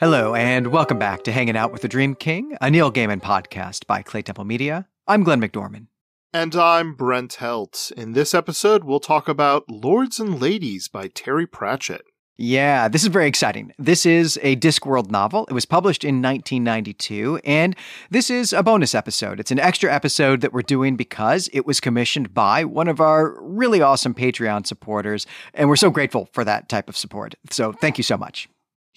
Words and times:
Hello, 0.00 0.32
and 0.36 0.68
welcome 0.68 0.96
back 0.96 1.24
to 1.24 1.32
Hanging 1.32 1.56
Out 1.56 1.72
with 1.72 1.82
the 1.82 1.88
Dream 1.88 2.14
King, 2.14 2.56
a 2.60 2.70
Neil 2.70 2.92
Gaiman 2.92 3.20
podcast 3.20 3.84
by 3.88 4.00
Clay 4.00 4.22
Temple 4.22 4.44
Media. 4.44 4.86
I'm 5.08 5.24
Glenn 5.24 5.40
McDorman. 5.40 5.88
And 6.32 6.54
I'm 6.54 6.94
Brent 6.94 7.34
Helt. 7.34 7.90
In 7.96 8.12
this 8.12 8.32
episode, 8.32 8.84
we'll 8.84 9.00
talk 9.00 9.28
about 9.28 9.68
Lords 9.68 10.20
and 10.20 10.40
Ladies 10.40 10.86
by 10.86 11.08
Terry 11.08 11.48
Pratchett. 11.48 12.02
Yeah, 12.36 12.86
this 12.86 13.02
is 13.02 13.08
very 13.08 13.26
exciting. 13.26 13.72
This 13.76 14.06
is 14.06 14.38
a 14.44 14.54
Discworld 14.54 15.10
novel. 15.10 15.46
It 15.50 15.52
was 15.52 15.66
published 15.66 16.04
in 16.04 16.22
1992, 16.22 17.40
and 17.44 17.74
this 18.08 18.30
is 18.30 18.52
a 18.52 18.62
bonus 18.62 18.94
episode. 18.94 19.40
It's 19.40 19.50
an 19.50 19.58
extra 19.58 19.92
episode 19.92 20.42
that 20.42 20.52
we're 20.52 20.62
doing 20.62 20.94
because 20.94 21.50
it 21.52 21.66
was 21.66 21.80
commissioned 21.80 22.32
by 22.32 22.64
one 22.64 22.86
of 22.86 23.00
our 23.00 23.36
really 23.42 23.80
awesome 23.80 24.14
Patreon 24.14 24.64
supporters, 24.64 25.26
and 25.54 25.68
we're 25.68 25.74
so 25.74 25.90
grateful 25.90 26.28
for 26.32 26.44
that 26.44 26.68
type 26.68 26.88
of 26.88 26.96
support. 26.96 27.34
So 27.50 27.72
thank 27.72 27.98
you 27.98 28.04
so 28.04 28.16
much. 28.16 28.48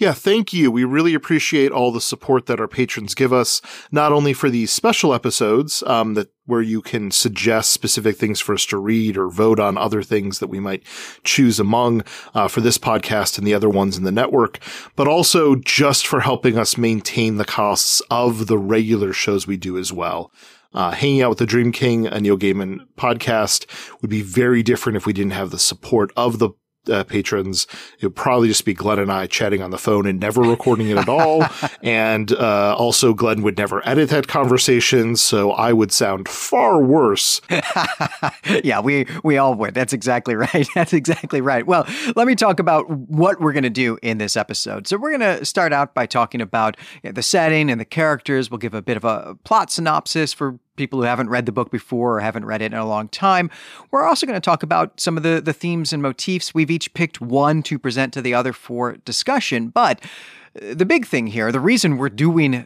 Yeah, 0.02 0.14
thank 0.14 0.52
you. 0.52 0.72
We 0.72 0.84
really 0.84 1.14
appreciate 1.14 1.72
all 1.72 1.92
the 1.92 2.02
support 2.02 2.48
that 2.48 2.60
our 2.60 2.68
patrons 2.68 3.14
give 3.14 3.32
us, 3.32 3.62
not 3.92 4.12
only 4.12 4.34
for 4.34 4.50
these 4.50 4.72
special 4.72 5.14
episodes 5.14 5.84
um, 5.84 6.16
that 6.16 6.30
where 6.48 6.64
you 6.64 6.82
can 6.82 7.12
suggest 7.12 7.72
specific 7.72 8.18
things 8.18 8.40
for 8.40 8.56
us 8.56 8.66
to 8.66 8.80
read 8.80 9.16
or 9.16 9.30
vote 9.30 9.60
on 9.60 9.78
other 9.78 10.02
things 10.02 10.40
that 10.40 10.48
we 10.48 10.60
might 10.60 10.82
choose 11.24 11.60
among 11.60 12.02
uh, 12.34 12.48
for 12.48 12.62
this 12.62 12.80
podcast 12.80 13.38
and 13.38 13.46
the 13.46 13.54
other 13.54 13.70
ones 13.70 13.96
in 13.96 14.04
the 14.04 14.12
network, 14.12 14.58
but 14.96 15.08
also 15.08 15.54
just 15.54 16.08
for 16.08 16.22
helping 16.22 16.58
us 16.58 16.80
maintain 16.80 17.38
the 17.38 17.46
costs 17.46 18.02
of 18.10 18.48
the 18.48 18.58
regular 18.58 19.14
shows 19.14 19.46
we 19.46 19.56
do 19.56 19.78
as 19.78 19.94
well. 19.94 20.32
Uh, 20.74 20.90
hanging 20.90 21.22
out 21.22 21.30
with 21.30 21.38
the 21.38 21.46
Dream 21.46 21.72
King, 21.72 22.08
a 22.08 22.20
Neil 22.20 22.40
Gaiman 22.40 22.88
podcast, 22.98 23.68
would 24.02 24.10
be 24.10 24.24
very 24.24 24.64
different 24.64 24.96
if 24.96 25.06
we 25.06 25.14
didn't 25.14 25.34
have 25.34 25.52
the 25.52 25.60
support 25.60 26.12
of 26.18 26.40
the 26.40 26.50
uh, 26.90 27.04
patrons. 27.04 27.68
It 28.00 28.08
would 28.08 28.16
probably 28.16 28.48
just 28.48 28.66
be 28.66 28.74
Glenn 28.74 29.00
and 29.00 29.12
I 29.12 29.28
chatting 29.28 29.62
on 29.62 29.72
the 29.72 29.78
phone 29.78 30.06
and 30.06 30.20
never 30.20 30.42
recording 30.42 30.90
it 30.90 30.98
at 30.98 31.10
all. 31.10 31.46
and 31.84 32.32
uh, 32.32 32.76
also, 32.78 33.14
Glenn 33.14 33.42
would 33.44 33.58
never 33.58 33.88
edit 33.88 34.10
that 34.10 34.28
conversation, 34.28 35.16
so 35.16 35.52
I 35.52 35.74
would 35.74 35.92
sound 35.92 36.28
far 36.28 36.82
worse. 36.82 37.42
yeah, 38.64 38.80
we 38.80 39.06
we 39.24 39.38
all 39.38 39.56
would. 39.56 39.74
That's 39.74 39.94
exactly 39.94 40.36
right. 40.54 40.68
That's 40.76 40.94
exactly 40.94 41.42
right. 41.42 41.66
Well, 41.66 41.86
let 42.16 42.28
me 42.28 42.36
talk 42.36 42.60
about 42.60 42.90
what 42.90 43.40
we're 43.40 43.54
going 43.54 43.64
to 43.64 43.70
do 43.70 43.98
in 44.02 44.18
this 44.18 44.36
episode. 44.36 44.88
So 44.88 44.98
we're 44.98 45.18
going 45.18 45.38
to 45.38 45.46
start 45.46 45.74
out 45.74 45.94
by 45.94 46.06
talking 46.06 46.42
about 46.42 46.78
you 47.04 47.10
know, 47.10 47.14
the 47.14 47.24
setting 47.24 47.70
and 47.70 47.80
the 47.80 47.86
characters. 47.86 48.50
We'll 48.50 48.58
give 48.58 48.74
a 48.74 48.82
bit 48.82 48.98
of 48.98 49.04
a 49.04 49.36
plot 49.44 49.72
synopsis 49.72 50.34
for 50.34 50.60
people 50.82 50.98
who 50.98 51.06
haven't 51.06 51.30
read 51.30 51.46
the 51.46 51.52
book 51.52 51.70
before 51.70 52.18
or 52.18 52.20
haven't 52.22 52.44
read 52.44 52.64
it 52.64 52.74
in 52.74 52.78
a 52.80 52.88
long 52.88 53.08
time. 53.08 53.52
We're 53.92 54.04
also 54.04 54.26
going 54.26 54.36
to 54.36 54.42
talk 54.42 54.64
about 54.64 55.00
some 55.00 55.16
of 55.16 55.22
the, 55.22 55.40
the 55.40 55.54
themes 55.54 55.94
and 55.94 56.02
motifs. 56.02 56.56
We've 56.56 56.72
each 56.72 56.92
picked 56.96 57.22
one 57.22 57.62
to 57.64 57.78
present 57.78 58.14
to 58.14 58.22
the 58.22 58.34
other 58.34 58.52
for 58.52 58.94
discussion. 59.06 59.68
But 59.68 60.04
uh, 60.56 60.74
the 60.74 60.86
big 60.86 61.06
thing 61.06 61.28
here, 61.28 61.52
the 61.52 61.60
reason 61.60 61.98
we're 62.00 62.10
doing 62.10 62.56
uh, 62.56 62.66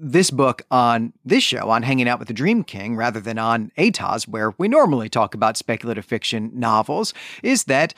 this 0.00 0.30
book 0.30 0.62
on 0.70 1.12
this 1.22 1.44
show, 1.44 1.68
on 1.68 1.82
Hanging 1.82 2.08
Out 2.08 2.18
with 2.18 2.28
the 2.28 2.34
Dream 2.34 2.64
King, 2.64 2.96
rather 2.96 3.20
than 3.20 3.36
on 3.36 3.72
ATOS, 3.76 4.26
where 4.26 4.54
we 4.56 4.66
normally 4.66 5.10
talk 5.10 5.34
about 5.34 5.58
speculative 5.58 6.06
fiction 6.06 6.50
novels, 6.54 7.12
is 7.42 7.64
that 7.64 7.92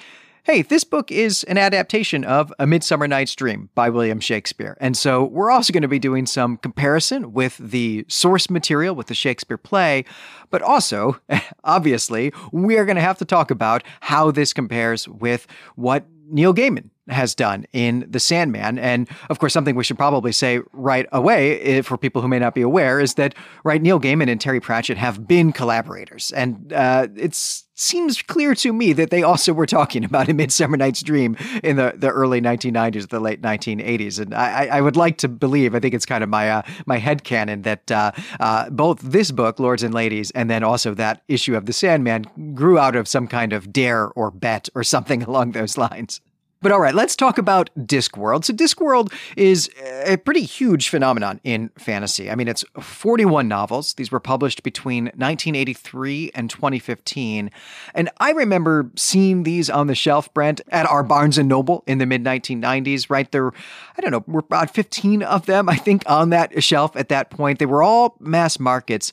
hey, 0.44 0.62
this 0.62 0.82
book 0.82 1.12
is 1.12 1.44
an 1.44 1.56
adaptation 1.56 2.24
of 2.24 2.52
A 2.58 2.66
Midsummer 2.66 3.06
Night's 3.06 3.34
Dream 3.36 3.70
by 3.76 3.88
William 3.88 4.18
Shakespeare. 4.18 4.76
And 4.80 4.96
so 4.96 5.24
we're 5.24 5.52
also 5.52 5.72
going 5.72 5.82
to 5.82 5.88
be 5.88 6.00
doing 6.00 6.26
some 6.26 6.56
comparison 6.56 7.32
with 7.32 7.56
the 7.58 8.04
source 8.08 8.50
material, 8.50 8.96
with 8.96 9.06
the 9.06 9.14
Shakespeare 9.14 9.56
play, 9.56 10.04
but 10.50 10.60
also, 10.60 11.20
obviously, 11.64 12.32
we 12.50 12.76
are 12.76 12.84
going 12.84 12.96
to 12.96 13.02
have 13.02 13.18
to 13.18 13.24
talk 13.24 13.52
about 13.52 13.84
how 14.00 14.32
this 14.32 14.52
compares 14.52 15.06
with 15.06 15.46
what 15.76 16.06
Neil 16.28 16.52
Gaiman 16.52 16.90
has 17.08 17.34
done 17.34 17.66
in 17.72 18.06
The 18.08 18.20
Sandman. 18.20 18.78
And 18.78 19.08
of 19.28 19.38
course, 19.38 19.52
something 19.52 19.74
we 19.74 19.84
should 19.84 19.98
probably 19.98 20.32
say 20.32 20.60
right 20.72 21.06
away 21.12 21.60
eh, 21.60 21.82
for 21.82 21.98
people 21.98 22.22
who 22.22 22.28
may 22.28 22.38
not 22.38 22.54
be 22.54 22.62
aware 22.62 23.00
is 23.00 23.14
that, 23.14 23.34
right, 23.64 23.82
Neil 23.82 24.00
Gaiman 24.00 24.30
and 24.30 24.40
Terry 24.40 24.60
Pratchett 24.60 24.98
have 24.98 25.26
been 25.26 25.52
collaborators. 25.52 26.30
And 26.32 26.72
uh, 26.72 27.08
it 27.16 27.34
seems 27.34 28.22
clear 28.22 28.54
to 28.54 28.72
me 28.72 28.92
that 28.92 29.10
they 29.10 29.22
also 29.22 29.52
were 29.52 29.66
talking 29.66 30.04
about 30.04 30.28
A 30.28 30.34
Midsummer 30.34 30.76
Night's 30.76 31.02
Dream 31.02 31.36
in 31.64 31.76
the, 31.76 31.94
the 31.96 32.08
early 32.08 32.40
1990s, 32.40 33.08
the 33.08 33.18
late 33.18 33.42
1980s. 33.42 34.20
And 34.20 34.34
I, 34.34 34.66
I 34.66 34.80
would 34.80 34.96
like 34.96 35.18
to 35.18 35.28
believe, 35.28 35.74
I 35.74 35.80
think 35.80 35.94
it's 35.94 36.06
kind 36.06 36.22
of 36.22 36.30
my, 36.30 36.50
uh, 36.50 36.62
my 36.86 36.98
head 36.98 37.24
canon 37.24 37.62
that 37.62 37.90
uh, 37.90 38.12
uh, 38.38 38.70
both 38.70 39.00
this 39.00 39.32
book, 39.32 39.58
Lords 39.58 39.82
and 39.82 39.92
Ladies, 39.92 40.30
and 40.32 40.48
then 40.48 40.62
also 40.62 40.94
that 40.94 41.22
issue 41.26 41.56
of 41.56 41.66
The 41.66 41.72
Sandman 41.72 42.54
grew 42.54 42.78
out 42.78 42.94
of 42.94 43.08
some 43.08 43.26
kind 43.26 43.52
of 43.52 43.72
dare 43.72 44.08
or 44.10 44.30
bet 44.30 44.68
or 44.74 44.84
something 44.84 45.22
along 45.32 45.52
those 45.52 45.76
lines. 45.76 46.20
But 46.62 46.70
all 46.70 46.80
right, 46.80 46.94
let's 46.94 47.16
talk 47.16 47.38
about 47.38 47.70
Discworld. 47.76 48.44
So, 48.44 48.52
Discworld 48.52 49.12
is 49.36 49.68
a 50.06 50.16
pretty 50.16 50.44
huge 50.44 50.88
phenomenon 50.88 51.40
in 51.42 51.70
fantasy. 51.76 52.30
I 52.30 52.36
mean, 52.36 52.46
it's 52.46 52.64
41 52.80 53.48
novels. 53.48 53.94
These 53.94 54.12
were 54.12 54.20
published 54.20 54.62
between 54.62 55.06
1983 55.06 56.30
and 56.34 56.48
2015. 56.48 57.50
And 57.94 58.10
I 58.18 58.30
remember 58.30 58.90
seeing 58.96 59.42
these 59.42 59.68
on 59.68 59.88
the 59.88 59.96
shelf, 59.96 60.32
Brent, 60.32 60.60
at 60.68 60.86
our 60.86 61.02
Barnes 61.02 61.36
and 61.36 61.48
Noble 61.48 61.82
in 61.88 61.98
the 61.98 62.06
mid 62.06 62.22
1990s, 62.22 63.10
right? 63.10 63.30
There, 63.32 63.48
I 63.48 64.00
don't 64.00 64.12
know, 64.12 64.24
were 64.28 64.40
about 64.40 64.72
15 64.72 65.24
of 65.24 65.46
them, 65.46 65.68
I 65.68 65.76
think, 65.76 66.08
on 66.08 66.30
that 66.30 66.62
shelf 66.62 66.94
at 66.96 67.08
that 67.08 67.30
point. 67.30 67.58
They 67.58 67.66
were 67.66 67.82
all 67.82 68.16
mass 68.20 68.60
markets. 68.60 69.12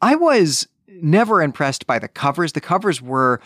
I 0.00 0.14
was 0.14 0.66
never 1.02 1.42
impressed 1.42 1.86
by 1.86 1.98
the 1.98 2.08
covers. 2.08 2.52
The 2.52 2.60
covers 2.60 3.00
were 3.00 3.40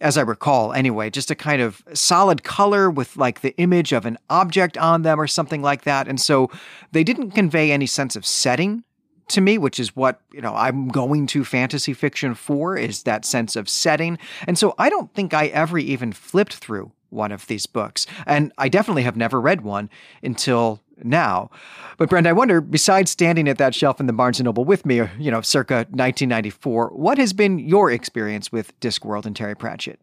as 0.00 0.18
I 0.18 0.22
recall 0.22 0.72
anyway, 0.72 1.10
just 1.10 1.30
a 1.30 1.34
kind 1.34 1.62
of 1.62 1.82
solid 1.94 2.42
color 2.42 2.90
with 2.90 3.16
like 3.16 3.40
the 3.40 3.56
image 3.56 3.92
of 3.92 4.04
an 4.04 4.18
object 4.28 4.76
on 4.76 5.02
them 5.02 5.20
or 5.20 5.26
something 5.26 5.62
like 5.62 5.82
that. 5.82 6.08
And 6.08 6.20
so 6.20 6.50
they 6.92 7.04
didn't 7.04 7.30
convey 7.30 7.72
any 7.72 7.86
sense 7.86 8.16
of 8.16 8.26
setting 8.26 8.84
to 9.28 9.40
me, 9.40 9.58
which 9.58 9.80
is 9.80 9.96
what, 9.96 10.20
you 10.32 10.40
know, 10.40 10.54
I'm 10.54 10.88
going 10.88 11.26
to 11.28 11.44
fantasy 11.44 11.92
fiction 11.92 12.34
for 12.34 12.76
is 12.76 13.02
that 13.04 13.24
sense 13.24 13.56
of 13.56 13.68
setting. 13.68 14.18
And 14.46 14.58
so 14.58 14.74
I 14.78 14.88
don't 14.88 15.12
think 15.14 15.34
I 15.34 15.46
ever 15.46 15.78
even 15.78 16.12
flipped 16.12 16.54
through 16.54 16.92
one 17.16 17.32
of 17.32 17.46
these 17.48 17.66
books. 17.66 18.06
And 18.26 18.52
I 18.58 18.68
definitely 18.68 19.02
have 19.02 19.16
never 19.16 19.40
read 19.40 19.62
one 19.62 19.90
until 20.22 20.80
now. 21.02 21.50
But 21.98 22.10
Brent, 22.10 22.26
I 22.26 22.32
wonder, 22.32 22.60
besides 22.60 23.10
standing 23.10 23.48
at 23.48 23.58
that 23.58 23.74
shelf 23.74 24.00
in 24.00 24.06
the 24.06 24.12
Barnes 24.12 24.40
& 24.40 24.42
Noble 24.42 24.64
with 24.64 24.86
me, 24.86 25.00
uh, 25.00 25.08
you 25.18 25.30
know, 25.30 25.40
circa 25.40 25.86
1994, 25.90 26.90
what 26.90 27.18
has 27.18 27.32
been 27.32 27.58
your 27.58 27.90
experience 27.90 28.52
with 28.52 28.78
Discworld 28.80 29.26
and 29.26 29.34
Terry 29.34 29.54
Pratchett? 29.54 29.98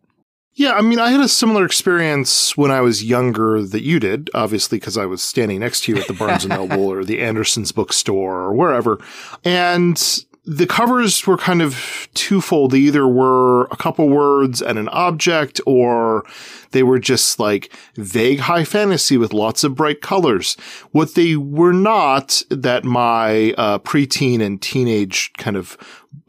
Yeah, 0.56 0.74
I 0.74 0.82
mean, 0.82 1.00
I 1.00 1.10
had 1.10 1.22
a 1.22 1.28
similar 1.28 1.66
experience 1.66 2.56
when 2.56 2.70
I 2.70 2.82
was 2.82 3.04
younger 3.04 3.64
that 3.64 3.82
you 3.82 4.00
did, 4.00 4.30
obviously, 4.36 4.78
because 4.78 4.98
I 4.98 5.08
was 5.08 5.24
standing 5.24 5.62
next 5.62 5.84
to 5.84 5.94
you 5.94 6.00
at 6.00 6.08
the 6.08 6.14
Barnes 6.14 6.46
& 6.46 6.48
Noble 6.48 6.88
or 6.92 7.04
the 7.04 7.22
Anderson's 7.22 7.72
bookstore 7.72 8.42
or 8.42 8.54
wherever. 8.54 9.00
And 9.44 9.98
the 10.46 10.68
covers 10.68 11.26
were 11.26 11.38
kind 11.38 11.62
of 11.62 12.10
twofold. 12.14 12.72
They 12.72 12.80
either 12.80 13.08
were 13.08 13.66
a 13.66 13.78
couple 13.78 14.10
words 14.10 14.62
and 14.62 14.78
an 14.78 14.90
object, 14.90 15.62
or 15.66 16.26
they 16.72 16.84
were 16.84 17.00
just 17.00 17.40
like 17.40 17.74
vague 17.96 18.40
high 18.40 18.66
fantasy 18.66 19.18
with 19.18 19.32
lots 19.32 19.64
of 19.64 19.76
bright 19.76 20.02
colors. 20.02 20.56
What 20.92 21.16
they 21.16 21.38
were 21.38 21.72
not 21.72 22.44
that 22.50 22.84
my 22.84 23.54
uh, 23.54 23.80
preteen 23.80 24.42
and 24.42 24.62
teenage 24.62 25.32
kind 25.38 25.56
of 25.56 25.78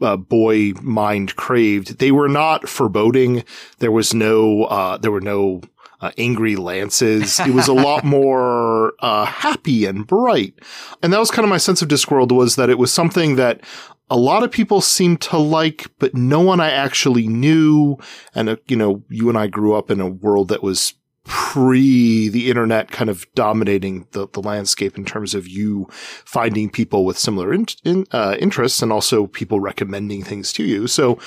uh, 0.01 0.15
boy 0.15 0.71
mind 0.81 1.35
craved, 1.35 1.99
they 1.99 2.11
were 2.11 2.29
not 2.29 2.69
foreboding. 2.69 3.43
There 3.79 3.91
was 3.91 4.13
no, 4.13 4.63
uh, 4.63 4.97
there 4.97 5.11
were 5.11 5.21
no 5.21 5.61
uh, 6.01 6.11
angry 6.17 6.55
lances. 6.55 7.39
It 7.39 7.53
was 7.53 7.67
a 7.67 7.73
lot 7.87 8.03
more 8.03 8.93
uh, 8.99 9.25
happy 9.25 9.85
and 9.85 10.05
bright, 10.05 10.53
and 11.01 11.11
that 11.11 11.19
was 11.19 11.31
kind 11.31 11.43
of 11.43 11.49
my 11.49 11.57
sense 11.57 11.81
of 11.81 11.87
Discworld 11.87 12.31
was 12.31 12.55
that 12.55 12.69
it 12.69 12.77
was 12.77 12.93
something 12.93 13.35
that 13.35 13.61
a 14.09 14.17
lot 14.17 14.43
of 14.43 14.51
people 14.51 14.81
seemed 14.81 15.21
to 15.21 15.37
like, 15.37 15.87
but 15.99 16.13
no 16.13 16.39
one 16.39 16.59
I 16.59 16.69
actually 16.69 17.27
knew. 17.27 17.97
And, 18.33 18.49
uh, 18.49 18.57
you 18.67 18.75
know, 18.75 19.03
you 19.09 19.29
and 19.29 19.37
I 19.37 19.47
grew 19.47 19.75
up 19.75 19.89
in 19.89 19.99
a 19.99 20.09
world 20.09 20.49
that 20.49 20.63
was 20.63 20.93
pre 21.25 22.29
the 22.29 22.49
internet 22.49 22.91
kind 22.91 23.09
of 23.09 23.25
dominating 23.33 24.07
the, 24.11 24.27
the 24.33 24.41
landscape 24.41 24.95
in 24.97 25.03
terms 25.03 25.33
of 25.33 25.47
you 25.47 25.87
finding 25.91 26.69
people 26.69 27.03
with 27.03 27.17
similar 27.17 27.51
in, 27.53 27.65
in, 27.83 28.05
uh, 28.11 28.35
interests 28.39 28.81
and 28.81 28.91
also 28.91 29.25
people 29.27 29.59
recommending 29.59 30.23
things 30.23 30.53
to 30.53 30.63
you. 30.63 30.85
So 30.85 31.17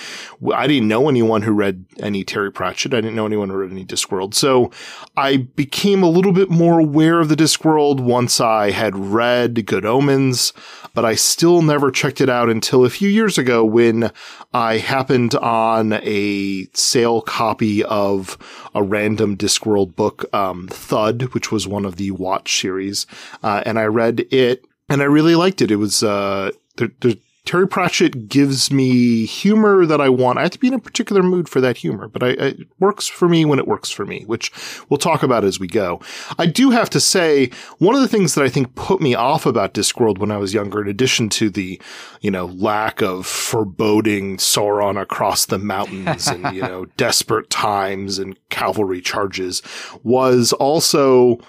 I 0.55 0.69
didn't 0.69 0.89
know 0.89 1.09
anyone 1.09 1.43
who 1.43 1.53
read 1.53 1.85
any 1.99 2.23
Terry 2.23 2.53
Pratchett. 2.53 2.95
I 2.95 3.01
didn't 3.01 3.17
know 3.17 3.27
anyone 3.27 3.49
who 3.49 3.57
read 3.57 3.73
any 3.73 3.85
Discworld. 3.85 4.35
So 4.35 4.71
I 5.17 5.37
became 5.37 6.03
a 6.03 6.11
little 6.11 6.33
bit 6.33 6.49
more 6.49 6.79
aware 6.79 7.19
of 7.19 7.29
the 7.29 7.37
Discworld 7.37 8.01
once 8.01 8.41
I 8.41 8.71
had 8.71 8.97
read 8.97 9.67
Good 9.67 9.85
Omens, 9.85 10.53
but 10.95 11.05
I 11.05 11.17
still 11.17 11.61
never 11.61 11.91
checked 11.91 12.21
it 12.21 12.29
out 12.29 12.49
until 12.49 12.85
a 12.85 12.91
few 12.91 13.09
years 13.09 13.37
ago 13.37 13.65
when 13.65 14.13
I 14.55 14.79
happened 14.79 15.35
on 15.35 15.95
a 15.95 16.67
sale 16.75 17.21
copy 17.21 17.83
of 17.85 18.39
a 18.75 18.83
random 18.83 19.37
Discworld 19.37 19.88
book, 19.97 20.25
um, 20.35 20.69
Thud, 20.69 21.35
which 21.35 21.51
was 21.53 21.67
one 21.67 21.85
of 21.85 21.97
the 21.97 22.11
Watch 22.11 22.61
series, 22.61 23.07
uh, 23.43 23.63
and 23.67 23.79
I 23.79 23.85
read 23.85 24.27
it 24.31 24.65
and 24.89 25.03
I 25.03 25.07
really 25.07 25.35
liked 25.35 25.61
it. 25.61 25.71
It 25.71 25.77
was 25.77 26.03
uh, 26.03 26.53
there, 26.77 26.91
there, 27.01 27.15
Terry 27.49 27.67
Pratchett 27.67 28.29
gives 28.29 28.71
me 28.71 29.25
humor 29.25 29.87
that 29.87 30.03
I 30.03 30.11
want. 30.11 30.39
I 30.39 30.43
have 30.43 30.51
to 30.51 30.59
be 30.59 30.69
in 30.69 30.75
a 30.75 30.79
particular 30.79 31.23
mood 31.23 31.49
for 31.49 31.63
that 31.63 31.79
humor, 31.79 32.07
but 32.07 32.23
I, 32.23 32.29
it 32.33 32.69
works 32.79 33.07
for 33.07 33.27
me 33.27 33.47
when 33.47 33.59
it 33.59 33.67
works 33.67 33.91
for 33.91 34.05
me, 34.05 34.25
which 34.27 34.53
we'll 34.91 34.99
talk 34.99 35.23
about 35.23 35.47
as 35.47 35.59
we 35.59 35.67
go. 35.67 35.99
I 36.39 36.45
do 36.45 36.69
have 36.69 36.91
to 36.91 37.01
say, 37.01 37.51
one 37.79 37.95
of 37.95 38.03
the 38.03 38.09
things 38.09 38.35
that 38.35 38.45
I 38.45 38.51
think 38.51 38.75
put 38.75 39.01
me 39.01 39.15
off 39.15 39.47
about 39.47 39.73
Discworld 39.73 40.19
when 40.19 40.31
I 40.31 40.37
was 40.37 40.53
younger, 40.53 40.83
in 40.83 40.89
addition 40.89 41.31
to 41.31 41.49
the, 41.49 41.81
you 42.21 42.31
know, 42.31 42.45
lack 42.45 43.01
of 43.01 43.25
foreboding 43.27 44.37
Sauron 44.37 45.01
across 45.01 45.47
the 45.47 45.59
mountains 45.59 46.27
and, 46.27 46.55
you 46.55 46.61
know, 46.69 46.85
desperate 46.99 47.49
times 47.49 48.19
and 48.19 48.37
cavalry 48.51 49.01
charges, 49.01 49.63
was 50.03 50.53
also 50.53 51.41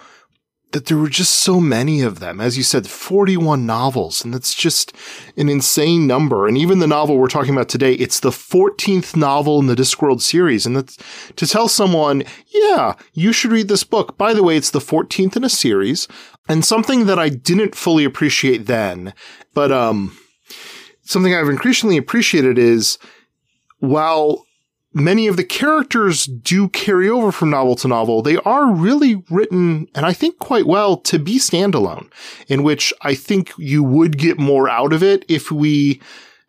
that 0.71 0.85
there 0.85 0.97
were 0.97 1.09
just 1.09 1.33
so 1.33 1.59
many 1.59 2.01
of 2.01 2.19
them. 2.19 2.39
As 2.39 2.55
you 2.55 2.63
said, 2.63 2.87
41 2.87 3.65
novels, 3.65 4.23
and 4.23 4.33
that's 4.33 4.53
just 4.53 4.93
an 5.35 5.49
insane 5.49 6.05
number. 6.05 6.47
And 6.47 6.57
even 6.57 6.79
the 6.79 6.87
novel 6.87 7.17
we're 7.17 7.27
talking 7.27 7.53
about 7.53 7.69
today, 7.69 7.93
it's 7.93 8.19
the 8.19 8.29
14th 8.29 9.15
novel 9.15 9.59
in 9.59 9.65
the 9.65 9.75
Discworld 9.75 10.21
series. 10.21 10.65
And 10.65 10.75
that's 10.75 10.97
to 11.35 11.47
tell 11.47 11.67
someone, 11.67 12.23
yeah, 12.53 12.93
you 13.13 13.33
should 13.33 13.51
read 13.51 13.67
this 13.67 13.83
book. 13.83 14.17
By 14.17 14.33
the 14.33 14.43
way, 14.43 14.57
it's 14.57 14.71
the 14.71 14.79
14th 14.79 15.35
in 15.35 15.43
a 15.43 15.49
series. 15.49 16.07
And 16.47 16.63
something 16.63 17.05
that 17.07 17.19
I 17.19 17.29
didn't 17.29 17.75
fully 17.75 18.05
appreciate 18.05 18.65
then, 18.65 19.13
but, 19.53 19.71
um, 19.71 20.17
something 21.01 21.33
I've 21.33 21.49
increasingly 21.49 21.97
appreciated 21.97 22.59
is 22.59 22.99
while 23.79 24.45
many 24.93 25.27
of 25.27 25.37
the 25.37 25.43
characters 25.43 26.25
do 26.25 26.69
carry 26.69 27.09
over 27.09 27.31
from 27.31 27.49
novel 27.49 27.75
to 27.77 27.87
novel. 27.87 28.21
They 28.21 28.37
are 28.37 28.71
really 28.71 29.23
written, 29.29 29.87
and 29.95 30.05
I 30.05 30.13
think 30.13 30.39
quite 30.39 30.65
well, 30.65 30.97
to 30.97 31.19
be 31.19 31.37
standalone, 31.37 32.11
in 32.47 32.63
which 32.63 32.93
I 33.01 33.15
think 33.15 33.51
you 33.57 33.83
would 33.83 34.17
get 34.17 34.39
more 34.39 34.69
out 34.69 34.93
of 34.93 35.03
it 35.03 35.25
if 35.27 35.51
we 35.51 36.01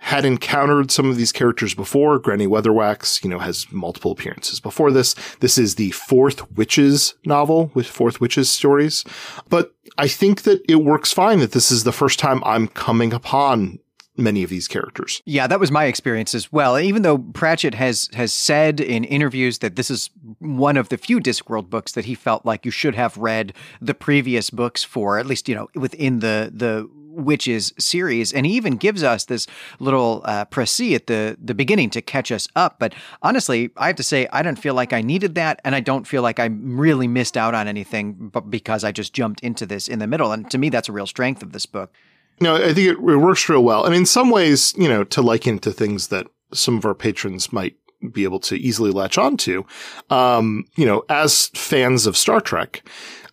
had 0.02 0.24
encountered 0.24 0.90
some 0.90 1.10
of 1.10 1.18
these 1.18 1.30
characters 1.30 1.74
before. 1.74 2.18
Granny 2.18 2.46
Weatherwax, 2.46 3.22
you 3.22 3.28
know, 3.28 3.38
has 3.38 3.70
multiple 3.70 4.12
appearances 4.12 4.58
before 4.58 4.90
this. 4.90 5.14
This 5.40 5.58
is 5.58 5.74
the 5.74 5.90
fourth 5.90 6.50
Witches 6.52 7.14
novel 7.26 7.70
with 7.74 7.86
fourth 7.86 8.18
Witches 8.18 8.50
stories. 8.50 9.04
But 9.50 9.74
I 9.98 10.08
think 10.08 10.42
that 10.42 10.62
it 10.66 10.76
works 10.76 11.12
fine 11.12 11.40
that 11.40 11.52
this 11.52 11.70
is 11.70 11.84
the 11.84 11.92
first 11.92 12.18
time 12.18 12.42
I'm 12.44 12.66
coming 12.68 13.12
upon 13.12 13.78
many 14.20 14.42
of 14.42 14.50
these 14.50 14.68
characters. 14.68 15.22
Yeah, 15.24 15.46
that 15.46 15.60
was 15.60 15.70
my 15.70 15.84
experience 15.84 16.34
as 16.34 16.52
well. 16.52 16.78
Even 16.78 17.02
though 17.02 17.18
Pratchett 17.18 17.74
has 17.74 18.08
has 18.14 18.32
said 18.32 18.80
in 18.80 19.04
interviews 19.04 19.58
that 19.58 19.76
this 19.76 19.90
is 19.90 20.10
one 20.38 20.76
of 20.76 20.88
the 20.88 20.96
few 20.96 21.20
Discworld 21.20 21.70
books 21.70 21.92
that 21.92 22.04
he 22.04 22.14
felt 22.14 22.44
like 22.44 22.64
you 22.64 22.70
should 22.70 22.94
have 22.94 23.16
read 23.16 23.52
the 23.80 23.94
previous 23.94 24.50
books 24.50 24.84
for, 24.84 25.18
at 25.18 25.26
least 25.26 25.48
you 25.48 25.54
know 25.54 25.68
within 25.74 26.20
the 26.20 26.50
the 26.54 26.88
Witches 27.12 27.72
series, 27.78 28.32
and 28.32 28.46
he 28.46 28.52
even 28.54 28.76
gives 28.76 29.02
us 29.02 29.24
this 29.24 29.46
little 29.78 30.22
uh, 30.24 30.44
précis 30.46 30.94
at 30.94 31.06
the 31.06 31.36
the 31.42 31.54
beginning 31.54 31.90
to 31.90 32.00
catch 32.00 32.30
us 32.30 32.48
up. 32.54 32.78
But 32.78 32.94
honestly, 33.22 33.70
I 33.76 33.88
have 33.88 33.96
to 33.96 34.02
say 34.02 34.28
I 34.32 34.42
don't 34.42 34.58
feel 34.58 34.74
like 34.74 34.92
I 34.92 35.02
needed 35.02 35.34
that, 35.34 35.60
and 35.64 35.74
I 35.74 35.80
don't 35.80 36.06
feel 36.06 36.22
like 36.22 36.38
I 36.38 36.46
really 36.46 37.08
missed 37.08 37.36
out 37.36 37.54
on 37.54 37.66
anything, 37.66 38.14
but 38.14 38.50
because 38.50 38.84
I 38.84 38.92
just 38.92 39.12
jumped 39.12 39.40
into 39.40 39.66
this 39.66 39.88
in 39.88 39.98
the 39.98 40.06
middle. 40.06 40.32
And 40.32 40.50
to 40.50 40.58
me, 40.58 40.68
that's 40.68 40.88
a 40.88 40.92
real 40.92 41.06
strength 41.06 41.42
of 41.42 41.52
this 41.52 41.66
book. 41.66 41.92
No, 42.40 42.56
I 42.56 42.72
think 42.72 42.78
it, 42.78 42.98
it 42.98 43.16
works 43.16 43.48
real 43.48 43.62
well. 43.62 43.84
And 43.84 43.94
in 43.94 44.06
some 44.06 44.30
ways, 44.30 44.74
you 44.76 44.88
know, 44.88 45.04
to 45.04 45.22
liken 45.22 45.58
to 45.60 45.72
things 45.72 46.08
that 46.08 46.26
some 46.52 46.76
of 46.76 46.84
our 46.84 46.94
patrons 46.94 47.52
might 47.52 47.76
be 48.12 48.24
able 48.24 48.40
to 48.40 48.56
easily 48.56 48.90
latch 48.90 49.18
onto, 49.18 49.64
um, 50.08 50.64
you 50.76 50.86
know, 50.86 51.04
as 51.10 51.48
fans 51.48 52.06
of 52.06 52.16
Star 52.16 52.40
Trek, 52.40 52.82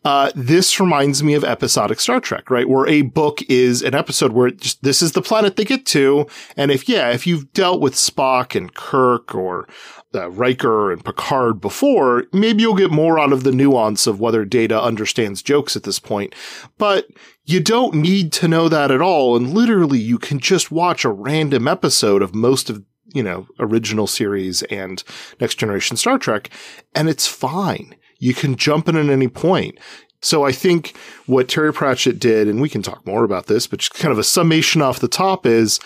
uh, 0.08 0.32
this 0.36 0.80
reminds 0.80 1.22
me 1.22 1.34
of 1.34 1.44
episodic 1.44 2.00
Star 2.00 2.22
Trek, 2.22 2.50
right? 2.50 2.70
Where 2.70 2.88
a 2.88 3.02
book 3.02 3.42
is 3.50 3.82
an 3.82 3.94
episode 3.94 4.32
where 4.32 4.50
just, 4.52 4.82
this 4.82 5.02
is 5.02 5.12
the 5.12 5.22
planet 5.22 5.58
they 5.58 5.66
get 5.66 5.86
to. 5.88 6.28
And 6.56 6.72
if, 6.72 6.88
yeah, 6.88 7.10
if 7.10 7.28
you've 7.28 7.52
dealt 7.52 7.82
with 7.82 7.94
Spock 7.94 8.56
and 8.56 8.74
Kirk 8.74 9.36
or 9.36 9.68
uh, 10.16 10.30
Riker 10.30 10.94
and 10.94 11.04
Picard 11.04 11.60
before, 11.60 12.24
maybe 12.32 12.62
you'll 12.62 12.74
get 12.74 12.90
more 12.90 13.20
out 13.20 13.34
of 13.34 13.44
the 13.44 13.52
nuance 13.52 14.08
of 14.08 14.22
whether 14.22 14.46
Data 14.46 14.82
understands 14.82 15.42
jokes 15.42 15.76
at 15.76 15.84
this 15.84 16.00
point. 16.00 16.34
But 16.78 17.08
you 17.44 17.60
don't 17.60 17.94
need 17.94 18.32
to 18.32 18.48
know 18.48 18.70
that 18.70 18.92
at 18.92 19.02
all. 19.02 19.36
And 19.36 19.54
literally, 19.54 20.00
you 20.00 20.18
can 20.18 20.40
just 20.40 20.72
watch 20.72 21.04
a 21.04 21.10
random 21.10 21.68
episode 21.68 22.22
of 22.22 22.34
most 22.34 22.70
of 22.70 22.82
you 23.14 23.24
know, 23.24 23.46
original 23.60 24.08
series 24.08 24.64
and 24.64 25.04
next 25.42 25.56
generation 25.56 25.98
Star 25.98 26.18
Trek, 26.18 26.50
and 26.96 27.10
it's 27.10 27.28
fine. 27.28 27.96
You 28.20 28.34
can 28.34 28.56
jump 28.56 28.88
in 28.88 28.96
at 28.96 29.10
any 29.10 29.28
point. 29.28 29.78
So 30.22 30.46
I 30.46 30.52
think 30.52 30.96
what 31.26 31.48
Terry 31.48 31.72
Pratchett 31.72 32.20
did, 32.20 32.48
and 32.48 32.60
we 32.60 32.70
can 32.70 32.82
talk 32.82 33.06
more 33.06 33.24
about 33.24 33.46
this, 33.46 33.68
but 33.68 33.80
just 33.80 33.94
kind 33.94 34.12
of 34.12 34.18
a 34.18 34.24
summation 34.24 34.82
off 34.82 35.00
the 35.00 35.08
top 35.08 35.46
is 35.46 35.80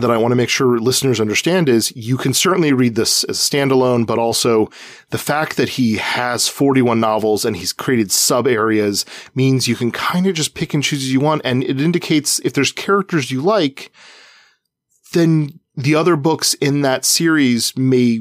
that 0.00 0.10
I 0.10 0.16
want 0.16 0.32
to 0.32 0.36
make 0.36 0.48
sure 0.48 0.78
listeners 0.78 1.20
understand 1.20 1.68
is 1.68 1.94
you 1.96 2.16
can 2.16 2.34
certainly 2.34 2.72
read 2.72 2.94
this 2.94 3.24
as 3.24 3.38
a 3.38 3.42
standalone, 3.42 4.06
but 4.06 4.18
also 4.18 4.70
the 5.10 5.18
fact 5.18 5.56
that 5.56 5.70
he 5.70 5.96
has 5.96 6.48
41 6.48 7.00
novels 7.00 7.44
and 7.44 7.56
he's 7.56 7.72
created 7.72 8.12
sub 8.12 8.46
areas 8.46 9.04
means 9.34 9.68
you 9.68 9.76
can 9.76 9.90
kind 9.90 10.26
of 10.26 10.34
just 10.34 10.54
pick 10.54 10.74
and 10.74 10.82
choose 10.82 11.02
as 11.02 11.12
you 11.12 11.20
want. 11.20 11.42
And 11.44 11.64
it 11.64 11.80
indicates 11.80 12.40
if 12.40 12.52
there's 12.52 12.72
characters 12.72 13.30
you 13.30 13.40
like, 13.40 13.90
then 15.12 15.60
the 15.74 15.94
other 15.94 16.16
books 16.16 16.54
in 16.54 16.82
that 16.82 17.04
series 17.04 17.76
may 17.76 18.20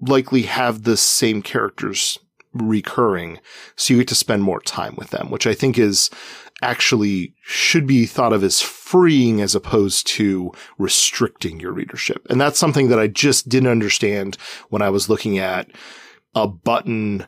likely 0.00 0.42
have 0.42 0.84
the 0.84 0.96
same 0.96 1.42
characters 1.42 2.18
recurring. 2.62 3.40
So 3.76 3.94
you 3.94 4.00
get 4.00 4.08
to 4.08 4.14
spend 4.14 4.42
more 4.42 4.60
time 4.60 4.94
with 4.96 5.10
them, 5.10 5.30
which 5.30 5.46
I 5.46 5.54
think 5.54 5.78
is 5.78 6.10
actually 6.60 7.34
should 7.42 7.86
be 7.86 8.04
thought 8.04 8.32
of 8.32 8.42
as 8.42 8.60
freeing 8.60 9.40
as 9.40 9.54
opposed 9.54 10.06
to 10.06 10.52
restricting 10.76 11.60
your 11.60 11.72
readership. 11.72 12.26
And 12.28 12.40
that's 12.40 12.58
something 12.58 12.88
that 12.88 12.98
I 12.98 13.06
just 13.06 13.48
didn't 13.48 13.70
understand 13.70 14.36
when 14.68 14.82
I 14.82 14.90
was 14.90 15.08
looking 15.08 15.38
at 15.38 15.70
a 16.34 16.48
button 16.48 17.26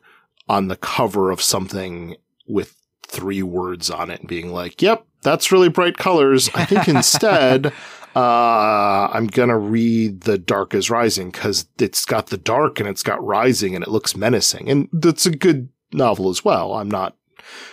on 0.48 0.68
the 0.68 0.76
cover 0.76 1.30
of 1.30 1.40
something 1.40 2.16
with 2.48 2.74
three 3.06 3.42
words 3.42 3.90
on 3.90 4.10
it 4.10 4.20
and 4.20 4.28
being 4.28 4.52
like, 4.52 4.82
yep, 4.82 5.06
that's 5.22 5.52
really 5.52 5.68
bright 5.68 5.96
colors. 5.96 6.50
I 6.54 6.64
think 6.64 6.88
instead, 6.88 7.72
uh, 8.16 9.08
I'm 9.12 9.26
to 9.48 9.56
read 9.56 10.22
The 10.22 10.38
Dark 10.38 10.74
is 10.74 10.90
Rising 10.90 11.30
because 11.30 11.66
it's 11.78 12.04
got 12.04 12.28
the 12.28 12.36
dark 12.36 12.80
and 12.80 12.88
it's 12.88 13.02
got 13.02 13.24
rising 13.24 13.74
and 13.74 13.84
it 13.84 13.90
looks 13.90 14.16
menacing. 14.16 14.68
And 14.68 14.88
that's 14.92 15.26
a 15.26 15.30
good 15.30 15.68
novel 15.92 16.28
as 16.28 16.44
well. 16.44 16.74
I'm 16.74 16.90
not 16.90 17.16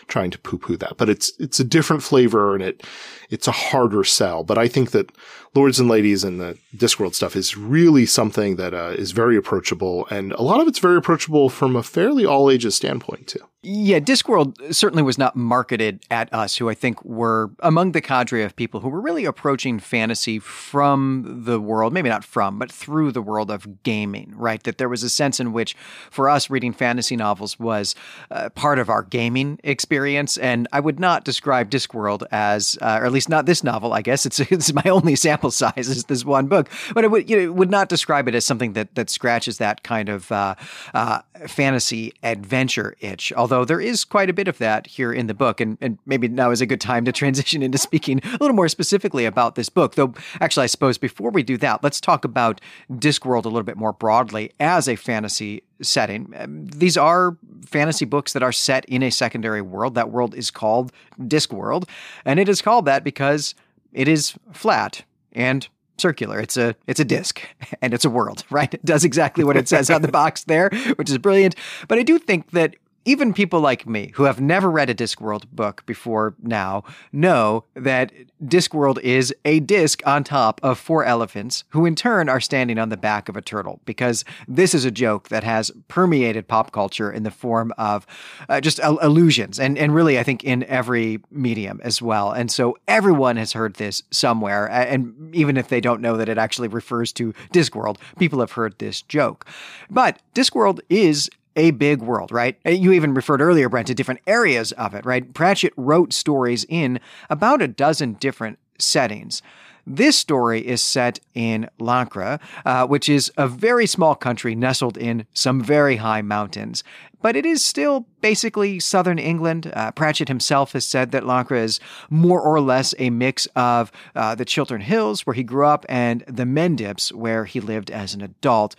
trying 0.07 0.31
to 0.31 0.39
poo 0.39 0.57
poo 0.57 0.77
that, 0.77 0.97
but 0.97 1.09
it's, 1.09 1.31
it's 1.39 1.59
a 1.59 1.63
different 1.63 2.03
flavor 2.03 2.53
and 2.53 2.63
it, 2.63 2.83
it's 3.29 3.47
a 3.47 3.51
harder 3.51 4.03
sell. 4.03 4.43
But 4.43 4.57
I 4.57 4.67
think 4.67 4.91
that 4.91 5.11
Lords 5.55 5.79
and 5.79 5.89
Ladies 5.89 6.23
and 6.23 6.39
the 6.39 6.57
Discworld 6.75 7.15
stuff 7.15 7.35
is 7.35 7.57
really 7.57 8.05
something 8.05 8.57
that 8.57 8.73
uh, 8.73 8.93
is 8.97 9.11
very 9.11 9.35
approachable. 9.35 10.05
And 10.09 10.31
a 10.33 10.41
lot 10.41 10.61
of 10.61 10.67
it's 10.67 10.79
very 10.79 10.97
approachable 10.97 11.49
from 11.49 11.75
a 11.75 11.83
fairly 11.83 12.25
all 12.25 12.51
ages 12.51 12.75
standpoint 12.75 13.27
too. 13.27 13.39
Yeah, 13.63 13.99
Discworld 13.99 14.73
certainly 14.73 15.03
was 15.03 15.17
not 15.17 15.35
marketed 15.35 16.03
at 16.11 16.31
us, 16.31 16.57
who 16.57 16.69
I 16.69 16.73
think 16.73 17.03
were 17.03 17.49
among 17.59 17.91
the 17.91 18.01
cadre 18.01 18.43
of 18.43 18.55
people 18.55 18.81
who 18.81 18.87
were 18.87 19.01
really 19.01 19.25
approaching 19.25 19.79
fantasy 19.79 20.37
from 20.39 21.43
the 21.43 21.59
world, 21.59 21.91
maybe 21.91 22.07
not 22.07 22.23
from, 22.23 22.59
but 22.59 22.71
through 22.71 23.11
the 23.11 23.21
world 23.21 23.49
of 23.49 23.83
gaming, 23.83 24.33
right? 24.37 24.61
That 24.63 24.77
there 24.77 24.87
was 24.87 25.01
a 25.01 25.09
sense 25.09 25.39
in 25.39 25.53
which, 25.53 25.75
for 26.11 26.29
us, 26.29 26.49
reading 26.49 26.71
fantasy 26.71 27.15
novels 27.15 27.59
was 27.59 27.95
uh, 28.29 28.49
part 28.49 28.77
of 28.77 28.89
our 28.89 29.01
gaming 29.01 29.59
experience. 29.63 29.96
And 30.37 30.67
I 30.71 30.79
would 30.79 30.99
not 30.99 31.23
describe 31.23 31.69
Discworld 31.69 32.23
as, 32.31 32.77
uh, 32.81 32.99
or 33.01 33.05
at 33.05 33.11
least 33.11 33.29
not 33.29 33.45
this 33.45 33.63
novel, 33.63 33.93
I 33.93 34.01
guess. 34.01 34.25
It's, 34.25 34.39
it's 34.51 34.73
my 34.73 34.83
only 34.85 35.15
sample 35.15 35.51
size 35.51 35.89
is 35.89 36.05
this 36.05 36.25
one 36.25 36.47
book, 36.47 36.69
but 36.93 37.03
it 37.03 37.11
would, 37.11 37.29
you 37.29 37.37
know, 37.37 37.51
would 37.53 37.71
not 37.71 37.89
describe 37.89 38.27
it 38.27 38.35
as 38.35 38.45
something 38.45 38.73
that, 38.73 38.95
that 38.95 39.09
scratches 39.09 39.57
that 39.57 39.83
kind 39.83 40.09
of 40.09 40.31
uh, 40.31 40.55
uh 40.93 41.21
fantasy 41.47 42.13
adventure 42.23 42.95
itch. 42.99 43.33
Although 43.35 43.65
there 43.65 43.81
is 43.81 44.05
quite 44.05 44.29
a 44.29 44.33
bit 44.33 44.47
of 44.47 44.57
that 44.57 44.87
here 44.87 45.13
in 45.13 45.27
the 45.27 45.33
book. 45.33 45.61
And, 45.61 45.77
and 45.81 45.97
maybe 46.05 46.27
now 46.27 46.51
is 46.51 46.61
a 46.61 46.65
good 46.65 46.81
time 46.81 47.05
to 47.05 47.11
transition 47.11 47.61
into 47.61 47.77
speaking 47.77 48.21
a 48.23 48.37
little 48.39 48.55
more 48.55 48.69
specifically 48.69 49.25
about 49.25 49.55
this 49.55 49.69
book. 49.69 49.95
Though, 49.95 50.13
actually, 50.39 50.63
I 50.63 50.67
suppose 50.67 50.97
before 50.97 51.31
we 51.31 51.43
do 51.43 51.57
that, 51.57 51.83
let's 51.83 52.01
talk 52.01 52.25
about 52.25 52.61
Discworld 52.91 53.45
a 53.45 53.49
little 53.49 53.63
bit 53.63 53.77
more 53.77 53.93
broadly 53.93 54.51
as 54.59 54.87
a 54.87 54.95
fantasy 54.95 55.63
setting. 55.81 56.33
Um, 56.37 56.65
these 56.67 56.97
are 56.97 57.37
fantasy 57.65 58.05
books 58.05 58.33
that 58.33 58.43
are 58.43 58.51
set 58.51 58.85
in 58.85 59.03
a 59.03 59.11
secondary 59.11 59.61
world. 59.61 59.95
That 59.95 60.09
world 60.09 60.35
is 60.35 60.51
called 60.51 60.91
Discworld, 61.19 61.87
and 62.25 62.39
it 62.39 62.49
is 62.49 62.61
called 62.61 62.85
that 62.85 63.03
because 63.03 63.53
it 63.93 64.07
is 64.07 64.33
flat 64.53 65.03
and 65.31 65.67
circular. 65.99 66.39
It's 66.39 66.57
a 66.57 66.75
it's 66.87 66.99
a 66.99 67.05
disc 67.05 67.41
and 67.81 67.93
it's 67.93 68.05
a 68.05 68.09
world, 68.09 68.43
right? 68.49 68.73
It 68.73 68.85
does 68.85 69.03
exactly 69.03 69.43
what 69.43 69.57
it 69.57 69.67
says 69.67 69.89
on 69.89 70.01
the 70.01 70.07
box 70.07 70.43
there, 70.43 70.69
which 70.95 71.09
is 71.09 71.17
brilliant. 71.17 71.55
But 71.87 71.99
I 71.99 72.03
do 72.03 72.17
think 72.19 72.51
that 72.51 72.75
even 73.07 73.33
people 73.33 73.61
like 73.61 73.87
me 73.87 74.11
who 74.15 74.23
have 74.23 74.41
never 74.41 74.69
read 74.69 74.89
a 74.89 74.93
Discworld 74.93 75.47
book 75.49 75.85
before 75.85 76.35
now 76.43 76.83
know 77.13 77.63
that 77.73 78.11
Discworld 78.43 78.99
is 78.99 79.33
a 79.45 79.61
disc 79.61 80.01
on 80.05 80.25
top 80.25 80.59
of 80.61 80.77
four 80.77 81.05
elephants 81.05 81.63
who 81.69 81.85
in 81.85 81.95
turn 81.95 82.27
are 82.27 82.41
standing 82.41 82.77
on 82.77 82.89
the 82.89 82.97
back 82.97 83.29
of 83.29 83.37
a 83.37 83.41
turtle 83.41 83.79
because 83.85 84.25
this 84.45 84.75
is 84.75 84.83
a 84.83 84.91
joke 84.91 85.29
that 85.29 85.45
has 85.45 85.71
permeated 85.87 86.49
pop 86.49 86.73
culture 86.73 87.09
in 87.09 87.23
the 87.23 87.31
form 87.31 87.71
of 87.77 88.05
uh, 88.49 88.59
just 88.59 88.79
uh, 88.81 88.97
illusions 89.01 89.57
and, 89.57 89.77
and 89.77 89.95
really 89.95 90.19
I 90.19 90.23
think 90.23 90.43
in 90.43 90.63
every 90.65 91.21
medium 91.31 91.79
as 91.83 92.01
well. 92.01 92.31
And 92.31 92.51
so 92.51 92.77
everyone 92.89 93.37
has 93.37 93.53
heard 93.53 93.75
this 93.75 94.03
somewhere 94.11 94.69
and 94.69 95.33
even 95.33 95.55
if 95.55 95.69
they 95.69 95.79
don't 95.79 96.01
know 96.01 96.17
that 96.17 96.27
it 96.27 96.37
actually 96.37 96.67
refers 96.67 97.13
to 97.13 97.33
Discworld, 97.53 97.97
people 98.19 98.41
have 98.41 98.51
heard 98.51 98.77
this 98.79 99.01
joke. 99.01 99.47
But 99.89 100.19
Discworld 100.35 100.81
is 100.89 101.29
a 101.57 101.71
big 101.71 102.01
world, 102.01 102.31
right? 102.31 102.57
You 102.63 102.93
even 102.93 103.13
referred 103.13 103.41
earlier, 103.41 103.67
Brent, 103.67 103.87
to 103.87 103.95
different 103.95 104.21
areas 104.25 104.71
of 104.73 104.93
it, 104.93 105.05
right? 105.05 105.33
Pratchett 105.33 105.73
wrote 105.75 106.13
stories 106.13 106.65
in 106.69 106.99
about 107.29 107.61
a 107.61 107.67
dozen 107.67 108.13
different 108.13 108.59
settings. 108.77 109.41
This 109.89 110.17
story 110.17 110.67
is 110.67 110.81
set 110.81 111.21
in 111.33 111.69
Lancre, 111.79 112.41
uh, 112.65 112.85
which 112.87 113.07
is 113.07 113.31
a 113.37 113.47
very 113.47 113.87
small 113.87 114.15
country 114.15 114.53
nestled 114.53 114.97
in 114.97 115.25
some 115.33 115.61
very 115.63 115.95
high 115.95 116.21
mountains. 116.21 116.83
But 117.21 117.37
it 117.37 117.45
is 117.45 117.63
still 117.63 118.05
basically 118.19 118.81
southern 118.81 119.17
England. 119.17 119.71
Uh, 119.73 119.91
Pratchett 119.91 120.27
himself 120.27 120.73
has 120.73 120.85
said 120.85 121.11
that 121.11 121.23
Lancre 121.23 121.63
is 121.63 121.79
more 122.09 122.41
or 122.41 122.59
less 122.59 122.93
a 122.99 123.09
mix 123.09 123.47
of 123.55 123.91
uh, 124.13 124.35
the 124.35 124.45
Chiltern 124.45 124.81
Hills, 124.81 125.25
where 125.25 125.33
he 125.33 125.43
grew 125.43 125.65
up, 125.65 125.85
and 125.87 126.21
the 126.27 126.43
Mendips, 126.43 127.13
where 127.13 127.45
he 127.45 127.61
lived 127.61 127.89
as 127.89 128.13
an 128.13 128.21
adult. 128.21 128.75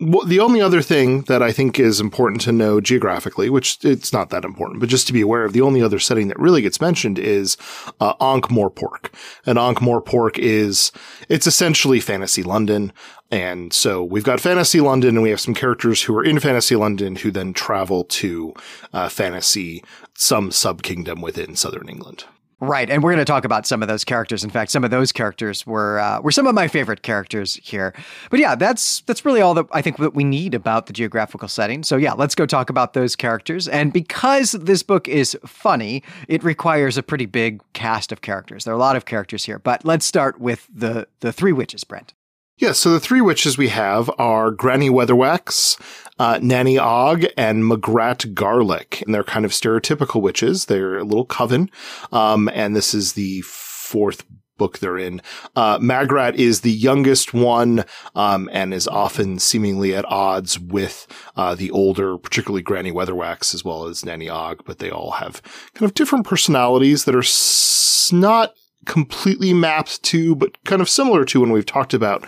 Well, 0.00 0.24
the 0.24 0.38
only 0.38 0.60
other 0.60 0.80
thing 0.80 1.22
that 1.22 1.42
I 1.42 1.50
think 1.50 1.80
is 1.80 2.00
important 2.00 2.40
to 2.42 2.52
know 2.52 2.80
geographically, 2.80 3.50
which 3.50 3.84
it's 3.84 4.12
not 4.12 4.30
that 4.30 4.44
important, 4.44 4.78
but 4.78 4.88
just 4.88 5.08
to 5.08 5.12
be 5.12 5.20
aware 5.20 5.44
of, 5.44 5.52
the 5.52 5.60
only 5.60 5.82
other 5.82 5.98
setting 5.98 6.28
that 6.28 6.38
really 6.38 6.62
gets 6.62 6.80
mentioned 6.80 7.18
is 7.18 7.56
uh, 7.98 8.14
Ankh-Morpork. 8.20 9.12
And 9.44 9.58
Ankh-Morpork 9.58 10.38
is, 10.38 10.92
it's 11.28 11.48
essentially 11.48 11.98
fantasy 11.98 12.44
London. 12.44 12.92
And 13.32 13.72
so 13.72 14.04
we've 14.04 14.22
got 14.22 14.40
fantasy 14.40 14.80
London 14.80 15.16
and 15.16 15.22
we 15.22 15.30
have 15.30 15.40
some 15.40 15.52
characters 15.54 16.02
who 16.02 16.16
are 16.16 16.24
in 16.24 16.38
fantasy 16.38 16.76
London 16.76 17.16
who 17.16 17.32
then 17.32 17.52
travel 17.52 18.04
to 18.04 18.54
uh, 18.92 19.08
fantasy, 19.08 19.82
some 20.14 20.52
sub 20.52 20.84
kingdom 20.84 21.20
within 21.20 21.56
southern 21.56 21.88
England. 21.88 22.24
Right, 22.60 22.90
and 22.90 23.04
we're 23.04 23.12
going 23.12 23.24
to 23.24 23.24
talk 23.24 23.44
about 23.44 23.68
some 23.68 23.82
of 23.82 23.88
those 23.88 24.04
characters. 24.04 24.42
In 24.42 24.50
fact, 24.50 24.72
some 24.72 24.82
of 24.82 24.90
those 24.90 25.12
characters 25.12 25.64
were 25.64 26.00
uh, 26.00 26.20
were 26.20 26.32
some 26.32 26.48
of 26.48 26.56
my 26.56 26.66
favorite 26.66 27.02
characters 27.02 27.54
here. 27.62 27.94
But 28.30 28.40
yeah, 28.40 28.56
that's 28.56 29.02
that's 29.02 29.24
really 29.24 29.40
all 29.40 29.54
that 29.54 29.66
I 29.70 29.80
think 29.80 29.98
that 29.98 30.14
we 30.14 30.24
need 30.24 30.54
about 30.54 30.86
the 30.86 30.92
geographical 30.92 31.46
setting. 31.46 31.84
So 31.84 31.96
yeah, 31.96 32.14
let's 32.14 32.34
go 32.34 32.46
talk 32.46 32.68
about 32.68 32.94
those 32.94 33.14
characters. 33.14 33.68
And 33.68 33.92
because 33.92 34.52
this 34.52 34.82
book 34.82 35.06
is 35.06 35.38
funny, 35.46 36.02
it 36.26 36.42
requires 36.42 36.98
a 36.98 37.02
pretty 37.04 37.26
big 37.26 37.62
cast 37.74 38.10
of 38.10 38.22
characters. 38.22 38.64
There 38.64 38.74
are 38.74 38.76
a 38.76 38.80
lot 38.80 38.96
of 38.96 39.04
characters 39.04 39.44
here, 39.44 39.60
but 39.60 39.84
let's 39.84 40.04
start 40.04 40.40
with 40.40 40.66
the 40.74 41.06
the 41.20 41.32
three 41.32 41.52
witches, 41.52 41.84
Brent. 41.84 42.12
Yeah, 42.58 42.72
so 42.72 42.90
the 42.90 42.98
three 43.00 43.20
witches 43.20 43.56
we 43.56 43.68
have 43.68 44.10
are 44.18 44.50
Granny 44.50 44.90
Weatherwax, 44.90 45.80
uh, 46.18 46.40
Nanny 46.42 46.76
Ogg, 46.76 47.24
and 47.36 47.64
Magrat 47.66 48.34
Garlick. 48.34 49.00
And 49.02 49.14
they're 49.14 49.22
kind 49.22 49.44
of 49.44 49.52
stereotypical 49.52 50.20
witches. 50.20 50.64
They're 50.64 50.98
a 50.98 51.04
little 51.04 51.24
coven. 51.24 51.70
Um, 52.10 52.48
and 52.52 52.74
this 52.74 52.94
is 52.94 53.12
the 53.12 53.42
fourth 53.42 54.24
book 54.56 54.80
they're 54.80 54.98
in. 54.98 55.22
Uh, 55.54 55.78
Magrat 55.80 56.34
is 56.34 56.62
the 56.62 56.72
youngest 56.72 57.32
one, 57.32 57.84
um, 58.16 58.50
and 58.52 58.74
is 58.74 58.88
often 58.88 59.38
seemingly 59.38 59.94
at 59.94 60.04
odds 60.06 60.58
with, 60.58 61.06
uh, 61.36 61.54
the 61.54 61.70
older, 61.70 62.18
particularly 62.18 62.62
Granny 62.62 62.90
Weatherwax 62.90 63.54
as 63.54 63.64
well 63.64 63.86
as 63.86 64.04
Nanny 64.04 64.28
Ogg, 64.28 64.62
but 64.66 64.80
they 64.80 64.90
all 64.90 65.12
have 65.12 65.40
kind 65.74 65.88
of 65.88 65.94
different 65.94 66.26
personalities 66.26 67.04
that 67.04 67.14
are 67.14 67.20
s- 67.20 68.10
not 68.12 68.54
completely 68.86 69.52
mapped 69.52 70.02
to, 70.04 70.34
but 70.34 70.62
kind 70.64 70.80
of 70.80 70.88
similar 70.88 71.24
to 71.26 71.40
when 71.40 71.50
we've 71.52 71.66
talked 71.66 71.94
about 71.94 72.26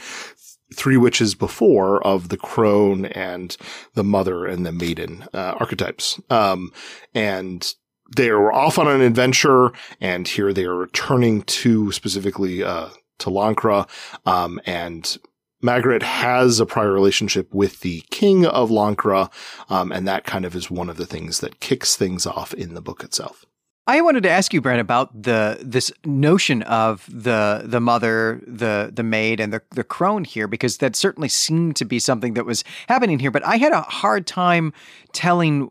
three 0.74 0.96
witches 0.96 1.34
before 1.34 2.04
of 2.06 2.28
the 2.28 2.36
crone 2.36 3.06
and 3.06 3.56
the 3.94 4.04
mother 4.04 4.46
and 4.46 4.64
the 4.64 4.72
maiden 4.72 5.26
uh, 5.34 5.54
archetypes. 5.58 6.20
Um, 6.30 6.72
and 7.14 7.74
they 8.16 8.28
are 8.28 8.52
off 8.52 8.78
on 8.78 8.88
an 8.88 9.00
adventure, 9.00 9.72
and 10.00 10.26
here 10.26 10.52
they 10.52 10.64
are 10.64 10.76
returning 10.76 11.42
to 11.42 11.92
specifically 11.92 12.62
uh, 12.62 12.88
to 13.18 13.30
Lancre, 13.30 13.88
um, 14.26 14.60
and 14.64 15.18
Margaret 15.62 16.02
has 16.02 16.58
a 16.58 16.66
prior 16.66 16.92
relationship 16.92 17.52
with 17.52 17.80
the 17.80 18.02
king 18.10 18.46
of 18.46 18.70
Lancre, 18.70 19.30
um, 19.68 19.92
and 19.92 20.08
that 20.08 20.24
kind 20.24 20.44
of 20.44 20.56
is 20.56 20.70
one 20.70 20.88
of 20.88 20.96
the 20.96 21.06
things 21.06 21.40
that 21.40 21.60
kicks 21.60 21.96
things 21.96 22.26
off 22.26 22.54
in 22.54 22.74
the 22.74 22.80
book 22.80 23.04
itself. 23.04 23.44
I 23.86 24.00
wanted 24.02 24.22
to 24.22 24.30
ask 24.30 24.52
you, 24.52 24.60
Brent, 24.60 24.80
about 24.80 25.22
the 25.22 25.58
this 25.62 25.90
notion 26.04 26.62
of 26.62 27.06
the 27.08 27.62
the 27.64 27.80
mother, 27.80 28.40
the 28.46 28.90
the 28.92 29.02
maid, 29.02 29.40
and 29.40 29.52
the 29.52 29.62
the 29.70 29.84
crone 29.84 30.24
here, 30.24 30.46
because 30.46 30.78
that 30.78 30.94
certainly 30.94 31.28
seemed 31.28 31.76
to 31.76 31.84
be 31.84 31.98
something 31.98 32.34
that 32.34 32.46
was 32.46 32.62
happening 32.88 33.18
here. 33.18 33.30
But 33.30 33.44
I 33.44 33.56
had 33.56 33.72
a 33.72 33.82
hard 33.82 34.26
time 34.26 34.72
telling 35.12 35.70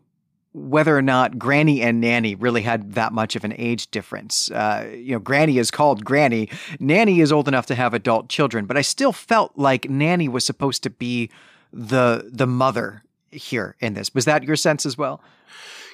whether 0.52 0.96
or 0.96 1.02
not 1.02 1.38
Granny 1.38 1.80
and 1.80 2.00
Nanny 2.00 2.34
really 2.34 2.62
had 2.62 2.94
that 2.94 3.12
much 3.12 3.36
of 3.36 3.44
an 3.44 3.54
age 3.56 3.90
difference. 3.92 4.50
Uh, 4.50 4.90
you 4.92 5.12
know, 5.12 5.20
Granny 5.20 5.58
is 5.58 5.70
called 5.70 6.04
Granny. 6.04 6.48
Nanny 6.80 7.20
is 7.20 7.30
old 7.30 7.46
enough 7.46 7.66
to 7.66 7.76
have 7.76 7.94
adult 7.94 8.28
children, 8.28 8.66
but 8.66 8.76
I 8.76 8.82
still 8.82 9.12
felt 9.12 9.52
like 9.56 9.88
Nanny 9.88 10.28
was 10.28 10.44
supposed 10.44 10.82
to 10.82 10.90
be 10.90 11.30
the 11.72 12.28
the 12.32 12.48
mother 12.48 13.04
here 13.30 13.76
in 13.80 13.94
this. 13.94 14.12
Was 14.12 14.24
that 14.24 14.42
your 14.42 14.56
sense 14.56 14.84
as 14.84 14.98
well? 14.98 15.22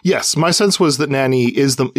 Yes, 0.07 0.37
my 0.37 0.53
sense 0.53 0.79
was 0.79 0.99
that 0.99 1.11
Nanny 1.11 1.47
is 1.47 1.75
the 1.75 1.91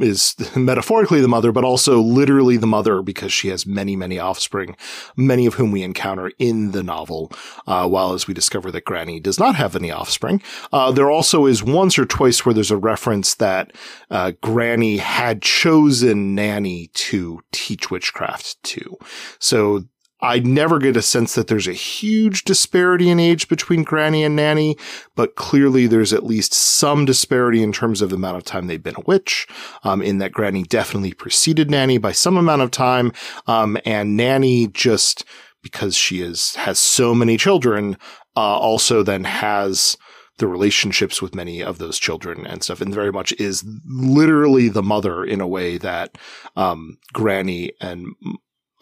is 0.00 0.36
metaphorically 0.56 1.20
the 1.20 1.26
mother, 1.26 1.50
but 1.50 1.64
also 1.64 2.00
literally 2.00 2.56
the 2.56 2.68
mother 2.68 3.02
because 3.02 3.32
she 3.32 3.48
has 3.48 3.66
many, 3.66 3.96
many 3.96 4.16
offspring, 4.16 4.76
many 5.16 5.44
of 5.44 5.54
whom 5.54 5.72
we 5.72 5.82
encounter 5.82 6.30
in 6.38 6.70
the 6.70 6.84
novel. 6.84 7.32
Uh, 7.66 7.88
while 7.88 8.12
as 8.12 8.28
we 8.28 8.34
discover 8.34 8.70
that 8.70 8.84
Granny 8.84 9.18
does 9.18 9.40
not 9.40 9.56
have 9.56 9.74
any 9.74 9.90
offspring, 9.90 10.40
uh, 10.72 10.92
there 10.92 11.10
also 11.10 11.46
is 11.46 11.64
once 11.64 11.98
or 11.98 12.04
twice 12.04 12.46
where 12.46 12.54
there's 12.54 12.70
a 12.70 12.76
reference 12.76 13.34
that 13.34 13.72
uh, 14.08 14.30
Granny 14.40 14.98
had 14.98 15.42
chosen 15.42 16.36
Nanny 16.36 16.90
to 16.94 17.40
teach 17.50 17.90
witchcraft 17.90 18.62
to. 18.62 18.96
So 19.40 19.82
I 20.26 20.40
never 20.40 20.80
get 20.80 20.96
a 20.96 21.02
sense 21.02 21.36
that 21.36 21.46
there's 21.46 21.68
a 21.68 21.72
huge 21.72 22.42
disparity 22.42 23.10
in 23.10 23.20
age 23.20 23.46
between 23.46 23.84
Granny 23.84 24.24
and 24.24 24.34
Nanny, 24.34 24.76
but 25.14 25.36
clearly 25.36 25.86
there's 25.86 26.12
at 26.12 26.26
least 26.26 26.52
some 26.52 27.04
disparity 27.04 27.62
in 27.62 27.70
terms 27.72 28.02
of 28.02 28.10
the 28.10 28.16
amount 28.16 28.36
of 28.38 28.42
time 28.42 28.66
they've 28.66 28.82
been 28.82 28.96
a 28.96 29.04
witch, 29.06 29.46
um, 29.84 30.02
in 30.02 30.18
that 30.18 30.32
Granny 30.32 30.64
definitely 30.64 31.12
preceded 31.12 31.70
Nanny 31.70 31.96
by 31.96 32.10
some 32.10 32.36
amount 32.36 32.62
of 32.62 32.72
time, 32.72 33.12
um, 33.46 33.78
and 33.86 34.16
Nanny 34.16 34.66
just, 34.66 35.24
because 35.62 35.94
she 35.94 36.22
is, 36.22 36.56
has 36.56 36.80
so 36.80 37.14
many 37.14 37.36
children, 37.36 37.96
uh, 38.36 38.40
also 38.40 39.04
then 39.04 39.22
has, 39.22 39.96
the 40.38 40.48
relationships 40.48 41.22
with 41.22 41.34
many 41.34 41.62
of 41.62 41.78
those 41.78 41.98
children 41.98 42.46
and 42.46 42.62
stuff, 42.64 42.80
and 42.80 42.92
very 42.92 43.12
much 43.12 43.32
is 43.38 43.64
literally 43.86 44.68
the 44.68 44.82
mother 44.82 45.24
in 45.24 45.40
a 45.40 45.46
way 45.46 45.78
that 45.78 46.18
um, 46.56 46.98
Granny 47.12 47.72
and 47.80 48.08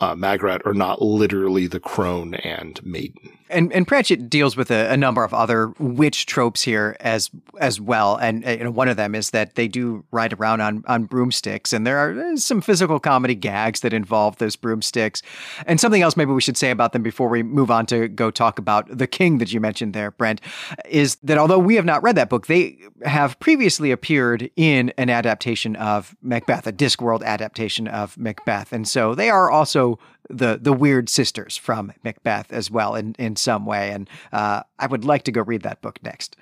uh, 0.00 0.14
Magrat 0.14 0.62
are 0.64 0.74
not 0.74 1.02
literally 1.02 1.66
the 1.66 1.80
crone 1.80 2.34
and 2.34 2.84
maiden. 2.84 3.38
And 3.54 3.72
and 3.72 3.86
Pratchett 3.86 4.28
deals 4.28 4.56
with 4.56 4.70
a, 4.70 4.90
a, 4.90 4.96
number 4.96 5.22
of 5.22 5.32
other 5.32 5.68
witch 5.78 6.26
tropes 6.26 6.62
here 6.62 6.96
as 7.00 7.30
as 7.60 7.80
well. 7.80 8.16
And 8.16 8.44
know, 8.64 8.70
one 8.70 8.88
of 8.88 8.96
them 8.96 9.14
is 9.14 9.30
that 9.30 9.54
they 9.54 9.68
do 9.68 10.04
ride 10.10 10.32
around 10.32 10.60
on 10.60 10.84
on 10.86 11.04
broomsticks, 11.04 11.72
and 11.72 11.86
there 11.86 11.98
are 11.98 12.32
uh, 12.32 12.36
some 12.36 12.60
physical 12.60 12.98
comedy 12.98 13.34
gags 13.34 13.80
that 13.80 13.92
involve 13.92 14.36
those 14.38 14.56
broomsticks. 14.56 15.22
And 15.66 15.80
something 15.80 16.02
else 16.02 16.16
maybe 16.16 16.32
we 16.32 16.40
should 16.40 16.56
say 16.56 16.70
about 16.70 16.92
them 16.92 17.02
before 17.02 17.28
we 17.28 17.42
move 17.42 17.70
on 17.70 17.86
to 17.86 18.08
go 18.08 18.30
talk 18.30 18.58
about 18.58 18.88
the 18.96 19.06
king 19.06 19.38
that 19.38 19.52
you 19.52 19.60
mentioned 19.60 19.94
there, 19.94 20.10
Brent, 20.10 20.40
is 20.88 21.16
that 21.22 21.38
although 21.38 21.58
we 21.58 21.76
have 21.76 21.84
not 21.84 22.02
read 22.02 22.16
that 22.16 22.28
book, 22.28 22.48
they 22.48 22.76
have 23.04 23.38
previously 23.38 23.92
appeared 23.92 24.50
in 24.56 24.92
an 24.98 25.10
adaptation 25.10 25.76
of 25.76 26.16
Macbeth, 26.22 26.66
a 26.66 26.72
Discworld 26.72 27.22
adaptation 27.22 27.86
of 27.86 28.18
Macbeth, 28.18 28.72
and 28.72 28.88
so 28.88 29.14
they 29.14 29.30
are 29.30 29.50
also 29.50 29.98
the 30.28 30.58
the 30.60 30.72
weird 30.72 31.08
sisters 31.08 31.56
from 31.56 31.92
Macbeth 32.02 32.52
as 32.52 32.70
well 32.70 32.94
in 32.94 33.14
in 33.18 33.36
some 33.36 33.66
way. 33.66 33.90
And 33.90 34.08
uh, 34.32 34.62
I 34.78 34.86
would 34.86 35.04
like 35.04 35.24
to 35.24 35.32
go 35.32 35.42
read 35.42 35.62
that 35.62 35.82
book 35.82 35.98
next. 36.02 36.36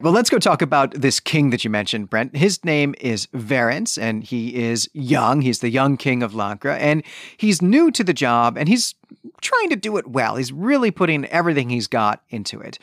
Well, 0.00 0.12
let's 0.12 0.28
go 0.28 0.38
talk 0.38 0.60
about 0.60 0.90
this 0.92 1.20
king 1.20 1.50
that 1.50 1.64
you 1.64 1.70
mentioned, 1.70 2.10
Brent. 2.10 2.36
His 2.36 2.64
name 2.64 2.94
is 3.00 3.26
Verence, 3.28 3.96
and 3.96 4.24
he 4.24 4.54
is 4.56 4.90
young. 4.92 5.40
He's 5.40 5.60
the 5.60 5.70
young 5.70 5.96
king 5.96 6.22
of 6.22 6.32
Lancre, 6.32 6.76
and 6.78 7.04
he's 7.36 7.62
new 7.62 7.90
to 7.92 8.02
the 8.02 8.12
job, 8.12 8.58
and 8.58 8.68
he's 8.68 8.94
trying 9.40 9.70
to 9.70 9.76
do 9.76 9.96
it 9.96 10.08
well. 10.08 10.36
He's 10.36 10.52
really 10.52 10.90
putting 10.90 11.24
everything 11.26 11.70
he's 11.70 11.86
got 11.86 12.22
into 12.28 12.60
it. 12.60 12.78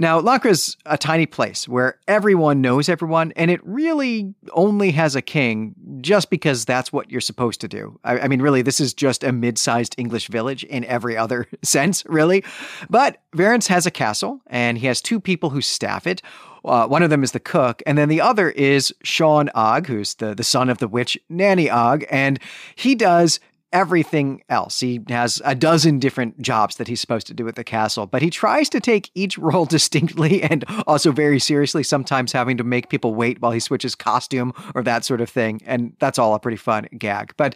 Now, 0.00 0.20
Lancre's 0.20 0.76
a 0.86 0.96
tiny 0.96 1.26
place 1.26 1.66
where 1.66 1.98
everyone 2.06 2.60
knows 2.60 2.88
everyone, 2.88 3.32
and 3.34 3.50
it 3.50 3.58
really 3.64 4.32
only 4.52 4.92
has 4.92 5.16
a 5.16 5.20
king 5.20 5.74
just 6.00 6.30
because 6.30 6.64
that's 6.64 6.92
what 6.92 7.10
you're 7.10 7.20
supposed 7.20 7.60
to 7.62 7.68
do. 7.68 7.98
I, 8.04 8.20
I 8.20 8.28
mean, 8.28 8.40
really, 8.40 8.62
this 8.62 8.78
is 8.78 8.94
just 8.94 9.24
a 9.24 9.32
mid 9.32 9.58
sized 9.58 9.96
English 9.98 10.28
village 10.28 10.62
in 10.62 10.84
every 10.84 11.16
other 11.16 11.48
sense, 11.64 12.06
really. 12.06 12.44
But 12.88 13.20
Verence 13.34 13.66
has 13.66 13.86
a 13.86 13.90
castle, 13.90 14.40
and 14.46 14.78
he 14.78 14.86
has 14.86 15.02
two 15.02 15.18
people 15.18 15.50
who 15.50 15.60
staff 15.60 16.06
it. 16.06 16.22
Uh, 16.64 16.86
one 16.86 17.02
of 17.02 17.10
them 17.10 17.24
is 17.24 17.32
the 17.32 17.40
cook, 17.40 17.82
and 17.84 17.98
then 17.98 18.08
the 18.08 18.20
other 18.20 18.50
is 18.50 18.94
Shawn 19.02 19.50
Ogg, 19.56 19.88
who's 19.88 20.14
the, 20.14 20.32
the 20.32 20.44
son 20.44 20.70
of 20.70 20.78
the 20.78 20.86
witch 20.86 21.18
Nanny 21.28 21.68
Ogg, 21.68 22.06
and 22.08 22.38
he 22.76 22.94
does 22.94 23.40
everything 23.72 24.42
else. 24.48 24.80
He 24.80 25.00
has 25.08 25.42
a 25.44 25.54
dozen 25.54 25.98
different 25.98 26.40
jobs 26.40 26.76
that 26.76 26.88
he's 26.88 27.00
supposed 27.00 27.26
to 27.28 27.34
do 27.34 27.46
at 27.48 27.56
the 27.56 27.64
castle, 27.64 28.06
but 28.06 28.22
he 28.22 28.30
tries 28.30 28.68
to 28.70 28.80
take 28.80 29.10
each 29.14 29.38
role 29.38 29.64
distinctly 29.78 30.42
and 30.42 30.64
also 30.86 31.12
very 31.12 31.38
seriously, 31.38 31.82
sometimes 31.82 32.32
having 32.32 32.56
to 32.56 32.64
make 32.64 32.88
people 32.88 33.14
wait 33.14 33.40
while 33.40 33.52
he 33.52 33.60
switches 33.60 33.94
costume 33.94 34.52
or 34.74 34.82
that 34.82 35.04
sort 35.04 35.20
of 35.20 35.28
thing. 35.28 35.60
And 35.66 35.94
that's 35.98 36.18
all 36.18 36.34
a 36.34 36.40
pretty 36.40 36.56
fun 36.56 36.88
gag. 36.96 37.34
But 37.36 37.54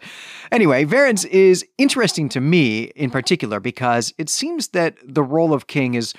anyway, 0.51 0.85
Verence 0.85 1.25
is 1.25 1.65
interesting 1.77 2.29
to 2.29 2.41
me 2.41 2.83
in 2.95 3.09
particular 3.09 3.59
because 3.59 4.13
it 4.17 4.29
seems 4.29 4.69
that 4.69 4.95
the 5.03 5.23
role 5.23 5.53
of 5.53 5.67
king 5.67 5.95
is 5.95 6.13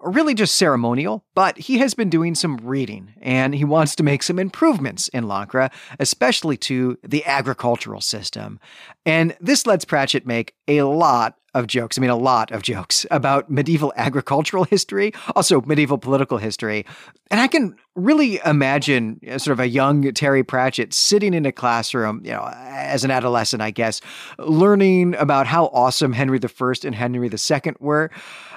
really 0.00 0.34
just 0.34 0.56
ceremonial, 0.56 1.24
but 1.34 1.58
he 1.58 1.78
has 1.78 1.94
been 1.94 2.10
doing 2.10 2.34
some 2.34 2.56
reading 2.58 3.14
and 3.20 3.54
he 3.54 3.64
wants 3.64 3.94
to 3.96 4.02
make 4.02 4.22
some 4.22 4.38
improvements 4.38 5.08
in 5.08 5.24
Lancre, 5.24 5.70
especially 5.98 6.56
to 6.56 6.98
the 7.02 7.24
agricultural 7.24 8.00
system. 8.00 8.58
And 9.04 9.36
this 9.40 9.66
lets 9.66 9.84
Pratchett 9.84 10.26
make 10.26 10.54
a 10.68 10.82
lot 10.82 11.36
of 11.54 11.66
jokes. 11.66 11.98
I 11.98 12.00
mean, 12.00 12.10
a 12.10 12.16
lot 12.16 12.50
of 12.52 12.62
jokes 12.62 13.06
about 13.10 13.50
medieval 13.50 13.92
agricultural 13.96 14.64
history, 14.64 15.12
also 15.34 15.60
medieval 15.62 15.98
political 15.98 16.38
history. 16.38 16.86
And 17.30 17.40
I 17.40 17.48
can 17.48 17.76
really 17.94 18.40
imagine 18.44 19.20
sort 19.38 19.52
of 19.52 19.60
a 19.60 19.68
young 19.68 20.12
Terry 20.12 20.42
Pratchett 20.42 20.92
sitting 20.92 21.34
in 21.34 21.46
a 21.46 21.52
classroom, 21.52 22.22
you 22.24 22.32
know, 22.32 22.48
as 22.54 23.04
an 23.04 23.10
adolescent, 23.10 23.62
I 23.62 23.70
guess, 23.70 24.00
learning 24.38 25.14
about 25.16 25.46
how 25.46 25.66
awesome 25.66 26.12
Henry 26.12 26.40
I 26.42 26.74
and 26.84 26.94
Henry 26.94 27.28
II 27.28 27.72
were. 27.78 28.10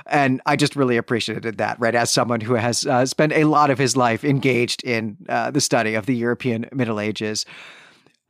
And 0.06 0.42
I 0.46 0.56
just 0.56 0.76
really 0.76 0.98
appreciated 0.98 1.58
that, 1.58 1.80
right? 1.80 1.96
As 1.96 2.12
someone 2.12 2.42
who 2.42 2.56
has 2.56 2.86
uh, 2.86 3.06
spent 3.06 3.34
a 3.34 3.46
lot 3.46 3.70
of 3.70 3.78
his 3.78 3.96
life 3.96 4.24
engaged 4.24 4.84
in 4.84 5.18
uh, 5.30 5.52
the 5.52 5.62
study 5.62 5.96
of 5.96 6.06
the 6.06 6.16
European 6.16 6.68
Middle 6.74 7.00
Ages. 7.00 7.46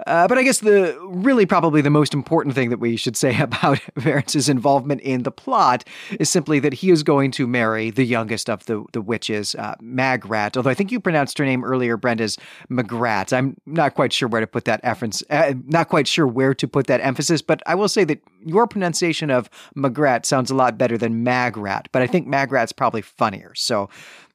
Uh, 0.06 0.28
but 0.28 0.38
I 0.38 0.44
guess 0.44 0.60
the 0.60 0.98
really 1.02 1.46
probably 1.46 1.82
the 1.82 1.90
most 1.90 2.14
important 2.14 2.56
thing 2.56 2.70
that 2.70 2.80
we 2.80 2.96
should 2.96 3.16
say 3.16 3.40
about 3.40 3.80
Verence's 3.96 4.50
involvement 4.50 5.02
in 5.02 5.24
the 5.24 5.32
plot 5.32 5.84
is 6.20 6.30
simply 6.30 6.60
that 6.60 6.74
he 6.74 6.90
is 6.90 7.04
going 7.04 7.32
to 7.32 7.48
marry 7.48 7.90
the 7.90 8.04
youngest 8.04 8.50
of 8.50 8.66
the 8.66 8.84
the 8.94 9.02
witches, 9.02 9.56
uh, 9.56 9.76
Magrat. 9.82 10.58
Although 10.58 10.70
I 10.70 10.74
think 10.74 10.92
you 10.92 11.00
pronounced 11.00 11.38
her 11.38 11.46
name 11.46 11.64
earlier, 11.64 11.98
Brenda's 11.98 12.38
Magrat. 12.70 13.34
I'm 13.34 13.58
not 13.66 13.96
quite 13.96 14.14
sure 14.14 14.28
where 14.28 14.42
to 14.42 14.48
put 14.48 14.66
that 14.66 14.80
emphasis. 14.84 15.24
Uh, 15.30 15.54
not 15.66 15.90
quite 15.90 16.08
sure 16.08 16.28
where 16.28 16.54
to 16.54 16.68
put 16.68 16.88
that 16.88 17.02
emphasis, 17.02 17.42
but 17.42 17.62
I 17.66 17.76
will 17.76 17.90
say 17.90 18.04
that 18.06 18.22
your 18.46 18.68
pronunciation 18.68 19.30
of 19.30 19.50
Magrat 19.76 20.26
sounds 20.26 20.52
a 20.52 20.56
lot 20.56 20.78
better 20.78 20.98
than 20.98 21.24
Magrat. 21.24 21.88
But 21.92 22.02
I 22.02 22.08
think 22.08 22.28
Magrat's 22.28 22.72
probably 22.72 23.02
funnier. 23.02 23.54
So 23.56 23.90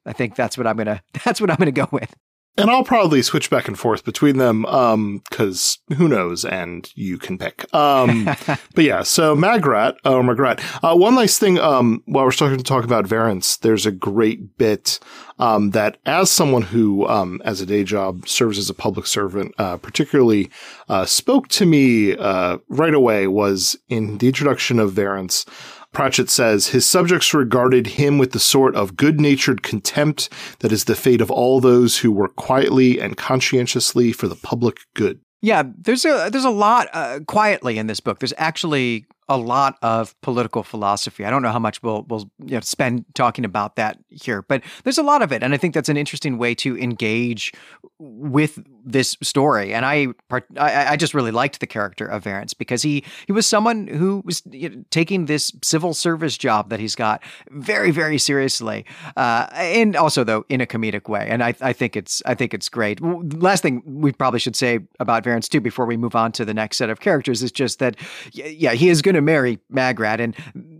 I 0.06 0.12
think 0.12 0.36
that's 0.36 0.56
what 0.56 0.66
I'm 0.66 0.76
gonna 0.76 1.02
that's 1.24 1.40
what 1.40 1.50
I'm 1.50 1.56
gonna 1.56 1.72
go 1.72 1.88
with 1.92 2.14
and 2.58 2.70
I'll 2.70 2.84
probably 2.84 3.22
switch 3.22 3.50
back 3.50 3.68
and 3.68 3.78
forth 3.78 4.04
between 4.04 4.38
them, 4.38 4.66
um, 4.66 5.22
cause 5.30 5.78
who 5.96 6.08
knows, 6.08 6.44
and 6.44 6.90
you 6.96 7.16
can 7.16 7.38
pick. 7.38 7.72
Um, 7.72 8.24
but 8.74 8.84
yeah, 8.84 9.02
so 9.04 9.34
Magrat, 9.34 9.96
or 10.04 10.22
Magrat, 10.22 10.60
uh, 10.82 10.96
one 10.96 11.14
nice 11.14 11.38
thing, 11.38 11.58
um, 11.58 12.02
while 12.06 12.24
we're 12.24 12.32
starting 12.32 12.58
to 12.58 12.64
talk 12.64 12.84
about 12.84 13.06
Verence, 13.06 13.58
there's 13.60 13.86
a 13.86 13.92
great 13.92 14.58
bit, 14.58 14.98
um, 15.38 15.70
that 15.70 15.98
as 16.04 16.30
someone 16.30 16.62
who, 16.62 17.06
um, 17.06 17.40
as 17.44 17.60
a 17.60 17.66
day 17.66 17.84
job 17.84 18.28
serves 18.28 18.58
as 18.58 18.68
a 18.68 18.74
public 18.74 19.06
servant, 19.06 19.54
uh, 19.58 19.76
particularly, 19.76 20.50
uh, 20.88 21.06
spoke 21.06 21.48
to 21.48 21.64
me, 21.64 22.16
uh, 22.16 22.58
right 22.68 22.94
away 22.94 23.28
was 23.28 23.76
in 23.88 24.18
the 24.18 24.26
introduction 24.26 24.80
of 24.80 24.92
Verence, 24.92 25.46
Pratchett 25.92 26.30
says 26.30 26.68
his 26.68 26.88
subjects 26.88 27.32
regarded 27.32 27.86
him 27.88 28.18
with 28.18 28.32
the 28.32 28.38
sort 28.38 28.74
of 28.76 28.96
good 28.96 29.20
natured 29.20 29.62
contempt 29.62 30.28
that 30.60 30.72
is 30.72 30.84
the 30.84 30.94
fate 30.94 31.20
of 31.20 31.30
all 31.30 31.60
those 31.60 31.98
who 31.98 32.12
work 32.12 32.36
quietly 32.36 33.00
and 33.00 33.16
conscientiously 33.16 34.12
for 34.12 34.28
the 34.28 34.36
public 34.36 34.78
good. 34.94 35.20
Yeah, 35.40 35.62
there's 35.78 36.04
a 36.04 36.28
there's 36.30 36.44
a 36.44 36.50
lot 36.50 36.88
uh, 36.92 37.20
quietly 37.26 37.78
in 37.78 37.86
this 37.86 38.00
book. 38.00 38.18
There's 38.18 38.34
actually 38.38 39.06
a 39.28 39.36
lot 39.36 39.76
of 39.82 40.18
political 40.22 40.62
philosophy. 40.62 41.24
I 41.24 41.30
don't 41.30 41.42
know 41.42 41.52
how 41.52 41.58
much 41.58 41.82
we'll 41.82 42.04
we'll 42.08 42.30
you 42.44 42.54
know, 42.54 42.60
spend 42.60 43.04
talking 43.14 43.44
about 43.44 43.76
that 43.76 43.98
here, 44.08 44.42
but 44.42 44.62
there's 44.84 44.98
a 44.98 45.02
lot 45.02 45.22
of 45.22 45.32
it, 45.32 45.42
and 45.42 45.52
I 45.52 45.56
think 45.56 45.74
that's 45.74 45.88
an 45.88 45.96
interesting 45.96 46.38
way 46.38 46.54
to 46.56 46.78
engage 46.78 47.52
with 47.98 48.58
this 48.84 49.16
story. 49.22 49.74
And 49.74 49.84
I 49.84 50.08
I, 50.56 50.92
I 50.92 50.96
just 50.96 51.14
really 51.14 51.30
liked 51.30 51.60
the 51.60 51.66
character 51.66 52.06
of 52.06 52.24
Verence 52.24 52.56
because 52.56 52.82
he 52.82 53.04
he 53.26 53.32
was 53.32 53.46
someone 53.46 53.86
who 53.86 54.22
was 54.24 54.42
you 54.50 54.68
know, 54.70 54.84
taking 54.90 55.26
this 55.26 55.52
civil 55.62 55.92
service 55.92 56.38
job 56.38 56.70
that 56.70 56.80
he's 56.80 56.94
got 56.94 57.22
very 57.50 57.90
very 57.90 58.18
seriously, 58.18 58.86
uh, 59.16 59.48
and 59.52 59.94
also 59.94 60.24
though 60.24 60.46
in 60.48 60.60
a 60.60 60.66
comedic 60.66 61.08
way. 61.08 61.26
And 61.28 61.42
I 61.42 61.54
I 61.60 61.72
think 61.72 61.96
it's 61.96 62.22
I 62.24 62.34
think 62.34 62.54
it's 62.54 62.68
great. 62.68 63.00
Last 63.02 63.62
thing 63.62 63.82
we 63.84 64.12
probably 64.12 64.40
should 64.40 64.56
say 64.56 64.80
about 65.00 65.24
Verence 65.24 65.48
too 65.48 65.60
before 65.60 65.84
we 65.84 65.96
move 65.96 66.14
on 66.14 66.32
to 66.32 66.44
the 66.44 66.54
next 66.54 66.78
set 66.78 66.88
of 66.88 67.00
characters 67.00 67.42
is 67.42 67.52
just 67.52 67.78
that 67.78 67.96
yeah 68.32 68.72
he 68.72 68.88
is 68.88 69.02
going 69.02 69.14
to 69.14 69.17
to 69.18 69.22
marry 69.22 69.58
Magrat, 69.68 70.20
and 70.20 70.34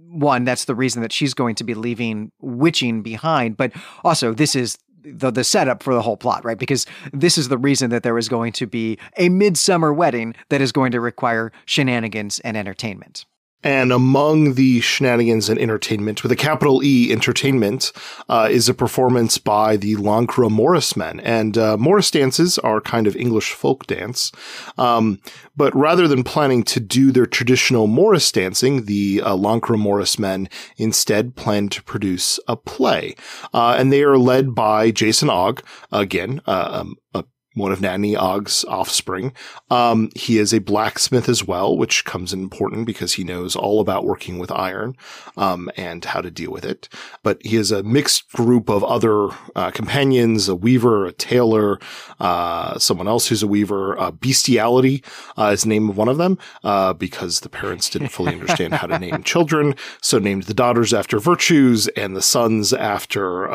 one, 0.09 0.44
that's 0.44 0.64
the 0.64 0.74
reason 0.74 1.03
that 1.03 1.12
she's 1.12 1.35
going 1.35 1.55
to 1.57 1.64
be 1.64 1.74
leaving 1.74 2.33
Witching 2.40 3.03
behind. 3.03 3.57
But 3.57 3.72
also, 4.05 4.33
this 4.33 4.55
is 4.55 4.79
the 5.03 5.31
the 5.31 5.44
setup 5.44 5.83
for 5.83 5.94
the 5.94 6.03
whole 6.03 6.16
plot, 6.16 6.44
right? 6.44 6.59
Because 6.59 6.87
this 7.12 7.38
is 7.38 7.48
the 7.48 7.59
reason 7.59 7.90
that 7.90 8.03
there 8.03 8.18
is 8.18 8.29
going 8.29 8.53
to 8.53 8.66
be 8.66 8.98
a 9.16 9.29
midsummer 9.29 9.92
wedding 9.92 10.35
that 10.48 10.61
is 10.61 10.72
going 10.72 10.92
to 10.92 11.01
require 11.01 11.53
shenanigans 11.66 12.40
and 12.40 12.57
entertainment. 12.57 13.27
And 13.64 13.92
among 13.92 14.54
the 14.54 14.80
shenanigans 14.80 15.48
and 15.48 15.58
entertainment, 15.58 16.22
with 16.22 16.30
a 16.30 16.36
capital 16.36 16.82
E 16.82 17.12
entertainment, 17.12 17.92
uh, 18.28 18.48
is 18.50 18.68
a 18.68 18.74
performance 18.74 19.36
by 19.36 19.76
the 19.76 19.96
Lancre 19.96 20.48
Morris 20.48 20.96
men. 20.96 21.18
And 21.20 21.58
uh, 21.58 21.76
Morris 21.76 22.10
dances 22.10 22.58
are 22.58 22.80
kind 22.80 23.06
of 23.08 23.16
English 23.16 23.52
folk 23.52 23.86
dance. 23.86 24.30
Um, 24.76 25.20
but 25.56 25.74
rather 25.74 26.06
than 26.06 26.22
planning 26.22 26.62
to 26.64 26.78
do 26.78 27.10
their 27.10 27.26
traditional 27.26 27.88
Morris 27.88 28.30
dancing, 28.30 28.84
the 28.84 29.22
uh, 29.24 29.34
Lancre 29.34 29.76
Morris 29.76 30.20
men 30.20 30.48
instead 30.76 31.34
plan 31.34 31.68
to 31.70 31.82
produce 31.82 32.38
a 32.46 32.56
play. 32.56 33.16
Uh, 33.52 33.74
and 33.76 33.92
they 33.92 34.04
are 34.04 34.18
led 34.18 34.54
by 34.54 34.92
Jason 34.92 35.30
Ogg, 35.30 35.62
again, 35.90 36.40
uh, 36.46 36.80
um, 36.80 36.96
a 37.12 37.24
one 37.58 37.72
of 37.72 37.80
Nanny 37.80 38.16
Ogg's 38.16 38.64
offspring. 38.64 39.32
Um, 39.70 40.10
he 40.14 40.38
is 40.38 40.52
a 40.52 40.60
blacksmith 40.60 41.28
as 41.28 41.46
well, 41.46 41.76
which 41.76 42.04
comes 42.04 42.32
in 42.32 42.40
important 42.40 42.86
because 42.86 43.14
he 43.14 43.24
knows 43.24 43.54
all 43.54 43.80
about 43.80 44.06
working 44.06 44.38
with 44.38 44.50
iron 44.50 44.96
um, 45.36 45.70
and 45.76 46.04
how 46.04 46.20
to 46.20 46.30
deal 46.30 46.50
with 46.50 46.64
it. 46.64 46.88
But 47.22 47.44
he 47.44 47.56
has 47.56 47.70
a 47.70 47.82
mixed 47.82 48.32
group 48.32 48.70
of 48.70 48.82
other 48.84 49.28
uh, 49.54 49.70
companions: 49.70 50.48
a 50.48 50.54
weaver, 50.54 51.04
a 51.04 51.12
tailor, 51.12 51.78
uh, 52.20 52.78
someone 52.78 53.08
else 53.08 53.28
who's 53.28 53.42
a 53.42 53.46
weaver. 53.46 53.98
Uh, 53.98 54.10
Bestiality 54.10 55.04
uh, 55.36 55.50
is 55.52 55.62
the 55.62 55.68
name 55.68 55.90
of 55.90 55.96
one 55.96 56.08
of 56.08 56.18
them 56.18 56.38
uh, 56.64 56.92
because 56.92 57.40
the 57.40 57.48
parents 57.48 57.90
didn't 57.90 58.08
fully 58.08 58.32
understand 58.32 58.74
how 58.74 58.86
to 58.86 58.98
name 59.06 59.22
children, 59.22 59.74
so 60.00 60.18
named 60.18 60.44
the 60.44 60.54
daughters 60.54 60.94
after 60.94 61.18
virtues 61.18 61.88
and 61.88 62.16
the 62.16 62.22
sons 62.22 62.72
after 62.72 63.48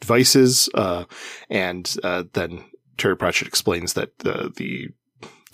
uh, 0.00 0.04
of 0.04 0.06
the 0.06 0.06
vices. 0.06 0.68
Uh, 0.74 1.04
and 1.50 1.96
uh, 2.02 2.24
then 2.32 2.64
Terry 2.96 3.16
Pratchett 3.16 3.48
explains 3.48 3.94
that 3.94 4.18
the, 4.18 4.52
the 4.56 4.88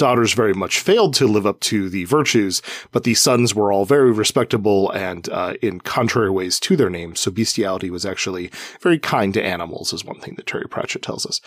daughters 0.02 0.34
very 0.34 0.52
much 0.52 0.80
failed 0.80 1.14
to 1.14 1.28
live 1.28 1.46
up 1.46 1.60
to 1.60 1.88
the 1.88 2.04
virtues, 2.06 2.60
but 2.90 3.04
the 3.04 3.14
sons 3.14 3.54
were 3.54 3.72
all 3.72 3.84
very 3.84 4.10
respectable 4.10 4.90
and 4.90 5.28
uh, 5.28 5.54
in 5.62 5.78
contrary 5.78 6.28
ways 6.28 6.58
to 6.58 6.74
their 6.74 6.90
names. 6.90 7.20
So 7.20 7.30
bestiality 7.30 7.88
was 7.88 8.04
actually 8.04 8.50
very 8.80 8.98
kind 8.98 9.32
to 9.34 9.40
animals, 9.40 9.92
is 9.92 10.04
one 10.04 10.18
thing 10.18 10.34
that 10.34 10.48
Terry 10.48 10.66
Pratchett 10.68 11.02
tells 11.02 11.24
us. 11.24 11.40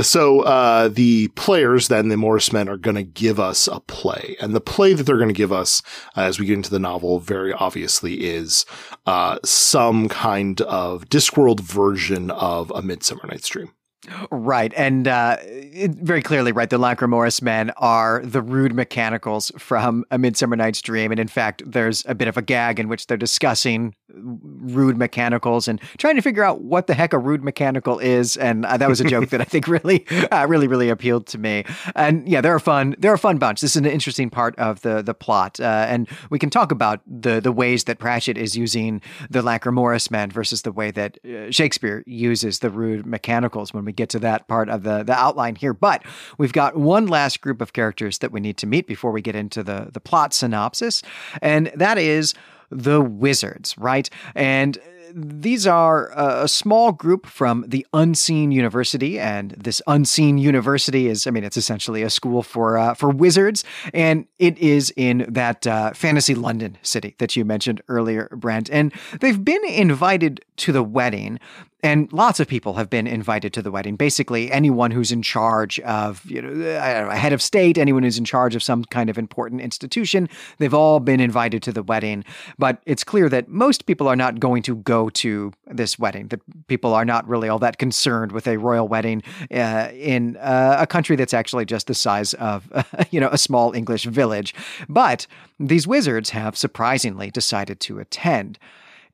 So 0.00 0.40
uh, 0.40 0.88
the 0.88 1.28
players, 1.28 1.86
then 1.86 2.08
the 2.08 2.16
Morris 2.16 2.52
men, 2.52 2.68
are 2.68 2.76
going 2.76 2.96
to 2.96 3.04
give 3.04 3.38
us 3.38 3.68
a 3.68 3.78
play, 3.78 4.36
and 4.40 4.56
the 4.56 4.60
play 4.60 4.92
that 4.92 5.04
they're 5.04 5.16
going 5.16 5.28
to 5.28 5.32
give 5.32 5.52
us 5.52 5.80
uh, 6.16 6.22
as 6.22 6.40
we 6.40 6.46
get 6.46 6.54
into 6.54 6.70
the 6.70 6.80
novel, 6.80 7.20
very 7.20 7.52
obviously, 7.52 8.14
is 8.24 8.66
uh, 9.06 9.38
some 9.44 10.08
kind 10.08 10.60
of 10.62 11.08
Discworld 11.08 11.60
version 11.60 12.32
of 12.32 12.72
A 12.72 12.82
Midsummer 12.82 13.26
Night's 13.28 13.48
Dream. 13.48 13.70
Right. 14.30 14.72
And 14.76 15.06
uh, 15.06 15.36
it, 15.40 15.92
very 15.92 16.22
clearly, 16.22 16.52
right, 16.52 16.70
the 16.70 16.78
Lancre 16.78 17.42
men 17.42 17.70
are 17.76 18.22
the 18.24 18.40
rude 18.40 18.74
mechanicals 18.74 19.52
from 19.58 20.04
A 20.10 20.18
Midsummer 20.18 20.56
Night's 20.56 20.80
Dream. 20.80 21.10
And 21.10 21.20
in 21.20 21.28
fact, 21.28 21.62
there's 21.66 22.04
a 22.06 22.14
bit 22.14 22.26
of 22.26 22.36
a 22.36 22.42
gag 22.42 22.80
in 22.80 22.88
which 22.88 23.06
they're 23.06 23.18
discussing 23.18 23.94
rude 24.14 24.96
mechanicals 24.96 25.68
and 25.68 25.80
trying 25.98 26.16
to 26.16 26.22
figure 26.22 26.42
out 26.42 26.62
what 26.62 26.86
the 26.86 26.94
heck 26.94 27.12
a 27.12 27.18
rude 27.18 27.44
mechanical 27.44 27.98
is. 27.98 28.36
And 28.36 28.64
uh, 28.64 28.76
that 28.76 28.88
was 28.88 29.00
a 29.00 29.04
joke 29.04 29.28
that 29.30 29.40
I 29.40 29.44
think 29.44 29.68
really, 29.68 30.06
uh, 30.32 30.46
really, 30.48 30.66
really 30.66 30.88
appealed 30.88 31.26
to 31.28 31.38
me. 31.38 31.64
And 31.94 32.26
yeah, 32.26 32.40
they're 32.40 32.56
a 32.56 32.60
fun, 32.60 32.96
they're 32.98 33.14
a 33.14 33.18
fun 33.18 33.38
bunch. 33.38 33.60
This 33.60 33.72
is 33.72 33.76
an 33.76 33.86
interesting 33.86 34.30
part 34.30 34.56
of 34.58 34.80
the 34.82 35.02
the 35.02 35.14
plot, 35.14 35.60
uh, 35.60 35.86
and 35.88 36.08
we 36.30 36.38
can 36.38 36.50
talk 36.50 36.72
about 36.72 37.00
the 37.06 37.40
the 37.40 37.52
ways 37.52 37.84
that 37.84 37.98
Pratchett 37.98 38.36
is 38.36 38.56
using 38.56 39.00
the 39.28 39.42
Lancre 39.42 40.10
men 40.10 40.30
versus 40.30 40.62
the 40.62 40.72
way 40.72 40.90
that 40.90 41.18
uh, 41.24 41.50
Shakespeare 41.50 42.02
uses 42.06 42.58
the 42.58 42.70
rude 42.70 43.06
mechanicals 43.06 43.72
when 43.72 43.84
we 43.84 43.89
get 43.92 44.08
to 44.10 44.18
that 44.20 44.48
part 44.48 44.68
of 44.68 44.82
the 44.82 45.02
the 45.02 45.12
outline 45.14 45.56
here. 45.56 45.72
But 45.72 46.02
we've 46.38 46.52
got 46.52 46.76
one 46.76 47.06
last 47.06 47.40
group 47.40 47.60
of 47.60 47.72
characters 47.72 48.18
that 48.18 48.32
we 48.32 48.40
need 48.40 48.56
to 48.58 48.66
meet 48.66 48.86
before 48.86 49.12
we 49.12 49.22
get 49.22 49.34
into 49.34 49.62
the 49.62 49.88
the 49.92 50.00
plot 50.00 50.32
synopsis, 50.32 51.02
and 51.42 51.70
that 51.74 51.98
is 51.98 52.34
the 52.70 53.00
wizards, 53.00 53.76
right? 53.78 54.08
And 54.34 54.78
these 55.14 55.66
are 55.66 56.12
a, 56.14 56.48
small 56.48 56.92
group 56.92 57.26
from 57.26 57.64
the 57.66 57.86
Unseen 57.92 58.52
University, 58.52 59.18
and 59.18 59.50
this 59.52 59.82
Unseen 59.86 60.38
University 60.38 61.08
is, 61.08 61.26
I 61.26 61.30
mean, 61.30 61.44
it's 61.44 61.56
essentially 61.56 62.02
a 62.02 62.10
school 62.10 62.42
for 62.42 62.78
uh, 62.78 62.94
for 62.94 63.10
wizards, 63.10 63.64
and 63.92 64.26
it 64.38 64.58
is 64.58 64.92
in 64.96 65.26
that 65.28 65.66
uh, 65.66 65.92
fantasy 65.92 66.34
London 66.34 66.78
city 66.82 67.14
that 67.18 67.36
you 67.36 67.44
mentioned 67.44 67.82
earlier, 67.88 68.28
Brent. 68.32 68.70
And 68.70 68.92
they've 69.20 69.42
been 69.42 69.64
invited 69.64 70.44
to 70.58 70.72
the 70.72 70.82
wedding, 70.82 71.38
and 71.82 72.12
lots 72.12 72.40
of 72.40 72.48
people 72.48 72.74
have 72.74 72.90
been 72.90 73.06
invited 73.06 73.52
to 73.54 73.62
the 73.62 73.70
wedding. 73.70 73.96
Basically, 73.96 74.50
anyone 74.52 74.90
who's 74.90 75.12
in 75.12 75.22
charge 75.22 75.80
of, 75.80 76.24
you 76.30 76.42
know, 76.42 76.50
a 76.50 77.16
head 77.16 77.32
of 77.32 77.40
state, 77.40 77.78
anyone 77.78 78.02
who's 78.02 78.18
in 78.18 78.24
charge 78.24 78.54
of 78.54 78.62
some 78.62 78.84
kind 78.84 79.08
of 79.08 79.16
important 79.16 79.60
institution, 79.60 80.28
they've 80.58 80.74
all 80.74 81.00
been 81.00 81.20
invited 81.20 81.62
to 81.62 81.72
the 81.72 81.82
wedding. 81.82 82.24
But 82.58 82.82
it's 82.86 83.04
clear 83.04 83.28
that 83.28 83.48
most 83.48 83.86
people 83.86 84.08
are 84.08 84.16
not 84.16 84.40
going 84.40 84.62
to 84.64 84.76
go 84.76 85.08
to 85.10 85.52
this 85.66 85.98
wedding. 85.98 86.28
That 86.28 86.40
people 86.66 86.92
are 86.94 87.04
not 87.04 87.26
really 87.26 87.48
all 87.48 87.58
that 87.60 87.78
concerned 87.78 88.32
with 88.32 88.46
a 88.46 88.58
royal 88.58 88.86
wedding 88.86 89.22
uh, 89.50 89.88
in 89.92 90.36
uh, 90.36 90.76
a 90.78 90.86
country 90.86 91.16
that's 91.16 91.34
actually 91.34 91.64
just 91.64 91.86
the 91.86 91.94
size 91.94 92.34
of, 92.34 92.68
you 93.10 93.20
know, 93.20 93.28
a 93.32 93.38
small 93.38 93.72
English 93.72 94.04
village. 94.04 94.54
But 94.88 95.26
these 95.58 95.86
wizards 95.86 96.30
have 96.30 96.56
surprisingly 96.56 97.30
decided 97.30 97.80
to 97.80 97.98
attend. 97.98 98.58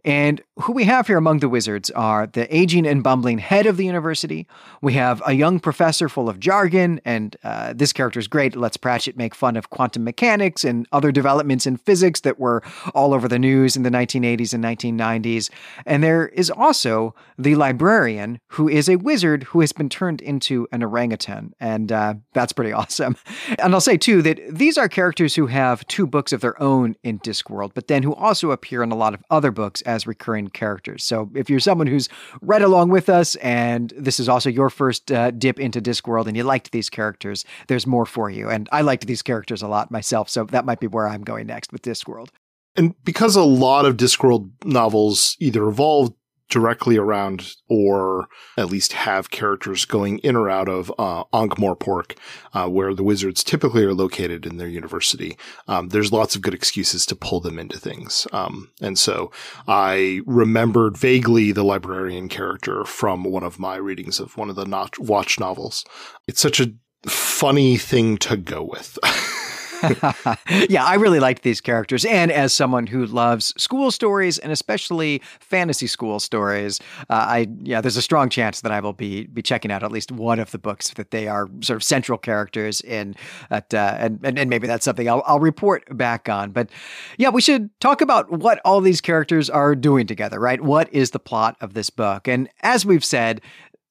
And 0.07 0.41
who 0.61 0.73
we 0.73 0.85
have 0.85 1.09
here 1.09 1.19
among 1.19 1.41
the 1.41 1.49
wizards 1.49 1.91
are 1.91 2.29
the 2.29 2.55
aging 2.57 2.87
and 2.87 3.03
bumbling 3.03 3.39
head 3.39 3.67
of 3.67 3.77
the 3.77 3.85
university. 3.85 4.47
We 4.81 4.95
have 4.95 5.21
a 5.27 5.33
young 5.33 5.59
professor 5.59 6.09
full 6.09 6.29
of 6.29 6.39
jargon, 6.39 7.01
and 7.05 7.37
uh, 7.43 7.75
this 7.75 7.93
character 7.93 8.21
is 8.21 8.29
great. 8.29 8.55
It 8.55 8.59
lets 8.59 8.77
Pratchett 8.77 9.17
make 9.17 9.35
fun 9.35 9.57
of 9.57 9.71
quantum 9.71 10.05
mechanics 10.05 10.65
and 10.65 10.87
other 10.93 11.11
developments 11.11 11.67
in 11.67 11.77
physics 11.77 12.21
that 12.21 12.39
were 12.39 12.63
all 12.95 13.13
over 13.13 13.27
the 13.27 13.39
news 13.39 13.77
in 13.77 13.83
the 13.83 13.91
1980s 13.91 14.55
and 14.55 14.65
1990s. 14.65 15.51
And 15.85 16.05
there 16.05 16.29
is 16.29 16.51
also 16.51 17.15
the 17.37 17.57
librarian, 17.57 18.39
who 18.49 18.69
is 18.69 18.89
a 18.89 18.97
wizard 18.97 19.43
who 19.43 19.61
has 19.61 19.73
been 19.73 19.89
turned 19.89 20.21
into 20.21 20.69
an 20.71 20.85
orangutan, 20.85 21.53
and 21.59 21.91
uh, 21.91 22.15
that's 22.33 22.53
pretty 22.53 22.73
awesome. 22.73 23.17
And 23.59 23.75
I'll 23.75 23.81
say 23.81 23.97
too 23.97 24.23
that 24.23 24.41
these 24.51 24.77
are 24.77 24.89
characters 24.89 25.35
who 25.35 25.47
have 25.47 25.87
two 25.87 26.07
books 26.07 26.33
of 26.33 26.41
their 26.41 26.61
own 26.61 26.95
in 27.03 27.19
Discworld, 27.21 27.73
but 27.75 27.89
then 27.89 28.03
who 28.03 28.15
also 28.15 28.51
appear 28.51 28.83
in 28.83 28.93
a 28.93 28.97
lot 28.97 29.15
of 29.15 29.25
other 29.31 29.51
books 29.51 29.83
as 29.83 29.96
recurring 30.05 30.49
characters. 30.49 31.05
So 31.05 31.31
if 31.33 31.49
you're 31.49 31.61
someone 31.61 31.87
who's 31.87 32.09
read 32.43 32.63
along 32.63 32.89
with 32.89 33.09
us 33.09 33.37
and 33.37 33.93
this 33.97 34.19
is 34.19 34.29
also 34.29 34.51
your 34.51 34.69
first 34.69 35.13
uh, 35.13 35.31
dip 35.31 35.61
into 35.61 35.81
Discworld 35.81 36.27
and 36.27 36.37
you 36.37 36.43
liked 36.43 36.73
these 36.73 36.91
characters, 36.91 37.45
there's 37.69 37.87
more 37.87 38.05
for 38.05 38.31
you. 38.31 38.51
And 38.51 38.69
I 38.73 38.81
liked 38.81 39.07
these 39.07 39.23
characters 39.23 39.63
a 39.63 39.69
lot 39.69 39.93
myself, 39.93 40.29
so 40.29 40.43
that 40.47 40.65
might 40.65 40.81
be 40.81 40.89
where 40.89 41.07
I'm 41.07 41.23
going 41.23 41.47
next 41.47 41.73
with 41.73 41.83
Discworld. 41.83 42.31
And 42.75 42.95
because 43.05 43.37
a 43.37 43.43
lot 43.43 43.87
of 43.87 43.97
Discworld 43.97 44.51
novels 44.65 45.37
either 45.39 45.67
evolved 45.69 46.15
directly 46.49 46.97
around 46.97 47.55
or 47.69 48.29
at 48.57 48.69
least 48.69 48.93
have 48.93 49.31
characters 49.31 49.85
going 49.85 50.19
in 50.19 50.37
or 50.37 50.49
out 50.49 50.69
of 50.69 50.93
uh, 50.99 51.25
Ankh-Morpork, 51.33 52.17
uh, 52.55 52.69
where 52.69 52.95
the 52.95 53.03
wizards 53.03 53.43
typically 53.43 53.85
are 53.85 53.95
located 53.95 54.47
in 54.47 54.57
their 54.57 54.69
university. 54.69 55.37
Um, 55.69 55.89
there's 55.89 56.13
lots 56.13 56.37
of 56.37 56.43
good 56.43 56.55
excuses 56.55 57.05
to 57.07 57.17
pull 57.17 57.41
them 57.41 57.59
into 57.59 57.79
things. 57.79 58.27
Um, 58.33 58.71
and 58.81 58.99
so 58.99 59.33
I 59.67 60.21
remembered 60.27 60.97
vaguely 60.97 61.53
the 61.53 61.65
librarian 61.65 62.29
character 62.29 62.85
from 62.85 63.25
one 63.25 63.43
of 63.43 63.59
my 63.59 63.77
readings 63.77 64.21
of 64.21 64.37
one 64.37 64.51
of 64.51 64.57
the 64.57 64.67
not- 64.67 64.99
watch 64.99 65.41
novels. 65.41 65.85
It's 66.29 66.41
such 66.41 66.61
a 66.61 66.73
funny 67.07 67.77
thing 67.77 68.19
to 68.19 68.37
go 68.37 68.63
with. 68.63 68.99
yeah, 70.69 70.85
I 70.85 70.95
really 70.95 71.21
liked 71.21 71.43
these 71.43 71.61
characters. 71.61 72.05
And 72.05 72.31
as 72.31 72.53
someone 72.53 72.87
who 72.87 73.07
loves 73.07 73.55
school 73.57 73.91
stories 73.91 74.39
and 74.39 74.53
especially 74.53 75.23
fantasy 75.41 75.87
school 75.87 76.21
stories, 76.21 76.81
uh, 77.11 77.15
I 77.15 77.49
yeah, 77.63 77.81
there's 77.81 77.97
a 77.97 78.03
strong 78.03 78.29
chance 78.29 78.61
that 78.61 78.73
I 78.73 78.81
will 78.81 78.93
be 78.93 79.27
be 79.27 79.43
checking 79.43 79.71
out 79.71 79.83
at 79.83 79.93
least 79.93 80.13
one 80.13 80.39
of 80.39 80.51
the 80.51 80.59
books 80.59 80.91
that 80.91 81.11
they 81.11 81.29
are 81.29 81.49
sort 81.61 81.77
of 81.77 81.83
central 81.83 82.19
characters 82.19 82.81
in. 82.81 83.15
At, 83.51 83.73
uh, 83.75 83.97
and, 83.99 84.21
and, 84.23 84.39
and 84.39 84.51
maybe 84.51 84.67
that's 84.67 84.85
something 84.85 85.09
I'll, 85.09 85.23
I'll 85.27 85.41
report 85.41 85.85
back 85.97 86.29
on. 86.29 86.51
But 86.51 86.71
yeah, 87.19 87.31
we 87.31 87.41
should 87.41 87.71
talk 87.81 88.01
about 88.01 88.31
what 88.31 88.61
all 88.65 88.81
these 88.81 89.01
characters 89.01 89.51
are 89.51 89.75
doing 89.75 90.07
together, 90.07 90.41
right? 90.41 90.61
What 90.61 90.93
is 90.93 91.11
the 91.11 91.19
plot 91.19 91.57
of 91.61 91.75
this 91.75 91.91
book? 91.91 92.29
And 92.29 92.49
as 92.63 92.85
we've 92.87 93.05
said, 93.05 93.41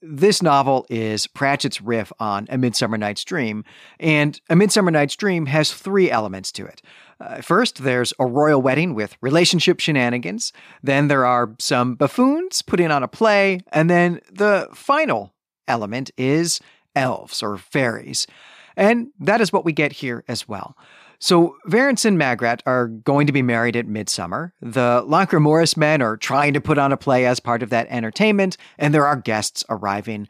this 0.02 0.42
novel 0.42 0.86
is 0.90 1.28
Pratchett's 1.28 1.82
riff 1.82 2.12
on 2.20 2.48
A 2.50 2.58
Midsummer 2.58 2.98
Night's 2.98 3.24
Dream, 3.24 3.64
and 4.00 4.40
A 4.50 4.56
Midsummer 4.56 4.92
Night's 4.92 5.16
Dream 5.16 5.48
has 5.48 5.74
three 5.74 6.12
elements 6.12 6.52
to 6.54 6.66
it. 6.66 6.82
Uh, 7.20 7.42
first, 7.42 7.84
there's 7.84 8.14
a 8.20 8.26
royal 8.26 8.62
wedding 8.62 8.94
with 8.94 9.18
relationship 9.22 9.80
shenanigans. 9.80 10.52
Then 10.84 11.08
there 11.08 11.26
are 11.26 11.56
some 11.60 11.96
buffoons 11.96 12.62
putting 12.62 12.92
on 12.92 13.04
a 13.04 13.08
play. 13.08 13.60
And 13.72 13.90
then 13.90 14.20
the 14.32 14.68
final 14.74 15.34
element 15.68 16.12
is 16.18 16.60
elves 16.96 17.42
or 17.42 17.58
fairies. 17.58 18.28
And 18.76 19.08
that 19.20 19.40
is 19.40 19.54
what 19.54 19.64
we 19.66 19.72
get 19.72 19.94
here 19.94 20.24
as 20.28 20.48
well. 20.48 20.76
So 21.26 21.58
Verence 21.66 22.06
and 22.06 22.20
Magrat 22.20 22.62
are 22.68 22.86
going 22.88 23.26
to 23.26 23.34
be 23.34 23.42
married 23.42 23.76
at 23.76 23.88
midsummer. 23.88 24.54
The 24.62 25.04
Lancre 25.08 25.76
men 25.76 26.04
are 26.04 26.18
trying 26.18 26.54
to 26.54 26.62
put 26.62 26.78
on 26.78 26.92
a 26.92 26.98
play 26.98 27.26
as 27.26 27.40
part 27.40 27.64
of 27.64 27.72
that 27.72 27.88
entertainment, 27.90 28.58
and 28.78 28.94
there 28.94 29.08
are 29.08 29.16
guests 29.16 29.66
arriving. 29.68 30.28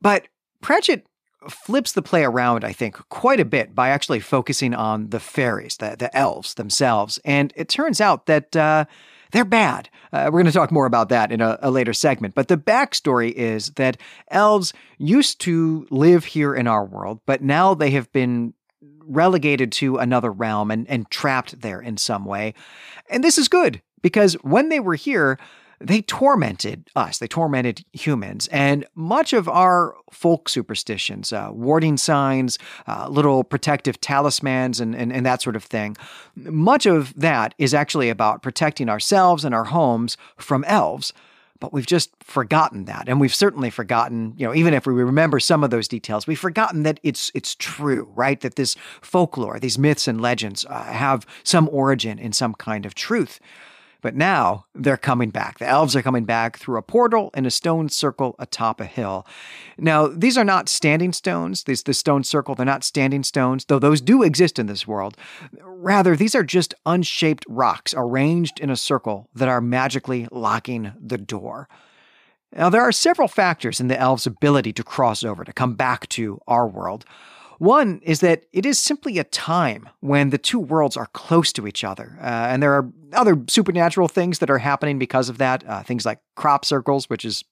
But 0.00 0.28
Pratchett 0.62 1.06
flips 1.50 1.92
the 1.92 2.00
play 2.00 2.24
around, 2.24 2.64
I 2.64 2.72
think, 2.72 2.96
quite 3.10 3.38
a 3.38 3.44
bit 3.44 3.74
by 3.74 3.90
actually 3.90 4.20
focusing 4.20 4.72
on 4.72 5.10
the 5.10 5.20
fairies, 5.20 5.76
the, 5.76 5.94
the 5.98 6.16
elves 6.16 6.54
themselves. 6.54 7.18
And 7.22 7.52
it 7.54 7.68
turns 7.68 8.00
out 8.00 8.24
that 8.24 8.56
uh, 8.56 8.86
they're 9.32 9.44
bad. 9.44 9.90
Uh, 10.10 10.30
we're 10.32 10.40
going 10.40 10.46
to 10.46 10.52
talk 10.52 10.72
more 10.72 10.86
about 10.86 11.10
that 11.10 11.32
in 11.32 11.42
a, 11.42 11.58
a, 11.60 11.70
later 11.70 11.92
segment. 11.92 12.34
But 12.34 12.48
the 12.48 12.56
backstory 12.56 13.30
is 13.32 13.72
that 13.72 13.98
elves 14.30 14.72
used 14.96 15.38
to 15.42 15.86
live 15.90 16.24
here 16.24 16.54
in 16.54 16.66
our 16.66 16.86
world, 16.86 17.20
but 17.26 17.42
now 17.42 17.74
they 17.74 17.90
have 17.90 18.10
been 18.12 18.54
relegated 19.10 19.72
to 19.72 19.98
another 19.98 20.30
realm 20.30 20.70
and, 20.70 20.88
and 20.88 21.10
trapped 21.10 21.60
there 21.60 21.80
in 21.80 21.96
some 21.96 22.24
way. 22.24 22.54
And 23.08 23.22
this 23.24 23.38
is 23.38 23.48
good 23.48 23.82
because 24.02 24.34
when 24.42 24.68
they 24.68 24.80
were 24.80 24.94
here, 24.94 25.38
they 25.80 26.02
tormented 26.02 26.88
us, 26.94 27.18
they 27.18 27.26
tormented 27.26 27.84
humans. 27.92 28.48
And 28.48 28.86
much 28.94 29.32
of 29.32 29.48
our 29.48 29.96
folk 30.10 30.48
superstitions, 30.48 31.32
uh, 31.32 31.48
warding 31.52 31.96
signs, 31.96 32.58
uh, 32.86 33.08
little 33.08 33.44
protective 33.44 34.00
talismans, 34.00 34.78
and, 34.78 34.94
and, 34.94 35.10
and 35.10 35.24
that 35.24 35.40
sort 35.40 35.56
of 35.56 35.64
thing, 35.64 35.96
much 36.36 36.84
of 36.84 37.14
that 37.14 37.54
is 37.56 37.72
actually 37.72 38.10
about 38.10 38.42
protecting 38.42 38.90
ourselves 38.90 39.44
and 39.44 39.54
our 39.54 39.64
homes 39.64 40.18
from 40.36 40.64
elves 40.64 41.14
but 41.60 41.72
we've 41.72 41.86
just 41.86 42.10
forgotten 42.22 42.86
that. 42.86 43.08
And 43.08 43.20
we've 43.20 43.34
certainly 43.34 43.70
forgotten 43.70 44.34
you 44.36 44.46
know 44.46 44.54
even 44.54 44.74
if 44.74 44.86
we 44.86 44.92
remember 44.92 45.38
some 45.38 45.62
of 45.62 45.70
those 45.70 45.88
details 45.88 46.26
we've 46.26 46.38
forgotten 46.38 46.82
that 46.82 46.98
it's 47.02 47.30
it's 47.34 47.54
true 47.54 48.10
right? 48.14 48.40
That 48.40 48.56
this 48.56 48.76
folklore 49.00 49.58
these 49.60 49.78
myths 49.78 50.08
and 50.08 50.20
legends 50.20 50.66
uh, 50.68 50.84
have 50.84 51.26
some 51.44 51.68
origin 51.72 52.18
in 52.18 52.32
some 52.32 52.54
kind 52.54 52.86
of 52.86 52.94
truth 52.94 53.40
but 54.00 54.14
now 54.14 54.66
they're 54.74 54.96
coming 54.96 55.30
back. 55.30 55.58
The 55.58 55.66
elves 55.66 55.94
are 55.96 56.02
coming 56.02 56.24
back 56.24 56.58
through 56.58 56.78
a 56.78 56.82
portal 56.82 57.30
in 57.34 57.46
a 57.46 57.50
stone 57.50 57.88
circle 57.88 58.34
atop 58.38 58.80
a 58.80 58.84
hill. 58.84 59.26
Now, 59.78 60.06
these 60.06 60.38
are 60.38 60.44
not 60.44 60.68
standing 60.68 61.12
stones. 61.12 61.64
These 61.64 61.82
the 61.82 61.94
stone 61.94 62.24
circle, 62.24 62.54
they're 62.54 62.66
not 62.66 62.84
standing 62.84 63.22
stones, 63.22 63.64
though 63.64 63.78
those 63.78 64.00
do 64.00 64.22
exist 64.22 64.58
in 64.58 64.66
this 64.66 64.86
world. 64.86 65.16
Rather, 65.62 66.16
these 66.16 66.34
are 66.34 66.44
just 66.44 66.74
unshaped 66.86 67.44
rocks 67.48 67.94
arranged 67.96 68.60
in 68.60 68.70
a 68.70 68.76
circle 68.76 69.28
that 69.34 69.48
are 69.48 69.60
magically 69.60 70.28
locking 70.30 70.92
the 71.00 71.18
door. 71.18 71.68
Now, 72.52 72.68
there 72.68 72.82
are 72.82 72.92
several 72.92 73.28
factors 73.28 73.80
in 73.80 73.88
the 73.88 73.98
elves' 73.98 74.26
ability 74.26 74.72
to 74.74 74.82
cross 74.82 75.22
over, 75.22 75.44
to 75.44 75.52
come 75.52 75.74
back 75.74 76.08
to 76.10 76.40
our 76.48 76.66
world. 76.66 77.04
One 77.60 78.00
is 78.02 78.20
that 78.20 78.44
it 78.54 78.64
is 78.64 78.78
simply 78.78 79.18
a 79.18 79.24
time 79.24 79.86
when 80.00 80.30
the 80.30 80.38
two 80.38 80.58
worlds 80.58 80.96
are 80.96 81.08
close 81.12 81.52
to 81.52 81.66
each 81.66 81.84
other. 81.84 82.16
Uh, 82.18 82.24
and 82.24 82.62
there 82.62 82.72
are 82.72 82.90
other 83.12 83.36
supernatural 83.48 84.08
things 84.08 84.38
that 84.38 84.48
are 84.48 84.56
happening 84.56 84.98
because 84.98 85.28
of 85.28 85.36
that. 85.36 85.62
Uh, 85.68 85.82
things 85.82 86.06
like 86.06 86.20
crop 86.36 86.64
circles, 86.64 87.10
which 87.10 87.22
is 87.22 87.44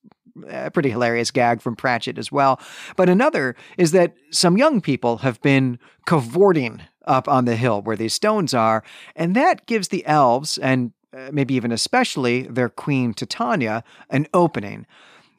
a 0.49 0.71
pretty 0.71 0.89
hilarious 0.89 1.31
gag 1.31 1.61
from 1.61 1.77
Pratchett 1.77 2.17
as 2.17 2.33
well. 2.33 2.59
But 2.97 3.11
another 3.11 3.55
is 3.77 3.93
that 3.93 4.15
some 4.31 4.57
young 4.57 4.81
people 4.81 5.19
have 5.19 5.43
been 5.43 5.79
cavorting 6.07 6.81
up 7.05 7.29
on 7.29 7.45
the 7.45 7.57
hill 7.57 7.83
where 7.83 7.97
these 7.97 8.15
stones 8.15 8.55
are, 8.55 8.83
and 9.15 9.37
that 9.37 9.67
gives 9.67 9.89
the 9.89 10.07
elves, 10.07 10.57
and 10.57 10.93
uh, 11.13 11.29
maybe 11.35 11.53
even 11.53 11.71
especially 11.71 12.45
their 12.45 12.71
queen 12.71 13.13
Titania, 13.13 13.85
an 14.09 14.27
opening. 14.33 14.87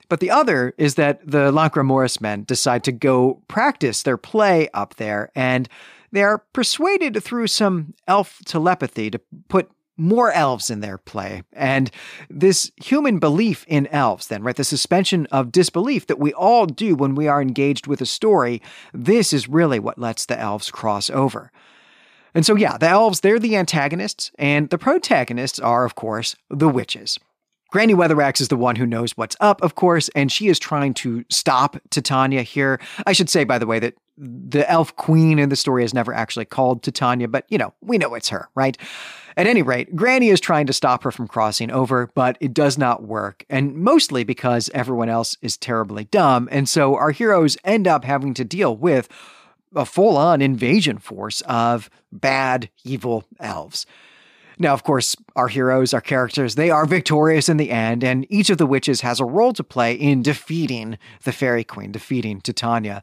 But 0.09 0.19
the 0.19 0.31
other 0.31 0.73
is 0.77 0.95
that 0.95 1.21
the 1.25 1.51
Lancre 1.51 1.85
Morris 1.85 2.19
men 2.19 2.43
decide 2.43 2.83
to 2.85 2.91
go 2.91 3.41
practice 3.47 4.03
their 4.03 4.17
play 4.17 4.67
up 4.73 4.95
there, 4.95 5.31
and 5.35 5.69
they 6.11 6.23
are 6.23 6.39
persuaded 6.53 7.23
through 7.23 7.47
some 7.47 7.93
elf 8.07 8.39
telepathy 8.45 9.11
to 9.11 9.21
put 9.47 9.69
more 9.95 10.31
elves 10.31 10.69
in 10.69 10.79
their 10.79 10.97
play. 10.97 11.43
And 11.53 11.91
this 12.29 12.71
human 12.77 13.19
belief 13.19 13.65
in 13.67 13.85
elves, 13.87 14.27
then, 14.27 14.41
right? 14.43 14.55
The 14.55 14.63
suspension 14.63 15.27
of 15.27 15.51
disbelief 15.51 16.07
that 16.07 16.19
we 16.19 16.33
all 16.33 16.65
do 16.65 16.95
when 16.95 17.15
we 17.15 17.27
are 17.27 17.41
engaged 17.41 17.85
with 17.85 18.01
a 18.01 18.05
story, 18.05 18.61
this 18.93 19.33
is 19.33 19.49
really 19.49 19.77
what 19.77 19.99
lets 19.99 20.25
the 20.25 20.39
elves 20.39 20.71
cross 20.71 21.09
over. 21.09 21.51
And 22.33 22.45
so, 22.45 22.55
yeah, 22.55 22.77
the 22.77 22.87
elves, 22.87 23.19
they're 23.19 23.39
the 23.39 23.57
antagonists, 23.57 24.31
and 24.39 24.69
the 24.69 24.77
protagonists 24.77 25.59
are, 25.59 25.83
of 25.83 25.95
course, 25.95 26.35
the 26.49 26.69
witches. 26.69 27.19
Granny 27.71 27.93
Weatherwax 27.93 28.41
is 28.41 28.47
the 28.47 28.55
one 28.55 28.75
who 28.75 28.85
knows 28.85 29.15
what's 29.15 29.35
up, 29.39 29.61
of 29.61 29.75
course, 29.75 30.09
and 30.15 30.31
she 30.31 30.47
is 30.47 30.57
trying 30.57 30.93
to 30.95 31.23
stop 31.29 31.77
Titania 31.91 32.41
here. 32.41 32.79
I 33.05 33.13
should 33.13 33.29
say, 33.29 33.43
by 33.43 33.59
the 33.59 33.67
way, 33.67 33.77
that 33.79 33.95
the 34.17 34.69
elf 34.69 34.95
queen 34.95 35.39
in 35.39 35.49
the 35.49 35.55
story 35.55 35.83
is 35.83 35.93
never 35.93 36.13
actually 36.13 36.45
called 36.45 36.83
Titania, 36.83 37.27
but 37.27 37.45
you 37.49 37.57
know, 37.57 37.73
we 37.81 37.97
know 37.97 38.15
it's 38.15 38.29
her, 38.29 38.49
right? 38.55 38.77
At 39.37 39.47
any 39.47 39.61
rate, 39.61 39.95
Granny 39.95 40.29
is 40.29 40.41
trying 40.41 40.65
to 40.65 40.73
stop 40.73 41.03
her 41.03 41.11
from 41.11 41.27
crossing 41.27 41.71
over, 41.71 42.09
but 42.15 42.37
it 42.41 42.53
does 42.53 42.77
not 42.77 43.03
work, 43.03 43.45
and 43.49 43.75
mostly 43.75 44.23
because 44.23 44.69
everyone 44.73 45.07
else 45.07 45.37
is 45.41 45.55
terribly 45.55 46.05
dumb, 46.05 46.49
and 46.51 46.67
so 46.67 46.95
our 46.95 47.11
heroes 47.11 47.55
end 47.63 47.87
up 47.87 48.03
having 48.03 48.33
to 48.33 48.43
deal 48.43 48.75
with 48.75 49.07
a 49.75 49.85
full 49.85 50.17
on 50.17 50.41
invasion 50.41 50.97
force 50.97 51.41
of 51.41 51.89
bad, 52.11 52.69
evil 52.83 53.23
elves. 53.39 53.85
Now, 54.61 54.73
of 54.73 54.83
course, 54.83 55.15
our 55.37 55.47
heroes, 55.47 55.93
our 55.93 56.01
characters, 56.01 56.55
they 56.55 56.69
are 56.69 56.85
victorious 56.85 57.47
in 57.47 57.55
the 57.55 57.71
end, 57.71 58.03
and 58.03 58.27
each 58.29 58.49
of 58.49 58.57
the 58.57 58.65
witches 58.65 59.01
has 59.01 59.21
a 59.21 59.25
role 59.25 59.53
to 59.53 59.63
play 59.63 59.93
in 59.93 60.21
defeating 60.21 60.97
the 61.23 61.31
Fairy 61.31 61.63
Queen, 61.63 61.93
defeating 61.93 62.41
Titania. 62.41 63.01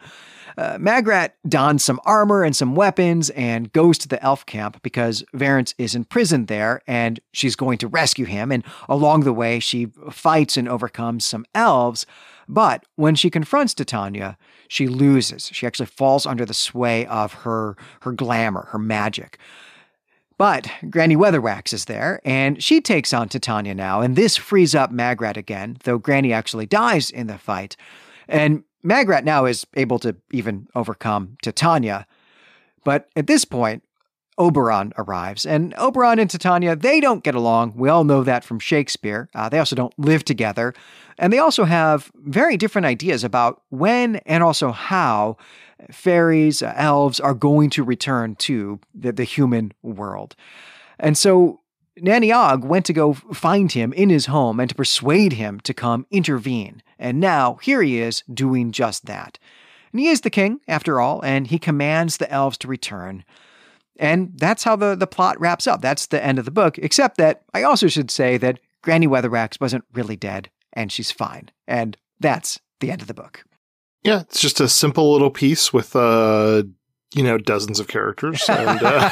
Uh, 0.58 0.78
Magrat 0.78 1.36
dons 1.48 1.84
some 1.84 2.00
armor 2.04 2.42
and 2.42 2.54
some 2.54 2.74
weapons 2.74 3.30
and 3.30 3.72
goes 3.72 3.98
to 3.98 4.08
the 4.08 4.22
elf 4.22 4.46
camp 4.46 4.82
because 4.82 5.22
Verence 5.34 5.74
is 5.76 5.94
imprisoned 5.94 6.46
there 6.46 6.80
and 6.86 7.20
she's 7.32 7.56
going 7.56 7.76
to 7.78 7.88
rescue 7.88 8.24
him. 8.24 8.50
And 8.50 8.64
along 8.88 9.20
the 9.20 9.34
way, 9.34 9.58
she 9.60 9.86
fights 10.10 10.56
and 10.56 10.66
overcomes 10.66 11.26
some 11.26 11.44
elves. 11.54 12.06
But 12.48 12.84
when 12.94 13.16
she 13.16 13.28
confronts 13.28 13.74
Titania, 13.74 14.38
she 14.68 14.88
loses. 14.88 15.50
She 15.52 15.66
actually 15.66 15.86
falls 15.86 16.24
under 16.24 16.46
the 16.46 16.54
sway 16.54 17.04
of 17.06 17.34
her, 17.34 17.76
her 18.00 18.12
glamour, 18.12 18.68
her 18.70 18.78
magic. 18.78 19.38
But 20.38 20.68
Granny 20.90 21.16
Weatherwax 21.16 21.72
is 21.72 21.86
there, 21.86 22.20
and 22.24 22.62
she 22.62 22.80
takes 22.80 23.14
on 23.14 23.28
Titania 23.28 23.74
now, 23.74 24.02
and 24.02 24.16
this 24.16 24.36
frees 24.36 24.74
up 24.74 24.90
Magrat 24.90 25.36
again, 25.36 25.78
though 25.84 25.98
Granny 25.98 26.32
actually 26.32 26.66
dies 26.66 27.10
in 27.10 27.26
the 27.26 27.38
fight. 27.38 27.76
And 28.28 28.64
Magrat 28.82 29.24
now 29.24 29.46
is 29.46 29.66
able 29.74 29.98
to 30.00 30.14
even 30.30 30.68
overcome 30.74 31.38
Titania. 31.42 32.06
But 32.84 33.08
at 33.16 33.26
this 33.26 33.44
point, 33.46 33.82
Oberon 34.38 34.92
arrives, 34.98 35.46
and 35.46 35.74
Oberon 35.78 36.18
and 36.18 36.28
Titania, 36.28 36.76
they 36.76 37.00
don't 37.00 37.24
get 37.24 37.34
along. 37.34 37.72
We 37.74 37.88
all 37.88 38.04
know 38.04 38.22
that 38.22 38.44
from 38.44 38.58
Shakespeare. 38.58 39.30
Uh, 39.34 39.48
they 39.48 39.58
also 39.58 39.74
don't 39.74 39.98
live 39.98 40.24
together. 40.24 40.74
And 41.18 41.32
they 41.32 41.38
also 41.38 41.64
have 41.64 42.12
very 42.14 42.58
different 42.58 42.84
ideas 42.84 43.24
about 43.24 43.62
when 43.70 44.16
and 44.26 44.42
also 44.42 44.72
how 44.72 45.38
fairies, 45.90 46.62
uh, 46.62 46.72
elves 46.76 47.20
are 47.20 47.34
going 47.34 47.70
to 47.70 47.84
return 47.84 48.34
to 48.36 48.80
the, 48.94 49.12
the 49.12 49.24
human 49.24 49.72
world. 49.82 50.34
And 50.98 51.16
so 51.16 51.60
Nanny 51.98 52.30
Ogg 52.30 52.64
went 52.64 52.84
to 52.86 52.92
go 52.92 53.14
find 53.14 53.72
him 53.72 53.92
in 53.92 54.10
his 54.10 54.26
home 54.26 54.60
and 54.60 54.68
to 54.68 54.74
persuade 54.74 55.34
him 55.34 55.60
to 55.60 55.72
come 55.72 56.06
intervene. 56.10 56.82
And 56.98 57.20
now 57.20 57.54
here 57.62 57.82
he 57.82 57.98
is 57.98 58.22
doing 58.32 58.72
just 58.72 59.06
that. 59.06 59.38
And 59.92 60.00
he 60.00 60.08
is 60.08 60.20
the 60.20 60.30
king, 60.30 60.60
after 60.68 61.00
all, 61.00 61.24
and 61.24 61.46
he 61.46 61.58
commands 61.58 62.18
the 62.18 62.30
elves 62.30 62.58
to 62.58 62.68
return. 62.68 63.24
And 63.98 64.32
that's 64.34 64.64
how 64.64 64.76
the, 64.76 64.94
the 64.94 65.06
plot 65.06 65.40
wraps 65.40 65.66
up. 65.66 65.80
That's 65.80 66.06
the 66.06 66.22
end 66.22 66.38
of 66.38 66.44
the 66.44 66.50
book, 66.50 66.76
except 66.78 67.16
that 67.16 67.44
I 67.54 67.62
also 67.62 67.86
should 67.86 68.10
say 68.10 68.36
that 68.36 68.60
Granny 68.82 69.08
Weatherwax 69.08 69.58
wasn't 69.58 69.84
really 69.94 70.16
dead, 70.16 70.50
and 70.74 70.92
she's 70.92 71.10
fine. 71.10 71.50
And 71.66 71.96
that's 72.20 72.60
the 72.80 72.90
end 72.90 73.00
of 73.00 73.08
the 73.08 73.14
book. 73.14 73.45
Yeah, 74.06 74.20
it's 74.20 74.40
just 74.40 74.60
a 74.60 74.68
simple 74.68 75.12
little 75.12 75.30
piece 75.30 75.72
with 75.72 75.96
uh 75.96 76.62
you 77.14 77.22
know 77.22 77.38
dozens 77.38 77.80
of 77.80 77.88
characters 77.88 78.44
and 78.48 78.82
uh... 78.82 79.10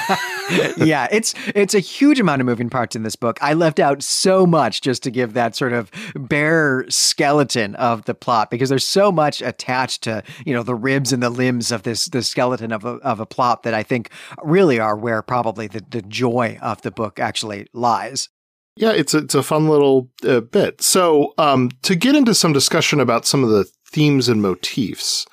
yeah 0.76 1.06
it's 1.10 1.34
it's 1.54 1.74
a 1.74 1.78
huge 1.78 2.18
amount 2.18 2.40
of 2.40 2.46
moving 2.46 2.68
parts 2.68 2.96
in 2.96 3.04
this 3.04 3.14
book 3.14 3.38
i 3.40 3.54
left 3.54 3.78
out 3.78 4.02
so 4.02 4.44
much 4.44 4.80
just 4.80 5.02
to 5.02 5.10
give 5.10 5.32
that 5.32 5.54
sort 5.54 5.72
of 5.72 5.90
bare 6.14 6.84
skeleton 6.88 7.74
of 7.76 8.04
the 8.04 8.14
plot 8.14 8.50
because 8.50 8.68
there's 8.68 8.86
so 8.86 9.12
much 9.12 9.40
attached 9.42 10.02
to 10.02 10.22
you 10.44 10.52
know 10.52 10.62
the 10.62 10.74
ribs 10.74 11.12
and 11.12 11.22
the 11.22 11.30
limbs 11.30 11.70
of 11.70 11.84
this 11.84 12.06
the 12.06 12.22
skeleton 12.22 12.72
of 12.72 12.84
a, 12.84 12.94
of 12.96 13.20
a 13.20 13.26
plot 13.26 13.62
that 13.62 13.74
i 13.74 13.82
think 13.82 14.10
really 14.42 14.80
are 14.80 14.96
where 14.96 15.22
probably 15.22 15.68
the, 15.68 15.82
the 15.88 16.02
joy 16.02 16.58
of 16.60 16.82
the 16.82 16.90
book 16.90 17.18
actually 17.18 17.66
lies 17.72 18.28
yeah, 18.76 18.90
it's 18.90 19.14
a, 19.14 19.18
it's 19.18 19.36
a 19.36 19.42
fun 19.44 19.68
little 19.68 20.10
uh, 20.26 20.40
bit. 20.40 20.80
So, 20.80 21.32
um, 21.38 21.70
to 21.82 21.94
get 21.94 22.16
into 22.16 22.34
some 22.34 22.52
discussion 22.52 22.98
about 22.98 23.24
some 23.24 23.44
of 23.44 23.50
the 23.50 23.70
themes 23.94 24.28
and 24.28 24.42
motifs. 24.42 25.24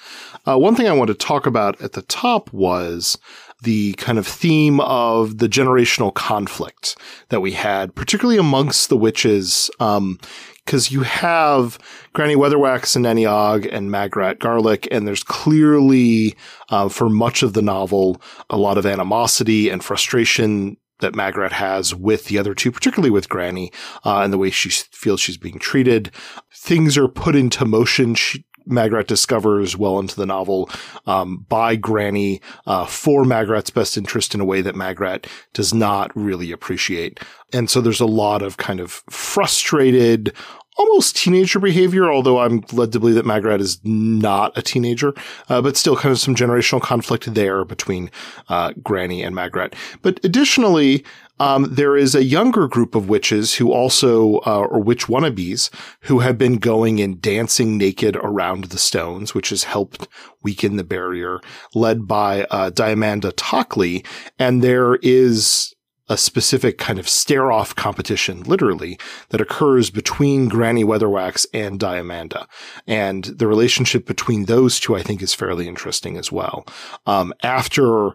Uh, 0.45 0.57
one 0.57 0.75
thing 0.75 0.87
I 0.87 0.93
want 0.93 1.07
to 1.07 1.15
talk 1.15 1.47
about 1.47 1.81
at 1.81 1.93
the 1.93 2.03
top 2.03 2.53
was 2.53 3.17
the 3.63 3.93
kind 3.93 4.17
of 4.17 4.27
theme 4.27 4.79
of 4.79 5.39
the 5.39 5.47
generational 5.47 6.13
conflict 6.13 6.95
that 7.29 7.41
we 7.41 7.53
had, 7.53 7.95
particularly 7.95 8.39
amongst 8.39 8.89
the 8.89 8.97
witches. 8.97 9.69
Um, 9.79 10.19
because 10.63 10.91
you 10.91 11.01
have 11.01 11.79
Granny 12.13 12.35
Weatherwax 12.35 12.95
and 12.95 13.01
Nanny 13.01 13.25
Ogg 13.25 13.65
and 13.65 13.89
Magrat 13.89 14.39
Garlick, 14.39 14.87
and 14.91 15.07
there's 15.07 15.23
clearly, 15.23 16.35
uh, 16.69 16.87
for 16.87 17.09
much 17.09 17.41
of 17.41 17.53
the 17.53 17.63
novel, 17.63 18.21
a 18.47 18.57
lot 18.57 18.77
of 18.77 18.85
animosity 18.85 19.69
and 19.69 19.83
frustration 19.83 20.77
that 20.99 21.15
Magrat 21.15 21.51
has 21.51 21.93
with 21.93 22.25
the 22.25 22.37
other 22.37 22.53
two, 22.53 22.71
particularly 22.71 23.09
with 23.09 23.27
Granny, 23.27 23.71
uh, 24.05 24.19
and 24.19 24.31
the 24.31 24.37
way 24.37 24.49
she 24.49 24.69
feels 24.69 25.19
she's 25.19 25.37
being 25.37 25.59
treated. 25.59 26.11
Things 26.55 26.97
are 26.97 27.07
put 27.07 27.35
into 27.35 27.65
motion. 27.65 28.15
She, 28.15 28.45
Magrat 28.65 29.07
discovers 29.07 29.77
well 29.77 29.99
into 29.99 30.15
the 30.15 30.25
novel 30.25 30.69
um, 31.05 31.45
by 31.49 31.75
Granny 31.75 32.41
uh, 32.65 32.85
for 32.85 33.23
Magrat's 33.23 33.69
best 33.69 33.97
interest 33.97 34.35
in 34.35 34.41
a 34.41 34.45
way 34.45 34.61
that 34.61 34.75
Magrat 34.75 35.27
does 35.53 35.73
not 35.73 36.15
really 36.15 36.51
appreciate. 36.51 37.19
And 37.53 37.69
so 37.69 37.81
there's 37.81 37.99
a 37.99 38.05
lot 38.05 38.41
of 38.41 38.57
kind 38.57 38.79
of 38.79 39.03
frustrated, 39.09 40.33
almost 40.81 41.15
teenager 41.15 41.59
behavior, 41.59 42.11
although 42.11 42.39
I'm 42.39 42.63
led 42.71 42.91
to 42.91 42.99
believe 42.99 43.15
that 43.15 43.25
Magrat 43.25 43.61
is 43.61 43.79
not 43.83 44.57
a 44.57 44.61
teenager, 44.61 45.13
uh, 45.47 45.61
but 45.61 45.77
still 45.77 45.95
kind 45.95 46.11
of 46.11 46.19
some 46.19 46.35
generational 46.35 46.81
conflict 46.81 47.33
there 47.33 47.63
between 47.63 48.09
uh, 48.49 48.73
Granny 48.81 49.21
and 49.23 49.35
Magrat. 49.35 49.75
But 50.01 50.19
additionally, 50.23 51.05
um, 51.39 51.67
there 51.71 51.95
is 51.95 52.13
a 52.13 52.23
younger 52.23 52.67
group 52.67 52.93
of 52.95 53.09
witches 53.09 53.55
who 53.55 53.71
also, 53.71 54.37
uh, 54.45 54.67
or 54.69 54.79
witch 54.79 55.07
wannabes, 55.07 55.69
who 56.01 56.19
have 56.19 56.37
been 56.37 56.57
going 56.57 56.99
and 56.99 57.21
dancing 57.21 57.77
naked 57.77 58.15
around 58.17 58.65
the 58.65 58.77
stones, 58.77 59.33
which 59.33 59.49
has 59.49 59.63
helped 59.63 60.07
weaken 60.43 60.77
the 60.77 60.83
barrier, 60.83 61.39
led 61.73 62.07
by 62.07 62.43
uh, 62.45 62.69
Diamanda 62.69 63.33
Tockley. 63.35 64.03
And 64.37 64.63
there 64.63 64.95
is 65.01 65.73
a 66.11 66.17
specific 66.17 66.77
kind 66.77 66.99
of 66.99 67.07
stare 67.07 67.53
off 67.53 67.73
competition, 67.73 68.43
literally, 68.43 68.99
that 69.29 69.39
occurs 69.39 69.89
between 69.89 70.49
Granny 70.49 70.83
Weatherwax 70.83 71.45
and 71.53 71.79
Diamanda. 71.79 72.47
And 72.85 73.23
the 73.23 73.47
relationship 73.47 74.05
between 74.05 74.45
those 74.45 74.77
two, 74.77 74.93
I 74.93 75.03
think, 75.03 75.21
is 75.21 75.33
fairly 75.33 75.69
interesting 75.69 76.17
as 76.17 76.29
well. 76.29 76.65
Um, 77.05 77.33
after 77.43 78.11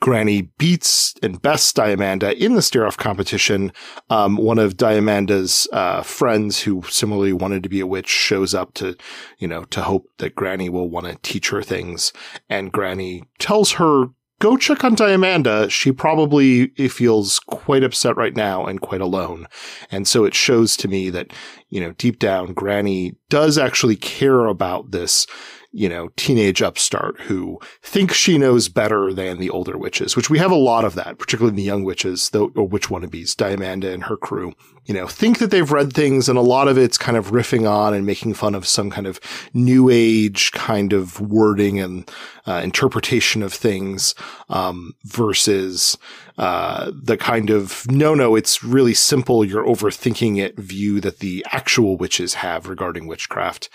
Granny 0.00 0.42
beats 0.58 1.14
and 1.24 1.42
bests 1.42 1.72
Diamanda 1.72 2.32
in 2.34 2.54
the 2.54 2.62
stare 2.62 2.86
off 2.86 2.96
competition. 2.96 3.70
Um, 4.08 4.36
one 4.36 4.58
of 4.58 4.78
Diamanda's 4.78 5.68
uh, 5.72 6.02
friends, 6.02 6.62
who 6.62 6.82
similarly 6.88 7.34
wanted 7.34 7.62
to 7.64 7.68
be 7.68 7.80
a 7.80 7.86
witch, 7.86 8.08
shows 8.08 8.54
up 8.54 8.72
to, 8.74 8.96
you 9.38 9.46
know, 9.46 9.64
to 9.64 9.82
hope 9.82 10.06
that 10.16 10.34
Granny 10.34 10.70
will 10.70 10.88
want 10.88 11.06
to 11.06 11.18
teach 11.22 11.50
her 11.50 11.62
things. 11.62 12.14
And 12.48 12.72
Granny 12.72 13.24
tells 13.38 13.72
her 13.72 14.06
go 14.40 14.56
check 14.56 14.82
on 14.82 14.96
Diamanda. 14.96 15.70
She 15.70 15.92
probably 15.92 16.68
feels 16.88 17.38
quite 17.38 17.84
upset 17.84 18.16
right 18.16 18.34
now 18.34 18.66
and 18.66 18.80
quite 18.80 19.00
alone. 19.00 19.46
And 19.90 20.08
so 20.08 20.24
it 20.24 20.34
shows 20.34 20.76
to 20.78 20.88
me 20.88 21.10
that, 21.10 21.32
you 21.68 21.80
know, 21.80 21.92
deep 21.92 22.18
down, 22.18 22.54
Granny 22.54 23.12
does 23.28 23.56
actually 23.56 23.96
care 23.96 24.46
about 24.46 24.90
this 24.90 25.26
you 25.72 25.88
know, 25.88 26.08
teenage 26.16 26.62
upstart 26.62 27.20
who 27.20 27.58
thinks 27.82 28.16
she 28.16 28.38
knows 28.38 28.68
better 28.68 29.12
than 29.12 29.38
the 29.38 29.50
older 29.50 29.78
witches, 29.78 30.16
which 30.16 30.28
we 30.28 30.38
have 30.38 30.50
a 30.50 30.56
lot 30.56 30.84
of 30.84 30.94
that, 30.96 31.18
particularly 31.18 31.50
in 31.50 31.56
the 31.56 31.62
young 31.62 31.84
witches, 31.84 32.30
though, 32.30 32.50
or 32.56 32.66
witch 32.66 32.88
wannabes, 32.88 33.36
Diamanda 33.36 33.92
and 33.92 34.04
her 34.04 34.16
crew, 34.16 34.52
you 34.86 34.94
know, 34.94 35.06
think 35.06 35.38
that 35.38 35.52
they've 35.52 35.70
read 35.70 35.92
things 35.92 36.28
and 36.28 36.36
a 36.36 36.42
lot 36.42 36.66
of 36.66 36.76
it's 36.76 36.98
kind 36.98 37.16
of 37.16 37.30
riffing 37.30 37.70
on 37.70 37.94
and 37.94 38.04
making 38.04 38.34
fun 38.34 38.56
of 38.56 38.66
some 38.66 38.90
kind 38.90 39.06
of 39.06 39.20
new 39.54 39.88
age 39.88 40.50
kind 40.52 40.92
of 40.92 41.20
wording 41.20 41.78
and 41.78 42.10
uh, 42.46 42.60
interpretation 42.64 43.42
of 43.42 43.52
things, 43.52 44.14
um, 44.48 44.94
versus, 45.04 45.96
uh, 46.38 46.90
the 47.00 47.16
kind 47.16 47.50
of, 47.50 47.88
no, 47.88 48.14
no, 48.14 48.34
it's 48.34 48.64
really 48.64 48.94
simple. 48.94 49.44
You're 49.44 49.66
overthinking 49.66 50.38
it 50.38 50.58
view 50.58 51.00
that 51.00 51.20
the 51.20 51.46
actual 51.52 51.96
witches 51.96 52.34
have 52.34 52.66
regarding 52.66 53.06
witchcraft 53.06 53.68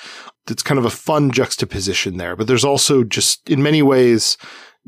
it's 0.50 0.64
kind 0.64 0.78
of 0.78 0.86
a 0.86 0.90
fun 0.90 1.32
juxtaposition 1.32 2.18
there. 2.18 2.36
But 2.36 2.48
there's 2.48 2.66
also 2.66 3.04
just 3.04 3.50
in 3.50 3.64
many 3.64 3.82
ways, 3.82 4.38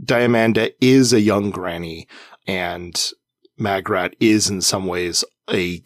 Diamanda 0.02 0.72
is 0.80 1.14
a 1.14 1.22
young 1.22 1.50
granny 1.50 2.08
and 2.46 3.12
Magrat 3.58 4.16
is 4.20 4.50
in 4.50 4.62
some 4.62 4.86
ways 4.86 5.24
a 5.52 5.82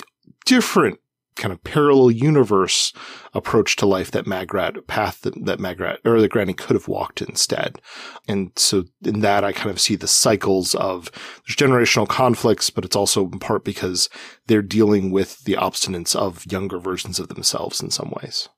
different 0.45 0.99
kind 1.35 1.53
of 1.53 1.63
parallel 1.63 2.11
universe 2.11 2.91
approach 3.33 3.75
to 3.77 3.85
life 3.85 4.11
that 4.11 4.27
Magrat 4.27 4.85
path 4.87 5.21
that, 5.21 5.33
that 5.45 5.59
Magrat 5.59 5.99
or 6.03 6.19
that 6.19 6.29
Granny 6.29 6.53
could 6.53 6.75
have 6.75 6.89
walked 6.89 7.21
instead. 7.21 7.81
And 8.27 8.51
so 8.57 8.83
in 9.03 9.21
that, 9.21 9.43
I 9.43 9.53
kind 9.53 9.71
of 9.71 9.79
see 9.79 9.95
the 9.95 10.07
cycles 10.07 10.75
of 10.75 11.09
there's 11.47 11.55
generational 11.55 12.07
conflicts, 12.07 12.69
but 12.69 12.83
it's 12.83 12.95
also 12.95 13.23
in 13.23 13.39
part 13.39 13.63
because 13.63 14.09
they're 14.47 14.61
dealing 14.61 15.09
with 15.09 15.43
the 15.45 15.53
obstinance 15.53 16.15
of 16.15 16.45
younger 16.51 16.79
versions 16.79 17.19
of 17.19 17.29
themselves 17.29 17.81
in 17.81 17.89
some 17.89 18.13
ways. 18.21 18.49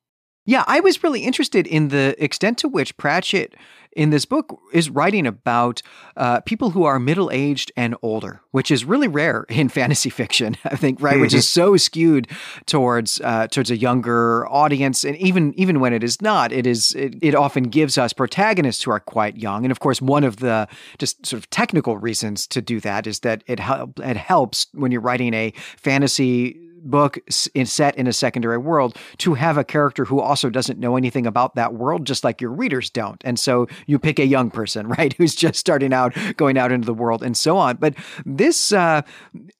Yeah, 0.45 0.63
I 0.67 0.81
was 0.81 1.03
really 1.03 1.21
interested 1.21 1.67
in 1.67 1.87
the 1.87 2.21
extent 2.21 2.57
to 2.59 2.67
which 2.67 2.97
Pratchett 2.97 3.55
in 3.95 4.09
this 4.09 4.25
book 4.25 4.59
is 4.71 4.89
writing 4.89 5.27
about 5.27 5.81
uh, 6.17 6.39
people 6.41 6.71
who 6.71 6.83
are 6.83 6.99
middle 6.99 7.29
aged 7.31 7.71
and 7.77 7.95
older, 8.01 8.41
which 8.51 8.71
is 8.71 8.83
really 8.85 9.07
rare 9.07 9.45
in 9.49 9.69
fantasy 9.69 10.09
fiction. 10.09 10.57
I 10.65 10.75
think, 10.75 11.01
right, 11.01 11.13
mm-hmm. 11.13 11.21
which 11.21 11.33
is 11.33 11.45
mm-hmm. 11.45 11.61
so 11.61 11.77
skewed 11.77 12.27
towards 12.65 13.21
uh, 13.21 13.47
towards 13.47 13.71
a 13.71 13.77
younger 13.77 14.47
audience, 14.47 15.03
and 15.03 15.15
even 15.17 15.53
even 15.55 15.79
when 15.79 15.93
it 15.93 16.03
is 16.03 16.21
not, 16.21 16.51
it 16.51 16.67
is 16.67 16.93
it, 16.95 17.15
it 17.21 17.35
often 17.35 17.63
gives 17.65 17.97
us 17.97 18.13
protagonists 18.13 18.83
who 18.83 18.91
are 18.91 18.99
quite 18.99 19.37
young. 19.37 19.63
And 19.63 19.71
of 19.71 19.79
course, 19.79 20.01
one 20.01 20.23
of 20.23 20.37
the 20.37 20.67
just 20.97 21.25
sort 21.25 21.41
of 21.41 21.49
technical 21.49 21.97
reasons 21.97 22.47
to 22.47 22.61
do 22.61 22.79
that 22.81 23.07
is 23.07 23.19
that 23.19 23.43
it 23.47 23.59
help, 23.59 23.99
it 23.99 24.17
helps 24.17 24.67
when 24.73 24.91
you're 24.91 25.01
writing 25.01 25.33
a 25.33 25.53
fantasy 25.77 26.62
book 26.83 27.17
in, 27.53 27.65
set 27.65 27.95
in 27.95 28.07
a 28.07 28.13
secondary 28.13 28.57
world 28.57 28.97
to 29.17 29.33
have 29.33 29.57
a 29.57 29.63
character 29.63 30.05
who 30.05 30.19
also 30.19 30.49
doesn't 30.49 30.79
know 30.79 30.95
anything 30.95 31.25
about 31.25 31.55
that 31.55 31.73
world, 31.73 32.05
just 32.05 32.23
like 32.23 32.41
your 32.41 32.51
readers 32.51 32.89
don't. 32.89 33.21
And 33.25 33.39
so 33.39 33.67
you 33.87 33.99
pick 33.99 34.19
a 34.19 34.25
young 34.25 34.51
person, 34.51 34.87
right, 34.97 35.13
who's 35.13 35.35
just 35.35 35.59
starting 35.59 35.93
out, 35.93 36.13
going 36.37 36.57
out 36.57 36.71
into 36.71 36.85
the 36.85 36.93
world, 36.93 37.23
and 37.23 37.35
so 37.35 37.57
on. 37.57 37.77
But 37.77 37.95
this 38.25 38.71
uh, 38.71 39.01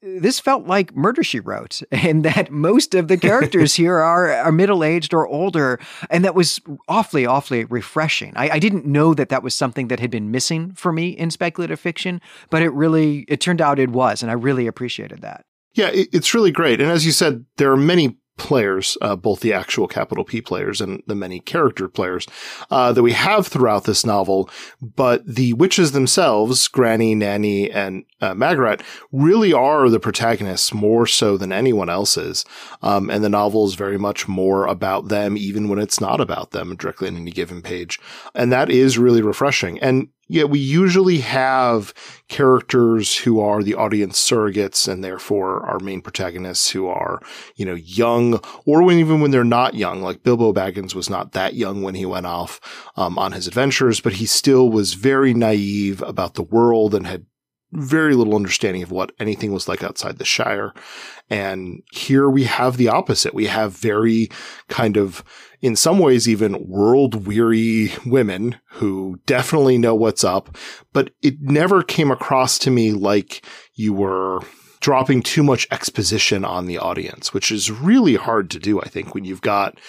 this 0.02 0.40
felt 0.40 0.68
like 0.68 0.96
Murder 0.96 1.24
She 1.24 1.40
Wrote, 1.40 1.82
and 1.92 2.24
that 2.24 2.52
most 2.52 2.96
of 2.96 3.08
the 3.08 3.18
characters 3.18 3.76
here 3.84 3.98
are 3.98 4.32
are 4.32 4.52
middle 4.52 4.84
aged 4.84 5.14
or 5.14 5.28
older, 5.28 5.80
and 6.10 6.24
that 6.26 6.36
was 6.36 6.60
awfully, 6.88 7.26
awfully 7.26 7.66
refreshing. 7.66 8.34
I, 8.36 8.52
I 8.52 8.60
didn't 8.60 8.86
know 8.86 9.14
that 9.14 9.30
that 9.30 9.44
was 9.44 9.56
something 9.56 9.88
that 9.88 10.00
had 10.00 10.12
been 10.12 10.32
missing 10.32 10.74
for 10.74 10.92
me 10.92 11.10
in 11.10 11.32
speculative 11.32 11.80
fiction, 11.80 12.22
but 12.50 12.62
it 12.62 12.70
really 12.70 13.26
it 13.28 13.42
turned 13.42 13.62
out 13.62 13.80
it 13.80 13.90
was, 13.90 14.22
and 14.22 14.30
I 14.30 14.36
really 14.36 14.68
appreciated 14.68 15.22
that. 15.22 15.46
Yeah, 15.74 15.90
it's 15.92 16.34
really 16.34 16.52
great. 16.52 16.80
And 16.80 16.92
as 16.92 17.06
you 17.06 17.12
said, 17.12 17.46
there 17.58 17.72
are 17.72 17.78
many 17.78 18.18
players, 18.38 18.98
uh, 19.02 19.16
both 19.16 19.42
the 19.42 19.54
actual 19.54 19.88
capital 19.88 20.24
P 20.24 20.42
players 20.42 20.82
and 20.82 21.04
the 21.06 21.16
many 21.16 21.40
character 21.40 21.88
players 21.88 22.28
uh, 22.72 22.92
that 22.92 23.04
we 23.04 23.12
have 23.14 23.48
throughout 23.48 23.84
this 23.84 24.06
novel. 24.06 24.50
But 24.82 25.26
the 25.26 25.54
witches 25.54 25.92
themselves, 25.92 26.68
Granny, 26.68 27.16
Nanny, 27.16 27.72
and 27.72 28.06
uh, 28.22 28.78
really 29.12 29.54
are 29.54 29.90
the 29.90 30.00
protagonists 30.00 30.74
more 30.74 31.06
so 31.06 31.38
than 31.38 31.52
anyone 31.52 31.90
else's. 31.90 32.44
Um, 32.82 33.10
and 33.10 33.24
the 33.24 33.30
novel 33.30 33.66
is 33.68 33.76
very 33.76 33.98
much 33.98 34.28
more 34.28 34.66
about 34.66 35.10
them, 35.10 35.38
even 35.38 35.70
when 35.70 35.80
it's 35.80 36.02
not 36.02 36.20
about 36.20 36.52
them 36.52 36.76
directly 36.76 37.08
on 37.08 37.18
any 37.18 37.32
given 37.32 37.62
page. 37.62 38.00
And 38.34 38.52
that 38.52 38.70
is 38.70 38.98
really 38.98 39.22
refreshing. 39.22 39.80
And 39.80 40.10
yeah, 40.34 40.46
we 40.46 40.58
usually 40.58 41.19
have 41.19 41.93
characters 42.28 43.15
who 43.15 43.39
are 43.39 43.62
the 43.62 43.76
audience 43.76 44.19
surrogates 44.19 44.91
and 44.91 45.04
therefore 45.04 45.63
our 45.63 45.78
main 45.78 46.02
protagonists 46.02 46.72
who 46.72 46.88
are, 46.88 47.22
you 47.56 47.63
know, 47.63 47.76
young 47.76 48.39
or 48.65 48.82
when 48.82 48.98
even 48.98 49.22
when 49.22 49.30
they're 49.30 49.43
not 49.43 49.76
young, 49.76 50.02
like 50.02 50.24
Bilbo 50.24 50.52
Baggins 50.52 50.96
was 50.96 51.08
not 51.08 51.34
that 51.34 51.54
young 51.54 51.84
when 51.84 51.93
he 51.93 52.08
went 52.08 52.26
off 52.26 52.60
um, 52.96 53.19
on 53.19 53.34
his 53.34 53.46
adventures, 53.46 54.02
but 54.02 54.13
he 54.13 54.26
still 54.26 54.72
was 54.72 54.96
very 54.96 55.36
naive 55.36 56.02
about 56.02 56.34
the 56.34 56.41
world 56.41 56.96
and 56.96 57.06
had 57.06 57.28
very 57.74 58.16
little 58.16 58.36
understanding 58.36 58.84
of 58.84 58.92
what 58.92 59.12
anything 59.20 59.52
was 59.52 59.68
like 59.68 59.84
outside 59.84 60.18
the 60.18 60.26
Shire. 60.26 60.74
And 61.30 61.82
here 61.92 62.30
we 62.30 62.44
have 62.44 62.78
the 62.78 62.90
opposite. 62.90 63.34
We 63.34 63.48
have 63.48 63.76
very 63.76 64.30
kind 64.70 64.98
of, 64.98 65.24
in 65.62 65.76
some 65.76 66.00
ways, 66.00 66.30
even 66.30 66.68
world 66.68 67.28
weary 67.28 67.92
women 68.06 68.60
who 68.72 69.20
definitely 69.26 69.78
know 69.78 69.96
what's 69.96 70.24
up, 70.24 70.58
but 70.92 71.12
it 71.22 71.42
never 71.42 71.82
came 71.82 72.12
across 72.12 72.58
to 72.60 72.72
me 72.72 72.92
like 72.92 73.46
you 73.74 73.94
were 73.94 74.42
dropping 74.80 75.24
too 75.24 75.44
much 75.44 75.68
exposition 75.72 76.44
on 76.44 76.66
the 76.66 76.78
audience, 76.78 77.34
which 77.34 77.52
is 77.52 77.72
really 77.72 78.16
hard 78.16 78.50
to 78.52 78.60
do, 78.60 78.82
I 78.82 78.88
think, 78.88 79.16
when 79.16 79.24
you've 79.24 79.42
got 79.42 79.80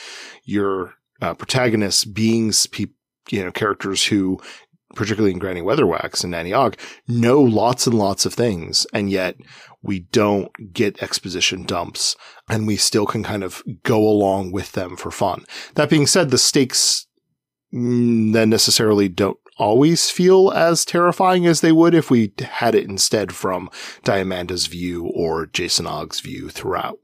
your 0.45 0.95
uh, 1.21 1.35
protagonists 1.35 2.05
being 2.05 2.53
people 2.71 2.95
you 3.31 3.43
know, 3.43 3.51
characters 3.51 4.05
who 4.05 4.39
particularly 4.95 5.33
in 5.33 5.39
Granny 5.39 5.61
Weatherwax 5.61 6.23
and 6.23 6.31
Nanny 6.31 6.53
Ogg, 6.53 6.77
know 7.07 7.41
lots 7.41 7.87
and 7.87 7.97
lots 7.97 8.27
of 8.27 8.35
things, 8.35 8.87
and 8.93 9.11
yet 9.11 9.37
we 9.83 10.01
don't 10.01 10.73
get 10.73 11.03
exposition 11.03 11.65
dumps, 11.65 12.17
and 12.49 12.67
we 12.67 12.77
still 12.77 13.07
can 13.07 13.23
kind 13.23 13.45
of 13.45 13.63
go 13.83 13.99
along 13.99 14.53
with 14.53 14.73
them 14.73 14.97
for 14.97 15.11
fun. 15.11 15.45
That 15.75 15.91
being 15.91 16.07
said, 16.07 16.31
the 16.31 16.39
stakes 16.39 17.07
mm, 17.73 18.33
then 18.33 18.51
necessarily 18.51 19.09
don't 19.09 19.39
always 19.57 20.11
feel 20.11 20.51
as 20.51 20.85
terrifying 20.85 21.47
as 21.47 21.61
they 21.61 21.73
would 21.73 21.95
if 21.95 22.11
we 22.11 22.33
had 22.41 22.75
it 22.75 22.89
instead 22.89 23.33
from 23.33 23.71
Diamanda's 24.03 24.67
view 24.67 25.07
or 25.15 25.47
Jason 25.47 25.87
Ogg's 25.87 26.21
view 26.21 26.49
throughout. 26.49 26.99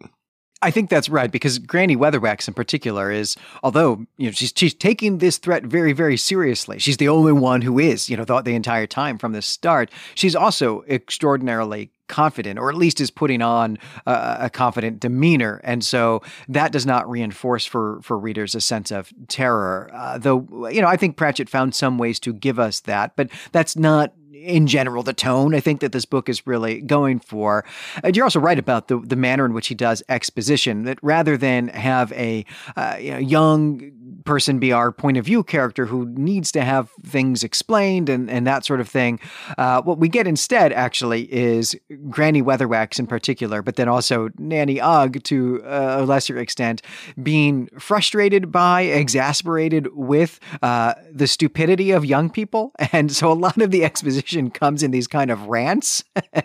I 0.63 0.71
think 0.71 0.91
that's 0.91 1.09
right 1.09 1.31
because 1.31 1.59
Granny 1.59 1.97
Weatherwax 1.97 2.47
in 2.47 2.55
particular 2.55 3.11
is, 3.11 3.37
although 3.63 4.05
you 4.19 4.27
know 4.27 4.33
she's 4.33 4.53
she's 4.55 4.75
taking 4.75 5.19
this 5.19 5.39
threat 5.39 5.65
very 5.65 5.93
very 5.93 6.17
seriously. 6.17 6.79
She's 6.79 6.99
the 6.99 7.09
only 7.09 7.33
one 7.33 7.63
who 7.63 7.79
is, 7.79 8.11
you 8.11 8.17
know, 8.17 8.25
the, 8.25 8.43
the 8.43 8.55
entire 8.55 8.87
time 8.87 9.17
from 9.17 9.33
the 9.33 9.43
start. 9.43 9.91
She's 10.15 10.37
also 10.37 10.83
extraordinarily 10.89 11.91
confident, 12.09 12.59
or 12.59 12.69
at 12.69 12.77
least 12.77 13.01
is 13.01 13.11
putting 13.11 13.41
on 13.41 13.79
a, 14.05 14.37
a, 14.41 14.51
confident 14.51 15.01
demeanor, 15.01 15.61
and 15.63 15.83
so 15.85 16.23
that 16.49 16.73
does 16.73 16.85
not 16.85 17.09
reinforce 17.09 17.65
for 17.65 18.01
for 18.03 18.19
readers 18.19 18.55
a 18.55 18.61
sense 18.61 18.91
of 18.91 19.13
terror. 19.29 19.91
Uh, 19.95 20.19
though 20.19 20.69
you 20.69 20.83
know, 20.83 20.89
I 20.89 20.97
think 20.97 21.17
Pratchett 21.17 21.49
found 21.49 21.75
some 21.75 21.97
ways 21.97 22.21
to 22.21 22.35
give 22.35 22.59
us 22.59 22.81
that, 22.81 23.17
but 23.17 23.31
that's 23.53 23.77
not 23.77 24.13
in 24.43 24.67
general 24.67 25.03
the 25.03 25.13
tone 25.13 25.55
I 25.55 25.61
think 25.61 25.81
that 25.81 25.93
this 25.93 26.05
book 26.05 26.29
is 26.29 26.47
really 26.47 26.81
going 26.81 27.21
for. 27.21 27.65
And 28.03 28.17
you're 28.17 28.25
also 28.25 28.41
right 28.41 28.59
about 28.59 28.89
the 28.89 28.99
the 28.99 29.17
manner 29.17 29.45
in 29.45 29.53
which 29.53 29.69
he 29.69 29.75
does 29.75 30.03
exposition. 30.09 30.85
That 30.85 30.99
rather 31.03 31.37
than 31.37 31.69
have 31.69 32.13
a 32.13 32.45
uh, 32.77 32.97
you 33.01 33.13
know, 33.13 33.19
young 33.19 33.93
person 34.25 34.59
be 34.59 34.73
our 34.73 34.93
point 34.93 35.17
of 35.17 35.25
view 35.25 35.43
character 35.43 35.87
who 35.87 36.07
needs 36.07 36.53
to 36.53 36.63
have 36.63 36.91
things 37.05 37.43
explained 37.43 38.09
and, 38.09 38.31
and 38.31 38.47
that 38.47 38.65
sort 38.65 38.81
of 38.81 38.89
thing. 38.89 39.19
Uh, 39.59 39.83
what 39.83 39.99
we 39.99 40.09
get 40.09 40.27
instead, 40.27 40.73
actually, 40.73 41.23
is 41.33 41.77
Granny 42.09 42.43
Weatherwax 42.43 42.99
in 42.99 43.07
particular, 43.07 43.63
but 43.63 43.77
then 43.77 43.89
also 43.89 44.29
Nanny 44.39 44.81
Ogg 44.81 45.23
to 45.25 45.63
a 45.65 46.05
lesser 46.05 46.39
extent, 46.39 46.83
being 47.23 47.69
frustrated 47.79 48.53
by, 48.53 48.83
exasperated 48.83 49.89
with 49.95 50.39
uh, 50.63 50.95
the 51.11 51.27
stupidity 51.27 51.91
of 51.91 52.05
young 52.05 52.31
people. 52.31 52.73
And 52.93 53.13
so 53.13 53.31
a 53.31 53.35
lot 53.35 53.63
of 53.63 53.71
the 53.71 53.85
exposition 53.85 54.30
comes 54.53 54.83
in 54.83 54.91
these 54.91 55.07
kind 55.07 55.31
of 55.31 55.47
rants 55.47 56.05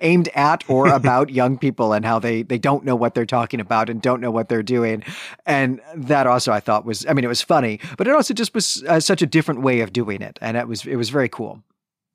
aimed 0.00 0.28
at 0.34 0.64
or 0.68 0.88
about 0.94 1.30
young 1.30 1.58
people 1.58 1.92
and 1.92 2.04
how 2.04 2.18
they, 2.18 2.42
they 2.42 2.58
don't 2.58 2.84
know 2.84 2.96
what 2.96 3.14
they're 3.14 3.26
talking 3.26 3.60
about 3.60 3.90
and 3.90 4.00
don't 4.02 4.20
know 4.20 4.30
what 4.30 4.48
they're 4.48 4.62
doing. 4.62 5.02
And 5.44 5.80
that 5.94 6.26
also, 6.26 6.52
I 6.52 6.60
thought, 6.60 6.84
was, 6.84 7.06
I 7.06 7.12
mean, 7.12 7.24
it 7.24 7.28
was 7.28 7.42
funny, 7.42 7.80
but 7.96 8.06
it 8.06 8.14
also 8.14 8.34
just 8.34 8.54
was 8.54 8.82
uh, 8.88 9.00
such 9.00 9.22
a 9.22 9.26
different 9.26 9.62
way 9.62 9.80
of 9.80 9.92
doing 9.92 10.22
it, 10.22 10.38
and 10.40 10.56
it 10.56 10.68
was 10.68 10.86
it 10.86 10.96
was 10.96 11.10
very 11.10 11.28
cool. 11.28 11.62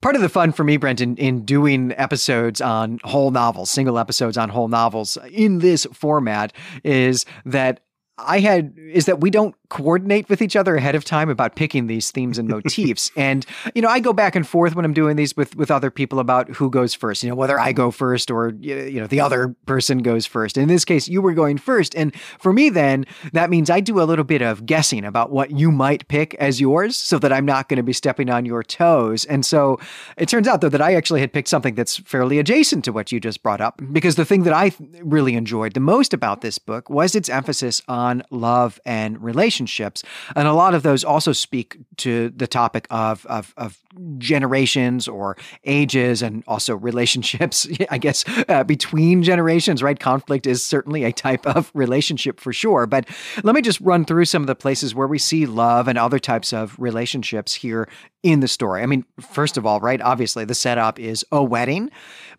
Part 0.02 0.16
of 0.16 0.22
the 0.22 0.30
fun 0.30 0.52
for 0.52 0.64
me, 0.64 0.78
Brenton, 0.78 1.16
in 1.18 1.46
doing 1.46 1.94
episodes 1.96 2.60
on 2.60 3.00
whole 3.04 3.30
novels, 3.30 3.70
single 3.70 4.00
episodes 4.00 4.36
on 4.36 4.50
whole 4.50 4.68
novels 4.68 5.18
in 5.32 5.60
this 5.60 5.86
format, 5.94 6.54
is 6.84 7.26
that 7.46 7.82
I 8.26 8.40
had 8.40 8.74
is 8.78 9.06
that 9.06 9.20
we 9.22 9.30
don't 9.30 9.56
coordinate 9.70 10.28
with 10.30 10.42
each 10.42 10.56
other 10.56 10.76
ahead 10.76 10.96
of 10.96 11.06
time 11.06 11.30
about 11.30 11.56
picking 11.56 11.88
these 11.88 12.12
themes 12.12 12.38
and 12.38 12.48
motifs. 12.50 13.10
and 13.16 13.46
you 13.74 13.82
know, 13.82 13.88
I 13.88 14.00
go 14.00 14.14
back 14.14 14.36
and 14.36 14.46
forth 14.48 14.76
when 14.76 14.86
I'm 14.86 14.94
doing 14.94 15.16
these 15.16 15.36
with 15.36 15.56
with 15.56 15.72
other 15.72 15.90
people 15.90 16.20
about 16.20 16.50
who 16.50 16.70
goes 16.70 16.94
first. 16.94 17.24
You 17.24 17.30
know, 17.30 17.36
whether 17.36 17.60
I 17.60 17.72
go 17.72 17.90
first 17.92 18.30
or 18.30 18.54
you 18.60 19.00
know 19.00 19.08
the 19.08 19.22
other 19.22 19.56
person 19.66 20.00
goes 20.00 20.26
first. 20.26 20.58
In 20.58 20.68
this 20.68 20.86
case, 20.86 21.08
you 21.08 21.22
were 21.22 21.34
going 21.34 21.58
first, 21.58 21.96
and 21.96 22.14
for 22.40 22.54
me, 22.54 22.70
then 22.70 23.06
that 23.34 23.50
means 23.50 23.70
I 23.70 23.80
do 23.80 24.02
a 24.02 24.04
little 24.04 24.26
bit 24.26 24.42
of 24.42 24.66
guessing 24.66 25.06
about 25.06 25.32
what 25.32 25.52
you 25.52 25.72
might 25.72 26.08
pick 26.08 26.36
as 26.36 26.60
yours, 26.60 26.98
so 26.98 27.18
that 27.20 27.32
I'm 27.32 27.46
not 27.46 27.70
going 27.70 27.78
to 27.78 27.84
be 27.84 27.94
stepping 27.94 28.30
on 28.30 28.46
your 28.46 28.64
toes. 28.64 29.26
And 29.26 29.46
so 29.46 29.80
it 30.18 30.28
turns 30.28 30.48
out 30.48 30.62
though 30.62 30.70
that 30.70 30.82
I 30.82 30.96
actually 30.96 31.22
had 31.22 31.32
picked 31.32 31.48
something 31.48 31.76
that's 31.76 31.98
fairly 31.98 32.40
adjacent 32.40 32.84
to 32.86 32.92
what 32.92 33.12
you 33.12 33.20
just 33.20 33.42
brought 33.42 33.62
up, 33.62 33.82
because 33.92 34.16
the 34.16 34.26
thing 34.26 34.44
that 34.44 34.54
I 34.54 34.72
really 35.02 35.36
enjoyed 35.36 35.74
the 35.74 35.80
most 35.80 36.14
about 36.14 36.42
this 36.42 36.58
book 36.58 36.90
was 36.90 37.16
its 37.16 37.30
emphasis 37.30 37.82
on 37.88 38.11
love 38.30 38.80
and 38.86 39.21
relationships 39.21 39.41
relationships. 39.41 40.04
And 40.36 40.47
a 40.47 40.54
lot 40.54 40.74
of 40.74 40.84
those 40.84 41.04
also 41.04 41.34
speak 41.34 41.78
to 41.97 42.30
the 42.30 42.47
topic 42.47 42.88
of, 42.89 43.26
of, 43.26 43.54
of 43.58 43.80
generations 44.17 45.08
or 45.08 45.38
ages 45.65 46.21
and 46.21 46.43
also 46.47 46.76
relationships, 46.76 47.67
I 47.89 47.97
guess, 47.97 48.24
uh, 48.47 48.63
between 48.63 49.24
generations, 49.24 49.82
right? 49.82 50.00
Conflict 50.00 50.47
is 50.47 50.63
certainly 50.63 51.04
a 51.04 51.12
type 51.12 51.45
of 51.45 51.71
relationship 51.74 52.39
for 52.39 52.54
sure. 52.54 52.86
But 52.86 53.10
let 53.43 53.56
me 53.56 53.62
just 53.62 53.82
run 53.82 54.06
through 54.06 54.26
some 54.26 54.43
of 54.43 54.47
the 54.47 54.56
places 54.56 54.93
where 54.95 55.08
we 55.08 55.17
see 55.17 55.45
love 55.45 55.88
and 55.88 55.97
other 55.97 56.19
types 56.19 56.54
of 56.54 56.76
relationships 56.78 57.54
here 57.56 57.88
in 58.24 58.39
the 58.39 58.47
story. 58.47 58.84
I 58.84 58.86
mean, 58.86 59.06
first 59.19 59.58
of 59.58 59.65
all, 59.65 59.80
right? 59.80 60.02
Obviously, 60.02 60.45
the 60.45 60.56
setup 60.56 61.00
is 61.00 61.26
a 61.32 61.43
wedding, 61.43 61.89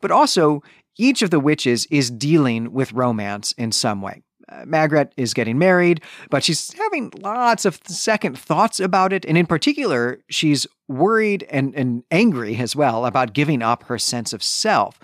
but 0.00 0.10
also 0.10 0.62
each 0.98 1.22
of 1.22 1.30
the 1.30 1.40
witches 1.40 1.86
is 1.86 2.10
dealing 2.10 2.72
with 2.72 2.92
romance 2.92 3.52
in 3.52 3.72
some 3.72 4.02
way 4.02 4.22
Magrat 4.64 5.12
is 5.16 5.34
getting 5.34 5.58
married, 5.58 6.02
but 6.30 6.44
she's 6.44 6.72
having 6.74 7.12
lots 7.18 7.64
of 7.64 7.80
second 7.86 8.38
thoughts 8.38 8.80
about 8.80 9.12
it. 9.12 9.24
And 9.24 9.36
in 9.36 9.46
particular, 9.46 10.20
she's 10.28 10.66
worried 10.88 11.46
and, 11.50 11.74
and 11.74 12.04
angry 12.10 12.56
as 12.56 12.76
well 12.76 13.06
about 13.06 13.32
giving 13.32 13.62
up 13.62 13.84
her 13.84 13.98
sense 13.98 14.32
of 14.32 14.42
self. 14.42 14.98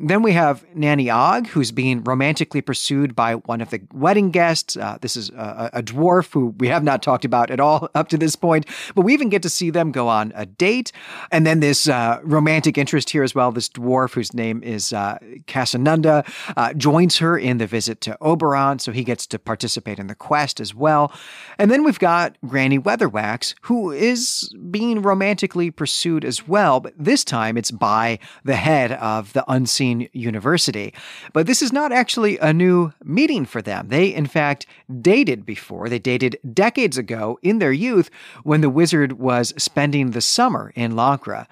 Then 0.00 0.22
we 0.22 0.30
have 0.30 0.64
Nanny 0.76 1.10
Ogg, 1.10 1.48
who's 1.48 1.72
being 1.72 2.04
romantically 2.04 2.60
pursued 2.60 3.16
by 3.16 3.34
one 3.34 3.60
of 3.60 3.70
the 3.70 3.80
wedding 3.92 4.30
guests. 4.30 4.76
Uh, 4.76 4.96
this 5.00 5.16
is 5.16 5.30
a, 5.30 5.70
a, 5.72 5.82
dwarf 5.82 6.32
who 6.32 6.54
we 6.58 6.68
have 6.68 6.84
not 6.84 7.02
talked 7.02 7.24
about 7.24 7.50
at 7.50 7.58
all 7.58 7.90
up 7.96 8.06
to 8.10 8.16
this 8.16 8.36
point, 8.36 8.64
but 8.94 9.02
we 9.02 9.12
even 9.12 9.28
get 9.28 9.42
to 9.42 9.50
see 9.50 9.70
them 9.70 9.90
go 9.90 10.06
on 10.06 10.32
a 10.36 10.46
date. 10.46 10.92
And 11.32 11.44
then 11.44 11.58
this 11.58 11.88
uh, 11.88 12.20
romantic 12.22 12.78
interest 12.78 13.10
here 13.10 13.24
as 13.24 13.34
well, 13.34 13.50
this 13.50 13.68
dwarf 13.68 14.14
whose 14.14 14.32
name 14.32 14.62
is 14.62 14.92
uh, 14.92 15.18
Casanunda, 15.48 16.24
uh, 16.56 16.74
joins 16.74 17.18
her 17.18 17.36
in 17.36 17.58
the 17.58 17.66
visit 17.66 18.00
to 18.02 18.16
Oberon, 18.20 18.78
so 18.78 18.92
he 18.92 19.02
gets 19.02 19.26
to 19.26 19.38
participate 19.38 19.98
in 19.98 20.06
the 20.06 20.14
quest 20.14 20.60
as 20.60 20.76
well. 20.76 21.12
And 21.58 21.72
then 21.72 21.82
we've 21.82 21.98
got 21.98 22.36
Granny 22.46 22.78
Weatherwax, 22.78 23.56
who 23.62 23.90
is 23.90 24.54
being 24.70 25.02
romantically 25.02 25.72
pursued 25.72 26.24
as 26.24 26.46
well, 26.46 26.78
but 26.78 26.94
this 26.96 27.24
time 27.24 27.56
it's 27.56 27.72
by 27.72 28.20
the 28.44 28.54
head 28.54 28.92
of 28.92 29.32
the 29.32 29.44
unseen 29.50 29.87
University. 30.12 30.94
But 31.32 31.46
this 31.46 31.62
is 31.62 31.72
not 31.72 31.92
actually 31.92 32.38
a 32.38 32.52
new 32.52 32.92
meeting 33.04 33.44
for 33.44 33.62
them. 33.62 33.88
They, 33.88 34.14
in 34.14 34.26
fact, 34.26 34.66
dated 35.00 35.44
before. 35.46 35.88
They 35.88 35.98
dated 35.98 36.38
decades 36.52 36.98
ago 36.98 37.38
in 37.42 37.58
their 37.58 37.72
youth 37.72 38.10
when 38.42 38.60
the 38.60 38.70
wizard 38.70 39.12
was 39.14 39.54
spending 39.56 40.10
the 40.10 40.20
summer 40.20 40.72
in 40.74 40.92
Lancre. 40.92 41.46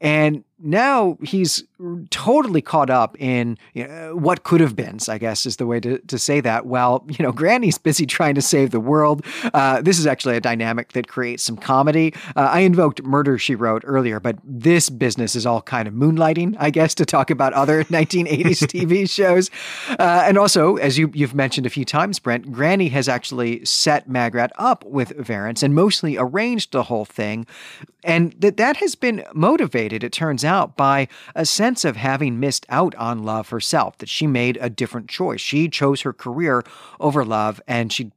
And 0.00 0.44
now 0.62 1.18
he's 1.22 1.64
totally 2.10 2.60
caught 2.60 2.90
up 2.90 3.18
in 3.20 3.56
you 3.72 3.86
know, 3.86 4.14
what 4.14 4.44
could 4.44 4.60
have 4.60 4.76
been, 4.76 4.98
I 5.08 5.18
guess 5.18 5.46
is 5.46 5.56
the 5.56 5.66
way 5.66 5.80
to, 5.80 5.98
to 5.98 6.18
say 6.18 6.40
that. 6.40 6.66
Well, 6.66 7.06
you 7.08 7.24
know, 7.24 7.32
Granny's 7.32 7.78
busy 7.78 8.06
trying 8.06 8.34
to 8.34 8.42
save 8.42 8.70
the 8.70 8.80
world. 8.80 9.24
Uh, 9.54 9.80
this 9.80 9.98
is 9.98 10.06
actually 10.06 10.36
a 10.36 10.40
dynamic 10.40 10.92
that 10.92 11.08
creates 11.08 11.42
some 11.42 11.56
comedy. 11.56 12.12
Uh, 12.36 12.40
I 12.40 12.60
invoked 12.60 13.02
Murder, 13.02 13.38
She 13.38 13.54
Wrote 13.54 13.82
earlier, 13.86 14.20
but 14.20 14.36
this 14.44 14.90
business 14.90 15.34
is 15.34 15.46
all 15.46 15.62
kind 15.62 15.88
of 15.88 15.94
moonlighting, 15.94 16.56
I 16.58 16.70
guess, 16.70 16.94
to 16.96 17.06
talk 17.06 17.30
about 17.30 17.52
other 17.54 17.84
1980s 17.90 18.66
TV 18.66 19.08
shows. 19.10 19.50
Uh, 19.88 20.24
and 20.26 20.36
also, 20.36 20.76
as 20.76 20.98
you, 20.98 21.10
you've 21.14 21.34
mentioned 21.34 21.66
a 21.66 21.70
few 21.70 21.84
times, 21.84 22.18
Brent, 22.18 22.52
Granny 22.52 22.88
has 22.88 23.08
actually 23.08 23.64
set 23.64 24.08
Magrat 24.08 24.52
up 24.58 24.84
with 24.84 25.10
Verence 25.16 25.62
and 25.62 25.74
mostly 25.74 26.16
arranged 26.18 26.72
the 26.72 26.84
whole 26.84 27.04
thing. 27.06 27.46
And 28.02 28.32
that 28.38 28.56
that 28.56 28.78
has 28.78 28.94
been 28.94 29.24
motivated, 29.34 30.02
it 30.02 30.12
turns 30.12 30.44
out 30.44 30.49
out 30.50 30.76
by 30.76 31.08
a 31.34 31.46
sense 31.46 31.84
of 31.84 31.96
having 31.96 32.40
missed 32.40 32.66
out 32.68 32.94
on 32.96 33.22
love 33.22 33.48
herself, 33.50 33.96
that 33.98 34.08
she 34.08 34.26
made 34.26 34.58
a 34.60 34.68
different 34.68 35.08
choice. 35.08 35.40
She 35.40 35.68
chose 35.68 36.02
her 36.02 36.12
career 36.12 36.64
over 36.98 37.24
love, 37.24 37.62
and 37.68 37.92
she 37.92 38.10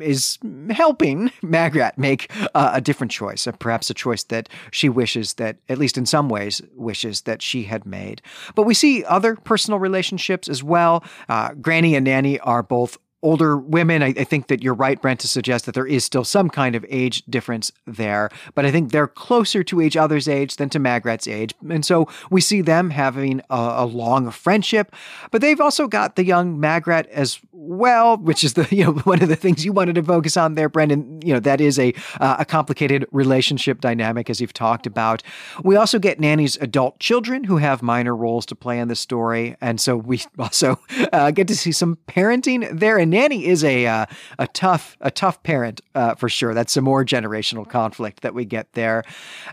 is 0.00 0.38
helping 0.70 1.30
Magrat 1.42 1.98
make 1.98 2.30
uh, 2.54 2.70
a 2.74 2.80
different 2.80 3.10
choice, 3.10 3.46
perhaps 3.58 3.90
a 3.90 3.94
choice 3.94 4.22
that 4.24 4.48
she 4.70 4.88
wishes 4.88 5.34
that, 5.34 5.58
at 5.68 5.78
least 5.78 5.98
in 5.98 6.06
some 6.06 6.28
ways, 6.28 6.62
wishes 6.74 7.22
that 7.22 7.42
she 7.42 7.64
had 7.64 7.84
made. 7.84 8.22
But 8.54 8.62
we 8.62 8.74
see 8.74 9.04
other 9.04 9.36
personal 9.36 9.78
relationships 9.78 10.48
as 10.48 10.62
well. 10.62 11.04
Uh, 11.28 11.54
Granny 11.54 11.94
and 11.94 12.04
Nanny 12.04 12.38
are 12.40 12.62
both 12.62 12.98
older 13.22 13.56
women. 13.56 14.02
I, 14.02 14.08
I, 14.08 14.24
think 14.24 14.48
that 14.48 14.62
you're 14.62 14.74
right, 14.74 15.00
Brent, 15.00 15.20
to 15.20 15.28
suggest 15.28 15.66
that 15.66 15.74
there 15.74 15.86
is 15.86 16.04
still 16.04 16.24
some 16.24 16.50
kind 16.50 16.76
of 16.76 16.84
age 16.88 17.24
difference 17.24 17.72
there, 17.86 18.30
but 18.54 18.66
I 18.66 18.70
think 18.70 18.92
they're 18.92 19.08
closer 19.08 19.64
to 19.64 19.80
each 19.80 19.96
other's 19.96 20.28
age 20.28 20.56
than 20.56 20.68
to 20.70 20.78
Magrat's 20.78 21.26
age. 21.26 21.54
And 21.68 21.84
so 21.84 22.08
we 22.30 22.40
see 22.40 22.60
them 22.60 22.90
having 22.90 23.40
a, 23.50 23.74
a 23.78 23.86
long 23.86 24.30
friendship, 24.30 24.94
but 25.30 25.40
they've 25.40 25.60
also 25.60 25.88
got 25.88 26.16
the 26.16 26.24
young 26.24 26.60
Magrat 26.60 27.06
as 27.08 27.40
well, 27.52 28.18
which 28.18 28.44
is 28.44 28.54
the, 28.54 28.68
you 28.74 28.84
know, 28.84 28.92
one 28.92 29.22
of 29.22 29.28
the 29.28 29.36
things 29.36 29.64
you 29.64 29.72
wanted 29.72 29.94
to 29.94 30.02
focus 30.02 30.36
on 30.36 30.54
there, 30.54 30.68
Brenton. 30.68 31.20
You 31.24 31.34
know, 31.34 31.40
that 31.40 31.60
is 31.60 31.78
a, 31.78 31.94
uh, 32.20 32.36
a 32.40 32.44
complicated 32.44 33.06
relationship 33.12 33.80
dynamic, 33.80 34.28
as 34.28 34.40
you've 34.40 34.52
talked 34.52 34.86
about. 34.86 35.22
We 35.62 35.76
also 35.76 35.98
get 35.98 36.20
Nanny's 36.20 36.56
adult 36.56 36.98
children 36.98 37.44
who 37.44 37.56
have 37.56 37.82
minor 37.82 38.14
roles 38.14 38.46
to 38.46 38.54
play 38.54 38.78
in 38.78 38.88
the 38.88 38.96
story. 38.96 39.56
And 39.60 39.80
so 39.80 39.96
we 39.96 40.22
also 40.38 40.78
uh, 41.12 41.30
get 41.30 41.48
to 41.48 41.56
see 41.56 41.72
some 41.72 41.98
parenting 42.06 42.78
there. 42.78 42.98
Nanny 43.10 43.46
is 43.46 43.64
a 43.64 43.86
uh, 43.86 44.06
a 44.38 44.46
tough 44.48 44.96
a 45.00 45.10
tough 45.10 45.42
parent 45.42 45.80
uh, 45.94 46.14
for 46.14 46.28
sure. 46.28 46.54
That's 46.54 46.72
some 46.72 46.84
more 46.84 47.04
generational 47.04 47.68
conflict 47.68 48.22
that 48.22 48.34
we 48.34 48.44
get 48.44 48.72
there, 48.72 49.04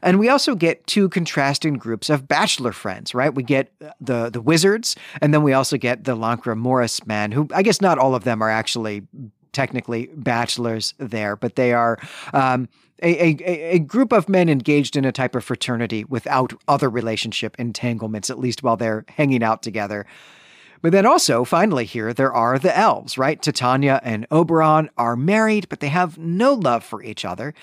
and 0.02 0.20
we 0.20 0.30
also 0.30 0.56
get 0.56 0.86
two 0.88 1.10
contrasting 1.10 1.76
groups 1.76 2.10
of 2.10 2.28
bachelor 2.28 2.72
friends. 2.72 3.14
Right, 3.14 3.34
we 3.34 3.44
get 3.44 3.72
the 4.02 4.30
the 4.30 4.42
wizards, 4.42 4.96
and 5.22 5.34
then 5.34 5.44
we 5.44 5.54
also 5.54 5.78
get 5.78 6.04
the 6.04 6.16
Lancre 6.16 6.58
Morris 6.58 7.06
men, 7.06 7.32
who 7.32 7.48
I 7.54 7.64
guess 7.64 7.82
not 7.82 7.98
all 7.98 8.16
of 8.16 8.24
them 8.24 8.42
are 8.42 8.50
actually 8.50 9.04
technically 9.54 10.10
bachelors 10.16 10.94
there, 10.98 11.36
but 11.36 11.56
they 11.56 11.74
are. 11.74 11.98
Um, 12.34 12.68
a, 13.02 13.32
a, 13.32 13.76
a, 13.76 13.80
group 13.80 14.14
of 14.14 14.30
men 14.30 14.48
engaged 14.48 14.96
in 14.96 15.04
a 15.04 15.12
type 15.12 15.36
of 15.36 15.44
fraternity 15.44 16.06
without 16.06 16.54
other 16.70 16.90
relationship 16.90 17.60
entanglements, 17.60 18.30
at 18.30 18.40
least 18.40 18.64
while 18.64 18.78
they're 18.78 19.04
hanging 19.10 19.44
out 19.44 19.62
together. 19.62 20.06
But 20.84 20.92
then 20.92 21.06
also, 21.06 21.46
finally, 21.46 21.86
here, 21.86 22.14
there 22.14 22.34
are 22.34 22.60
the 22.60 22.78
elves, 22.78 23.18
right? 23.18 23.42
Titania 23.42 24.02
and 24.04 24.28
Oberon 24.30 24.90
are 24.98 25.16
married, 25.16 25.70
but 25.70 25.80
they 25.80 25.88
have 25.88 26.18
no 26.18 26.54
love 26.54 26.84
for 26.84 27.02
each 27.02 27.24
other. 27.24 27.54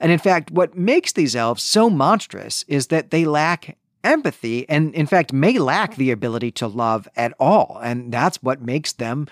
And 0.00 0.10
in 0.10 0.18
fact, 0.18 0.50
what 0.50 0.74
makes 0.74 1.12
these 1.12 1.36
elves 1.36 1.62
so 1.62 1.90
monstrous 1.90 2.64
is 2.68 2.86
that 2.86 3.10
they 3.10 3.26
lack 3.26 3.76
empathy 4.02 4.66
and, 4.66 4.94
in 4.94 5.06
fact, 5.06 5.30
may 5.30 5.58
lack 5.58 5.96
the 5.96 6.10
ability 6.10 6.52
to 6.52 6.66
love 6.66 7.06
at 7.16 7.34
all. 7.38 7.78
And 7.82 8.10
that's 8.10 8.42
what 8.42 8.62
makes 8.62 8.92
them 8.92 9.28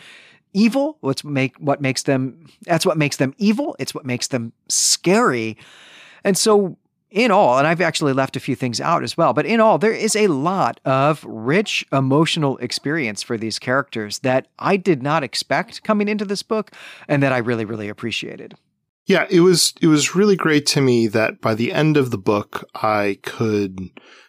evil. 0.52 0.98
What's 1.00 1.24
make 1.24 1.56
what 1.56 1.80
makes 1.80 2.02
them 2.02 2.48
that's 2.62 2.84
what 2.84 2.98
makes 2.98 3.16
them 3.16 3.34
evil. 3.38 3.76
It's 3.78 3.94
what 3.94 4.04
makes 4.04 4.26
them 4.26 4.52
scary. 4.68 5.56
And 6.22 6.36
so 6.36 6.76
in 7.10 7.30
all, 7.30 7.58
and 7.58 7.66
I've 7.66 7.80
actually 7.80 8.12
left 8.12 8.36
a 8.36 8.40
few 8.40 8.54
things 8.54 8.80
out 8.80 9.02
as 9.02 9.16
well, 9.16 9.32
but 9.32 9.46
in 9.46 9.60
all, 9.60 9.78
there 9.78 9.92
is 9.92 10.14
a 10.14 10.26
lot 10.26 10.80
of 10.84 11.24
rich 11.24 11.86
emotional 11.92 12.58
experience 12.58 13.22
for 13.22 13.38
these 13.38 13.58
characters 13.58 14.18
that 14.20 14.48
I 14.58 14.76
did 14.76 15.02
not 15.02 15.24
expect 15.24 15.82
coming 15.82 16.08
into 16.08 16.24
this 16.24 16.42
book 16.42 16.72
and 17.06 17.22
that 17.22 17.32
I 17.32 17.38
really, 17.38 17.64
really 17.64 17.88
appreciated. 17.88 18.54
Yeah, 19.06 19.26
it 19.30 19.40
was 19.40 19.72
it 19.80 19.86
was 19.86 20.14
really 20.14 20.36
great 20.36 20.66
to 20.66 20.82
me 20.82 21.06
that 21.06 21.40
by 21.40 21.54
the 21.54 21.72
end 21.72 21.96
of 21.96 22.10
the 22.10 22.18
book 22.18 22.68
I 22.74 23.18
could 23.22 23.80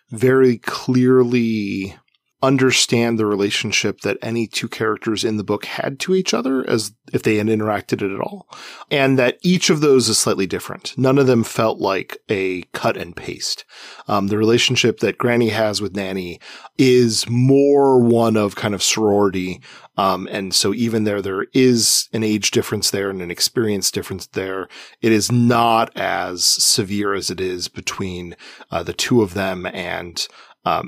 very 0.09 0.57
clearly 0.57 1.97
understand 2.41 3.19
the 3.19 3.25
relationship 3.25 4.01
that 4.01 4.17
any 4.21 4.47
two 4.47 4.69
characters 4.69 5.25
in 5.25 5.37
the 5.37 5.43
book 5.43 5.65
had 5.65 5.99
to 5.99 6.15
each 6.15 6.33
other 6.33 6.67
as 6.69 6.93
if 7.11 7.23
they 7.23 7.35
had 7.35 7.47
interacted 7.47 8.01
at 8.01 8.21
all. 8.21 8.47
And 8.89 9.19
that 9.19 9.37
each 9.41 9.69
of 9.69 9.81
those 9.81 10.07
is 10.07 10.17
slightly 10.17 10.47
different. 10.47 10.97
None 10.97 11.17
of 11.17 11.27
them 11.27 11.43
felt 11.43 11.79
like 11.79 12.17
a 12.29 12.63
cut 12.73 12.95
and 12.95 13.15
paste. 13.15 13.65
Um, 14.07 14.27
the 14.27 14.37
relationship 14.37 14.99
that 14.99 15.17
Granny 15.17 15.49
has 15.49 15.81
with 15.81 15.95
Nanny 15.95 16.39
is 16.77 17.27
more 17.29 17.99
one 17.99 18.37
of 18.37 18.55
kind 18.55 18.73
of 18.73 18.83
sorority. 18.83 19.61
Um, 19.97 20.27
and 20.31 20.53
so 20.53 20.73
even 20.73 21.03
there, 21.03 21.21
there 21.21 21.47
is 21.53 22.07
an 22.13 22.23
age 22.23 22.51
difference 22.51 22.89
there 22.89 23.09
and 23.09 23.21
an 23.21 23.31
experience 23.31 23.91
difference 23.91 24.27
there. 24.27 24.69
It 25.01 25.11
is 25.11 25.29
not 25.29 25.91
as 25.97 26.45
severe 26.45 27.13
as 27.13 27.29
it 27.29 27.41
is 27.41 27.67
between 27.67 28.37
uh, 28.71 28.83
the 28.83 28.93
two 28.93 29.21
of 29.21 29.33
them 29.33 29.65
and 29.65 30.25
uh. 30.65 30.83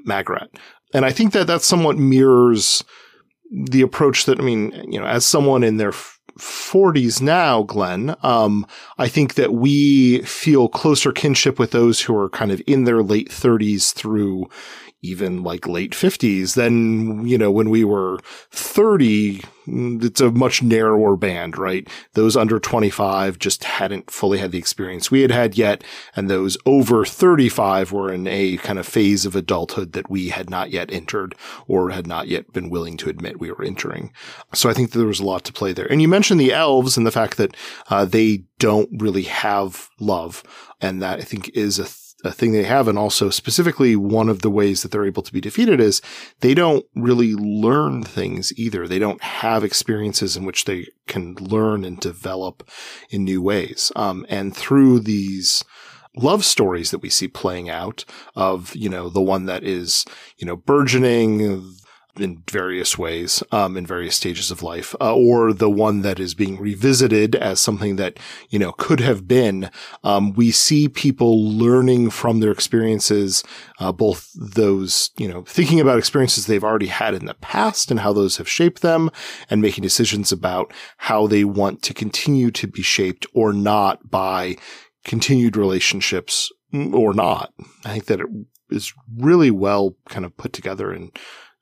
And 0.93 1.05
I 1.05 1.11
think 1.11 1.33
that 1.33 1.47
that 1.47 1.61
somewhat 1.61 1.97
mirrors 1.97 2.83
the 3.51 3.81
approach 3.81 4.25
that, 4.25 4.39
I 4.39 4.43
mean, 4.43 4.71
you 4.91 4.99
know, 4.99 5.05
as 5.05 5.25
someone 5.25 5.63
in 5.63 5.77
their 5.77 5.93
40s 6.39 7.21
now, 7.21 7.63
Glenn, 7.63 8.15
um, 8.23 8.65
I 8.97 9.07
think 9.07 9.35
that 9.35 9.53
we 9.53 10.21
feel 10.21 10.69
closer 10.69 11.11
kinship 11.11 11.59
with 11.59 11.71
those 11.71 12.01
who 12.01 12.15
are 12.15 12.29
kind 12.29 12.51
of 12.51 12.61
in 12.65 12.85
their 12.85 13.03
late 13.03 13.29
30s 13.29 13.93
through, 13.93 14.47
even 15.01 15.43
like 15.43 15.67
late 15.67 15.91
50s 15.91 16.55
than, 16.55 17.25
you 17.27 17.37
know, 17.37 17.51
when 17.51 17.69
we 17.69 17.83
were 17.83 18.19
30, 18.51 19.41
it's 19.71 20.21
a 20.21 20.31
much 20.31 20.61
narrower 20.61 21.15
band, 21.15 21.57
right? 21.57 21.87
Those 22.13 22.35
under 22.35 22.59
25 22.59 23.39
just 23.39 23.63
hadn't 23.63 24.11
fully 24.11 24.39
had 24.39 24.51
the 24.51 24.57
experience 24.57 25.09
we 25.09 25.21
had 25.21 25.31
had 25.31 25.57
yet. 25.57 25.83
And 26.15 26.29
those 26.29 26.57
over 26.65 27.05
35 27.05 27.91
were 27.91 28.11
in 28.11 28.27
a 28.27 28.57
kind 28.57 28.79
of 28.79 28.87
phase 28.87 29.25
of 29.25 29.35
adulthood 29.35 29.93
that 29.93 30.09
we 30.09 30.29
had 30.29 30.49
not 30.49 30.71
yet 30.71 30.91
entered 30.91 31.35
or 31.67 31.91
had 31.91 32.07
not 32.07 32.27
yet 32.27 32.51
been 32.53 32.69
willing 32.69 32.97
to 32.97 33.09
admit 33.09 33.39
we 33.39 33.51
were 33.51 33.63
entering. 33.63 34.11
So 34.53 34.69
I 34.69 34.73
think 34.73 34.91
there 34.91 35.05
was 35.05 35.19
a 35.19 35.25
lot 35.25 35.43
to 35.45 35.53
play 35.53 35.73
there. 35.73 35.89
And 35.91 36.01
you 36.01 36.07
mentioned 36.07 36.39
the 36.39 36.53
elves 36.53 36.97
and 36.97 37.05
the 37.05 37.11
fact 37.11 37.37
that 37.37 37.55
uh, 37.89 38.05
they 38.05 38.43
don't 38.59 38.89
really 39.01 39.23
have 39.23 39.89
love. 39.99 40.43
And 40.79 41.01
that 41.01 41.19
I 41.19 41.23
think 41.23 41.49
is 41.49 41.79
a 41.79 41.85
a 42.23 42.31
thing 42.31 42.51
they 42.51 42.63
have. 42.63 42.87
And 42.87 42.97
also 42.97 43.29
specifically 43.29 43.95
one 43.95 44.29
of 44.29 44.41
the 44.41 44.49
ways 44.49 44.81
that 44.81 44.91
they're 44.91 45.05
able 45.05 45.23
to 45.23 45.33
be 45.33 45.41
defeated 45.41 45.79
is 45.79 46.01
they 46.39 46.53
don't 46.53 46.85
really 46.95 47.33
learn 47.33 48.03
things 48.03 48.53
either. 48.57 48.87
They 48.87 48.99
don't 48.99 49.21
have 49.21 49.63
experiences 49.63 50.37
in 50.37 50.45
which 50.45 50.65
they 50.65 50.87
can 51.07 51.35
learn 51.35 51.83
and 51.83 51.99
develop 51.99 52.67
in 53.09 53.23
new 53.23 53.41
ways. 53.41 53.91
Um, 53.95 54.25
and 54.29 54.55
through 54.55 54.99
these, 55.01 55.63
love 56.15 56.43
stories 56.43 56.91
that 56.91 57.01
we 57.01 57.09
see 57.09 57.27
playing 57.27 57.69
out 57.69 58.03
of, 58.35 58.75
you 58.75 58.89
know, 58.89 59.09
the 59.09 59.21
one 59.21 59.45
that 59.45 59.63
is, 59.63 60.05
you 60.37 60.45
know, 60.45 60.55
burgeoning, 60.55 61.75
in 62.17 62.43
various 62.49 62.97
ways, 62.97 63.41
um, 63.51 63.77
in 63.77 63.85
various 63.85 64.15
stages 64.15 64.51
of 64.51 64.63
life, 64.63 64.93
uh, 64.99 65.15
or 65.15 65.53
the 65.53 65.69
one 65.69 66.01
that 66.01 66.19
is 66.19 66.33
being 66.33 66.59
revisited 66.59 67.35
as 67.35 67.59
something 67.59 67.95
that, 67.95 68.19
you 68.49 68.59
know, 68.59 68.71
could 68.73 68.99
have 68.99 69.27
been. 69.27 69.69
Um, 70.03 70.33
we 70.33 70.51
see 70.51 70.89
people 70.89 71.49
learning 71.49 72.09
from 72.09 72.39
their 72.39 72.51
experiences, 72.51 73.43
uh, 73.79 73.91
both 73.91 74.29
those, 74.35 75.11
you 75.17 75.27
know, 75.27 75.43
thinking 75.43 75.79
about 75.79 75.97
experiences 75.97 76.45
they've 76.45 76.63
already 76.63 76.87
had 76.87 77.13
in 77.13 77.25
the 77.25 77.33
past 77.35 77.91
and 77.91 78.01
how 78.01 78.11
those 78.11 78.37
have 78.37 78.49
shaped 78.49 78.81
them 78.81 79.09
and 79.49 79.61
making 79.61 79.81
decisions 79.81 80.31
about 80.31 80.73
how 80.97 81.27
they 81.27 81.43
want 81.43 81.81
to 81.83 81.93
continue 81.93 82.51
to 82.51 82.67
be 82.67 82.81
shaped 82.81 83.25
or 83.33 83.53
not 83.53 84.09
by 84.09 84.57
continued 85.05 85.55
relationships 85.55 86.51
or 86.93 87.13
not. 87.13 87.53
I 87.85 87.89
think 87.89 88.05
that 88.05 88.19
it 88.19 88.27
is 88.69 88.93
really 89.17 89.51
well 89.51 89.95
kind 90.09 90.25
of 90.25 90.35
put 90.37 90.53
together 90.53 90.91
and 90.91 91.11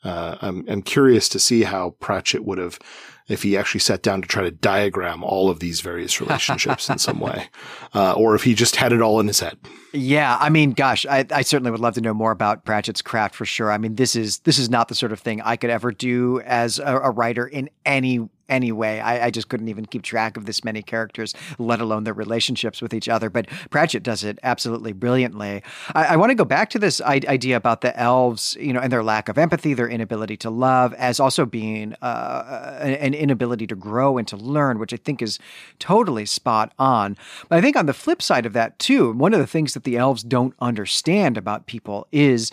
uh, 0.03 0.37
I'm, 0.41 0.65
I'm 0.69 0.81
curious 0.81 1.27
to 1.29 1.39
see 1.39 1.63
how 1.63 1.91
Pratchett 1.99 2.45
would 2.45 2.57
have, 2.57 2.79
if 3.27 3.43
he 3.43 3.57
actually 3.57 3.81
sat 3.81 4.01
down 4.01 4.21
to 4.21 4.27
try 4.27 4.43
to 4.43 4.51
diagram 4.51 5.23
all 5.23 5.49
of 5.49 5.59
these 5.59 5.81
various 5.81 6.21
relationships 6.21 6.89
in 6.89 6.97
some 6.97 7.19
way, 7.19 7.47
uh, 7.93 8.13
or 8.13 8.35
if 8.35 8.43
he 8.43 8.53
just 8.53 8.77
had 8.77 8.93
it 8.93 9.01
all 9.01 9.19
in 9.19 9.27
his 9.27 9.39
head. 9.39 9.57
Yeah, 9.93 10.37
I 10.39 10.49
mean, 10.49 10.71
gosh, 10.71 11.05
I, 11.05 11.25
I 11.31 11.41
certainly 11.41 11.71
would 11.71 11.79
love 11.79 11.95
to 11.95 12.01
know 12.01 12.13
more 12.13 12.31
about 12.31 12.65
Pratchett's 12.65 13.01
craft 13.01 13.35
for 13.35 13.45
sure. 13.45 13.71
I 13.71 13.77
mean, 13.77 13.95
this 13.95 14.15
is 14.15 14.39
this 14.39 14.57
is 14.57 14.69
not 14.69 14.87
the 14.87 14.95
sort 14.95 15.11
of 15.11 15.19
thing 15.19 15.41
I 15.41 15.55
could 15.55 15.69
ever 15.69 15.91
do 15.91 16.39
as 16.41 16.79
a, 16.79 16.97
a 16.99 17.11
writer 17.11 17.45
in 17.45 17.69
any 17.85 18.29
anyway. 18.49 18.99
I, 18.99 19.27
I, 19.27 19.31
just 19.31 19.47
couldn't 19.49 19.69
even 19.69 19.85
keep 19.85 20.01
track 20.01 20.37
of 20.37 20.45
this 20.45 20.63
many 20.63 20.81
characters, 20.81 21.33
let 21.57 21.79
alone 21.79 22.03
their 22.03 22.13
relationships 22.13 22.81
with 22.81 22.93
each 22.93 23.07
other. 23.07 23.29
But 23.29 23.47
Pratchett 23.69 24.03
does 24.03 24.23
it 24.23 24.39
absolutely 24.43 24.91
brilliantly. 24.91 25.63
I, 25.93 26.05
I 26.05 26.15
want 26.17 26.31
to 26.31 26.35
go 26.35 26.45
back 26.45 26.69
to 26.71 26.79
this 26.79 26.99
idea 27.01 27.55
about 27.55 27.81
the 27.81 27.97
elves, 27.97 28.57
you 28.59 28.73
know, 28.73 28.79
and 28.79 28.91
their 28.91 29.03
lack 29.03 29.29
of 29.29 29.37
empathy, 29.37 29.73
their 29.73 29.87
inability 29.87 30.37
to 30.37 30.49
love, 30.49 30.93
as 30.95 31.19
also 31.19 31.45
being 31.45 31.93
uh, 32.01 32.79
an 32.81 33.13
inability 33.13 33.67
to 33.67 33.75
grow 33.75 34.17
and 34.17 34.27
to 34.27 34.37
learn, 34.37 34.79
which 34.79 34.93
I 34.93 34.97
think 34.97 35.21
is 35.21 35.39
totally 35.77 36.25
spot 36.25 36.73
on. 36.79 37.17
But 37.47 37.59
I 37.59 37.61
think 37.61 37.75
on 37.75 37.85
the 37.85 37.93
flip 37.93 38.21
side 38.21 38.45
of 38.45 38.53
that 38.53 38.79
too, 38.79 39.11
one 39.13 39.33
of 39.33 39.39
the 39.39 39.47
things 39.47 39.73
that 39.73 39.83
the 39.83 39.97
elves 39.97 40.23
don't 40.23 40.53
understand 40.59 41.37
about 41.37 41.67
people 41.67 42.07
is 42.11 42.51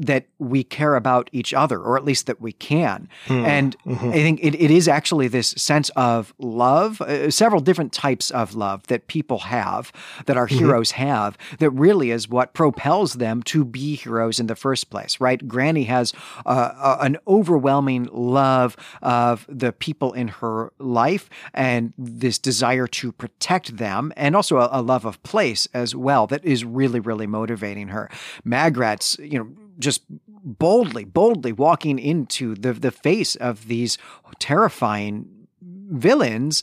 that 0.00 0.26
we 0.38 0.64
care 0.64 0.96
about 0.96 1.28
each 1.32 1.54
other, 1.54 1.80
or 1.80 1.96
at 1.96 2.04
least 2.04 2.26
that 2.26 2.40
we 2.40 2.52
can. 2.52 3.08
Mm. 3.26 3.46
And 3.46 3.76
mm-hmm. 3.86 4.08
I 4.08 4.12
think 4.12 4.40
it, 4.42 4.54
it 4.54 4.70
is 4.70 4.88
actually 4.88 5.28
this 5.28 5.48
sense 5.56 5.90
of 5.96 6.34
love, 6.38 7.00
uh, 7.00 7.30
several 7.30 7.60
different 7.60 7.92
types 7.92 8.30
of 8.30 8.54
love 8.54 8.86
that 8.88 9.06
people 9.06 9.38
have, 9.40 9.92
that 10.26 10.36
our 10.36 10.46
mm-hmm. 10.46 10.58
heroes 10.58 10.92
have, 10.92 11.36
that 11.58 11.70
really 11.70 12.10
is 12.10 12.28
what 12.28 12.54
propels 12.54 13.14
them 13.14 13.42
to 13.44 13.64
be 13.64 13.94
heroes 13.94 14.40
in 14.40 14.46
the 14.46 14.56
first 14.56 14.90
place, 14.90 15.20
right? 15.20 15.46
Granny 15.46 15.84
has 15.84 16.12
uh, 16.46 16.96
an 17.00 17.16
overwhelming 17.26 18.08
love 18.12 18.76
of 19.02 19.46
the 19.48 19.72
people 19.72 20.12
in 20.12 20.28
her 20.28 20.72
life 20.78 21.28
and 21.52 21.92
this 21.98 22.38
desire 22.38 22.86
to 22.86 23.12
protect 23.12 23.76
them, 23.76 24.12
and 24.16 24.36
also 24.36 24.58
a, 24.58 24.68
a 24.72 24.82
love 24.82 25.04
of 25.04 25.22
place 25.22 25.68
as 25.74 25.94
well 25.94 26.26
that 26.26 26.44
is 26.44 26.64
really, 26.64 27.00
really 27.00 27.26
motivating 27.26 27.88
her. 27.88 28.10
Magrat's, 28.44 29.18
you 29.18 29.38
know, 29.38 29.43
just 29.78 30.02
boldly, 30.08 31.04
boldly 31.04 31.52
walking 31.52 31.98
into 31.98 32.54
the 32.54 32.72
the 32.72 32.90
face 32.90 33.36
of 33.36 33.68
these 33.68 33.98
terrifying 34.38 35.26
villains, 35.62 36.62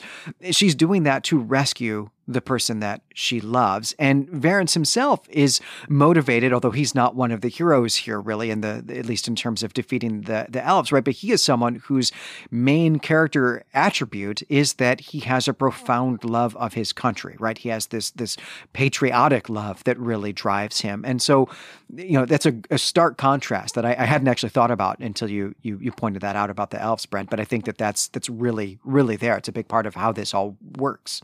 she's 0.52 0.76
doing 0.76 1.04
that 1.04 1.24
to 1.26 1.38
rescue 1.40 2.10
the 2.28 2.42
person 2.42 2.80
that 2.80 3.02
she 3.14 3.42
loves. 3.42 3.94
And 4.00 4.30
Verence 4.30 4.74
himself 4.74 5.28
is 5.30 5.60
motivated, 5.90 6.54
although 6.54 6.72
he's 6.72 6.96
not 6.96 7.16
one 7.16 7.32
of 7.32 7.42
the 7.42 7.48
heroes 7.48 7.96
here, 7.96 8.20
really, 8.20 8.52
in 8.52 8.62
the 8.62 8.84
at 8.90 9.06
least 9.06 9.28
in 9.28 9.36
terms 9.36 9.64
of 9.64 9.74
defeating 9.74 10.22
the 10.22 10.46
the 10.50 10.64
elves, 10.64 10.92
right? 10.92 11.04
But 11.04 11.16
he 11.16 11.32
is 11.32 11.42
someone 11.42 11.76
whose 11.76 12.12
main 12.50 13.00
character 13.00 13.64
attribute 13.74 14.44
is 14.50 14.74
that 14.74 15.00
he 15.02 15.20
has 15.22 15.48
a 15.48 15.54
profound 15.54 16.24
love 16.24 16.56
of 16.58 16.74
his 16.74 16.94
country, 16.94 17.36
right? 17.40 17.58
He 17.58 17.70
has 17.70 17.88
this 17.88 18.12
this 18.12 18.38
patriotic 18.74 19.50
love 19.50 19.84
that 19.84 20.00
really 20.00 20.34
drives 20.34 20.82
him, 20.82 21.04
and 21.06 21.22
so 21.22 21.50
you 21.96 22.14
know 22.14 22.26
that's 22.26 22.46
a, 22.46 22.54
a 22.70 22.78
stark 22.78 23.18
contrast 23.18 23.76
that 23.76 23.86
I, 23.86 23.96
I, 23.98 24.06
hadn't 24.06 24.28
actually 24.28 24.50
thought 24.50 24.72
about 24.72 25.00
until 25.00 25.30
you 25.30 25.56
you 25.62 25.78
you 25.82 25.92
pointed 25.92 26.22
that 26.22 26.36
out 26.36 26.50
about 26.50 26.72
the 26.72 26.82
elves, 26.82 27.06
Brent. 27.06 27.30
But 27.30 27.40
I 27.40 27.46
think 27.46 27.66
that 27.66 27.78
that's 27.78 28.08
that's 28.10 28.30
really 28.30 28.80
really 28.84 29.16
there. 29.16 29.38
It's 29.38 29.50
a 29.50 29.52
big 29.52 29.68
part 29.68 29.86
of 29.86 29.96
how 29.96 30.12
this 30.12 30.34
all 30.34 30.58
works. 30.78 31.22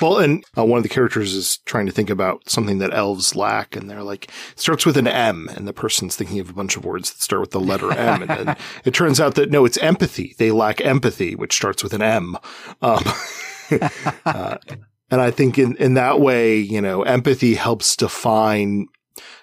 Well, 0.00 0.18
and 0.18 0.44
uh, 0.56 0.64
one 0.64 0.78
of 0.78 0.82
the 0.82 0.88
characters 0.88 1.34
is 1.34 1.58
trying 1.66 1.86
to 1.86 1.92
think 1.92 2.08
about 2.08 2.48
something 2.48 2.78
that 2.78 2.94
elves 2.94 3.36
lack, 3.36 3.76
and 3.76 3.90
they're 3.90 4.02
like, 4.02 4.24
it 4.52 4.60
starts 4.60 4.86
with 4.86 4.96
an 4.96 5.06
M, 5.06 5.50
and 5.54 5.68
the 5.68 5.72
person's 5.72 6.16
thinking 6.16 6.40
of 6.40 6.48
a 6.48 6.54
bunch 6.54 6.76
of 6.76 6.84
words 6.84 7.12
that 7.12 7.20
start 7.20 7.40
with 7.40 7.50
the 7.50 7.60
letter 7.60 7.92
M, 7.92 8.22
and 8.22 8.30
then 8.30 8.56
it 8.84 8.94
turns 8.94 9.20
out 9.20 9.34
that 9.34 9.50
no, 9.50 9.64
it's 9.64 9.78
empathy. 9.78 10.34
They 10.38 10.50
lack 10.50 10.80
empathy, 10.80 11.34
which 11.34 11.54
starts 11.54 11.82
with 11.82 11.92
an 11.92 12.02
M. 12.02 12.36
Um, 12.80 13.04
uh, 14.24 14.56
and 15.10 15.20
I 15.20 15.30
think 15.30 15.58
in, 15.58 15.76
in 15.76 15.94
that 15.94 16.20
way, 16.20 16.56
you 16.56 16.80
know, 16.80 17.02
empathy 17.02 17.54
helps 17.54 17.94
define 17.94 18.86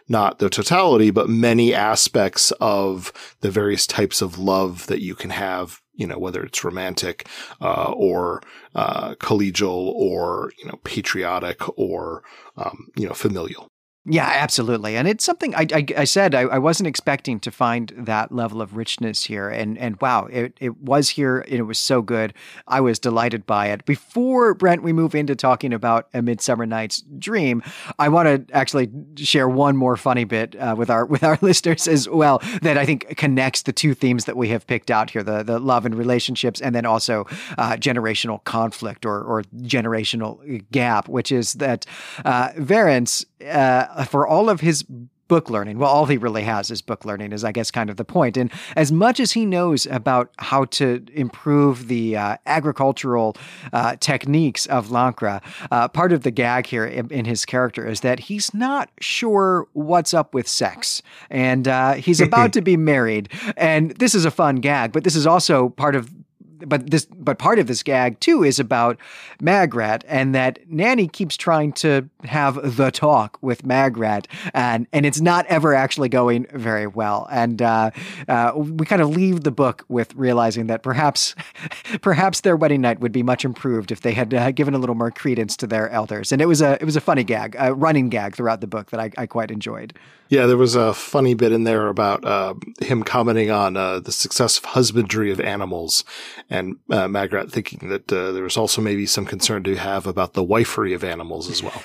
not 0.08 0.40
the 0.40 0.50
totality, 0.50 1.12
but 1.12 1.30
many 1.30 1.76
aspects 1.76 2.52
of 2.60 3.14
the 3.42 3.52
various 3.52 3.86
types 3.86 4.22
of 4.22 4.40
love 4.40 4.88
that 4.88 5.02
you 5.02 5.14
can 5.14 5.30
have 5.30 5.80
you 6.00 6.08
know, 6.08 6.18
whether 6.18 6.42
it's 6.44 6.64
romantic, 6.64 7.28
uh, 7.62 7.92
or, 7.96 8.42
uh, 8.76 9.16
collegial 9.16 9.94
or, 9.96 10.52
you 10.58 10.66
know, 10.66 10.80
patriotic 10.84 11.60
or, 11.78 12.24
um, 12.58 12.88
you 12.96 13.08
know, 13.08 13.14
familial. 13.14 13.68
Yeah, 14.06 14.32
absolutely, 14.34 14.96
and 14.96 15.10
it's 15.10 15.26
something 15.26 15.54
I, 15.54 15.68
I, 15.74 15.86
I 15.98 16.04
said 16.06 16.34
I, 16.34 16.44
I, 16.44 16.58
wasn't 16.58 16.88
expecting 16.88 17.38
to 17.42 17.52
find 17.52 17.92
that 17.98 18.32
level 18.32 18.62
of 18.62 18.78
richness 18.78 19.26
here, 19.26 19.50
and 19.50 19.78
and 19.78 20.00
wow, 20.00 20.26
it, 20.28 20.54
it 20.62 20.78
was 20.82 21.10
here, 21.10 21.40
and 21.40 21.56
it 21.56 21.64
was 21.64 21.78
so 21.78 22.02
good. 22.02 22.34
I 22.66 22.80
was 22.80 22.98
delighted 22.98 23.46
by 23.46 23.68
it. 23.68 23.84
Before 23.84 24.54
Brent, 24.54 24.84
we 24.84 24.94
move 24.94 25.16
into 25.16 25.36
talking 25.36 25.74
about 25.74 26.08
a 26.14 26.22
Midsummer 26.22 26.66
Night's 26.66 27.04
Dream. 27.20 27.62
I 28.00 28.08
want 28.08 28.48
to 28.48 28.56
actually 28.56 28.90
share 29.18 29.50
one 29.50 29.76
more 29.76 29.98
funny 29.98 30.24
bit 30.24 30.56
uh, 30.56 30.76
with 30.78 30.90
our 30.90 31.06
with 31.14 31.24
our 31.24 31.38
listeners 31.42 31.86
as 31.86 32.08
well 32.08 32.42
that 32.62 32.78
I 32.78 32.86
think 32.86 33.18
connects 33.18 33.64
the 33.64 33.74
two 33.74 33.94
themes 33.94 34.26
that 34.26 34.38
we 34.38 34.48
have 34.48 34.66
picked 34.66 34.90
out 34.90 35.10
here: 35.10 35.24
the 35.24 35.44
the 35.44 35.60
love 35.60 35.86
and 35.86 35.94
relationships, 35.94 36.62
and 36.62 36.74
then 36.74 36.86
also 36.86 37.26
uh, 37.58 37.74
generational 37.74 38.42
conflict 38.46 39.06
or 39.06 39.22
or 39.22 39.44
generational 39.58 40.64
gap, 40.72 41.10
which 41.10 41.34
is 41.34 41.56
that 41.56 41.86
uh, 42.24 42.52
Verence 42.56 43.26
uh, 43.46 43.99
for 44.06 44.28
all 44.28 44.50
of 44.50 44.62
his 44.62 44.86
book 45.30 45.50
learning. 45.50 45.78
Well, 45.78 45.90
all 45.90 46.08
he 46.08 46.18
really 46.18 46.44
has 46.44 46.70
is 46.70 46.82
book 46.82 47.06
learning, 47.06 47.32
is 47.32 47.46
I 47.46 47.54
guess 47.54 47.72
kind 47.72 47.90
of 47.90 47.96
the 47.96 48.04
point. 48.04 48.36
And 48.36 48.52
as 48.76 48.92
much 48.92 49.22
as 49.22 49.32
he 49.32 49.46
knows 49.46 49.86
about 49.86 50.32
how 50.40 50.66
to 50.66 51.06
improve 51.14 51.88
the 51.88 52.18
uh, 52.18 52.38
agricultural 52.46 53.38
uh, 53.72 53.96
techniques 53.98 54.66
of 54.66 54.88
Lancre, 54.88 55.42
uh, 55.72 55.88
part 55.88 56.12
of 56.12 56.24
the 56.24 56.32
gag 56.32 56.66
here 56.66 56.86
in, 56.86 57.10
in, 57.12 57.26
his 57.26 57.46
character 57.46 57.88
is 57.88 58.02
that 58.02 58.20
he's 58.22 58.54
not 58.54 58.90
sure 59.00 59.68
what's 59.74 60.14
up 60.14 60.34
with 60.34 60.48
sex, 60.48 61.02
and 61.30 61.68
uh, 61.68 61.94
he's 61.94 62.20
about 62.20 62.52
to 62.54 62.62
be 62.62 62.76
married. 62.76 63.30
And 63.56 63.92
this 63.92 64.16
is 64.16 64.26
a 64.26 64.32
fun 64.32 64.58
gag, 64.58 64.92
but 64.92 65.04
this 65.04 65.16
is 65.16 65.28
also 65.28 65.70
part 65.70 65.96
of 65.96 66.12
but 66.66 66.90
this 66.90 67.06
but 67.06 67.38
part 67.38 67.60
of 67.60 67.68
this 67.68 67.84
gag 67.84 68.20
too 68.20 68.44
is 68.44 68.60
about 68.60 68.98
Magrat 69.42 70.04
and 70.08 70.34
that 70.36 70.60
Nanny 70.70 71.08
keeps 71.08 71.38
trying 71.38 71.74
to 71.74 72.10
have 72.24 72.78
the 72.78 72.92
talk 72.92 73.38
with 73.42 73.66
Magrat 73.66 74.28
and 74.54 74.88
and 74.94 75.06
it's 75.06 75.22
not 75.22 75.46
ever 75.48 75.74
actually 75.74 76.10
going 76.10 76.46
very 76.54 76.88
well 76.88 77.28
and 77.32 77.62
uh, 77.62 77.92
uh, 78.28 78.54
we 78.56 78.86
kind 78.86 79.02
of 79.02 79.10
leave 79.10 79.44
the 79.44 79.52
book 79.52 79.86
with 79.90 80.14
realizing 80.16 80.68
that 80.68 80.84
perhaps 80.84 81.36
perhaps 82.02 82.42
their 82.42 82.56
wedding 82.56 82.82
night 82.82 83.00
would 83.00 83.12
be 83.12 83.24
much 83.24 83.46
improved 83.46 83.92
if 83.92 84.02
they 84.02 84.14
had 84.14 84.34
uh, 84.34 84.52
given 84.52 84.74
a 84.74 84.78
little 84.78 84.96
more 84.96 85.12
credence 85.12 85.56
to 85.58 85.68
their 85.68 85.90
elders 85.90 86.32
and 86.32 86.42
it 86.42 86.46
was 86.46 86.62
a 86.62 86.74
it 86.82 86.86
was 86.86 86.96
a 86.96 87.02
funny 87.02 87.24
gag 87.24 87.56
a 87.60 87.74
running 87.74 88.10
gag 88.10 88.36
throughout 88.36 88.62
the 88.62 88.68
book 88.68 88.90
that 88.92 89.00
I, 89.00 89.12
I 89.18 89.26
quite 89.26 89.52
enjoyed. 89.52 89.94
Yeah, 90.30 90.46
there 90.46 90.58
was 90.58 90.76
a 90.76 90.94
funny 90.94 91.34
bit 91.34 91.52
in 91.52 91.64
there 91.64 91.88
about 91.88 92.24
uh, 92.24 92.54
him 92.82 93.02
commenting 93.04 93.50
on 93.50 93.76
uh, 93.76 94.00
the 94.00 94.12
success 94.12 94.60
of 94.60 94.66
husbandry 94.66 95.32
of 95.32 95.40
animals 95.40 96.04
and 96.52 96.78
uh, 96.92 97.08
Magrat 97.08 97.52
thinking 97.52 97.90
that 97.90 98.14
uh, 98.14 98.32
there 98.32 98.44
was 98.44 98.56
also 98.56 98.80
maybe 98.80 99.08
some 99.08 99.26
concern 99.26 99.64
to 99.64 99.76
have 99.76 100.06
about 100.06 100.34
the 100.34 100.46
wifery 100.46 100.94
of 100.94 101.04
animals 101.04 101.50
as 101.50 101.64
well. 101.64 101.82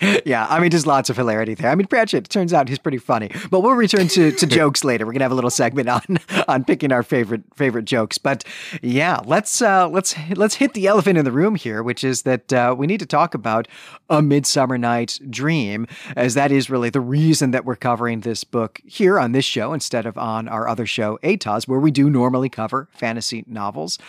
yeah, 0.26 0.46
I 0.50 0.60
mean, 0.60 0.70
just 0.70 0.86
lots 0.86 1.08
of 1.08 1.16
hilarity 1.16 1.54
there. 1.54 1.70
I 1.70 1.74
mean, 1.74 1.86
Pratchett, 1.86 2.28
turns 2.28 2.52
out 2.52 2.68
he's 2.68 2.78
pretty 2.78 2.98
funny. 2.98 3.30
But 3.50 3.60
we'll 3.60 3.72
return 3.72 4.08
to, 4.08 4.32
to 4.32 4.46
jokes 4.60 4.84
later. 4.84 5.06
We're 5.06 5.12
gonna 5.12 5.24
have 5.24 5.32
a 5.32 5.36
little 5.36 5.50
segment 5.50 5.88
on 5.88 6.18
on 6.46 6.64
picking 6.64 6.92
our 6.92 7.02
favorite 7.02 7.42
favorite 7.54 7.86
jokes. 7.86 8.18
But 8.18 8.44
yeah, 8.82 9.20
let's 9.24 9.62
uh, 9.62 9.88
let's 9.88 10.14
let's 10.36 10.56
hit 10.56 10.74
the 10.74 10.86
elephant 10.86 11.16
in 11.16 11.24
the 11.24 11.32
room 11.32 11.54
here, 11.54 11.82
which 11.82 12.04
is 12.04 12.22
that 12.22 12.52
uh, 12.52 12.74
we 12.76 12.86
need 12.86 13.00
to 13.00 13.06
talk 13.06 13.34
about 13.34 13.66
a 14.10 14.20
Midsummer 14.20 14.76
Night's 14.76 15.18
Dream, 15.30 15.86
as 16.16 16.34
that 16.34 16.52
is 16.52 16.68
really 16.68 16.90
the 16.90 17.00
reason 17.30 17.52
that 17.52 17.64
we're 17.64 17.76
covering 17.76 18.22
this 18.22 18.42
book 18.42 18.80
here 18.84 19.16
on 19.16 19.30
this 19.30 19.44
show 19.44 19.72
instead 19.72 20.04
of 20.04 20.18
on 20.18 20.48
our 20.48 20.66
other 20.66 20.84
show, 20.84 21.16
ATOS, 21.22 21.68
where 21.68 21.78
we 21.78 21.92
do 21.92 22.10
normally 22.10 22.48
cover 22.48 22.88
fantasy 22.90 23.44
novels. 23.46 24.00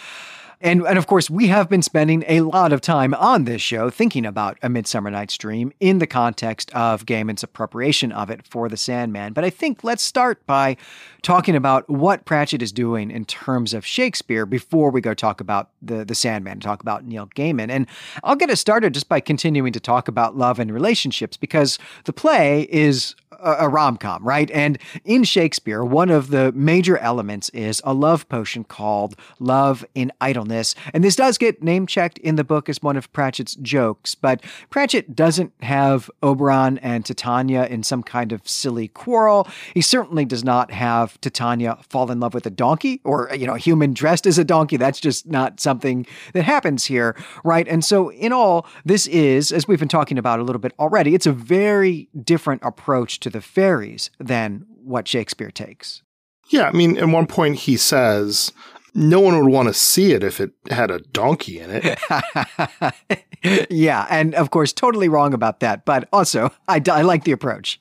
And, 0.61 0.85
and 0.85 0.97
of 0.97 1.07
course, 1.07 1.27
we 1.27 1.47
have 1.47 1.69
been 1.69 1.81
spending 1.81 2.23
a 2.27 2.41
lot 2.41 2.71
of 2.71 2.81
time 2.81 3.15
on 3.15 3.45
this 3.45 3.63
show 3.63 3.89
thinking 3.89 4.27
about 4.27 4.59
A 4.61 4.69
Midsummer 4.69 5.09
Night's 5.09 5.35
Dream 5.35 5.73
in 5.79 5.97
the 5.97 6.05
context 6.05 6.71
of 6.75 7.07
Gaiman's 7.07 7.41
appropriation 7.41 8.11
of 8.11 8.29
it 8.29 8.45
for 8.45 8.69
The 8.69 8.77
Sandman. 8.77 9.33
But 9.33 9.43
I 9.43 9.49
think 9.49 9.83
let's 9.83 10.03
start 10.03 10.45
by 10.45 10.77
talking 11.23 11.55
about 11.55 11.89
what 11.89 12.25
Pratchett 12.25 12.61
is 12.61 12.71
doing 12.71 13.09
in 13.09 13.25
terms 13.25 13.73
of 13.73 13.83
Shakespeare 13.83 14.45
before 14.45 14.91
we 14.91 15.01
go 15.01 15.15
talk 15.15 15.41
about 15.41 15.69
the, 15.81 16.05
the 16.05 16.15
Sandman, 16.15 16.59
talk 16.59 16.81
about 16.81 17.05
Neil 17.05 17.27
Gaiman. 17.35 17.71
And 17.71 17.87
I'll 18.23 18.35
get 18.35 18.51
us 18.51 18.59
started 18.59 18.93
just 18.93 19.09
by 19.09 19.19
continuing 19.19 19.73
to 19.73 19.79
talk 19.79 20.07
about 20.07 20.37
love 20.37 20.59
and 20.59 20.71
relationships 20.71 21.37
because 21.37 21.79
the 22.05 22.13
play 22.13 22.67
is 22.69 23.15
a, 23.41 23.69
rom 23.69 23.97
com, 23.97 24.23
right? 24.23 24.49
And 24.51 24.77
in 25.05 25.23
Shakespeare, 25.23 25.83
one 25.83 26.09
of 26.09 26.29
the 26.29 26.51
major 26.53 26.97
elements 26.97 27.49
is 27.49 27.81
a 27.83 27.93
love 27.93 28.27
potion 28.29 28.63
called 28.63 29.15
Love 29.39 29.85
in 29.95 30.11
Idleness. 30.21 30.75
And 30.93 31.03
this 31.03 31.15
does 31.15 31.37
get 31.37 31.63
name 31.63 31.87
checked 31.87 32.17
in 32.19 32.35
the 32.35 32.43
book 32.43 32.69
as 32.69 32.81
one 32.81 32.97
of 32.97 33.11
Pratchett's 33.13 33.55
jokes, 33.55 34.15
but 34.15 34.43
Pratchett 34.69 35.15
doesn't 35.15 35.53
have 35.61 36.09
Oberon 36.21 36.77
and 36.79 37.05
Titania 37.05 37.65
in 37.65 37.83
some 37.83 38.03
kind 38.03 38.31
of 38.31 38.47
silly 38.47 38.87
quarrel. 38.87 39.47
He 39.73 39.81
certainly 39.81 40.25
does 40.25 40.43
not 40.43 40.71
have 40.71 41.19
Titania 41.21 41.77
fall 41.89 42.11
in 42.11 42.19
love 42.19 42.33
with 42.33 42.45
a 42.45 42.49
donkey 42.49 43.01
or, 43.03 43.29
you 43.33 43.47
know, 43.47 43.55
a 43.55 43.59
human 43.59 43.93
dressed 43.93 44.27
as 44.27 44.37
a 44.37 44.43
donkey. 44.43 44.77
That's 44.77 44.99
just 44.99 45.27
not 45.27 45.59
something 45.59 46.05
that 46.33 46.43
happens 46.43 46.85
here, 46.85 47.15
right? 47.43 47.67
And 47.67 47.83
so, 47.83 48.11
in 48.11 48.31
all, 48.31 48.67
this 48.85 49.07
is, 49.07 49.51
as 49.51 49.67
we've 49.67 49.79
been 49.79 49.87
talking 49.87 50.17
about 50.17 50.39
a 50.39 50.43
little 50.43 50.59
bit 50.59 50.73
already, 50.79 51.15
it's 51.15 51.25
a 51.25 51.31
very 51.31 52.07
different 52.23 52.61
approach 52.63 53.19
to 53.21 53.29
the 53.31 53.41
fairies 53.41 54.09
than 54.19 54.65
what 54.83 55.07
Shakespeare 55.07 55.51
takes. 55.51 56.03
Yeah, 56.49 56.67
I 56.67 56.71
mean, 56.71 56.97
at 56.97 57.07
one 57.07 57.27
point 57.27 57.55
he 57.57 57.77
says, 57.77 58.51
no 58.93 59.19
one 59.19 59.37
would 59.37 59.51
want 59.51 59.67
to 59.67 59.73
see 59.73 60.11
it 60.11 60.23
if 60.23 60.41
it 60.41 60.51
had 60.69 60.91
a 60.91 60.99
donkey 60.99 61.59
in 61.59 61.69
it. 61.71 63.69
yeah, 63.69 64.05
and 64.09 64.35
of 64.35 64.51
course, 64.51 64.73
totally 64.73 65.07
wrong 65.07 65.33
about 65.33 65.61
that. 65.61 65.85
But 65.85 66.09
also, 66.11 66.51
I, 66.67 66.81
I 66.91 67.03
like 67.03 67.23
the 67.23 67.31
approach. 67.31 67.79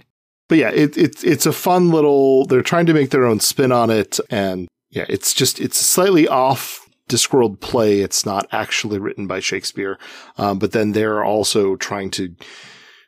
But 0.48 0.58
yeah, 0.58 0.70
it, 0.70 0.96
it, 0.96 1.24
it's 1.24 1.46
a 1.46 1.52
fun 1.52 1.90
little, 1.90 2.44
they're 2.46 2.62
trying 2.62 2.86
to 2.86 2.94
make 2.94 3.10
their 3.10 3.24
own 3.24 3.40
spin 3.40 3.72
on 3.72 3.90
it. 3.90 4.18
And 4.30 4.68
yeah, 4.90 5.06
it's 5.08 5.34
just, 5.34 5.60
it's 5.60 5.80
a 5.80 5.84
slightly 5.84 6.28
off 6.28 6.88
Discworld 7.08 7.60
play. 7.60 8.00
It's 8.00 8.24
not 8.24 8.46
actually 8.52 8.98
written 8.98 9.26
by 9.26 9.40
Shakespeare. 9.40 9.98
Um, 10.38 10.58
but 10.58 10.72
then 10.72 10.92
they're 10.92 11.24
also 11.24 11.76
trying 11.76 12.10
to 12.12 12.34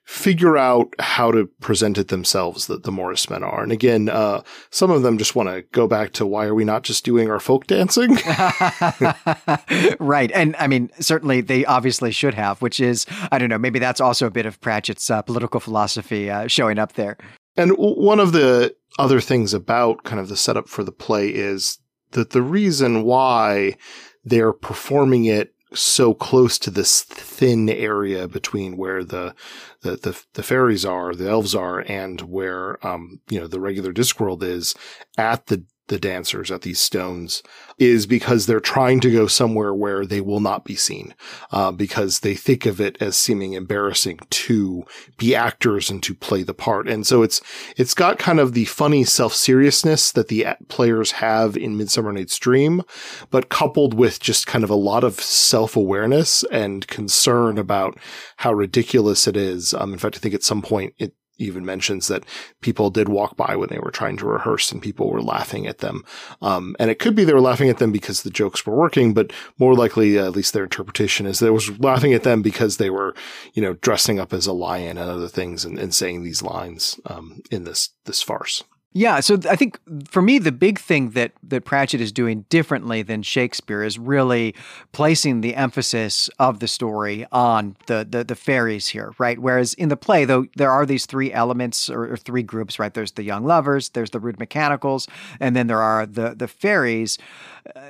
figure 0.04 0.58
out 0.58 0.94
how 0.98 1.30
to 1.30 1.46
present 1.60 1.96
it 1.96 2.08
themselves 2.08 2.66
that 2.66 2.82
the 2.82 2.90
Morris 2.92 3.30
men 3.30 3.42
are. 3.42 3.62
And 3.62 3.70
again, 3.70 4.08
uh, 4.08 4.42
some 4.70 4.90
of 4.90 5.02
them 5.02 5.16
just 5.16 5.36
want 5.36 5.48
to 5.48 5.62
go 5.72 5.86
back 5.86 6.12
to 6.14 6.26
why 6.26 6.46
are 6.46 6.54
we 6.54 6.64
not 6.64 6.82
just 6.82 7.04
doing 7.04 7.30
our 7.30 7.38
folk 7.38 7.66
dancing? 7.66 8.10
right. 10.00 10.30
And 10.34 10.56
I 10.58 10.66
mean, 10.66 10.90
certainly 10.98 11.40
they 11.40 11.64
obviously 11.64 12.10
should 12.10 12.34
have, 12.34 12.60
which 12.60 12.80
is, 12.80 13.06
I 13.30 13.38
don't 13.38 13.48
know, 13.48 13.58
maybe 13.58 13.78
that's 13.78 14.00
also 14.00 14.26
a 14.26 14.30
bit 14.30 14.46
of 14.46 14.60
Pratchett's 14.60 15.08
uh, 15.08 15.22
political 15.22 15.60
philosophy 15.60 16.28
uh, 16.28 16.48
showing 16.48 16.78
up 16.78 16.94
there. 16.94 17.16
And 17.56 17.70
w- 17.70 18.00
one 18.00 18.18
of 18.18 18.32
the 18.32 18.74
other 18.98 19.20
things 19.20 19.54
about 19.54 20.04
kind 20.04 20.20
of 20.20 20.28
the 20.28 20.36
setup 20.36 20.68
for 20.68 20.82
the 20.82 20.92
play 20.92 21.28
is 21.28 21.78
that 22.10 22.30
the 22.30 22.42
reason 22.42 23.04
why 23.04 23.76
they're 24.24 24.52
performing 24.52 25.24
it 25.24 25.51
so 25.74 26.14
close 26.14 26.58
to 26.58 26.70
this 26.70 27.02
thin 27.02 27.68
area 27.68 28.28
between 28.28 28.76
where 28.76 29.04
the, 29.04 29.34
the, 29.82 29.96
the, 29.96 30.22
the 30.34 30.42
fairies 30.42 30.84
are, 30.84 31.14
the 31.14 31.28
elves 31.28 31.54
are, 31.54 31.80
and 31.80 32.20
where, 32.22 32.84
um, 32.86 33.20
you 33.28 33.40
know, 33.40 33.46
the 33.46 33.60
regular 33.60 33.92
Discworld 33.92 34.42
is 34.42 34.74
at 35.16 35.46
the 35.46 35.64
the 35.88 35.98
dancers 35.98 36.50
at 36.50 36.62
these 36.62 36.80
stones 36.80 37.42
is 37.78 38.06
because 38.06 38.46
they're 38.46 38.60
trying 38.60 39.00
to 39.00 39.10
go 39.10 39.26
somewhere 39.26 39.74
where 39.74 40.06
they 40.06 40.20
will 40.20 40.40
not 40.40 40.64
be 40.64 40.76
seen, 40.76 41.14
uh, 41.50 41.72
because 41.72 42.20
they 42.20 42.34
think 42.34 42.66
of 42.66 42.80
it 42.80 42.96
as 43.00 43.16
seeming 43.16 43.54
embarrassing 43.54 44.18
to 44.30 44.84
be 45.18 45.34
actors 45.34 45.90
and 45.90 46.02
to 46.02 46.14
play 46.14 46.42
the 46.42 46.54
part. 46.54 46.88
And 46.88 47.06
so 47.06 47.22
it's, 47.22 47.40
it's 47.76 47.94
got 47.94 48.18
kind 48.18 48.38
of 48.38 48.52
the 48.52 48.64
funny 48.66 49.04
self-seriousness 49.04 50.12
that 50.12 50.28
the 50.28 50.46
players 50.68 51.12
have 51.12 51.56
in 51.56 51.76
Midsummer 51.76 52.12
Night's 52.12 52.38
Dream, 52.38 52.82
but 53.30 53.48
coupled 53.48 53.94
with 53.94 54.20
just 54.20 54.46
kind 54.46 54.64
of 54.64 54.70
a 54.70 54.74
lot 54.74 55.04
of 55.04 55.20
self-awareness 55.20 56.44
and 56.44 56.86
concern 56.86 57.58
about 57.58 57.98
how 58.36 58.52
ridiculous 58.52 59.26
it 59.26 59.36
is. 59.36 59.74
Um, 59.74 59.92
in 59.92 59.98
fact, 59.98 60.16
I 60.16 60.20
think 60.20 60.34
at 60.34 60.44
some 60.44 60.62
point 60.62 60.94
it, 60.98 61.14
even 61.38 61.64
mentions 61.64 62.08
that 62.08 62.24
people 62.60 62.90
did 62.90 63.08
walk 63.08 63.36
by 63.36 63.56
when 63.56 63.68
they 63.68 63.78
were 63.78 63.90
trying 63.90 64.16
to 64.18 64.26
rehearse 64.26 64.70
and 64.70 64.82
people 64.82 65.10
were 65.10 65.22
laughing 65.22 65.66
at 65.66 65.78
them. 65.78 66.04
Um, 66.40 66.76
and 66.78 66.90
it 66.90 66.98
could 66.98 67.14
be 67.14 67.24
they 67.24 67.32
were 67.32 67.40
laughing 67.40 67.68
at 67.68 67.78
them 67.78 67.92
because 67.92 68.22
the 68.22 68.30
jokes 68.30 68.64
were 68.66 68.76
working, 68.76 69.14
but 69.14 69.32
more 69.58 69.74
likely, 69.74 70.18
uh, 70.18 70.26
at 70.26 70.36
least 70.36 70.52
their 70.52 70.64
interpretation 70.64 71.26
is 71.26 71.38
they 71.38 71.50
was 71.50 71.78
laughing 71.80 72.14
at 72.14 72.22
them 72.22 72.42
because 72.42 72.76
they 72.76 72.90
were, 72.90 73.14
you 73.54 73.62
know, 73.62 73.74
dressing 73.74 74.20
up 74.20 74.32
as 74.32 74.46
a 74.46 74.52
lion 74.52 74.98
and 74.98 75.10
other 75.10 75.28
things 75.28 75.64
and, 75.64 75.78
and 75.78 75.94
saying 75.94 76.22
these 76.22 76.42
lines, 76.42 77.00
um, 77.06 77.42
in 77.50 77.64
this, 77.64 77.90
this 78.04 78.22
farce. 78.22 78.62
Yeah, 78.94 79.20
so 79.20 79.38
I 79.48 79.56
think 79.56 79.78
for 80.06 80.20
me 80.20 80.38
the 80.38 80.52
big 80.52 80.78
thing 80.78 81.10
that 81.10 81.32
that 81.44 81.64
Pratchett 81.64 82.00
is 82.00 82.12
doing 82.12 82.44
differently 82.50 83.02
than 83.02 83.22
Shakespeare 83.22 83.82
is 83.82 83.98
really 83.98 84.54
placing 84.92 85.40
the 85.40 85.54
emphasis 85.54 86.28
of 86.38 86.60
the 86.60 86.68
story 86.68 87.26
on 87.32 87.76
the 87.86 88.06
the, 88.08 88.22
the 88.22 88.34
fairies 88.34 88.88
here, 88.88 89.12
right? 89.18 89.38
Whereas 89.38 89.72
in 89.74 89.88
the 89.88 89.96
play, 89.96 90.26
though, 90.26 90.46
there 90.56 90.70
are 90.70 90.84
these 90.84 91.06
three 91.06 91.32
elements 91.32 91.88
or, 91.88 92.12
or 92.12 92.16
three 92.18 92.42
groups, 92.42 92.78
right? 92.78 92.92
There's 92.92 93.12
the 93.12 93.22
young 93.22 93.44
lovers, 93.44 93.88
there's 93.90 94.10
the 94.10 94.20
rude 94.20 94.38
mechanicals, 94.38 95.08
and 95.40 95.56
then 95.56 95.68
there 95.68 95.80
are 95.80 96.04
the 96.04 96.34
the 96.34 96.48
fairies. 96.48 97.18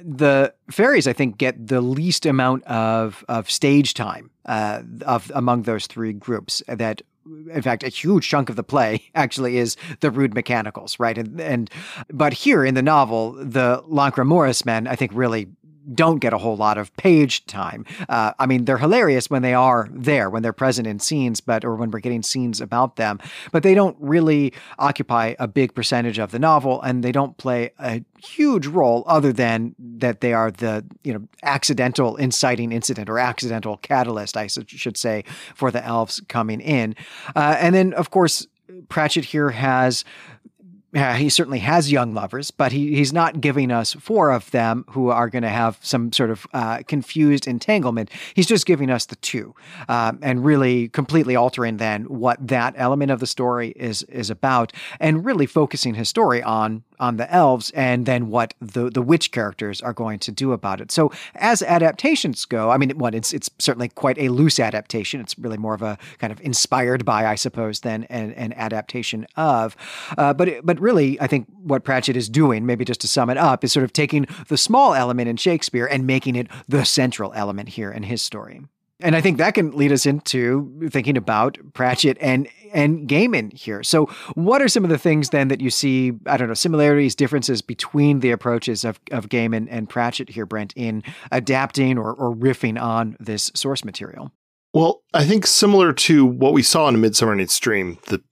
the 0.03 0.53
fairies, 0.71 1.09
I 1.09 1.13
think, 1.15 1.39
get 1.39 1.67
the 1.67 1.81
least 1.81 2.27
amount 2.27 2.63
of 2.65 3.25
of 3.29 3.51
stage 3.51 3.95
time 3.95 4.31
uh, 4.47 4.83
of 5.05 5.33
among 5.35 5.63
those 5.63 5.87
three 5.87 6.13
groups 6.13 6.63
that 6.69 7.03
in 7.53 7.63
fact, 7.63 7.83
a 7.83 7.89
huge 7.89 8.29
chunk 8.29 8.49
of 8.49 8.57
the 8.57 8.63
play 8.63 9.11
actually 9.15 9.59
is 9.59 9.77
the 10.01 10.11
rude 10.11 10.35
mechanicals, 10.35 10.99
right? 10.99 11.17
And, 11.17 11.41
and 11.41 11.71
but 12.11 12.33
here 12.33 12.65
in 12.65 12.75
the 12.75 12.83
novel, 12.83 13.33
the 13.33 13.83
Lancre 13.89 14.27
Morris 14.27 14.65
men, 14.65 14.87
I 14.87 14.97
think, 14.97 15.13
really 15.15 15.49
don't 15.95 16.19
get 16.19 16.33
a 16.33 16.39
whole 16.39 16.57
lot 16.57 16.79
of 16.79 16.95
page 16.97 17.45
time. 17.47 17.85
Uh, 18.09 18.33
I 18.39 18.47
mean, 18.47 18.65
they're 18.65 18.79
hilarious 18.79 19.29
when 19.29 19.43
they 19.43 19.55
are 19.55 19.89
there, 19.93 20.31
when 20.31 20.43
they're 20.43 20.53
present 20.53 20.87
in 20.87 20.99
scenes, 20.99 21.41
but 21.41 21.65
or 21.65 21.77
when 21.77 21.91
we're 21.91 22.01
getting 22.01 22.23
scenes 22.23 22.61
about 22.61 22.97
them. 22.97 23.19
But 23.51 23.63
they 23.63 23.75
don't 23.75 23.97
really 23.99 24.53
occupy 24.79 25.35
a 25.39 25.49
big 25.49 25.75
percentage 25.75 26.19
of 26.19 26.31
the 26.31 26.39
novel, 26.39 26.81
and 26.83 27.03
they 27.03 27.13
don't 27.13 27.37
play 27.37 27.73
a 27.79 28.05
huge 28.23 28.67
role 28.67 29.05
other 29.07 29.33
than 29.33 29.75
that 29.79 30.21
they 30.21 30.33
are 30.33 30.51
the 30.51 30.85
you 31.03 31.13
know 31.13 31.29
accidental 31.43 32.17
inciting 32.17 32.73
incident 32.73 33.09
or 33.09 33.19
accidental 33.19 33.77
catalyst, 33.79 34.37
I 34.37 34.47
should 34.47 34.97
say, 34.97 35.25
for 35.55 35.71
the 35.71 35.85
elves 35.85 36.21
coming 36.29 36.61
in. 36.61 36.95
Uh, 37.35 37.57
and 37.59 37.75
then, 37.75 37.93
of 37.95 38.11
course, 38.11 38.47
Pratchett 38.89 39.27
here 39.27 39.51
has 39.51 40.05
yeah, 40.93 41.17
he 41.17 41.31
certainly 41.31 41.61
has 41.61 41.91
young 41.91 42.13
lovers, 42.13 42.51
but 42.51 42.71
he, 42.71 42.95
he's 42.95 43.13
not 43.13 43.41
giving 43.41 43.71
us 43.71 43.95
four 43.95 44.31
of 44.31 44.51
them 44.51 44.85
who 44.91 45.09
are 45.09 45.31
going 45.31 45.43
to 45.43 45.49
have 45.49 45.79
some 45.81 46.13
sort 46.13 46.31
of 46.31 46.47
uh, 46.53 46.83
confused 46.87 47.47
entanglement. 47.47 48.11
He's 48.35 48.47
just 48.47 48.67
giving 48.67 48.91
us 48.91 49.07
the 49.07 49.17
two, 49.17 49.55
um, 49.89 50.19
and 50.21 50.45
really 50.45 50.89
completely 50.89 51.35
altering 51.35 51.79
then 51.79 52.05
what 52.05 52.47
that 52.47 52.75
element 52.77 53.11
of 53.11 53.21
the 53.21 53.27
story 53.27 53.71
is 53.71 54.03
is 54.05 54.29
about, 54.29 54.73
and 55.01 55.25
really 55.25 55.47
focusing 55.47 55.95
his 55.95 56.11
story 56.11 56.43
on 56.43 56.85
on 57.03 57.17
the 57.17 57.31
elves 57.35 57.71
and 57.73 58.07
then 58.07 58.31
what 58.31 58.55
the 58.61 58.89
the 58.89 59.03
witch 59.03 59.33
characters 59.33 59.83
are 59.83 59.93
going 59.93 60.21
to 60.21 60.31
do 60.31 60.53
about 60.53 60.81
it. 60.81 60.93
So 60.93 61.11
as 61.35 61.61
adaptations 61.61 62.45
go, 62.45 62.71
I 62.71 62.77
mean, 62.77 62.97
what 62.97 63.13
it's 63.13 63.33
it's 63.33 63.51
certainly 63.59 63.89
quite 63.89 64.19
a 64.19 64.29
loose 64.29 64.61
adaptation. 64.61 65.21
It's 65.21 65.37
really 65.37 65.59
more 65.59 65.75
of 65.75 65.83
a 65.83 65.99
kind 66.19 66.33
of 66.33 66.41
inspired 66.41 67.05
by, 67.05 67.27
I 67.27 67.35
suppose, 67.35 67.81
than 67.81 68.05
an, 68.05 68.33
an 68.35 68.53
adaptation 68.53 69.27
of. 69.37 69.77
Uh, 70.17 70.33
but 70.33 70.65
but 70.65 70.79
really, 70.79 71.21
I 71.21 71.27
think 71.27 71.49
what 71.63 71.83
Pratchett 71.83 72.17
is 72.17 72.29
doing, 72.29 72.65
maybe 72.67 72.85
just 72.85 73.01
to 73.01 73.09
sum 73.09 73.31
it 73.31 73.37
up, 73.37 73.65
is 73.65 73.73
sort 73.73 73.85
of 73.85 73.93
taking 73.93 74.27
the 74.47 74.57
small 74.57 74.95
element 74.95 75.29
in 75.29 75.37
Shakespeare 75.37 75.87
and 75.87 76.07
making 76.07 76.37
it 76.37 76.47
the 76.69 76.85
central 76.85 77.33
element 77.35 77.71
here 77.71 77.91
in 77.91 78.05
his 78.05 78.23
story. 78.23 78.63
And 79.03 79.17
I 79.17 79.21
think 79.21 79.39
that 79.39 79.55
can 79.55 79.73
lead 79.73 79.93
us 79.93 80.07
into 80.07 80.89
thinking 80.91 81.17
about 81.17 81.59
Pratchett 81.75 82.17
and 82.21 82.49
and 82.73 83.09
Gaiman 83.09 83.53
here. 83.53 83.83
So, 83.83 84.07
what 84.35 84.63
are 84.63 84.69
some 84.69 84.85
of 84.85 84.91
the 84.91 84.99
things 84.99 85.31
then 85.31 85.49
that 85.49 85.61
you 85.61 85.71
see? 85.71 86.13
I 86.27 86.37
don't 86.37 86.49
know 86.49 86.55
similarities, 86.55 87.15
differences 87.15 87.63
between 87.63 88.21
the 88.21 88.31
approaches 88.31 88.85
of 88.85 89.01
of 89.11 89.29
Gaiman 89.29 89.69
and 89.71 89.89
Pratchett 89.89 90.31
here, 90.31 90.47
Brent, 90.47 90.73
in 90.77 91.03
adapting 91.31 91.99
or, 91.99 92.13
or 92.13 92.35
riffing 92.35 92.81
on 92.81 93.17
this 93.21 93.51
source 93.55 93.85
material. 93.85 94.33
Well, 94.73 95.03
I 95.13 95.25
think 95.27 95.47
similar 95.47 95.93
to 95.93 96.25
what 96.25 96.55
we 96.55 96.63
saw 96.63 96.89
in 96.89 97.01
Midsummer 97.01 97.35
Night's 97.35 97.59
Dream, 97.59 97.99
the 98.07 98.23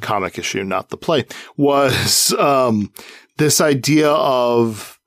comic 0.00 0.38
issue, 0.38 0.64
not 0.64 0.88
the 0.88 0.96
play, 0.96 1.26
was 1.56 2.32
um, 2.38 2.92
this 3.36 3.60
idea 3.60 4.10
of 4.10 4.98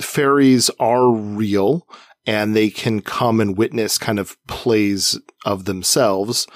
fairies 0.00 0.70
are 0.78 1.10
real 1.10 1.86
and 2.26 2.54
they 2.54 2.70
can 2.70 3.00
come 3.00 3.40
and 3.40 3.56
witness 3.56 3.98
kind 3.98 4.18
of 4.18 4.36
plays 4.46 5.18
of 5.44 5.64
themselves. 5.64 6.46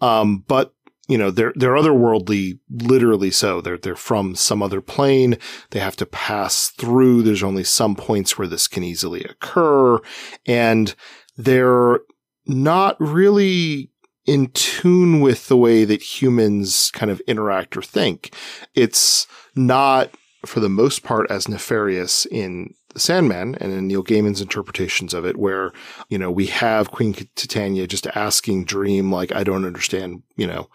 Um, 0.00 0.44
but 0.46 0.74
you 1.08 1.18
know, 1.18 1.32
they're, 1.32 1.52
they're 1.56 1.74
otherworldly, 1.74 2.60
literally 2.70 3.32
so. 3.32 3.60
They're, 3.60 3.76
they're 3.76 3.96
from 3.96 4.36
some 4.36 4.62
other 4.62 4.80
plane. 4.80 5.38
They 5.70 5.80
have 5.80 5.96
to 5.96 6.06
pass 6.06 6.68
through. 6.68 7.22
There's 7.22 7.42
only 7.42 7.64
some 7.64 7.96
points 7.96 8.38
where 8.38 8.46
this 8.46 8.68
can 8.68 8.84
easily 8.84 9.24
occur. 9.24 9.98
And 10.46 10.94
they're 11.36 11.98
not 12.46 12.96
really 13.00 13.90
in 14.24 14.52
tune 14.52 15.20
with 15.20 15.48
the 15.48 15.56
way 15.56 15.84
that 15.84 16.20
humans 16.20 16.92
kind 16.92 17.10
of 17.10 17.20
interact 17.26 17.76
or 17.76 17.82
think. 17.82 18.32
It's 18.76 19.26
not, 19.56 20.10
for 20.46 20.60
the 20.60 20.68
most 20.68 21.02
part, 21.02 21.28
as 21.28 21.48
nefarious 21.48 22.24
in 22.26 22.74
Sandman 23.00 23.56
and 23.60 23.72
in 23.72 23.86
Neil 23.86 24.02
Gaiman's 24.02 24.40
interpretations 24.40 25.14
of 25.14 25.24
it, 25.24 25.36
where, 25.36 25.72
you 26.08 26.18
know, 26.18 26.30
we 26.30 26.46
have 26.46 26.90
Queen 26.90 27.12
Titania 27.12 27.86
just 27.86 28.06
asking 28.08 28.64
Dream, 28.64 29.12
like, 29.12 29.32
I 29.32 29.44
don't 29.44 29.64
understand, 29.64 30.22
you 30.36 30.46
know, 30.46 30.68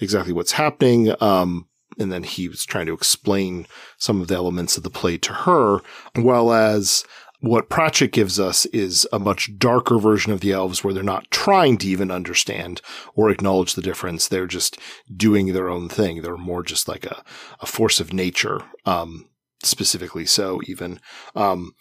exactly 0.00 0.32
what's 0.32 0.52
happening. 0.52 1.14
Um, 1.20 1.68
and 1.98 2.10
then 2.10 2.24
he 2.24 2.48
was 2.48 2.64
trying 2.64 2.86
to 2.86 2.94
explain 2.94 3.66
some 3.98 4.20
of 4.20 4.28
the 4.28 4.34
elements 4.34 4.76
of 4.76 4.82
the 4.82 4.90
play 4.90 5.16
to 5.18 5.32
her, 5.32 5.80
while 6.16 6.52
as 6.52 7.04
what 7.40 7.68
Pratchett 7.68 8.12
gives 8.12 8.40
us 8.40 8.64
is 8.66 9.06
a 9.12 9.18
much 9.18 9.50
darker 9.58 9.98
version 9.98 10.32
of 10.32 10.40
the 10.40 10.52
elves 10.52 10.82
where 10.82 10.94
they're 10.94 11.02
not 11.02 11.30
trying 11.30 11.76
to 11.78 11.86
even 11.86 12.10
understand 12.10 12.80
or 13.14 13.28
acknowledge 13.28 13.74
the 13.74 13.82
difference. 13.82 14.26
They're 14.26 14.46
just 14.46 14.78
doing 15.14 15.52
their 15.52 15.68
own 15.68 15.90
thing. 15.90 16.22
They're 16.22 16.38
more 16.38 16.62
just 16.62 16.88
like 16.88 17.04
a, 17.04 17.22
a 17.60 17.66
force 17.66 18.00
of 18.00 18.14
nature, 18.14 18.62
um, 18.86 19.28
specifically 19.64 20.26
so 20.26 20.60
even. 20.66 21.00
Um, 21.34 21.74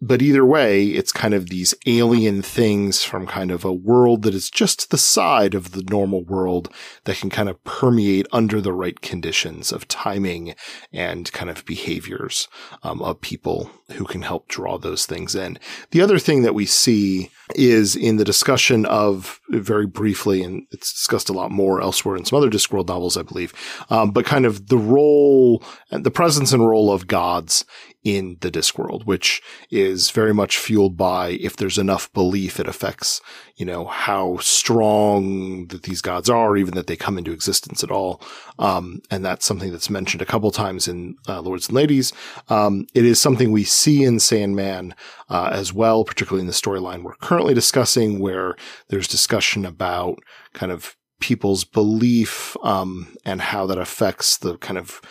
but 0.00 0.22
either 0.22 0.44
way, 0.46 0.86
it's 0.86 1.12
kind 1.12 1.34
of 1.34 1.50
these 1.50 1.74
alien 1.86 2.40
things 2.40 3.04
from 3.04 3.26
kind 3.26 3.50
of 3.50 3.64
a 3.64 3.72
world 3.72 4.22
that 4.22 4.34
is 4.34 4.48
just 4.48 4.90
the 4.90 4.98
side 4.98 5.54
of 5.54 5.72
the 5.72 5.82
normal 5.90 6.24
world 6.24 6.72
that 7.04 7.18
can 7.18 7.28
kind 7.28 7.48
of 7.48 7.62
permeate 7.64 8.26
under 8.32 8.60
the 8.60 8.72
right 8.72 9.00
conditions 9.02 9.72
of 9.72 9.86
timing 9.88 10.54
and 10.92 11.30
kind 11.32 11.50
of 11.50 11.66
behaviors 11.66 12.48
um, 12.82 13.02
of 13.02 13.20
people 13.20 13.70
who 13.92 14.04
can 14.04 14.22
help 14.22 14.48
draw 14.48 14.78
those 14.78 15.04
things 15.04 15.34
in. 15.34 15.58
The 15.90 16.00
other 16.00 16.18
thing 16.18 16.42
that 16.42 16.54
we 16.54 16.64
see 16.64 17.30
is 17.54 17.96
in 17.96 18.16
the 18.16 18.24
discussion 18.24 18.86
of 18.86 19.40
very 19.50 19.86
briefly, 19.86 20.42
and 20.42 20.66
it's 20.70 20.92
discussed 20.92 21.28
a 21.28 21.34
lot 21.34 21.50
more 21.50 21.82
elsewhere 21.82 22.16
in 22.16 22.24
some 22.24 22.36
other 22.36 22.50
Discworld 22.50 22.88
novels, 22.88 23.16
I 23.16 23.22
believe, 23.22 23.52
um, 23.90 24.12
but 24.12 24.24
kind 24.24 24.46
of 24.46 24.68
the 24.68 24.78
role 24.78 25.62
and 25.90 26.04
the 26.04 26.10
presence 26.10 26.52
and 26.52 26.66
role 26.66 26.92
of 26.92 27.06
gods 27.06 27.64
in 28.02 28.38
the 28.40 28.50
Discworld, 28.50 29.04
which 29.04 29.42
is 29.70 30.10
very 30.10 30.32
much 30.32 30.56
fueled 30.56 30.96
by 30.96 31.30
if 31.40 31.56
there's 31.56 31.78
enough 31.78 32.10
belief, 32.12 32.58
it 32.58 32.66
affects, 32.66 33.20
you 33.56 33.66
know, 33.66 33.84
how 33.84 34.38
strong 34.38 35.66
that 35.66 35.82
these 35.82 36.00
gods 36.00 36.30
are, 36.30 36.56
even 36.56 36.74
that 36.74 36.86
they 36.86 36.96
come 36.96 37.18
into 37.18 37.32
existence 37.32 37.84
at 37.84 37.90
all. 37.90 38.22
Um, 38.58 39.02
and 39.10 39.24
that's 39.24 39.44
something 39.44 39.70
that's 39.70 39.90
mentioned 39.90 40.22
a 40.22 40.26
couple 40.26 40.50
times 40.50 40.88
in 40.88 41.16
uh, 41.28 41.40
Lords 41.42 41.68
and 41.68 41.76
Ladies. 41.76 42.12
Um, 42.48 42.86
it 42.94 43.04
is 43.04 43.20
something 43.20 43.52
we 43.52 43.64
see 43.64 44.02
in 44.04 44.18
Sandman 44.18 44.94
uh, 45.28 45.50
as 45.52 45.72
well, 45.72 46.04
particularly 46.04 46.40
in 46.40 46.46
the 46.46 46.52
storyline 46.52 47.02
we're 47.02 47.14
currently 47.16 47.54
discussing, 47.54 48.18
where 48.18 48.56
there's 48.88 49.08
discussion 49.08 49.66
about 49.66 50.18
kind 50.54 50.72
of 50.72 50.96
people's 51.20 51.64
belief 51.64 52.56
um, 52.62 53.14
and 53.24 53.42
how 53.42 53.66
that 53.66 53.78
affects 53.78 54.38
the 54.38 54.56
kind 54.58 54.78
of 54.78 55.02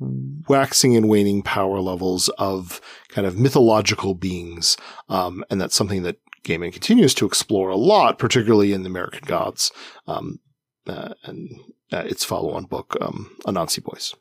waxing 0.00 0.96
and 0.96 1.08
waning 1.08 1.42
power 1.42 1.80
levels 1.80 2.28
of 2.38 2.80
kind 3.08 3.26
of 3.26 3.38
mythological 3.38 4.14
beings. 4.14 4.76
Um, 5.08 5.44
and 5.50 5.60
that's 5.60 5.74
something 5.74 6.02
that 6.02 6.18
Gaiman 6.44 6.72
continues 6.72 7.14
to 7.14 7.26
explore 7.26 7.70
a 7.70 7.76
lot, 7.76 8.18
particularly 8.18 8.72
in 8.72 8.82
the 8.82 8.88
American 8.88 9.26
Gods, 9.26 9.72
um, 10.06 10.38
uh, 10.86 11.14
and 11.24 11.60
uh, 11.92 12.04
its 12.06 12.24
follow-on 12.24 12.64
book, 12.64 12.96
um, 13.00 13.36
Anansi 13.44 13.82
Boys. 13.82 14.14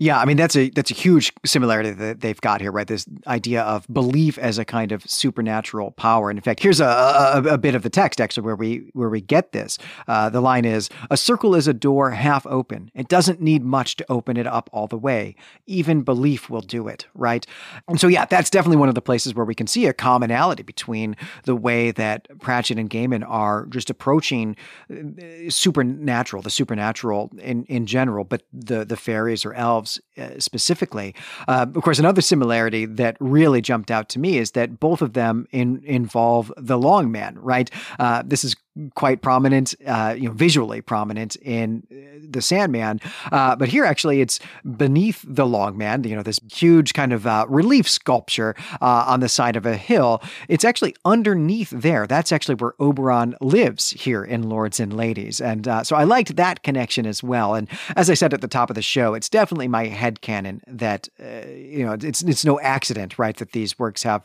Yeah, 0.00 0.18
I 0.18 0.24
mean 0.24 0.36
that's 0.36 0.56
a 0.56 0.70
that's 0.70 0.90
a 0.90 0.94
huge 0.94 1.32
similarity 1.44 1.90
that 1.90 2.20
they've 2.20 2.40
got 2.40 2.60
here, 2.60 2.72
right? 2.72 2.86
This 2.86 3.06
idea 3.26 3.62
of 3.62 3.86
belief 3.92 4.38
as 4.38 4.58
a 4.58 4.64
kind 4.64 4.92
of 4.92 5.08
supernatural 5.08 5.92
power. 5.92 6.30
And 6.30 6.38
in 6.38 6.42
fact, 6.42 6.60
here's 6.60 6.80
a, 6.80 6.84
a, 6.84 7.54
a 7.54 7.58
bit 7.58 7.74
of 7.74 7.82
the 7.82 7.90
text 7.90 8.20
actually 8.20 8.44
where 8.44 8.56
we 8.56 8.90
where 8.92 9.08
we 9.08 9.20
get 9.20 9.52
this. 9.52 9.78
Uh, 10.08 10.28
the 10.30 10.40
line 10.40 10.64
is: 10.64 10.88
"A 11.10 11.16
circle 11.16 11.54
is 11.54 11.68
a 11.68 11.74
door 11.74 12.10
half 12.10 12.46
open. 12.46 12.90
It 12.94 13.08
doesn't 13.08 13.40
need 13.40 13.64
much 13.64 13.96
to 13.96 14.06
open 14.08 14.36
it 14.36 14.46
up 14.46 14.68
all 14.72 14.86
the 14.86 14.98
way. 14.98 15.34
Even 15.66 16.02
belief 16.02 16.50
will 16.50 16.60
do 16.60 16.88
it." 16.88 17.06
Right. 17.14 17.46
And 17.88 18.00
so, 18.00 18.08
yeah, 18.08 18.24
that's 18.24 18.50
definitely 18.50 18.78
one 18.78 18.88
of 18.88 18.94
the 18.94 19.02
places 19.02 19.34
where 19.34 19.44
we 19.44 19.54
can 19.54 19.66
see 19.66 19.86
a 19.86 19.92
commonality 19.92 20.62
between 20.62 21.16
the 21.44 21.56
way 21.56 21.90
that 21.92 22.26
Pratchett 22.40 22.78
and 22.78 22.90
Gaiman 22.90 23.24
are 23.26 23.66
just 23.66 23.90
approaching 23.90 24.56
uh, 24.90 25.50
supernatural, 25.50 26.42
the 26.42 26.50
supernatural 26.50 27.30
in 27.38 27.64
in 27.64 27.86
general, 27.86 28.24
but 28.24 28.42
the 28.52 28.84
the 28.84 28.96
fairies 28.96 29.44
or 29.44 29.54
elves 29.66 30.00
uh, 30.18 30.38
specifically. 30.38 31.14
Uh, 31.48 31.66
of 31.74 31.82
course, 31.82 31.98
another 31.98 32.22
similarity 32.22 32.86
that 32.86 33.16
really 33.20 33.60
jumped 33.60 33.90
out 33.90 34.08
to 34.10 34.18
me 34.18 34.38
is 34.38 34.52
that 34.52 34.68
both 34.80 35.02
of 35.02 35.12
them 35.12 35.46
in, 35.50 35.82
involve 35.84 36.52
the 36.56 36.78
long 36.78 37.10
man, 37.10 37.38
right? 37.40 37.68
Uh, 37.98 38.22
this 38.24 38.44
is 38.44 38.56
quite 38.94 39.22
prominent, 39.22 39.74
uh, 39.86 40.14
you 40.16 40.28
know, 40.28 40.34
visually 40.34 40.80
prominent 40.80 41.36
in 41.36 41.82
uh, 41.90 42.26
the 42.28 42.42
Sandman. 42.42 43.00
Uh, 43.32 43.56
but 43.56 43.68
here, 43.68 43.84
actually, 43.84 44.20
it's 44.20 44.38
beneath 44.76 45.24
the 45.26 45.46
Long 45.46 45.78
Man. 45.78 46.04
You 46.04 46.16
know, 46.16 46.22
this 46.22 46.40
huge 46.52 46.92
kind 46.92 47.12
of 47.12 47.26
uh, 47.26 47.46
relief 47.48 47.88
sculpture 47.88 48.54
uh, 48.80 49.04
on 49.06 49.20
the 49.20 49.28
side 49.28 49.56
of 49.56 49.64
a 49.64 49.76
hill. 49.76 50.22
It's 50.48 50.64
actually 50.64 50.94
underneath 51.04 51.70
there. 51.70 52.06
That's 52.06 52.32
actually 52.32 52.56
where 52.56 52.74
Oberon 52.78 53.34
lives 53.40 53.90
here 53.90 54.24
in 54.24 54.48
Lords 54.48 54.78
and 54.78 54.92
Ladies, 54.92 55.40
and 55.40 55.66
uh, 55.66 55.84
so 55.84 55.96
I 55.96 56.04
liked 56.04 56.36
that 56.36 56.62
connection 56.62 57.06
as 57.06 57.22
well. 57.22 57.54
And 57.54 57.68
as 57.96 58.10
I 58.10 58.14
said 58.14 58.34
at 58.34 58.40
the 58.40 58.48
top 58.48 58.70
of 58.70 58.76
the 58.76 58.82
show, 58.82 59.14
it's 59.14 59.28
definitely 59.28 59.68
my 59.68 59.86
head 59.86 60.20
canon 60.20 60.60
that 60.66 61.08
you 61.18 61.84
know 61.84 61.92
it's 61.92 62.22
it's 62.22 62.44
no 62.44 62.60
accident, 62.60 63.18
right, 63.18 63.36
that 63.36 63.52
these 63.52 63.78
works 63.78 64.02
have 64.02 64.24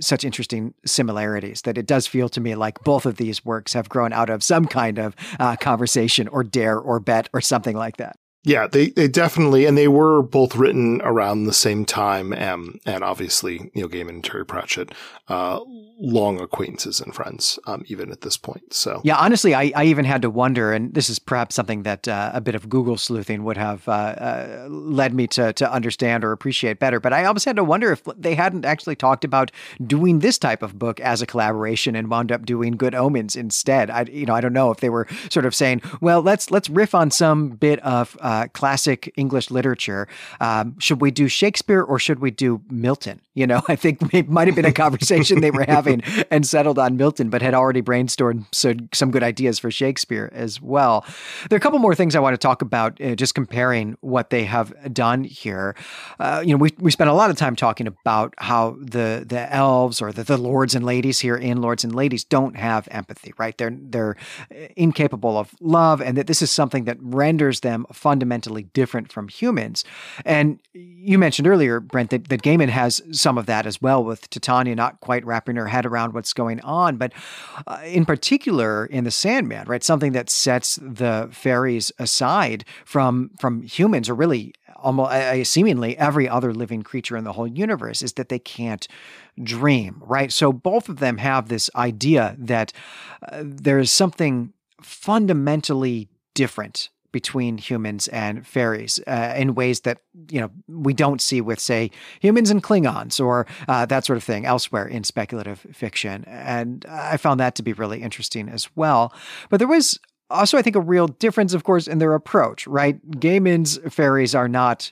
such 0.00 0.24
interesting 0.24 0.74
similarities. 0.84 1.62
That 1.62 1.78
it 1.78 1.86
does 1.86 2.06
feel 2.06 2.28
to 2.30 2.40
me 2.40 2.54
like 2.54 2.82
both 2.84 3.06
of 3.06 3.16
these 3.16 3.44
works 3.44 3.71
have 3.72 3.88
grown 3.88 4.12
out 4.12 4.30
of 4.30 4.42
some 4.42 4.66
kind 4.66 4.98
of 4.98 5.14
uh, 5.38 5.56
conversation 5.56 6.28
or 6.28 6.44
dare 6.44 6.78
or 6.78 7.00
bet 7.00 7.28
or 7.32 7.40
something 7.40 7.76
like 7.76 7.96
that. 7.98 8.16
Yeah, 8.44 8.66
they, 8.66 8.90
they 8.90 9.06
definitely, 9.06 9.66
and 9.66 9.78
they 9.78 9.86
were 9.86 10.20
both 10.20 10.56
written 10.56 11.00
around 11.02 11.44
the 11.44 11.52
same 11.52 11.84
time. 11.84 12.32
Um, 12.32 12.80
and 12.84 13.04
obviously, 13.04 13.70
Neil 13.74 13.88
Gaiman 13.88 14.08
and 14.08 14.24
Terry 14.24 14.44
Pratchett, 14.44 14.90
uh, 15.28 15.60
long 16.00 16.40
acquaintances 16.40 17.00
and 17.00 17.14
friends, 17.14 17.60
um, 17.68 17.84
even 17.86 18.10
at 18.10 18.22
this 18.22 18.36
point. 18.36 18.74
So, 18.74 19.00
yeah, 19.04 19.16
honestly, 19.16 19.54
I, 19.54 19.70
I 19.76 19.84
even 19.84 20.04
had 20.04 20.22
to 20.22 20.30
wonder, 20.30 20.72
and 20.72 20.92
this 20.92 21.08
is 21.08 21.20
perhaps 21.20 21.54
something 21.54 21.84
that 21.84 22.08
uh, 22.08 22.32
a 22.34 22.40
bit 22.40 22.56
of 22.56 22.68
Google 22.68 22.96
sleuthing 22.96 23.44
would 23.44 23.56
have 23.56 23.86
uh, 23.86 23.92
uh, 23.92 24.66
led 24.68 25.14
me 25.14 25.28
to, 25.28 25.52
to 25.52 25.72
understand 25.72 26.24
or 26.24 26.32
appreciate 26.32 26.80
better. 26.80 26.98
But 26.98 27.12
I 27.12 27.24
almost 27.24 27.44
had 27.44 27.54
to 27.56 27.64
wonder 27.64 27.92
if 27.92 28.02
they 28.16 28.34
hadn't 28.34 28.64
actually 28.64 28.96
talked 28.96 29.24
about 29.24 29.52
doing 29.86 30.18
this 30.18 30.36
type 30.36 30.64
of 30.64 30.76
book 30.76 30.98
as 30.98 31.22
a 31.22 31.26
collaboration 31.26 31.94
and 31.94 32.10
wound 32.10 32.32
up 32.32 32.44
doing 32.44 32.72
Good 32.72 32.96
Omens 32.96 33.36
instead. 33.36 33.88
I, 33.88 34.02
you 34.02 34.26
know, 34.26 34.34
I 34.34 34.40
don't 34.40 34.52
know 34.52 34.72
if 34.72 34.80
they 34.80 34.90
were 34.90 35.06
sort 35.30 35.46
of 35.46 35.54
saying, 35.54 35.82
well, 36.00 36.20
let's 36.20 36.50
let's 36.50 36.68
riff 36.68 36.92
on 36.92 37.12
some 37.12 37.50
bit 37.50 37.78
of 37.80 38.16
uh, 38.20 38.31
uh, 38.32 38.48
classic 38.48 39.12
English 39.16 39.50
literature. 39.50 40.08
Um, 40.40 40.78
should 40.78 41.00
we 41.00 41.10
do 41.10 41.28
Shakespeare 41.28 41.82
or 41.82 41.98
should 41.98 42.20
we 42.20 42.30
do 42.30 42.62
Milton? 42.70 43.20
You 43.34 43.46
know, 43.46 43.62
I 43.68 43.76
think 43.76 44.14
it 44.14 44.28
might 44.28 44.48
have 44.48 44.56
been 44.56 44.64
a 44.64 44.72
conversation 44.72 45.40
they 45.40 45.50
were 45.50 45.64
having 45.64 46.02
and 46.30 46.46
settled 46.46 46.78
on 46.78 46.96
Milton, 46.96 47.30
but 47.30 47.42
had 47.42 47.54
already 47.54 47.82
brainstormed 47.82 48.46
some 48.94 49.10
good 49.10 49.22
ideas 49.22 49.58
for 49.58 49.70
Shakespeare 49.70 50.30
as 50.32 50.60
well. 50.60 51.04
There 51.48 51.56
are 51.56 51.58
a 51.58 51.60
couple 51.60 51.78
more 51.78 51.94
things 51.94 52.14
I 52.14 52.20
want 52.20 52.34
to 52.34 52.38
talk 52.38 52.62
about, 52.62 53.00
uh, 53.00 53.14
just 53.14 53.34
comparing 53.34 53.96
what 54.00 54.30
they 54.30 54.44
have 54.44 54.72
done 54.92 55.24
here. 55.24 55.76
Uh, 56.18 56.42
you 56.44 56.52
know, 56.52 56.58
we, 56.58 56.70
we 56.78 56.90
spent 56.90 57.10
a 57.10 57.14
lot 57.14 57.30
of 57.30 57.36
time 57.36 57.56
talking 57.56 57.86
about 57.86 58.34
how 58.38 58.76
the 58.80 59.24
the 59.26 59.52
elves 59.54 60.00
or 60.00 60.12
the, 60.12 60.24
the 60.24 60.38
lords 60.38 60.74
and 60.74 60.84
ladies 60.84 61.20
here 61.20 61.36
in 61.36 61.60
Lords 61.60 61.84
and 61.84 61.94
Ladies 61.94 62.24
don't 62.24 62.56
have 62.56 62.88
empathy, 62.90 63.32
right? 63.38 63.56
They're 63.58 63.76
they're 63.76 64.16
incapable 64.76 65.36
of 65.38 65.54
love, 65.60 66.00
and 66.00 66.16
that 66.16 66.26
this 66.26 66.42
is 66.42 66.50
something 66.50 66.84
that 66.84 66.96
renders 67.00 67.60
them 67.60 67.86
fundamentally 67.92 68.21
fundamentally 68.22 68.62
different 68.72 69.10
from 69.10 69.26
humans. 69.26 69.84
And 70.24 70.60
you 70.72 71.18
mentioned 71.18 71.48
earlier, 71.48 71.80
Brent, 71.80 72.10
that, 72.10 72.28
that 72.28 72.42
Gaiman 72.42 72.68
has 72.68 73.02
some 73.10 73.36
of 73.36 73.46
that 73.46 73.66
as 73.66 73.82
well 73.82 74.04
with 74.04 74.30
Titania 74.30 74.76
not 74.76 75.00
quite 75.00 75.26
wrapping 75.26 75.56
her 75.56 75.66
head 75.66 75.84
around 75.84 76.14
what's 76.14 76.32
going 76.32 76.60
on. 76.60 76.98
But 76.98 77.12
uh, 77.66 77.80
in 77.84 78.04
particular, 78.04 78.86
in 78.86 79.02
The 79.02 79.10
Sandman, 79.10 79.66
right, 79.66 79.82
something 79.82 80.12
that 80.12 80.30
sets 80.30 80.78
the 80.80 81.30
fairies 81.32 81.90
aside 81.98 82.64
from, 82.84 83.32
from 83.40 83.62
humans 83.62 84.08
or 84.08 84.14
really 84.14 84.54
almost 84.76 85.10
uh, 85.10 85.42
seemingly 85.42 85.98
every 85.98 86.28
other 86.28 86.54
living 86.54 86.82
creature 86.82 87.16
in 87.16 87.24
the 87.24 87.32
whole 87.32 87.48
universe 87.48 88.02
is 88.02 88.12
that 88.12 88.28
they 88.28 88.38
can't 88.38 88.86
dream, 89.42 90.00
right? 90.06 90.32
So 90.32 90.52
both 90.52 90.88
of 90.88 91.00
them 91.00 91.18
have 91.18 91.48
this 91.48 91.68
idea 91.74 92.36
that 92.38 92.72
uh, 93.28 93.42
there 93.44 93.80
is 93.80 93.90
something 93.90 94.52
fundamentally 94.80 96.08
different 96.34 96.88
between 97.12 97.58
humans 97.58 98.08
and 98.08 98.46
fairies 98.46 98.98
uh, 99.06 99.34
in 99.36 99.54
ways 99.54 99.80
that 99.80 99.98
you 100.30 100.40
know 100.40 100.50
we 100.68 100.94
don't 100.94 101.20
see 101.20 101.40
with 101.40 101.60
say 101.60 101.90
humans 102.20 102.50
and 102.50 102.62
Klingons 102.62 103.24
or 103.24 103.46
uh, 103.68 103.86
that 103.86 104.04
sort 104.04 104.16
of 104.16 104.24
thing 104.24 104.44
elsewhere 104.44 104.86
in 104.86 105.04
speculative 105.04 105.66
fiction. 105.72 106.24
And 106.26 106.84
I 106.88 107.16
found 107.16 107.38
that 107.40 107.54
to 107.56 107.62
be 107.62 107.72
really 107.72 108.02
interesting 108.02 108.48
as 108.48 108.68
well. 108.74 109.12
But 109.50 109.58
there 109.58 109.68
was 109.68 109.98
also, 110.32 110.58
I 110.58 110.62
think 110.62 110.76
a 110.76 110.80
real 110.80 111.08
difference, 111.08 111.54
of 111.54 111.64
course, 111.64 111.86
in 111.86 111.98
their 111.98 112.14
approach, 112.14 112.66
right? 112.66 112.98
Gaiman's 113.10 113.78
fairies 113.92 114.34
are 114.34 114.48
not 114.48 114.90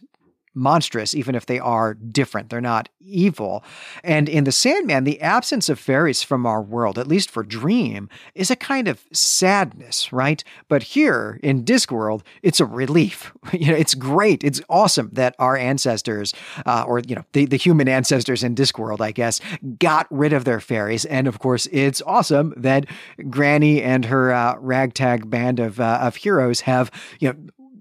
monstrous, 0.55 1.15
even 1.15 1.35
if 1.35 1.47
they 1.47 1.59
are 1.59 1.95
different. 1.95 2.51
They're 2.51 2.61
not 2.61 2.89
evil. 3.01 3.65
And 4.03 4.29
in 4.29 4.45
The 4.45 4.53
Sandman, 4.53 5.05
the 5.05 5.21
absence 5.21 5.69
of 5.69 5.79
fairies 5.79 6.23
from 6.23 6.47
our 6.47 6.61
world, 6.63 6.99
at 6.99 7.07
least 7.07 7.31
for 7.31 7.43
Dream, 7.43 8.09
is 8.35 8.51
a 8.51 8.57
kind 8.57 8.89
of 8.89 9.05
sadness, 9.13 10.13
right? 10.13 10.43
But 10.69 10.83
here 10.83 11.39
in 11.43 11.65
Discworld, 11.65 12.23
it's 12.43 12.61
a 12.61 12.67
relief. 12.67 13.33
You 13.61 13.73
know, 13.73 13.77
it's 13.77 13.95
great. 13.95 14.43
It's 14.43 14.61
awesome 14.71 15.11
that 15.13 15.35
our 15.39 15.57
ancestors, 15.57 16.33
uh, 16.65 16.85
or 16.87 17.01
you 17.01 17.15
know, 17.15 17.25
the, 17.33 17.45
the 17.45 17.57
human 17.57 17.89
ancestors 17.89 18.43
in 18.43 18.55
Discworld, 18.55 19.01
I 19.01 19.11
guess, 19.11 19.41
got 19.79 20.07
rid 20.09 20.33
of 20.33 20.45
their 20.45 20.61
fairies. 20.61 21.05
And 21.05 21.27
of 21.27 21.41
course, 21.41 21.67
it's 21.73 22.01
awesome 22.07 22.55
that 22.57 22.87
Granny 23.29 23.83
and 23.83 24.07
her 24.07 24.33
uh, 24.33 24.57
ragtag 24.59 25.29
band 25.29 25.61
of 25.61 25.79
uh, 25.81 25.99
of 26.01 26.17
heroes 26.17 26.61
have 26.61 26.91
you 27.19 27.29
know 27.29 27.37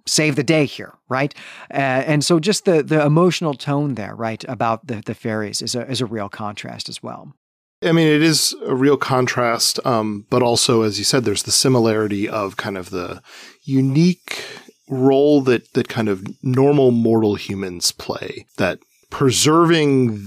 save 0.09 0.35
the 0.35 0.43
day 0.43 0.65
here, 0.65 0.93
right? 1.07 1.33
Uh, 1.71 2.03
and 2.05 2.23
so 2.23 2.39
just 2.39 2.65
the 2.65 2.83
the 2.83 3.05
emotional 3.05 3.53
tone 3.53 3.95
there, 3.95 4.15
right, 4.15 4.43
about 4.47 4.87
the 4.87 5.01
the 5.05 5.15
fairies 5.15 5.61
is 5.61 5.75
a 5.75 5.89
is 5.89 6.01
a 6.01 6.05
real 6.05 6.29
contrast 6.29 6.89
as 6.89 7.01
well. 7.01 7.33
I 7.81 7.93
mean, 7.93 8.07
it 8.07 8.21
is 8.21 8.53
a 8.65 8.75
real 8.75 8.97
contrast, 8.97 9.79
um, 9.85 10.25
but 10.29 10.41
also, 10.41 10.81
as 10.81 10.97
you 10.99 11.05
said, 11.05 11.23
there's 11.23 11.43
the 11.43 11.51
similarity 11.51 12.27
of 12.27 12.57
kind 12.57 12.77
of 12.77 12.89
the 12.89 13.21
unique 13.63 14.43
role 14.89 15.41
that 15.41 15.73
that 15.73 15.87
kind 15.87 16.09
of 16.09 16.25
normal 16.43 16.91
mortal 16.91 17.35
humans 17.35 17.91
play. 17.91 18.45
That 18.57 18.79
preserving 19.09 20.21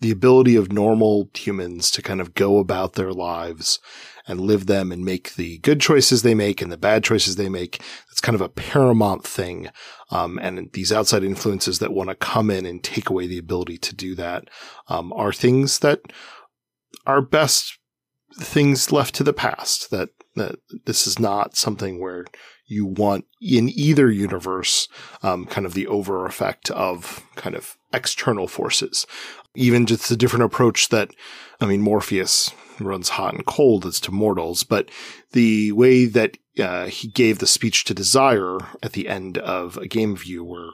the 0.00 0.10
ability 0.10 0.56
of 0.56 0.72
normal 0.72 1.28
humans 1.34 1.90
to 1.90 2.02
kind 2.02 2.20
of 2.20 2.34
go 2.34 2.58
about 2.58 2.94
their 2.94 3.12
lives 3.12 3.80
and 4.28 4.40
live 4.40 4.66
them 4.66 4.92
and 4.92 5.04
make 5.04 5.34
the 5.34 5.58
good 5.58 5.80
choices 5.80 6.22
they 6.22 6.34
make 6.34 6.60
and 6.60 6.70
the 6.70 6.76
bad 6.76 7.02
choices 7.02 7.36
they 7.36 7.48
make. 7.48 7.82
It's 8.10 8.20
kind 8.20 8.34
of 8.34 8.42
a 8.42 8.48
paramount 8.48 9.24
thing. 9.24 9.70
Um, 10.10 10.38
and 10.40 10.70
these 10.72 10.92
outside 10.92 11.24
influences 11.24 11.78
that 11.78 11.92
want 11.92 12.10
to 12.10 12.14
come 12.14 12.50
in 12.50 12.66
and 12.66 12.84
take 12.84 13.08
away 13.08 13.26
the 13.26 13.38
ability 13.38 13.78
to 13.78 13.94
do 13.94 14.14
that 14.14 14.48
um, 14.88 15.12
are 15.14 15.32
things 15.32 15.80
that 15.80 16.00
are 17.06 17.22
best 17.22 17.78
things 18.38 18.92
left 18.92 19.14
to 19.16 19.24
the 19.24 19.32
past. 19.32 19.90
That 19.90 20.10
that 20.36 20.56
this 20.84 21.06
is 21.06 21.18
not 21.18 21.56
something 21.56 22.00
where 22.00 22.26
you 22.66 22.84
want 22.84 23.24
in 23.40 23.70
either 23.70 24.10
universe 24.10 24.88
um, 25.22 25.46
kind 25.46 25.66
of 25.66 25.74
the 25.74 25.86
over 25.86 26.26
effect 26.26 26.70
of 26.70 27.24
kind 27.34 27.56
of 27.56 27.76
external 27.92 28.46
forces. 28.46 29.06
Even 29.54 29.86
just 29.86 30.10
a 30.10 30.16
different 30.16 30.44
approach 30.44 30.90
that, 30.90 31.10
I 31.60 31.66
mean, 31.66 31.80
Morpheus 31.80 32.52
runs 32.80 33.10
hot 33.10 33.34
and 33.34 33.46
cold 33.46 33.86
as 33.86 34.00
to 34.00 34.12
mortals, 34.12 34.62
but 34.62 34.90
the 35.32 35.72
way 35.72 36.06
that 36.06 36.36
uh, 36.58 36.86
he 36.86 37.08
gave 37.08 37.38
the 37.38 37.46
speech 37.46 37.84
to 37.84 37.94
Desire 37.94 38.58
at 38.82 38.92
the 38.92 39.08
end 39.08 39.38
of 39.38 39.76
a 39.76 39.86
Game 39.86 40.12
of 40.12 40.24
You 40.24 40.44
where 40.44 40.70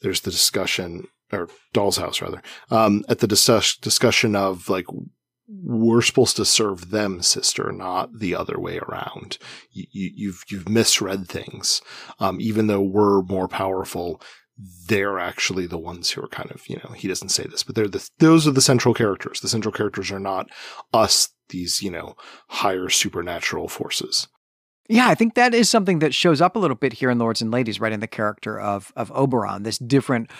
there's 0.00 0.20
the 0.20 0.30
discussion, 0.30 1.08
or 1.32 1.48
Doll's 1.72 1.96
House 1.96 2.20
rather, 2.20 2.42
um, 2.70 3.04
at 3.08 3.18
the 3.18 3.26
dis- 3.26 3.76
discussion 3.76 4.36
of 4.36 4.68
like, 4.68 4.86
we're 5.46 6.02
supposed 6.02 6.36
to 6.36 6.44
serve 6.44 6.90
them, 6.90 7.20
sister, 7.20 7.70
not 7.70 8.18
the 8.18 8.34
other 8.34 8.58
way 8.58 8.78
around. 8.78 9.36
You, 9.70 9.84
have 9.84 10.12
you've, 10.16 10.42
you've 10.48 10.68
misread 10.68 11.28
things. 11.28 11.82
Um, 12.18 12.38
even 12.40 12.66
though 12.66 12.80
we're 12.80 13.22
more 13.22 13.46
powerful, 13.46 14.22
they're 14.86 15.18
actually 15.18 15.66
the 15.66 15.78
ones 15.78 16.10
who 16.10 16.22
are 16.22 16.28
kind 16.28 16.50
of, 16.50 16.66
you 16.68 16.76
know, 16.76 16.92
he 16.92 17.08
doesn't 17.08 17.30
say 17.30 17.44
this, 17.44 17.62
but 17.62 17.74
they're 17.74 17.88
the, 17.88 18.08
those 18.20 18.46
are 18.46 18.52
the 18.52 18.60
central 18.60 18.94
characters. 18.94 19.40
The 19.40 19.48
central 19.48 19.72
characters 19.72 20.10
are 20.10 20.20
not 20.20 20.48
us, 20.92 21.28
these, 21.54 21.82
you 21.82 21.90
know, 21.90 22.16
higher 22.48 22.88
supernatural 22.88 23.68
forces. 23.68 24.28
Yeah, 24.88 25.08
I 25.08 25.14
think 25.14 25.34
that 25.34 25.54
is 25.54 25.70
something 25.70 26.00
that 26.00 26.12
shows 26.12 26.42
up 26.42 26.56
a 26.56 26.58
little 26.58 26.76
bit 26.76 26.94
here 26.94 27.10
in 27.10 27.18
Lords 27.18 27.40
and 27.40 27.50
Ladies, 27.50 27.80
right 27.80 27.92
in 27.92 28.00
the 28.00 28.06
character 28.06 28.60
of 28.60 28.92
of 28.96 29.10
Oberon, 29.12 29.62
this 29.62 29.78
different 29.78 30.30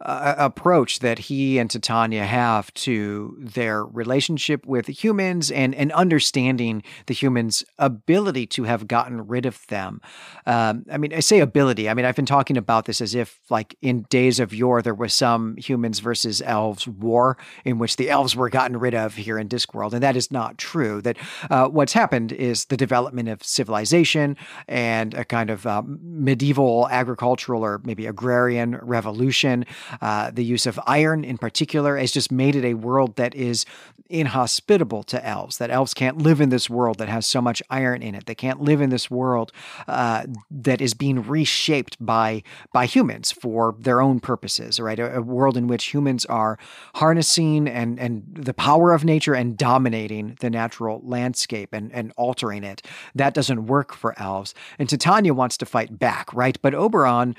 uh, 0.00 0.34
approach 0.38 1.00
that 1.00 1.18
he 1.18 1.58
and 1.58 1.70
Titania 1.70 2.24
have 2.24 2.72
to 2.74 3.36
their 3.38 3.84
relationship 3.84 4.64
with 4.66 4.86
humans 4.86 5.50
and, 5.50 5.74
and 5.74 5.92
understanding 5.92 6.82
the 7.06 7.14
humans' 7.14 7.64
ability 7.78 8.46
to 8.46 8.64
have 8.64 8.88
gotten 8.88 9.26
rid 9.26 9.44
of 9.46 9.66
them. 9.66 10.00
Um, 10.46 10.84
I 10.90 10.96
mean, 10.96 11.12
I 11.12 11.20
say 11.20 11.40
ability. 11.40 11.88
I 11.88 11.94
mean, 11.94 12.04
I've 12.04 12.16
been 12.16 12.26
talking 12.26 12.56
about 12.56 12.86
this 12.86 13.00
as 13.00 13.14
if, 13.14 13.40
like, 13.50 13.76
in 13.82 14.02
days 14.08 14.40
of 14.40 14.54
yore, 14.54 14.80
there 14.82 14.94
was 14.94 15.12
some 15.12 15.56
humans 15.56 16.00
versus 16.00 16.40
elves 16.42 16.88
war 16.88 17.36
in 17.64 17.78
which 17.78 17.96
the 17.96 18.08
elves 18.08 18.34
were 18.34 18.48
gotten 18.48 18.78
rid 18.78 18.94
of 18.94 19.16
here 19.16 19.38
in 19.38 19.48
Discworld. 19.48 19.92
And 19.92 20.02
that 20.02 20.16
is 20.16 20.30
not 20.30 20.56
true. 20.56 21.02
That 21.02 21.16
uh, 21.50 21.68
what's 21.68 21.92
happened 21.92 22.32
is 22.32 22.66
the 22.66 22.76
development 22.76 23.28
of 23.28 23.42
civilization 23.42 24.36
and 24.66 25.14
a 25.14 25.24
kind 25.24 25.50
of 25.50 25.66
uh, 25.66 25.82
medieval 25.86 26.88
agricultural 26.90 27.64
or 27.64 27.80
maybe 27.84 28.06
agrarian 28.06 28.76
revolution 28.76 29.66
uh, 30.00 30.30
the 30.30 30.44
use 30.44 30.66
of 30.66 30.78
iron 30.86 31.24
in 31.24 31.38
particular 31.38 31.96
has 31.96 32.12
just 32.12 32.32
made 32.32 32.56
it 32.56 32.64
a 32.64 32.74
world 32.74 33.16
that 33.16 33.34
is 33.34 33.64
inhospitable 34.08 35.04
to 35.04 35.24
elves, 35.24 35.58
that 35.58 35.70
elves 35.70 35.94
can't 35.94 36.18
live 36.18 36.40
in 36.40 36.48
this 36.48 36.68
world 36.68 36.98
that 36.98 37.08
has 37.08 37.26
so 37.26 37.40
much 37.40 37.62
iron 37.70 38.02
in 38.02 38.14
it. 38.14 38.26
They 38.26 38.34
can't 38.34 38.60
live 38.60 38.80
in 38.80 38.90
this 38.90 39.10
world 39.10 39.52
uh, 39.86 40.24
that 40.50 40.80
is 40.80 40.94
being 40.94 41.22
reshaped 41.22 41.96
by, 42.04 42.42
by 42.72 42.86
humans 42.86 43.30
for 43.30 43.76
their 43.78 44.00
own 44.00 44.18
purposes, 44.20 44.80
right? 44.80 44.98
A, 44.98 45.18
a 45.18 45.22
world 45.22 45.56
in 45.56 45.68
which 45.68 45.86
humans 45.86 46.26
are 46.26 46.58
harnessing 46.96 47.68
and, 47.68 48.00
and 48.00 48.24
the 48.32 48.54
power 48.54 48.92
of 48.92 49.04
nature 49.04 49.34
and 49.34 49.56
dominating 49.56 50.36
the 50.40 50.50
natural 50.50 51.00
landscape 51.04 51.72
and, 51.72 51.92
and 51.92 52.12
altering 52.16 52.64
it. 52.64 52.82
That 53.14 53.32
doesn't 53.32 53.66
work 53.66 53.94
for 53.94 54.18
elves. 54.20 54.54
And 54.78 54.88
Titania 54.88 55.34
wants 55.34 55.56
to 55.58 55.66
fight 55.66 55.98
back, 55.98 56.32
right? 56.34 56.58
But 56.60 56.74
Oberon 56.74 57.36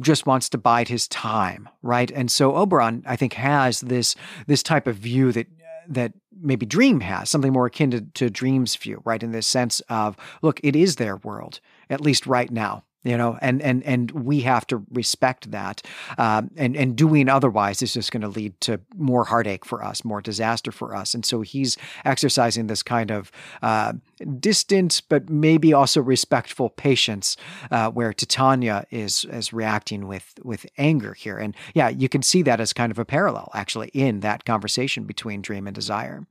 just 0.00 0.26
wants 0.26 0.48
to 0.50 0.58
bide 0.58 0.88
his 0.88 1.06
time, 1.08 1.68
right? 1.86 2.10
And 2.10 2.30
so 2.30 2.56
Oberon, 2.56 3.02
I 3.06 3.16
think, 3.16 3.34
has 3.34 3.80
this 3.80 4.14
this 4.46 4.62
type 4.62 4.86
of 4.86 4.96
view 4.96 5.32
that 5.32 5.46
that 5.88 6.12
maybe 6.38 6.66
Dream 6.66 7.00
has, 7.00 7.30
something 7.30 7.52
more 7.52 7.66
akin 7.66 7.90
to, 7.92 8.00
to 8.00 8.28
Dream's 8.28 8.76
view, 8.76 9.00
right? 9.04 9.22
In 9.22 9.32
this 9.32 9.46
sense 9.46 9.80
of, 9.88 10.16
look, 10.42 10.60
it 10.62 10.76
is 10.76 10.96
their 10.96 11.16
world, 11.18 11.60
at 11.88 12.00
least 12.00 12.26
right 12.26 12.50
now 12.50 12.84
you 13.06 13.16
know 13.16 13.38
and 13.40 13.62
and 13.62 13.82
and 13.84 14.10
we 14.10 14.40
have 14.40 14.66
to 14.68 14.84
respect 14.90 15.50
that. 15.50 15.82
Um, 16.18 16.50
and 16.56 16.76
and 16.76 16.96
doing 16.96 17.28
otherwise 17.28 17.82
is 17.82 17.94
just 17.94 18.12
going 18.12 18.22
to 18.22 18.28
lead 18.28 18.60
to 18.62 18.80
more 18.96 19.24
heartache 19.24 19.64
for 19.64 19.82
us 19.82 20.04
more 20.04 20.20
disaster 20.20 20.72
for 20.72 20.94
us. 20.94 21.14
And 21.14 21.24
so 21.24 21.40
he's 21.40 21.76
exercising 22.04 22.66
this 22.66 22.82
kind 22.82 23.10
of 23.10 23.30
uh, 23.62 23.94
distant 24.40 25.02
but 25.08 25.28
maybe 25.28 25.72
also 25.72 26.00
respectful 26.00 26.70
patience 26.70 27.36
uh, 27.70 27.90
where 27.90 28.12
titania 28.12 28.86
is 28.90 29.24
is 29.26 29.52
reacting 29.52 30.06
with 30.06 30.34
with 30.42 30.66
anger 30.78 31.14
here. 31.14 31.38
And 31.38 31.54
yeah 31.74 31.88
you 31.88 32.08
can 32.08 32.22
see 32.22 32.42
that 32.42 32.60
as 32.60 32.72
kind 32.72 32.92
of 32.92 32.98
a 32.98 33.04
parallel 33.04 33.50
actually 33.54 33.88
in 33.88 34.20
that 34.20 34.44
conversation 34.44 35.04
between 35.04 35.42
dream 35.42 35.66
and 35.66 35.74
desire. 35.74 36.26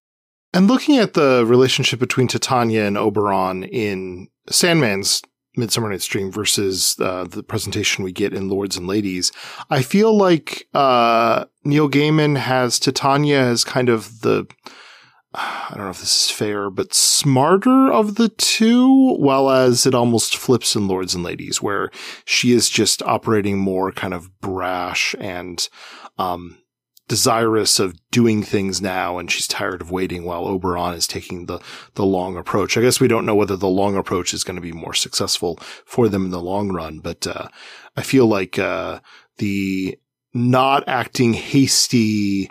And 0.53 0.67
looking 0.67 0.97
at 0.97 1.15
the 1.15 1.43
relationship 1.45 1.99
between 1.99 2.29
Titania 2.29 2.87
and 2.87 2.97
Oberon 2.97 3.63
in 3.65 4.29
Sandman's 4.49 5.21
Midsummer 5.57 5.89
Night's 5.89 6.05
Dream 6.05 6.31
versus 6.31 6.95
uh, 6.99 7.25
the 7.25 7.43
presentation 7.43 8.03
we 8.03 8.11
get 8.11 8.33
in 8.33 8.49
Lords 8.49 8.77
and 8.77 8.87
Ladies, 8.87 9.31
I 9.69 9.81
feel 9.81 10.15
like 10.15 10.67
uh, 10.73 11.45
Neil 11.63 11.89
Gaiman 11.89 12.37
has 12.37 12.79
Titania 12.79 13.39
as 13.39 13.63
kind 13.63 13.89
of 13.89 14.21
the 14.21 14.47
I 15.37 15.71
don't 15.71 15.83
know 15.83 15.89
if 15.89 15.99
this 15.99 16.25
is 16.25 16.31
fair, 16.31 16.69
but 16.69 16.93
smarter 16.93 17.91
of 17.91 18.15
the 18.15 18.29
two, 18.29 19.15
while 19.15 19.49
as 19.49 19.85
it 19.85 19.93
almost 19.93 20.37
flips 20.37 20.75
in 20.75 20.87
Lords 20.87 21.13
and 21.13 21.25
Ladies, 21.25 21.61
where 21.61 21.91
she 22.23 22.53
is 22.53 22.69
just 22.69 23.01
operating 23.03 23.57
more 23.57 23.91
kind 23.91 24.13
of 24.13 24.39
brash 24.39 25.13
and 25.19 25.67
um, 26.17 26.57
desirous 27.07 27.79
of 27.79 27.95
doing 28.09 28.41
things 28.41 28.81
now 28.81 29.17
and 29.17 29.31
she's 29.31 29.47
tired 29.47 29.81
of 29.81 29.91
waiting 29.91 30.23
while 30.23 30.47
Oberon 30.47 30.95
is 30.95 31.07
taking 31.07 31.45
the, 31.45 31.59
the 31.93 32.05
long 32.05 32.35
approach. 32.35 32.77
I 32.77 32.81
guess 32.81 32.99
we 32.99 33.07
don't 33.07 33.25
know 33.25 33.35
whether 33.35 33.55
the 33.55 33.67
long 33.67 33.95
approach 33.95 34.33
is 34.33 34.43
going 34.43 34.55
to 34.55 34.61
be 34.61 34.71
more 34.71 34.93
successful 34.93 35.57
for 35.85 36.09
them 36.09 36.25
in 36.25 36.31
the 36.31 36.41
long 36.41 36.71
run, 36.71 36.99
but, 36.99 37.27
uh, 37.27 37.47
I 37.95 38.01
feel 38.01 38.25
like, 38.25 38.57
uh, 38.57 38.99
the 39.37 39.97
not 40.33 40.83
acting 40.87 41.33
hasty, 41.33 42.49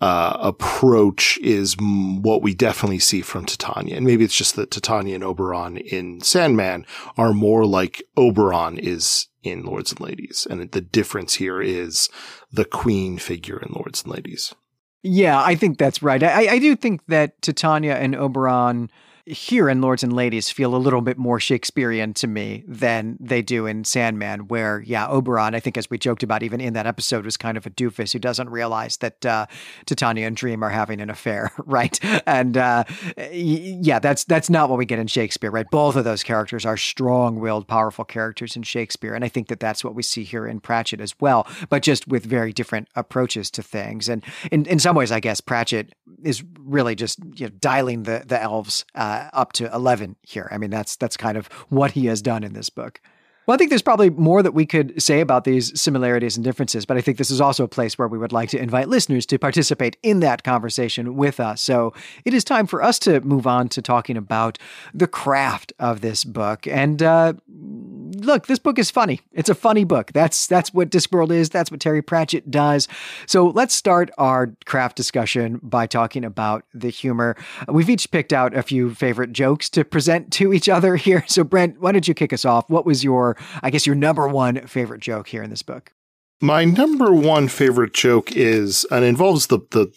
uh, 0.00 0.36
approach 0.40 1.38
is 1.38 1.74
what 1.78 2.42
we 2.42 2.54
definitely 2.54 2.98
see 2.98 3.22
from 3.22 3.46
Titania. 3.46 3.96
And 3.96 4.06
maybe 4.06 4.24
it's 4.24 4.36
just 4.36 4.56
that 4.56 4.70
Titania 4.70 5.14
and 5.14 5.24
Oberon 5.24 5.78
in 5.78 6.20
Sandman 6.20 6.84
are 7.16 7.32
more 7.32 7.64
like 7.64 8.02
Oberon 8.16 8.78
is 8.78 9.28
in 9.42 9.64
Lords 9.64 9.92
and 9.92 10.00
Ladies. 10.00 10.46
And 10.48 10.70
the 10.70 10.80
difference 10.80 11.34
here 11.34 11.62
is 11.62 12.10
the 12.56 12.64
queen 12.64 13.18
figure 13.18 13.58
in 13.58 13.72
Lords 13.72 14.02
and 14.02 14.12
Ladies. 14.12 14.54
Yeah, 15.02 15.40
I 15.40 15.54
think 15.54 15.78
that's 15.78 16.02
right. 16.02 16.22
I, 16.22 16.54
I 16.54 16.58
do 16.58 16.74
think 16.74 17.06
that 17.06 17.40
Titania 17.40 17.96
and 17.96 18.16
Oberon 18.16 18.90
here 19.26 19.68
in 19.68 19.80
Lords 19.80 20.04
and 20.04 20.12
Ladies 20.12 20.50
feel 20.50 20.74
a 20.74 20.78
little 20.78 21.00
bit 21.00 21.18
more 21.18 21.40
Shakespearean 21.40 22.14
to 22.14 22.28
me 22.28 22.62
than 22.68 23.16
they 23.18 23.42
do 23.42 23.66
in 23.66 23.84
Sandman, 23.84 24.46
where, 24.46 24.80
yeah, 24.86 25.08
Oberon, 25.08 25.54
I 25.54 25.60
think 25.60 25.76
as 25.76 25.90
we 25.90 25.98
joked 25.98 26.22
about 26.22 26.44
even 26.44 26.60
in 26.60 26.74
that 26.74 26.86
episode, 26.86 27.24
was 27.24 27.36
kind 27.36 27.56
of 27.56 27.66
a 27.66 27.70
doofus 27.70 28.12
who 28.12 28.20
doesn't 28.20 28.48
realize 28.48 28.98
that 28.98 29.26
uh, 29.26 29.46
Titania 29.84 30.28
and 30.28 30.36
Dream 30.36 30.62
are 30.62 30.70
having 30.70 31.00
an 31.00 31.10
affair, 31.10 31.50
right? 31.66 31.98
And 32.26 32.56
uh, 32.56 32.84
yeah, 33.32 33.98
that's 33.98 34.22
that's 34.24 34.48
not 34.48 34.68
what 34.70 34.78
we 34.78 34.86
get 34.86 35.00
in 35.00 35.08
Shakespeare, 35.08 35.50
right? 35.50 35.66
Both 35.70 35.96
of 35.96 36.04
those 36.04 36.22
characters 36.22 36.64
are 36.64 36.76
strong-willed, 36.76 37.66
powerful 37.66 38.04
characters 38.04 38.54
in 38.54 38.62
Shakespeare, 38.62 39.14
and 39.14 39.24
I 39.24 39.28
think 39.28 39.48
that 39.48 39.58
that's 39.58 39.82
what 39.82 39.96
we 39.96 40.04
see 40.04 40.22
here 40.22 40.46
in 40.46 40.60
Pratchett 40.60 41.00
as 41.00 41.14
well, 41.18 41.48
but 41.68 41.82
just 41.82 42.06
with 42.06 42.24
very 42.24 42.52
different 42.52 42.88
approaches 42.94 43.50
to 43.52 43.62
things. 43.62 44.08
And 44.08 44.24
in, 44.52 44.66
in 44.66 44.78
some 44.78 44.94
ways, 44.94 45.10
I 45.10 45.18
guess 45.18 45.40
Pratchett 45.40 45.94
is 46.22 46.44
really 46.60 46.94
just 46.94 47.18
you 47.34 47.46
know, 47.46 47.52
dialing 47.58 48.04
the 48.04 48.22
the 48.24 48.40
elves 48.40 48.84
uh, 48.94 49.15
up 49.32 49.52
to 49.54 49.72
eleven 49.74 50.16
here. 50.22 50.48
I 50.50 50.58
mean, 50.58 50.70
that's 50.70 50.96
that's 50.96 51.16
kind 51.16 51.36
of 51.36 51.46
what 51.68 51.92
he 51.92 52.06
has 52.06 52.22
done 52.22 52.44
in 52.44 52.52
this 52.52 52.70
book. 52.70 53.00
Well, 53.46 53.54
I 53.54 53.58
think 53.58 53.70
there's 53.70 53.82
probably 53.82 54.10
more 54.10 54.42
that 54.42 54.54
we 54.54 54.66
could 54.66 55.00
say 55.00 55.20
about 55.20 55.44
these 55.44 55.78
similarities 55.80 56.36
and 56.36 56.42
differences, 56.42 56.84
but 56.84 56.96
I 56.96 57.00
think 57.00 57.16
this 57.16 57.30
is 57.30 57.40
also 57.40 57.62
a 57.64 57.68
place 57.68 57.96
where 57.96 58.08
we 58.08 58.18
would 58.18 58.32
like 58.32 58.48
to 58.50 58.58
invite 58.60 58.88
listeners 58.88 59.24
to 59.26 59.38
participate 59.38 59.96
in 60.02 60.20
that 60.20 60.42
conversation 60.42 61.14
with 61.16 61.38
us. 61.38 61.62
So 61.62 61.94
it 62.24 62.34
is 62.34 62.42
time 62.42 62.66
for 62.66 62.82
us 62.82 62.98
to 63.00 63.20
move 63.20 63.46
on 63.46 63.68
to 63.70 63.82
talking 63.82 64.16
about 64.16 64.58
the 64.92 65.06
craft 65.06 65.72
of 65.78 66.00
this 66.00 66.24
book. 66.24 66.66
And 66.66 67.02
uh, 67.02 67.34
look, 67.48 68.46
this 68.46 68.58
book 68.58 68.78
is 68.78 68.90
funny. 68.90 69.20
It's 69.32 69.48
a 69.48 69.54
funny 69.54 69.84
book. 69.84 70.12
That's 70.12 70.46
that's 70.46 70.74
what 70.74 70.90
Discworld 70.90 71.30
is. 71.30 71.48
That's 71.48 71.70
what 71.70 71.80
Terry 71.80 72.02
Pratchett 72.02 72.50
does. 72.50 72.88
So 73.26 73.48
let's 73.48 73.74
start 73.74 74.10
our 74.18 74.54
craft 74.64 74.96
discussion 74.96 75.60
by 75.62 75.86
talking 75.86 76.24
about 76.24 76.64
the 76.74 76.90
humor. 76.90 77.36
We've 77.68 77.90
each 77.90 78.10
picked 78.10 78.32
out 78.32 78.56
a 78.56 78.62
few 78.62 78.94
favorite 78.94 79.32
jokes 79.32 79.68
to 79.70 79.84
present 79.84 80.32
to 80.34 80.52
each 80.52 80.68
other 80.68 80.96
here. 80.96 81.24
So 81.28 81.44
Brent, 81.44 81.80
why 81.80 81.92
don't 81.92 82.08
you 82.08 82.14
kick 82.14 82.32
us 82.32 82.44
off? 82.44 82.68
What 82.70 82.86
was 82.86 83.04
your, 83.04 83.35
I 83.62 83.70
guess, 83.70 83.86
your 83.86 83.96
number 83.96 84.28
one 84.28 84.66
favorite 84.66 85.00
joke 85.00 85.28
here 85.28 85.42
in 85.42 85.50
this 85.50 85.62
book? 85.62 85.92
My 86.40 86.64
number 86.64 87.12
one 87.12 87.48
favorite 87.48 87.94
joke 87.94 88.32
is, 88.36 88.86
and 88.90 89.04
involves 89.04 89.46
the 89.46 89.60
the 89.70 89.92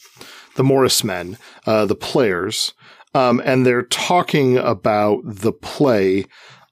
the 0.55 0.63
Morris 0.63 1.03
men, 1.03 1.37
uh, 1.65 1.85
the 1.85 1.95
players, 1.95 2.73
um, 3.13 3.41
and 3.45 3.65
they're 3.65 3.83
talking 3.83 4.57
about 4.57 5.21
the 5.23 5.51
play 5.53 6.25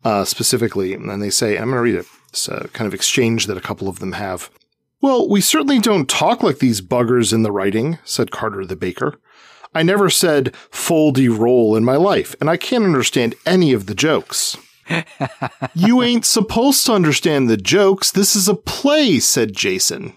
uh, 0.04 0.26
specifically, 0.26 0.94
and 0.94 1.22
they 1.22 1.30
say, 1.30 1.58
I'm 1.58 1.66
going 1.66 1.76
to 1.76 1.82
read 1.82 1.96
it. 1.96 2.06
It's 2.30 2.48
a 2.48 2.68
kind 2.74 2.88
of 2.88 2.94
exchange 2.94 3.48
that 3.48 3.58
a 3.58 3.62
couple 3.62 3.88
of 3.88 4.00
them 4.00 4.14
have. 4.14 4.50
Well, 5.02 5.30
we 5.30 5.42
certainly 5.42 5.80
don't 5.80 6.10
talk 6.10 6.44
like 6.44 6.60
these 6.60 6.82
buggers 6.82 7.34
in 7.34 7.44
the 7.44 7.52
writing, 7.52 8.00
said 8.04 8.32
Carter 8.32 8.66
the 8.66 8.76
baker. 8.76 9.20
I 9.74 9.84
never 9.84 10.10
said 10.10 10.54
foldy 10.72 11.30
roll 11.30 11.76
in 11.76 11.84
my 11.84 11.98
life, 11.98 12.36
and 12.40 12.50
I 12.50 12.58
can't 12.58 12.84
understand 12.84 13.36
any 13.46 13.74
of 13.74 13.86
the 13.86 13.96
jokes. 13.96 14.58
You 15.74 16.02
ain't 16.02 16.26
supposed 16.26 16.86
to 16.86 16.94
understand 16.94 17.50
the 17.50 17.58
jokes. 17.58 18.12
This 18.12 18.36
is 18.36 18.48
a 18.48 18.56
play, 18.56 19.20
said 19.20 19.54
Jason. 19.56 20.14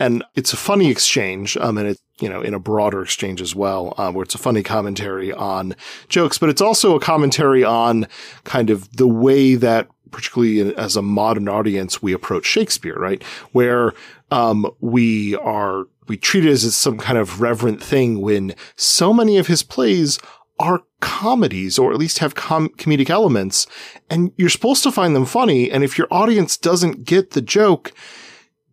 And 0.00 0.24
it's 0.36 0.52
a 0.52 0.56
funny 0.56 0.90
exchange, 0.90 1.56
um, 1.56 1.76
and 1.76 1.88
it's, 1.88 2.00
you 2.20 2.28
know, 2.28 2.40
in 2.40 2.54
a 2.54 2.60
broader 2.60 3.02
exchange 3.02 3.40
as 3.40 3.54
well, 3.54 3.94
um, 3.98 4.14
where 4.14 4.22
it's 4.22 4.34
a 4.34 4.38
funny 4.38 4.62
commentary 4.62 5.32
on 5.32 5.74
jokes, 6.08 6.38
but 6.38 6.48
it's 6.48 6.60
also 6.60 6.94
a 6.94 7.00
commentary 7.00 7.64
on 7.64 8.06
kind 8.44 8.70
of 8.70 8.96
the 8.96 9.08
way 9.08 9.56
that 9.56 9.88
particularly 10.10 10.74
as 10.76 10.96
a 10.96 11.02
modern 11.02 11.48
audience, 11.48 12.00
we 12.00 12.12
approach 12.12 12.46
Shakespeare, 12.46 12.96
right? 12.96 13.22
Where, 13.52 13.92
um, 14.30 14.70
we 14.80 15.36
are, 15.36 15.84
we 16.06 16.16
treat 16.16 16.44
it 16.44 16.50
as 16.50 16.76
some 16.76 16.98
kind 16.98 17.18
of 17.18 17.40
reverent 17.40 17.82
thing 17.82 18.20
when 18.20 18.54
so 18.76 19.12
many 19.12 19.36
of 19.36 19.48
his 19.48 19.62
plays 19.62 20.18
are 20.58 20.82
comedies 21.00 21.78
or 21.78 21.92
at 21.92 21.98
least 21.98 22.18
have 22.18 22.34
com- 22.34 22.70
comedic 22.70 23.10
elements 23.10 23.66
and 24.10 24.32
you're 24.36 24.48
supposed 24.48 24.82
to 24.82 24.92
find 24.92 25.14
them 25.14 25.26
funny. 25.26 25.70
And 25.70 25.84
if 25.84 25.96
your 25.96 26.08
audience 26.10 26.56
doesn't 26.56 27.04
get 27.04 27.30
the 27.30 27.40
joke, 27.40 27.92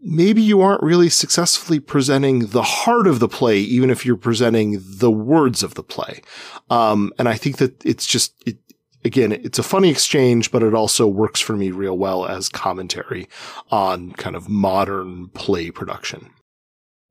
maybe 0.02 0.42
you 0.42 0.62
aren't 0.62 0.84
really 0.84 1.10
successfully 1.10 1.80
presenting 1.80 2.48
the 2.48 2.62
heart 2.62 3.08
of 3.08 3.20
the 3.20 3.28
play, 3.28 3.60
even 3.60 3.90
if 3.90 4.06
you're 4.06 4.16
presenting 4.16 4.82
the 4.84 5.12
words 5.12 5.64
of 5.64 5.74
the 5.74 5.84
play. 5.84 6.22
Um, 6.70 7.12
and 7.18 7.28
I 7.28 7.36
think 7.36 7.58
that 7.58 7.84
it's 7.84 8.06
just, 8.06 8.34
it, 8.46 8.58
again, 9.04 9.32
it's 9.32 9.60
a 9.60 9.64
funny 9.64 9.90
exchange, 9.90 10.52
but 10.52 10.64
it 10.64 10.74
also 10.74 11.08
works 11.08 11.40
for 11.40 11.56
me 11.56 11.72
real 11.72 11.98
well 11.98 12.26
as 12.26 12.50
commentary 12.50 13.28
on 13.72 14.12
kind 14.14 14.36
of 14.36 14.48
modern 14.48 15.30
play 15.30 15.72
production. 15.72 16.32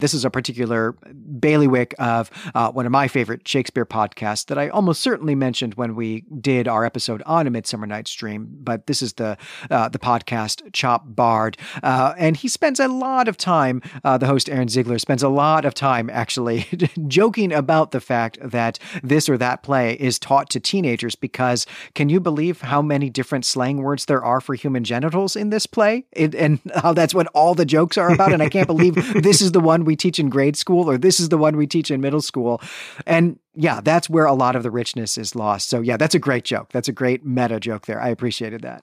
This 0.01 0.13
is 0.13 0.25
a 0.25 0.31
particular 0.31 0.97
bailiwick 1.39 1.95
of 2.01 2.29
uh, 2.53 2.73
one 2.73 2.85
of 2.85 2.91
my 2.91 3.07
favorite 3.07 3.47
Shakespeare 3.47 3.87
podcasts 3.87 4.47
that 4.47 4.59
I 4.59 4.69
almost 4.69 5.01
certainly 5.01 5.37
mentioned 5.37 5.75
when 5.75 5.95
we 5.95 6.25
did 6.41 6.67
our 6.67 6.85
episode 6.85 7.23
on 7.27 7.47
A 7.47 7.51
Midsummer 7.51 7.87
Night's 7.87 8.13
Dream. 8.13 8.49
But 8.51 8.89
this 8.89 9.03
is 9.03 9.13
the 9.13 9.39
uh, 9.71 9.89
the 9.89 10.01
podcast 10.01 10.73
Chop 10.73 11.05
Bard, 11.07 11.57
uh, 11.85 12.13
and 12.19 12.37
he 12.37 12.49
spends 12.49 12.81
a 12.81 12.89
lot 12.89 13.29
of 13.29 13.37
time. 13.37 13.83
Uh, 14.03 14.19
the 14.19 14.27
host 14.27 14.49
Ehren 14.49 14.69
Ziegler 14.69 14.99
spends 14.99 15.23
a 15.23 15.29
lot 15.29 15.65
of 15.65 15.75
time 15.75 16.11
actually 16.11 16.67
joking 17.07 17.53
about 17.53 17.93
the 17.93 18.01
fact 18.01 18.39
that 18.43 18.81
this 19.05 19.29
or 19.29 19.39
that 19.39 19.63
play 19.63 19.95
is 19.95 20.19
taught 20.19 20.51
to 20.51 20.59
teenagers 20.61 21.15
because 21.15 21.67
can 21.95 22.09
you 22.09 22.19
believe 22.19 22.63
how 22.63 22.83
many 22.83 23.11
different 23.11 23.45
slang 23.45 23.77
words 23.79 24.07
there 24.07 24.25
are 24.25 24.41
for 24.41 24.57
human 24.57 24.83
genitals 24.83 25.37
in 25.37 25.51
this 25.51 25.67
play, 25.67 26.05
it, 26.11 26.35
and 26.35 26.59
how 26.75 26.93
that's 26.93 27.15
what 27.15 27.29
all 27.29 27.55
the 27.55 27.65
jokes 27.65 27.97
are 27.97 28.13
about? 28.13 28.33
And 28.33 28.43
I 28.43 28.49
can't 28.49 28.67
believe 28.67 28.95
this 29.23 29.41
is 29.41 29.53
the 29.53 29.61
one 29.61 29.84
we 29.85 29.97
teach 29.97 30.19
in 30.19 30.29
grade 30.29 30.57
school 30.57 30.91
or 30.91 30.99
this 30.99 31.21
is 31.21 31.29
the 31.29 31.39
one 31.39 31.57
we 31.57 31.67
teach 31.67 31.91
in 31.91 32.01
middle 32.01 32.23
school. 32.23 32.61
And 33.07 33.39
yeah, 33.55 33.81
that's 33.81 34.11
where 34.11 34.25
a 34.25 34.35
lot 34.35 34.57
of 34.57 34.63
the 34.63 34.71
richness 34.71 35.19
is 35.19 35.35
lost. 35.35 35.69
So 35.69 35.81
yeah, 35.81 35.97
that's 35.97 36.15
a 36.15 36.19
great 36.19 36.45
joke. 36.45 36.71
That's 36.73 36.89
a 36.89 36.93
great 36.93 37.25
meta 37.25 37.61
joke 37.61 37.87
there. 37.87 38.01
I 38.01 38.09
appreciated 38.09 38.63
that. 38.63 38.83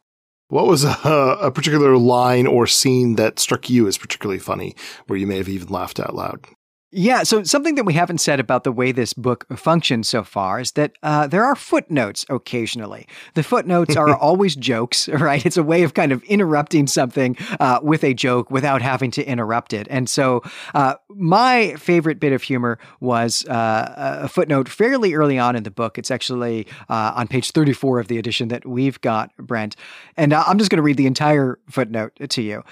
What 0.49 0.67
was 0.67 0.83
a, 0.83 1.37
a 1.41 1.51
particular 1.51 1.97
line 1.97 2.45
or 2.45 2.67
scene 2.67 3.15
that 3.15 3.39
struck 3.39 3.69
you 3.69 3.87
as 3.87 3.97
particularly 3.97 4.39
funny, 4.39 4.75
where 5.07 5.17
you 5.17 5.25
may 5.25 5.37
have 5.37 5.47
even 5.47 5.69
laughed 5.69 5.99
out 5.99 6.13
loud? 6.13 6.45
Yeah, 6.93 7.23
so 7.23 7.43
something 7.43 7.75
that 7.75 7.85
we 7.85 7.93
haven't 7.93 8.17
said 8.17 8.41
about 8.41 8.65
the 8.65 8.71
way 8.71 8.91
this 8.91 9.13
book 9.13 9.45
functions 9.57 10.09
so 10.09 10.23
far 10.23 10.59
is 10.59 10.73
that 10.73 10.91
uh, 11.01 11.25
there 11.25 11.45
are 11.45 11.55
footnotes 11.55 12.25
occasionally. 12.29 13.07
The 13.33 13.43
footnotes 13.43 13.95
are 13.95 14.13
always 14.17 14.57
jokes, 14.57 15.07
right? 15.09 15.45
It's 15.45 15.55
a 15.55 15.63
way 15.63 15.83
of 15.83 15.93
kind 15.93 16.11
of 16.11 16.21
interrupting 16.23 16.87
something 16.87 17.37
uh, 17.61 17.79
with 17.81 18.03
a 18.03 18.13
joke 18.13 18.51
without 18.51 18.81
having 18.81 19.09
to 19.11 19.23
interrupt 19.23 19.71
it. 19.71 19.87
And 19.89 20.09
so 20.09 20.41
uh, 20.73 20.95
my 21.07 21.75
favorite 21.75 22.19
bit 22.19 22.33
of 22.33 22.43
humor 22.43 22.77
was 22.99 23.45
uh, 23.45 24.19
a 24.23 24.27
footnote 24.27 24.67
fairly 24.67 25.13
early 25.13 25.39
on 25.39 25.55
in 25.55 25.63
the 25.63 25.71
book. 25.71 25.97
It's 25.97 26.11
actually 26.11 26.67
uh, 26.89 27.13
on 27.15 27.29
page 27.29 27.51
34 27.51 28.01
of 28.01 28.09
the 28.09 28.17
edition 28.17 28.49
that 28.49 28.65
we've 28.65 28.99
got, 28.99 29.35
Brent. 29.37 29.77
And 30.17 30.33
uh, 30.33 30.43
I'm 30.45 30.57
just 30.57 30.69
going 30.69 30.77
to 30.77 30.83
read 30.83 30.97
the 30.97 31.07
entire 31.07 31.57
footnote 31.69 32.11
to 32.31 32.41
you. 32.41 32.63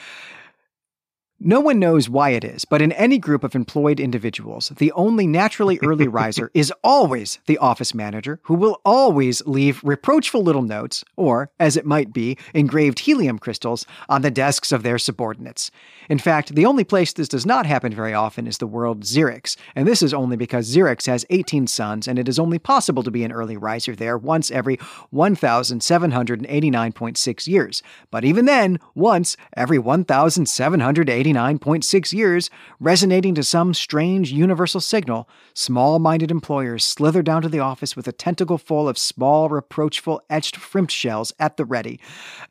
No 1.42 1.62
one 1.62 1.80
knows 1.80 2.10
why 2.10 2.32
it 2.32 2.44
is, 2.44 2.66
but 2.66 2.82
in 2.82 2.92
any 2.92 3.18
group 3.18 3.46
of 3.46 3.56
employed 3.56 4.02
individuals, 4.02 4.74
the 4.76 4.92
only 4.92 5.26
naturally 5.26 5.80
early 5.82 6.08
riser 6.20 6.52
is 6.54 6.74
always 6.84 7.40
the 7.46 7.58
office 7.60 7.94
manager, 7.94 8.42
who 8.44 8.56
will 8.56 8.82
always 8.84 9.42
leave 9.46 9.82
reproachful 9.82 10.44
little 10.44 10.64
notes, 10.64 11.06
or, 11.16 11.50
as 11.58 11.78
it 11.78 11.86
might 11.86 12.12
be, 12.12 12.38
engraved 12.54 13.00
helium 13.00 13.40
crystals, 13.40 13.86
on 14.10 14.22
the 14.22 14.30
desks 14.30 14.74
of 14.74 14.84
their 14.84 14.98
subordinates. 14.98 15.72
In 16.10 16.18
fact, 16.18 16.56
the 16.56 16.66
only 16.66 16.84
place 16.84 17.14
this 17.14 17.28
does 17.28 17.46
not 17.46 17.68
happen 17.68 17.94
very 17.94 18.16
often 18.16 18.48
is 18.48 18.58
the 18.58 18.66
world 18.66 19.04
Xerix, 19.04 19.56
and 19.76 19.88
this 19.88 20.02
is 20.02 20.12
only 20.12 20.36
because 20.36 20.76
Xerix 20.76 21.06
has 21.06 21.24
18 21.30 21.68
suns, 21.68 22.08
and 22.08 22.18
it 22.18 22.28
is 22.28 22.40
only 22.40 22.58
possible 22.58 23.04
to 23.04 23.12
be 23.12 23.24
an 23.24 23.32
early 23.32 23.56
riser 23.56 23.96
there 23.96 24.18
once 24.18 24.50
every 24.50 24.78
1,789.6 25.14 27.48
years. 27.48 27.84
But 28.10 28.26
even 28.26 28.46
then, 28.46 28.80
once 28.96 29.38
every 29.56 29.78
1,789.6 29.78 32.14
years, 32.14 32.50
resonating 32.80 33.36
to 33.36 33.44
some 33.44 33.76
strange 33.76 34.32
universal 34.32 34.82
signal, 34.82 35.30
small 35.54 36.00
minded 36.00 36.32
employers 36.32 36.84
slither 36.84 37.22
down 37.22 37.44
to 37.44 37.50
the 37.50 37.60
office 37.60 37.96
with 37.96 38.08
a 38.08 38.12
tentacle 38.12 38.58
full 38.58 38.90
of 38.90 38.98
small, 38.98 39.48
reproachful, 39.48 40.24
etched 40.28 40.56
frimped 40.56 40.90
shells 40.90 41.32
at 41.40 41.58
the 41.58 41.66
ready. 41.66 42.00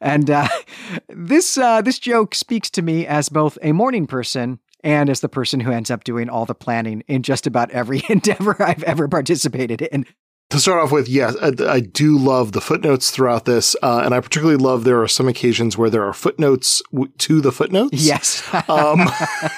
And 0.01 0.31
uh, 0.31 0.47
this, 1.09 1.59
uh, 1.59 1.83
this 1.83 1.99
joke 1.99 2.37
speaks 2.37 2.71
to 2.71 2.83
me 2.83 3.05
as 3.05 3.29
both 3.29 3.48
both 3.49 3.59
a 3.63 3.73
morning 3.73 4.07
person 4.07 4.59
and 4.85 5.09
as 5.09 5.21
the 5.21 5.29
person 5.29 5.61
who 5.61 5.73
ends 5.73 5.91
up 5.91 6.05
doing 6.05 6.29
all 6.29 6.45
the 6.45 6.55
planning 6.55 7.03
in 7.09 7.23
just 7.23 7.47
about 7.47 7.71
every 7.71 8.03
endeavor 8.11 8.63
I've 8.63 8.83
ever 8.83 9.09
participated 9.09 9.81
in. 9.81 10.05
To 10.51 10.59
start 10.59 10.83
off 10.83 10.93
with, 10.93 11.09
yes, 11.09 11.35
I, 11.43 11.53
I 11.67 11.81
do 11.81 12.19
love 12.19 12.53
the 12.53 12.61
footnotes 12.61 13.11
throughout 13.11 13.45
this, 13.45 13.77
uh, 13.83 14.01
and 14.03 14.15
I 14.15 14.21
particularly 14.21 14.57
love 14.57 14.85
there 14.85 15.03
are 15.03 15.09
some 15.09 15.29
occasions 15.29 15.77
where 15.77 15.91
there 15.91 16.05
are 16.05 16.15
footnotes 16.15 16.83
w- 16.91 17.13
to 17.19 17.41
the 17.43 17.53
footnotes. 17.53 18.03
Yes, 18.03 18.43
um, 18.69 19.01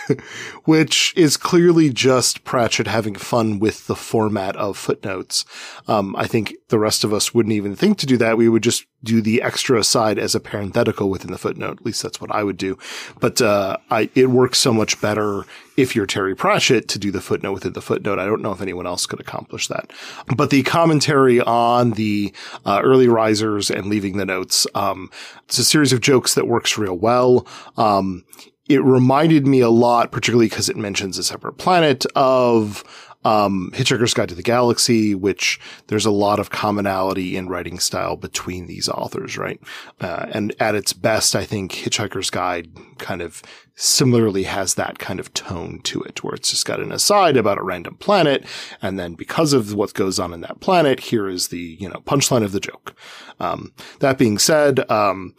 which 0.65 1.13
is 1.17 1.37
clearly 1.37 1.91
just 1.91 2.43
Pratchett 2.43 2.89
having 2.89 3.15
fun 3.15 3.61
with 3.61 3.87
the 3.87 3.95
format 3.95 4.57
of 4.57 4.77
footnotes. 4.77 5.45
Um, 5.87 6.15
I 6.17 6.27
think 6.27 6.55
the 6.71 6.79
rest 6.79 7.05
of 7.05 7.13
us 7.13 7.33
wouldn't 7.33 7.55
even 7.55 7.77
think 7.77 7.99
to 7.99 8.07
do 8.07 8.17
that. 8.17 8.37
We 8.37 8.49
would 8.49 8.65
just 8.65 8.85
do 9.03 9.23
the 9.23 9.41
extra 9.41 9.79
aside 9.79 10.19
as 10.19 10.35
a 10.35 10.41
parenthetical 10.41 11.09
within 11.09 11.31
the 11.31 11.39
footnote. 11.39 11.79
At 11.79 11.87
least 11.87 12.03
that's 12.03 12.21
what 12.21 12.31
I 12.31 12.45
would 12.45 12.57
do. 12.57 12.79
But 13.19 13.41
uh, 13.41 13.79
I, 13.91 14.11
it 14.15 14.31
works 14.31 14.59
so 14.59 14.73
much 14.73 15.01
better 15.01 15.45
if 15.77 15.97
you're 15.97 16.07
Terry 16.07 16.35
Pratchett 16.35 16.89
to 16.89 16.99
do 16.99 17.11
the 17.11 17.23
footnote 17.23 17.53
within 17.53 17.73
the 17.73 17.81
footnote. 17.81 18.19
I 18.19 18.27
don't 18.27 18.43
know 18.43 18.53
if 18.53 18.61
anyone 18.61 18.87
else 18.87 19.07
could 19.07 19.21
accomplish 19.21 19.69
that. 19.69 19.91
But 20.37 20.51
the 20.51 20.63
commentary 20.63 21.41
on 21.41 21.93
the 21.93 22.35
uh, 22.67 22.81
early 22.85 23.09
risers 23.09 23.71
and 23.71 23.87
leaving 23.87 24.19
the 24.19 24.27
notes, 24.27 24.67
um, 24.75 25.11
it's 25.45 25.59
a 25.59 25.65
series 25.65 25.93
of 25.93 26.01
jokes 26.01 26.35
that 26.35 26.47
works 26.47 26.77
real 26.77 26.97
well. 26.97 27.47
Um, 27.79 28.25
it 28.69 28.85
reminded 28.85 29.47
me 29.47 29.61
a 29.61 29.71
lot, 29.71 30.13
particularly 30.13 30.49
because 30.49 30.69
it 30.69 30.77
mentions 30.77 31.19
a 31.19 31.25
separate 31.25 31.55
planet 31.55 32.07
of 32.15 32.85
um, 33.25 33.71
Hitchhiker's 33.75 34.15
Guide 34.15 34.31
to 34.31 34.35
the 34.35 34.43
Galaxy, 34.43 35.15
which 35.15 35.61
there's 35.89 36.07
a 36.07 36.11
lot 36.11 36.39
of 36.39 36.51
commonality 36.51 37.37
in 37.37 37.49
writing 37.49 37.79
style 37.79 38.17
between 38.17 38.67
these 38.67 38.89
authors, 38.89 39.37
right? 39.37 39.61
Uh, 40.01 40.27
and 40.31 40.55
at 40.59 40.75
its 40.75 40.93
best, 40.93 41.37
I 41.37 41.45
think 41.45 41.73
Hitchhiker's 41.73 42.31
Guide 42.31 42.71
kind 42.99 43.21
of 43.21 43.43
similarly 43.75 44.45
has 44.45 44.75
that 44.75 44.99
kind 44.99 45.21
of 45.21 45.33
tone 45.35 45.81
to 45.85 46.03
it, 46.03 46.23
where 46.25 46.35
it's 46.35 46.51
just 46.51 46.67
got 46.67 46.81
an 46.81 46.93
aside 46.93 47.37
about 47.37 47.59
a 47.59 47.63
random 47.63 47.97
planet, 47.97 48.45
and 48.81 48.99
then 48.99 49.15
because 49.15 49.53
of 49.53 49.75
what 49.75 49.95
goes 49.95 50.19
on 50.19 50.33
in 50.33 50.41
that 50.41 50.61
planet, 50.61 51.01
here 51.01 51.29
is 51.29 51.49
the 51.49 51.77
you 51.79 51.89
know 51.89 52.01
punchline 52.07 52.45
of 52.45 52.53
the 52.53 52.61
joke. 52.61 52.95
Um, 53.39 53.73
that 54.01 54.19
being 54.19 54.39
said, 54.39 54.91
um, 54.91 55.35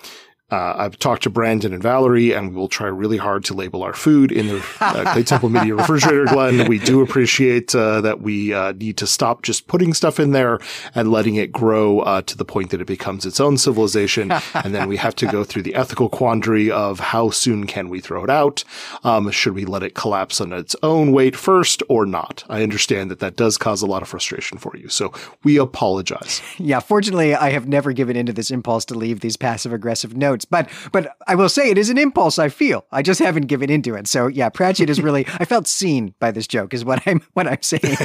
uh, 0.52 0.76
I've 0.78 1.00
talked 1.00 1.24
to 1.24 1.30
Brandon 1.30 1.74
and 1.74 1.82
Valerie, 1.82 2.34
and 2.34 2.50
we 2.50 2.56
will 2.56 2.68
try 2.68 2.88
really 2.88 3.18
hard 3.18 3.46
to 3.46 3.54
label 3.54 3.84
our 3.84 3.94
food 3.94 4.32
in 4.32 4.48
the 4.48 4.66
uh, 4.82 5.04
Clay 5.14 5.24
Temple 5.24 5.50
Media 5.50 5.76
refrigerator, 5.76 6.26
Glenn. 6.26 6.68
We 6.68 6.78
do 6.78 7.02
appreciate 7.02 7.74
uh, 7.74 8.02
that 8.02 8.22
we 8.22 8.54
uh, 8.54 8.74
need 8.74 8.98
to 8.98 9.08
stop 9.08 9.44
just 9.44 9.68
putting 9.68 9.94
stuff 9.94 10.20
in 10.20 10.32
there 10.32 10.60
and 10.94 11.10
letting 11.10 11.36
it 11.36 11.54
grow 11.54 12.02
uh, 12.02 12.22
to 12.24 12.38
the 12.38 12.44
point 12.44 12.72
that 12.72 12.82
it 12.82 12.88
becomes 12.88 13.26
its 13.26 13.40
own 13.40 13.58
civilization. 13.58 14.32
and 14.54 14.76
then 14.76 14.90
we 14.90 14.98
have 14.98 15.16
to 15.16 15.28
go 15.28 15.46
through 15.46 15.62
the 15.62 15.74
ethical 15.74 16.10
quandary 16.10 16.70
of 16.70 17.00
how 17.00 17.30
soon 17.30 17.66
can 17.66 17.88
we 17.88 18.02
throw 18.02 18.24
it 18.24 18.30
out? 18.30 18.66
Um, 19.06 19.32
should 19.32 19.56
we 19.56 19.64
let 19.64 19.84
it 19.84 19.96
collapse 19.96 20.42
on 20.42 20.52
its 20.52 20.76
own 20.84 21.14
weight 21.14 21.36
first 21.36 21.82
or 21.88 22.06
not? 22.06 22.44
I 22.50 22.62
understand 22.62 23.10
that 23.10 23.20
that 23.20 23.38
does 23.38 23.58
cause 23.58 23.82
a 23.82 23.88
lot 23.88 24.02
of 24.02 24.10
frustration 24.10 24.58
for 24.58 24.76
you. 24.76 24.90
So 24.90 25.14
we 25.44 25.58
apologize. 25.58 26.42
Yeah, 26.58 26.82
fortunately, 26.82 27.36
I 27.36 27.52
have 27.52 27.70
never 27.70 27.94
given 27.94 28.18
into 28.18 28.34
this 28.34 28.52
impulse 28.52 28.84
to 28.86 28.96
leave 28.96 29.22
these 29.22 29.38
passive 29.38 29.72
aggressive 29.72 30.18
notes 30.18 30.41
notes. 30.42 30.46
But 30.46 30.92
but 30.92 31.16
I 31.28 31.36
will 31.36 31.50
say 31.50 31.70
it 31.70 31.78
is 31.78 31.90
an 31.90 31.98
impulse 31.98 32.40
I 32.40 32.50
feel. 32.50 32.86
I 32.92 33.02
just 33.02 33.20
haven't 33.20 33.48
given 33.48 33.70
into 33.70 33.96
it. 33.96 34.08
So 34.08 34.28
yeah, 34.28 34.50
Pratchett 34.50 34.90
is 34.90 35.02
really 35.02 35.26
I 35.40 35.46
felt 35.46 35.68
seen 35.68 36.14
by 36.20 36.32
this 36.32 36.48
joke 36.48 36.74
is 36.74 36.86
what 36.86 37.02
I'm 37.06 37.22
what 37.34 37.48
I'm 37.48 37.62
saying. 37.62 37.98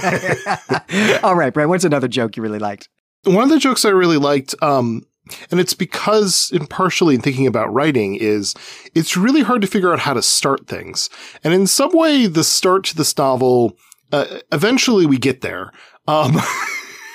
All 1.22 1.34
right, 1.34 1.52
Brent, 1.52 1.68
what's 1.68 1.84
another 1.84 2.08
joke 2.08 2.36
you 2.36 2.42
really 2.42 2.58
liked? 2.58 2.88
One 3.24 3.44
of 3.44 3.50
the 3.50 3.58
jokes 3.58 3.84
I 3.84 3.88
really 3.88 4.18
liked, 4.18 4.54
um, 4.62 5.02
and 5.50 5.58
it's 5.58 5.74
because, 5.74 6.48
in 6.52 6.68
partially 6.68 7.16
in 7.16 7.22
thinking 7.22 7.48
about 7.48 7.72
writing, 7.72 8.14
is 8.14 8.54
it's 8.94 9.16
really 9.16 9.42
hard 9.42 9.62
to 9.62 9.66
figure 9.66 9.92
out 9.92 9.98
how 9.98 10.14
to 10.14 10.22
start 10.22 10.68
things. 10.68 11.10
And 11.42 11.52
in 11.52 11.66
some 11.66 11.90
way, 11.92 12.28
the 12.28 12.44
start 12.44 12.84
to 12.84 12.96
this 12.96 13.18
novel, 13.18 13.76
uh, 14.12 14.26
eventually 14.52 15.06
we 15.06 15.18
get 15.18 15.40
there. 15.40 15.72
Um, 16.06 16.36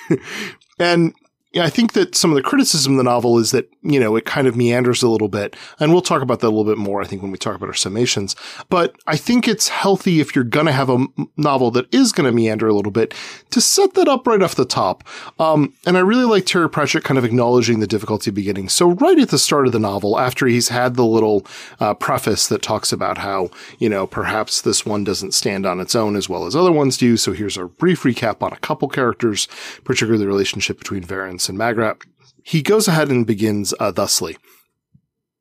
and 0.80 1.14
I 1.54 1.70
think 1.70 1.92
that 1.94 2.16
some 2.16 2.32
of 2.32 2.36
the 2.36 2.44
criticism 2.44 2.94
of 2.94 2.98
the 2.98 3.04
novel 3.04 3.38
is 3.38 3.52
that, 3.52 3.70
you 3.82 4.00
know, 4.00 4.16
it 4.16 4.24
kind 4.24 4.48
of 4.48 4.56
meanders 4.56 5.04
a 5.04 5.10
little 5.10 5.28
bit. 5.28 5.56
And 5.82 5.92
we'll 5.92 6.02
talk 6.02 6.22
about 6.22 6.40
that 6.40 6.48
a 6.48 6.50
little 6.50 6.64
bit 6.64 6.78
more, 6.78 7.02
I 7.02 7.06
think, 7.06 7.22
when 7.22 7.32
we 7.32 7.38
talk 7.38 7.56
about 7.56 7.68
our 7.68 7.74
summations. 7.74 8.36
But 8.70 8.96
I 9.06 9.18
think 9.18 9.50
it's 9.50 9.68
healthy 9.68 10.22
if 10.22 10.34
you're 10.34 10.46
going 10.46 10.68
to 10.68 10.72
have 10.72 10.90
a 10.90 11.06
novel 11.36 11.70
that 11.72 11.94
is 11.94 12.14
going 12.14 12.26
to 12.26 12.32
meander 12.32 12.70
a 12.70 12.74
little 12.74 12.92
bit 12.92 13.14
to 13.50 13.60
set 13.60 13.96
that 13.96 14.08
up 14.08 14.26
right 14.26 14.42
off 14.42 14.56
the 14.56 14.64
top. 14.64 15.04
Um, 15.40 15.74
and 15.86 15.98
I 15.98 16.00
really 16.00 16.24
like 16.24 16.46
Terry 16.46 16.70
Pratchett 16.70 17.04
kind 17.04 17.18
of 17.18 17.26
acknowledging 17.26 17.82
the 17.82 17.88
difficulty 17.88 18.32
beginning. 18.32 18.70
So 18.70 18.92
right 18.92 19.20
at 19.20 19.30
the 19.30 19.38
start 19.38 19.68
of 19.68 19.74
the 19.74 19.80
novel, 19.80 20.18
after 20.18 20.48
he's 20.48 20.70
had 20.70 20.96
the 20.96 21.06
little 21.06 21.46
uh, 21.82 21.94
preface 21.96 22.48
that 22.48 22.62
talks 22.62 22.94
about 22.94 23.18
how, 23.18 23.50
you 23.78 23.90
know, 23.90 24.08
perhaps 24.08 24.62
this 24.62 24.86
one 24.86 25.04
doesn't 25.04 25.34
stand 25.34 25.66
on 25.66 25.82
its 25.82 25.96
own 25.96 26.16
as 26.16 26.30
well 26.30 26.46
as 26.46 26.56
other 26.56 26.72
ones 26.72 26.98
do. 26.98 27.18
So 27.18 27.34
here's 27.34 27.58
a 27.58 27.66
brief 27.66 28.04
recap 28.04 28.42
on 28.42 28.54
a 28.54 28.60
couple 28.60 28.88
characters, 28.88 29.50
particularly 29.84 30.24
the 30.24 30.28
relationship 30.28 30.78
between 30.78 31.04
And 31.50 31.58
Magrat. 31.58 31.98
He 32.44 32.62
goes 32.62 32.88
ahead 32.88 33.10
and 33.10 33.26
begins 33.26 33.74
uh, 33.80 33.92
thusly. 33.92 34.38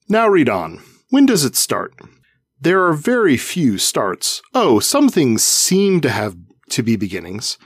Now 0.09 0.29
read 0.29 0.49
on. 0.49 0.81
When 1.11 1.27
does 1.27 1.45
it 1.45 1.57
start? 1.57 1.95
There 2.61 2.85
are 2.85 2.93
very 2.93 3.37
few 3.37 3.79
starts. 3.79 4.43
Oh, 4.55 4.81
some 4.81 5.09
things 5.09 5.43
seem 5.43 6.01
to 6.03 6.11
have 6.11 6.37
to 6.71 6.83
be 6.83 6.97
beginnings. 6.97 7.59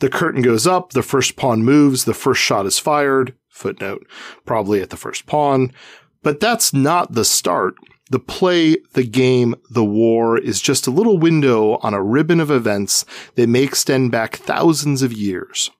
The 0.00 0.08
curtain 0.08 0.42
goes 0.42 0.66
up, 0.66 0.90
the 0.90 1.02
first 1.02 1.36
pawn 1.36 1.62
moves, 1.62 2.04
the 2.04 2.14
first 2.14 2.40
shot 2.40 2.66
is 2.66 2.78
fired. 2.78 3.34
Footnote, 3.48 4.06
probably 4.46 4.80
at 4.80 4.90
the 4.90 4.96
first 4.96 5.26
pawn. 5.26 5.72
But 6.22 6.40
that's 6.40 6.72
not 6.72 7.12
the 7.12 7.24
start. 7.24 7.74
The 8.10 8.18
play, 8.18 8.78
the 8.94 9.04
game, 9.04 9.54
the 9.70 9.84
war 9.84 10.36
is 10.36 10.60
just 10.60 10.86
a 10.86 10.90
little 10.90 11.18
window 11.18 11.76
on 11.82 11.94
a 11.94 12.02
ribbon 12.02 12.40
of 12.40 12.50
events 12.50 13.04
that 13.36 13.48
may 13.48 13.62
extend 13.62 14.10
back 14.10 14.36
thousands 14.36 15.02
of 15.02 15.12
years. 15.12 15.70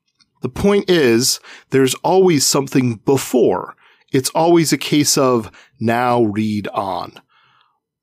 The 0.41 0.49
point 0.49 0.88
is, 0.88 1.41
there's 1.70 1.95
always 1.97 2.47
something 2.47 2.97
before. 2.97 3.76
It's 4.12 4.30
always 4.30 4.72
a 4.72 4.78
case 4.78 5.18
of 5.18 5.51
now 5.78 6.22
read 6.22 6.66
on. 6.68 7.20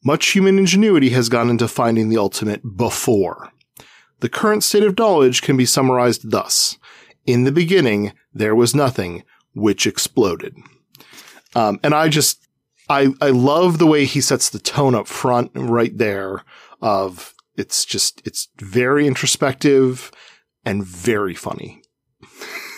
Much 0.03 0.27
human 0.29 0.59
ingenuity 0.59 1.09
has 1.09 1.29
gone 1.29 1.49
into 1.49 1.67
finding 1.67 2.09
the 2.09 2.17
ultimate 2.17 2.77
before. 2.77 3.51
The 4.19 4.29
current 4.29 4.63
state 4.63 4.83
of 4.83 4.97
knowledge 4.97 5.41
can 5.41 5.57
be 5.57 5.65
summarized 5.65 6.31
thus. 6.31 6.77
In 7.25 7.43
the 7.43 7.51
beginning, 7.51 8.13
there 8.33 8.55
was 8.55 8.75
nothing, 8.75 9.23
which 9.53 9.85
exploded. 9.85 10.55
Um, 11.55 11.79
and 11.83 11.93
I 11.93 12.07
just, 12.07 12.47
I, 12.87 13.13
I 13.19 13.31
love 13.31 13.79
the 13.79 13.87
way 13.87 14.05
he 14.05 14.21
sets 14.21 14.49
the 14.49 14.59
tone 14.59 14.95
up 14.95 15.07
front 15.07 15.51
right 15.55 15.95
there 15.97 16.43
of 16.81 17.33
it's 17.55 17.83
just, 17.83 18.21
it's 18.25 18.47
very 18.57 19.07
introspective 19.07 20.11
and 20.63 20.85
very 20.85 21.33
funny 21.33 21.81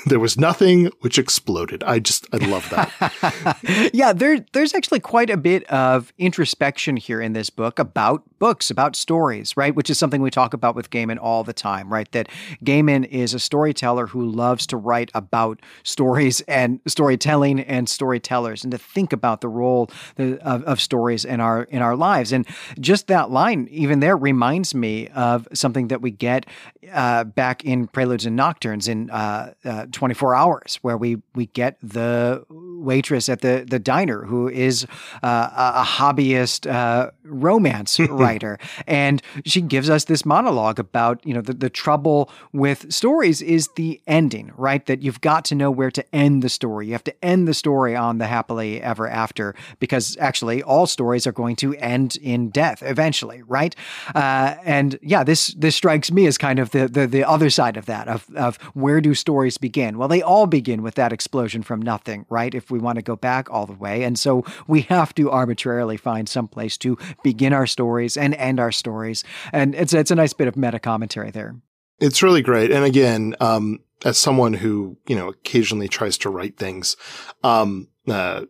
there 0.06 0.20
was 0.20 0.38
nothing 0.38 0.92
which 1.02 1.18
exploded. 1.18 1.84
I 1.84 2.00
just 2.00 2.28
I 2.34 2.38
love 2.38 2.70
that. 2.70 3.90
yeah, 3.94 4.14
there 4.14 4.46
there's 4.54 4.74
actually 4.74 5.00
quite 5.00 5.30
a 5.30 5.38
bit 5.38 5.64
of 5.66 6.14
introspection 6.18 6.98
here 6.98 7.22
in 7.22 7.34
this 7.34 7.50
book 7.50 7.80
about 7.80 8.24
books, 8.40 8.70
about 8.70 8.96
stories, 8.96 9.58
right? 9.58 9.76
Which 9.76 9.90
is 9.90 9.98
something 9.98 10.22
we 10.22 10.32
talk 10.32 10.54
about 10.54 10.76
with 10.76 10.90
Gaiman 10.90 11.18
all 11.20 11.44
the 11.44 11.54
time, 11.54 11.92
right? 11.92 12.10
That 12.12 12.30
Gaiman 12.64 13.06
is 13.08 13.34
a 13.34 13.40
storyteller 13.40 14.08
who 14.08 14.26
loves 14.26 14.66
to 14.68 14.78
write 14.78 15.12
about 15.14 15.62
stories 15.84 16.42
and 16.42 16.80
storytelling 16.88 17.60
and 17.60 17.90
storytellers, 17.90 18.64
and 18.64 18.72
to 18.72 18.78
think 18.78 19.12
about 19.12 19.42
the 19.42 19.50
role 19.50 19.90
of, 20.18 20.64
of 20.64 20.82
stories 20.82 21.26
in 21.26 21.40
our 21.42 21.64
in 21.64 21.82
our 21.82 21.96
lives. 21.96 22.32
And 22.32 22.48
just 22.80 23.08
that 23.08 23.32
line, 23.32 23.68
even 23.72 24.00
there, 24.00 24.16
reminds 24.16 24.74
me 24.74 25.08
of 25.10 25.48
something 25.54 25.90
that 25.90 26.02
we 26.02 26.12
get 26.12 26.46
uh, 26.92 27.24
back 27.26 27.66
in 27.66 27.88
Preludes 27.88 28.26
and 28.26 28.36
Nocturnes 28.36 28.88
in 28.88 29.10
uh, 29.10 29.54
uh, 29.66 29.86
24 29.92 30.36
Hours, 30.36 30.80
where 30.82 30.98
we 30.98 31.18
we 31.36 31.48
get 31.48 31.78
the 31.82 32.44
waitress 32.80 33.30
at 33.30 33.42
the 33.42 33.66
the 33.68 33.80
diner 33.80 34.24
who 34.26 34.48
is 34.48 34.86
uh, 35.24 35.50
a, 35.56 35.82
a 35.82 35.84
hobbyist 35.84 36.70
uh, 36.70 37.12
romance 37.24 38.00
writer, 38.10 38.58
and 38.88 39.22
she 39.46 39.62
gives 39.62 39.90
us 39.90 40.06
this 40.06 40.26
monologue 40.26 40.80
about 40.80 41.26
you 41.26 41.34
know 41.34 41.42
the, 41.42 41.54
the 41.54 41.70
trouble 41.70 42.30
with 42.54 42.92
stories 42.92 43.42
is 43.42 43.70
the 43.76 44.02
ending, 44.08 44.52
right? 44.58 44.86
That 44.86 45.02
you've 45.02 45.22
got 45.22 45.46
to 45.46 45.56
know 45.56 45.72
where 45.72 45.92
to 45.92 46.16
end 46.16 46.44
the 46.44 46.50
story. 46.50 46.88
You 46.88 46.94
have 46.94 47.04
to 47.06 47.26
end 47.26 47.48
the 47.48 47.54
story 47.54 47.96
on 47.96 48.18
the 48.18 48.28
happily 48.28 48.82
ever 48.82 49.08
after, 49.08 49.56
because 49.80 50.18
actually 50.20 50.64
all 50.64 50.88
stories 50.88 51.28
are 51.28 51.32
going 51.32 51.56
to 51.58 51.76
end 51.76 52.16
in 52.18 52.50
death 52.50 52.82
eventually, 52.84 53.44
right? 53.44 53.76
Uh, 54.16 54.56
and 54.64 54.98
yeah, 55.02 55.24
this 55.24 55.48
this 55.56 55.76
strikes 55.76 56.12
me 56.12 56.26
as 56.28 56.38
kind 56.38 56.60
of 56.60 56.72
the, 56.72 56.88
the 56.88 57.08
the 57.08 57.24
other 57.24 57.50
side 57.50 57.78
of 57.78 57.86
that 57.86 58.08
of 58.08 58.26
of 58.36 58.58
where 58.74 59.02
do 59.02 59.14
stories 59.14 59.58
begin? 59.58 59.98
Well, 59.98 60.08
they 60.08 60.22
all 60.22 60.48
begin 60.48 60.82
with 60.82 60.96
that 60.96 61.14
explosion 61.14 61.64
from 61.64 61.82
nothing, 61.82 62.26
right? 62.30 62.54
If 62.54 62.69
we 62.70 62.80
want 62.80 62.98
to 62.98 63.02
go 63.02 63.16
back 63.16 63.50
all 63.50 63.66
the 63.66 63.74
way, 63.74 64.04
and 64.04 64.18
so 64.18 64.44
we 64.68 64.82
have 64.82 65.14
to 65.16 65.32
arbitrarily 65.32 65.98
find 65.98 66.28
some 66.28 66.48
place 66.48 66.78
to 66.80 66.98
begin 67.24 67.54
our 67.54 67.68
stories 67.68 68.18
and 68.18 68.34
end 68.36 68.60
our 68.60 68.72
stories. 68.72 69.24
And 69.54 69.76
it's 69.76 69.94
it's 69.94 70.12
a 70.12 70.16
nice 70.16 70.34
bit 70.34 70.48
of 70.48 70.56
meta 70.56 70.80
commentary 70.80 71.32
there. 71.32 71.56
It's 72.00 72.24
really 72.24 72.42
great. 72.42 72.72
And 72.72 72.86
again, 72.86 73.36
um, 73.40 73.80
as 74.06 74.18
someone 74.18 74.54
who, 74.54 74.98
you 75.08 75.16
know, 75.16 75.30
occasionally 75.30 75.88
tries 75.88 76.18
to 76.20 76.30
write 76.30 76.58
things, 76.58 76.96
um, 77.44 77.90
uh, 78.08 78.46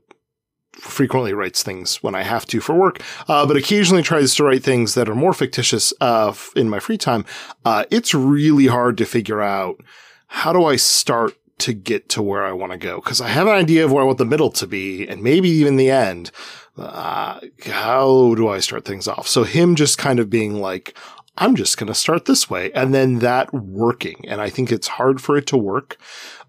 frequently 0.74 1.34
writes 1.34 1.64
things 1.64 2.02
when 2.04 2.16
I 2.16 2.24
have 2.24 2.46
to 2.48 2.62
for 2.62 2.76
work, 2.76 3.02
uh, 3.28 3.46
but 3.46 3.58
occasionally 3.58 4.04
tries 4.04 4.36
to 4.36 4.44
write 4.44 4.64
things 4.64 4.94
that 4.94 5.10
are 5.10 5.16
more 5.16 5.34
fictitious, 5.34 5.94
uh, 6.00 6.34
in 6.56 6.70
my 6.70 6.80
free 6.80 6.98
time. 6.98 7.26
Uh, 7.66 7.86
it's 7.92 8.14
really 8.14 8.68
hard 8.68 8.98
to 9.00 9.06
figure 9.06 9.42
out 9.42 9.82
how 10.28 10.54
do 10.54 10.64
I 10.64 10.76
start 10.76 11.34
to 11.60 11.74
get 11.74 12.10
to 12.10 12.22
where 12.22 12.44
I 12.44 12.52
want 12.52 12.72
to 12.72 12.78
go? 12.78 13.00
Cause 13.02 13.22
I 13.22 13.28
have 13.28 13.48
an 13.48 13.54
idea 13.54 13.86
of 13.86 13.92
where 13.92 14.04
I 14.04 14.06
want 14.06 14.18
the 14.18 14.26
middle 14.26 14.52
to 14.52 14.68
be 14.68 15.08
and 15.08 15.22
maybe 15.22 15.50
even 15.50 15.76
the 15.76 15.90
end 15.90 16.32
uh, 16.80 17.40
how 17.66 18.34
do 18.36 18.48
I 18.48 18.60
start 18.60 18.86
things 18.86 19.08
off? 19.08 19.28
So 19.28 19.44
him 19.44 19.76
just 19.76 19.98
kind 19.98 20.20
of 20.20 20.30
being 20.30 20.56
like, 20.56 20.98
I'm 21.38 21.56
just 21.56 21.78
going 21.78 21.88
to 21.88 21.96
start 21.96 22.26
this 22.26 22.50
way. 22.50 22.72
And 22.74 22.94
then 22.94 23.20
that 23.20 23.54
working. 23.54 24.26
And 24.28 24.42
I 24.42 24.50
think 24.50 24.72
it's 24.72 24.88
hard 24.88 25.22
for 25.22 25.38
it 25.38 25.48
to 25.48 25.58
work. 25.58 25.98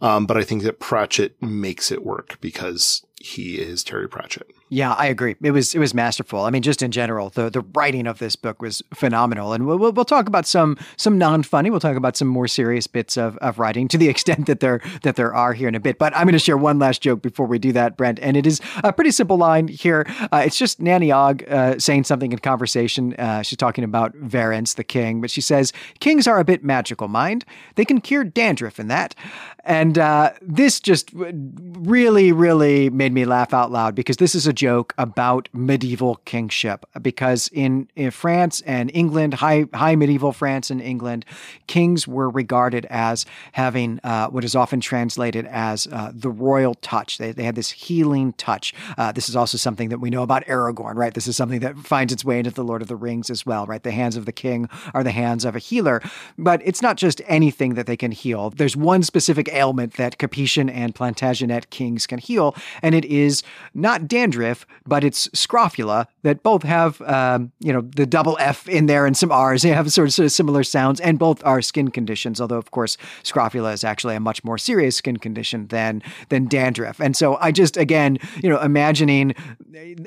Um, 0.00 0.26
but 0.26 0.36
I 0.36 0.42
think 0.42 0.62
that 0.62 0.80
Pratchett 0.80 1.40
makes 1.42 1.90
it 1.90 2.04
work 2.04 2.38
because 2.40 3.04
he 3.20 3.56
is 3.56 3.84
Terry 3.84 4.08
Pratchett. 4.08 4.50
Yeah, 4.72 4.92
I 4.92 5.06
agree. 5.06 5.34
It 5.42 5.50
was 5.50 5.74
it 5.74 5.80
was 5.80 5.94
masterful. 5.94 6.42
I 6.42 6.50
mean, 6.50 6.62
just 6.62 6.80
in 6.80 6.92
general, 6.92 7.30
the 7.30 7.50
the 7.50 7.62
writing 7.74 8.06
of 8.06 8.20
this 8.20 8.36
book 8.36 8.62
was 8.62 8.84
phenomenal. 8.94 9.52
And 9.52 9.66
we'll 9.66 9.78
we'll, 9.78 10.04
talk 10.04 10.28
about 10.28 10.46
some 10.46 10.78
some 10.96 11.18
non 11.18 11.42
funny. 11.42 11.70
We'll 11.70 11.80
talk 11.80 11.96
about 11.96 12.16
some 12.16 12.28
more 12.28 12.46
serious 12.46 12.86
bits 12.86 13.16
of, 13.16 13.36
of 13.38 13.58
writing 13.58 13.88
to 13.88 13.98
the 13.98 14.08
extent 14.14 14.46
that 14.46 14.60
there 14.60 14.80
that 15.02 15.16
there 15.16 15.34
are 15.34 15.54
here 15.54 15.66
in 15.66 15.74
a 15.74 15.80
bit. 15.80 15.98
But 15.98 16.14
I'm 16.14 16.22
going 16.22 16.34
to 16.34 16.38
share 16.38 16.56
one 16.56 16.78
last 16.78 17.02
joke 17.02 17.20
before 17.20 17.46
we 17.46 17.58
do 17.58 17.72
that, 17.72 17.96
Brent. 17.96 18.20
And 18.20 18.36
it 18.36 18.46
is 18.46 18.60
a 18.84 18.92
pretty 18.92 19.10
simple 19.10 19.36
line 19.36 19.66
here. 19.66 20.06
Uh, 20.32 20.42
it's 20.46 20.56
just 20.56 20.80
Nanny 20.80 21.10
Ogg 21.10 21.44
uh, 21.50 21.76
saying 21.80 22.04
something 22.04 22.30
in 22.30 22.38
conversation. 22.38 23.14
Uh, 23.14 23.42
she's 23.42 23.58
talking 23.58 23.82
about 23.82 24.14
Verence, 24.14 24.74
the 24.74 24.84
king, 24.84 25.20
but 25.20 25.32
she 25.32 25.40
says 25.40 25.72
kings 25.98 26.28
are 26.28 26.38
a 26.38 26.44
bit 26.44 26.62
magical, 26.62 27.08
mind. 27.08 27.44
They 27.74 27.84
can 27.84 28.00
cure 28.00 28.22
dandruff 28.22 28.78
and 28.78 28.88
that. 28.88 29.16
And 29.64 29.98
uh, 29.98 30.32
this 30.40 30.80
just 30.80 31.10
really, 31.12 32.32
really 32.32 32.88
made 32.88 33.12
me 33.12 33.24
laugh 33.24 33.52
out 33.52 33.70
loud 33.70 33.94
because 33.94 34.16
this 34.18 34.34
is 34.34 34.46
a 34.46 34.52
joke 34.60 34.92
about 34.98 35.48
medieval 35.54 36.16
kingship. 36.26 36.84
Because 37.00 37.48
in, 37.54 37.88
in 37.96 38.10
France 38.10 38.60
and 38.66 38.90
England, 38.92 39.32
high, 39.34 39.64
high 39.72 39.96
medieval 39.96 40.32
France 40.32 40.70
and 40.70 40.82
England, 40.82 41.24
kings 41.66 42.06
were 42.06 42.28
regarded 42.28 42.84
as 42.90 43.24
having 43.52 44.00
uh, 44.04 44.28
what 44.28 44.44
is 44.44 44.54
often 44.54 44.80
translated 44.80 45.46
as 45.46 45.86
uh, 45.86 46.12
the 46.12 46.28
royal 46.28 46.74
touch. 46.74 47.16
They, 47.16 47.32
they 47.32 47.44
had 47.44 47.54
this 47.54 47.70
healing 47.70 48.34
touch. 48.34 48.74
Uh, 48.98 49.12
this 49.12 49.30
is 49.30 49.36
also 49.36 49.56
something 49.56 49.88
that 49.88 49.98
we 49.98 50.10
know 50.10 50.22
about 50.22 50.44
Aragorn, 50.44 50.96
right? 50.96 51.14
This 51.14 51.26
is 51.26 51.36
something 51.36 51.60
that 51.60 51.78
finds 51.78 52.12
its 52.12 52.22
way 52.22 52.38
into 52.38 52.50
the 52.50 52.64
Lord 52.64 52.82
of 52.82 52.88
the 52.88 52.96
Rings 52.96 53.30
as 53.30 53.46
well, 53.46 53.64
right? 53.64 53.82
The 53.82 53.92
hands 53.92 54.16
of 54.16 54.26
the 54.26 54.32
king 54.44 54.68
are 54.92 55.02
the 55.02 55.10
hands 55.10 55.46
of 55.46 55.56
a 55.56 55.58
healer. 55.58 56.02
But 56.36 56.60
it's 56.66 56.82
not 56.82 56.98
just 56.98 57.22
anything 57.26 57.74
that 57.74 57.86
they 57.86 57.96
can 57.96 58.12
heal. 58.12 58.50
There's 58.50 58.76
one 58.76 59.02
specific 59.02 59.48
ailment 59.52 59.94
that 59.94 60.18
Capetian 60.18 60.70
and 60.70 60.94
Plantagenet 60.94 61.70
kings 61.70 62.06
can 62.06 62.18
heal, 62.18 62.54
and 62.82 62.94
it 62.94 63.06
is 63.06 63.42
not 63.72 64.06
dandruff, 64.06 64.49
but 64.86 65.04
it's 65.04 65.28
scrofula 65.32 66.06
that 66.22 66.42
both 66.42 66.62
have, 66.62 67.00
um, 67.02 67.52
you 67.60 67.72
know, 67.72 67.80
the 67.80 68.06
double 68.06 68.36
F 68.40 68.68
in 68.68 68.86
there 68.86 69.06
and 69.06 69.16
some 69.16 69.32
R's. 69.32 69.62
They 69.62 69.70
have 69.70 69.90
sort 69.92 70.08
of, 70.08 70.14
sort 70.14 70.26
of 70.26 70.32
similar 70.32 70.62
sounds, 70.64 71.00
and 71.00 71.18
both 71.18 71.44
are 71.44 71.62
skin 71.62 71.90
conditions. 71.90 72.40
Although, 72.40 72.58
of 72.58 72.70
course, 72.70 72.96
scrofula 73.22 73.72
is 73.72 73.84
actually 73.84 74.16
a 74.16 74.20
much 74.20 74.44
more 74.44 74.58
serious 74.58 74.96
skin 74.96 75.16
condition 75.18 75.66
than 75.68 76.02
than 76.28 76.46
dandruff. 76.46 77.00
And 77.00 77.16
so, 77.16 77.36
I 77.40 77.52
just 77.52 77.76
again, 77.76 78.18
you 78.42 78.48
know, 78.48 78.60
imagining 78.60 79.34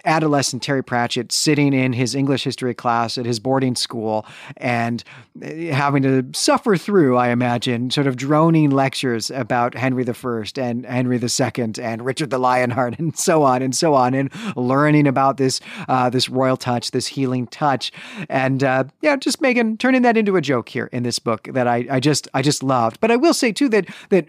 adolescent 0.06 0.62
Terry 0.62 0.84
Pratchett 0.84 1.32
sitting 1.32 1.74
in 1.74 1.94
his 1.94 2.16
English 2.16 2.44
history 2.44 2.74
class 2.74 3.18
at 3.18 3.26
his 3.26 3.40
boarding 3.40 3.76
school 3.76 4.26
and 4.58 5.04
having 5.42 6.04
to 6.04 6.26
suffer 6.34 6.76
through, 6.76 7.18
I 7.18 7.30
imagine, 7.30 7.90
sort 7.90 8.08
of 8.08 8.16
droning 8.16 8.70
lectures 8.70 9.32
about 9.32 9.76
Henry 9.76 10.06
I 10.08 10.52
and 10.58 10.86
Henry 10.86 11.18
II 11.18 11.74
and 11.82 12.06
Richard 12.06 12.30
the 12.30 12.38
Lionheart 12.38 13.00
and 13.00 13.18
so 13.18 13.44
on 13.44 13.62
and 13.62 13.76
so 13.76 13.94
on, 13.94 14.14
and 14.14 14.30
learning 14.56 15.08
about 15.08 15.38
this 15.38 15.60
uh, 15.88 16.03
this 16.10 16.30
royal 16.30 16.58
touch, 16.58 16.92
this 16.92 17.08
healing 17.08 17.48
touch, 17.48 17.92
and 18.30 18.64
uh, 18.64 18.86
yeah, 19.02 19.16
just 19.16 19.42
making 19.42 19.78
turning 19.78 20.02
that 20.04 20.18
into 20.18 20.36
a 20.36 20.42
joke 20.42 20.70
here 20.70 20.90
in 20.92 21.04
this 21.04 21.20
book 21.20 21.48
that 21.52 21.68
I, 21.68 21.86
I 21.90 22.00
just 22.00 22.28
I 22.34 22.42
just 22.42 22.64
loved. 22.64 23.00
But 23.00 23.12
I 23.12 23.16
will 23.16 23.34
say 23.34 23.52
too 23.52 23.70
that 23.70 23.88
that 24.10 24.26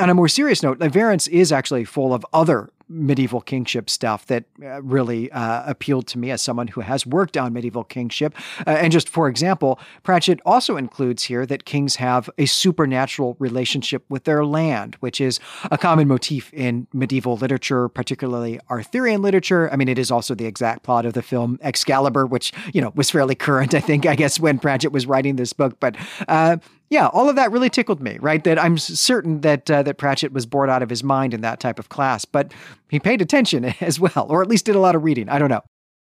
on 0.00 0.10
a 0.10 0.14
more 0.14 0.28
serious 0.28 0.62
note, 0.62 0.78
Verence 0.78 1.28
is 1.28 1.52
actually 1.52 1.84
full 1.84 2.12
of 2.14 2.24
other 2.32 2.70
medieval 2.88 3.40
kingship 3.40 3.90
stuff 3.90 4.26
that 4.26 4.44
uh, 4.62 4.82
really 4.82 5.30
uh, 5.32 5.62
appealed 5.66 6.06
to 6.06 6.18
me 6.18 6.30
as 6.30 6.40
someone 6.40 6.68
who 6.68 6.80
has 6.80 7.06
worked 7.06 7.36
on 7.36 7.52
medieval 7.52 7.84
kingship. 7.84 8.34
Uh, 8.66 8.70
and 8.70 8.92
just 8.92 9.08
for 9.08 9.28
example, 9.28 9.78
Pratchett 10.02 10.40
also 10.46 10.76
includes 10.76 11.24
here 11.24 11.44
that 11.44 11.64
kings 11.64 11.96
have 11.96 12.30
a 12.38 12.46
supernatural 12.46 13.36
relationship 13.38 14.04
with 14.08 14.24
their 14.24 14.44
land, 14.44 14.96
which 15.00 15.20
is 15.20 15.38
a 15.70 15.76
common 15.76 16.08
motif 16.08 16.52
in 16.54 16.86
medieval 16.92 17.36
literature, 17.36 17.88
particularly 17.88 18.58
Arthurian 18.70 19.20
literature. 19.20 19.70
I 19.70 19.76
mean, 19.76 19.88
it 19.88 19.98
is 19.98 20.10
also 20.10 20.34
the 20.34 20.46
exact 20.46 20.82
plot 20.82 21.04
of 21.04 21.12
the 21.12 21.22
film 21.22 21.58
Excalibur, 21.62 22.24
which, 22.24 22.52
you 22.72 22.80
know, 22.80 22.92
was 22.94 23.10
fairly 23.10 23.34
current, 23.34 23.74
I 23.74 23.80
think, 23.80 24.06
I 24.06 24.14
guess, 24.14 24.40
when 24.40 24.58
Pratchett 24.58 24.92
was 24.92 25.06
writing 25.06 25.36
this 25.36 25.52
book. 25.52 25.78
But 25.78 25.96
uh, 26.26 26.56
yeah, 26.90 27.08
all 27.08 27.28
of 27.28 27.36
that 27.36 27.50
really 27.52 27.70
tickled 27.70 28.00
me, 28.02 28.18
right? 28.20 28.42
That 28.44 28.58
I'm 28.58 28.78
certain 28.78 29.42
that 29.42 29.70
uh, 29.70 29.82
that 29.82 29.98
Pratchett 29.98 30.32
was 30.32 30.46
bored 30.46 30.70
out 30.70 30.82
of 30.82 30.88
his 30.90 31.04
mind 31.04 31.34
in 31.34 31.42
that 31.42 31.60
type 31.60 31.78
of 31.78 31.88
class, 31.88 32.24
but 32.24 32.52
he 32.88 32.98
paid 32.98 33.20
attention 33.20 33.64
as 33.80 34.00
well, 34.00 34.26
or 34.28 34.42
at 34.42 34.48
least 34.48 34.64
did 34.64 34.76
a 34.76 34.80
lot 34.80 34.94
of 34.94 35.04
reading. 35.04 35.28
I 35.28 35.38
don't 35.38 35.50
know. 35.50 35.62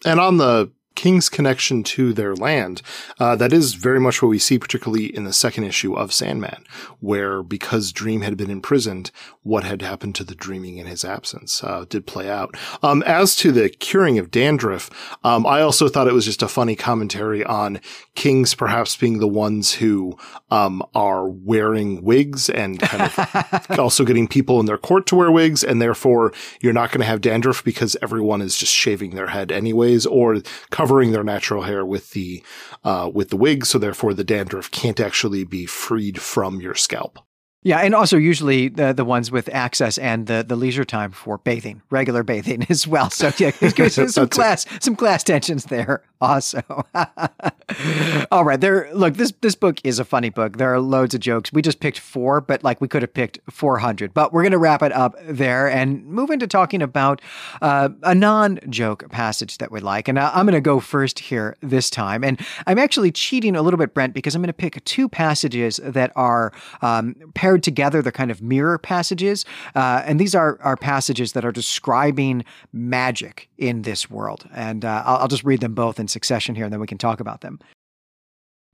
And 0.05 0.20
on 0.20 0.36
the 0.36 0.70
king's 0.98 1.28
connection 1.28 1.84
to 1.84 2.12
their 2.12 2.34
land. 2.34 2.82
Uh, 3.20 3.36
that 3.36 3.52
is 3.52 3.74
very 3.74 4.00
much 4.00 4.20
what 4.20 4.30
we 4.30 4.38
see, 4.38 4.58
particularly 4.58 5.04
in 5.06 5.22
the 5.22 5.32
second 5.32 5.62
issue 5.62 5.94
of 5.94 6.12
Sandman, 6.12 6.64
where 6.98 7.40
because 7.40 7.92
Dream 7.92 8.22
had 8.22 8.36
been 8.36 8.50
imprisoned, 8.50 9.12
what 9.44 9.62
had 9.62 9.80
happened 9.80 10.16
to 10.16 10.24
the 10.24 10.34
dreaming 10.34 10.78
in 10.78 10.88
his 10.88 11.04
absence 11.04 11.62
uh, 11.62 11.84
did 11.88 12.04
play 12.04 12.28
out. 12.28 12.56
Um, 12.82 13.04
as 13.04 13.36
to 13.36 13.52
the 13.52 13.68
curing 13.68 14.18
of 14.18 14.32
dandruff, 14.32 14.90
um, 15.22 15.46
I 15.46 15.60
also 15.60 15.88
thought 15.88 16.08
it 16.08 16.14
was 16.14 16.24
just 16.24 16.42
a 16.42 16.48
funny 16.48 16.74
commentary 16.74 17.44
on 17.44 17.80
kings 18.16 18.56
perhaps 18.56 18.96
being 18.96 19.20
the 19.20 19.28
ones 19.28 19.74
who 19.74 20.18
um, 20.50 20.82
are 20.96 21.28
wearing 21.28 22.02
wigs 22.02 22.50
and 22.50 22.80
kind 22.80 23.04
of 23.04 23.70
also 23.78 24.04
getting 24.04 24.26
people 24.26 24.58
in 24.58 24.66
their 24.66 24.76
court 24.76 25.06
to 25.06 25.14
wear 25.16 25.30
wigs, 25.30 25.62
and 25.62 25.80
therefore 25.80 26.32
you're 26.60 26.72
not 26.72 26.90
going 26.90 27.02
to 27.02 27.06
have 27.06 27.20
dandruff 27.20 27.62
because 27.62 27.96
everyone 28.02 28.42
is 28.42 28.56
just 28.56 28.74
shaving 28.74 29.14
their 29.14 29.28
head 29.28 29.52
anyways, 29.52 30.04
or 30.04 30.42
covering 30.70 30.88
covering 30.89 31.12
their 31.12 31.23
natural 31.23 31.65
hair 31.65 31.85
with 31.85 32.12
the 32.12 32.43
uh, 32.82 33.10
with 33.12 33.28
the 33.28 33.36
wig, 33.36 33.66
so 33.66 33.78
therefore 33.78 34.15
the 34.15 34.24
dandruff 34.24 34.70
can't 34.70 34.98
actually 34.98 35.44
be 35.44 35.66
freed 35.66 36.19
from 36.19 36.62
your 36.62 36.74
scalp. 36.74 37.19
Yeah, 37.62 37.78
and 37.78 37.93
also 37.93 38.16
usually 38.16 38.68
the 38.68 38.93
the 38.93 39.05
ones 39.05 39.32
with 39.32 39.48
access 39.52 39.98
and 39.98 40.28
the, 40.28 40.44
the 40.47 40.55
leisure 40.55 40.85
time 40.85 41.10
for 41.10 41.39
bathing, 41.39 41.82
regular 41.90 42.22
bathing 42.22 42.64
as 42.70 42.86
well. 42.86 43.10
So 43.10 43.32
yeah, 43.36 43.51
some 43.89 44.28
class 44.28 44.64
some 44.80 44.94
class 44.94 45.24
tensions 45.24 45.64
there 45.64 46.02
also. 46.20 46.62
All 48.30 48.44
right, 48.44 48.60
there. 48.60 48.89
Look, 48.94 49.14
this 49.14 49.32
this 49.40 49.56
book 49.56 49.80
is 49.82 49.98
a 49.98 50.05
funny 50.05 50.30
book. 50.30 50.56
There 50.56 50.72
are 50.72 50.80
loads 50.80 51.14
of 51.14 51.20
jokes. 51.20 51.52
We 51.52 51.60
just 51.60 51.80
picked 51.80 51.98
four, 51.98 52.40
but 52.40 52.62
like 52.62 52.80
we 52.80 52.86
could 52.86 53.02
have 53.02 53.12
picked 53.12 53.40
four 53.51 53.78
hundred. 53.78 54.14
But 54.14 54.32
we're 54.32 54.44
gonna 54.44 54.59
wrap 54.59 54.82
it 54.82 54.93
up 54.93 55.16
there 55.24 55.68
and 55.68 56.06
move 56.06 56.30
into 56.30 56.47
talking 56.47 56.80
about 56.80 57.20
uh, 57.60 57.89
a 58.05 58.14
non 58.14 58.60
joke 58.70 59.10
passage 59.10 59.59
that 59.59 59.72
we 59.72 59.80
like. 59.80 60.06
And 60.06 60.16
I'm 60.18 60.47
gonna 60.47 60.60
go 60.60 60.78
first 60.78 61.18
here 61.18 61.56
this 61.60 61.90
time. 61.90 62.22
And 62.22 62.40
I'm 62.68 62.78
actually 62.78 63.10
cheating 63.10 63.56
a 63.56 63.62
little 63.62 63.78
bit, 63.78 63.94
Brent, 63.94 64.14
because 64.14 64.36
I'm 64.36 64.43
gonna 64.43 64.52
pick 64.52 64.82
two 64.85 65.09
passages 65.09 65.80
that 65.82 66.12
are 66.14 66.52
um, 66.82 67.16
paired 67.48 67.62
together. 67.62 68.02
They're 68.02 68.12
kind 68.12 68.30
of 68.30 68.42
mirror 68.42 68.76
passages. 68.76 69.46
Uh, 69.74 70.02
and 70.04 70.20
these 70.20 70.34
are, 70.34 70.58
are 70.60 70.76
passages 70.76 71.32
that 71.32 71.46
are 71.46 71.52
describing 71.52 72.44
magic 72.74 73.48
in 73.56 73.82
this 73.82 74.10
world. 74.10 74.46
And 74.52 74.84
uh, 74.84 75.02
I'll, 75.06 75.16
I'll 75.16 75.28
just 75.28 75.44
read 75.44 75.60
them 75.60 75.74
both 75.74 75.98
in 75.98 76.08
succession 76.08 76.54
here, 76.54 76.64
and 76.64 76.72
then 76.72 76.80
we 76.80 76.86
can 76.86 76.98
talk 76.98 77.20
about 77.20 77.40
them. 77.40 77.58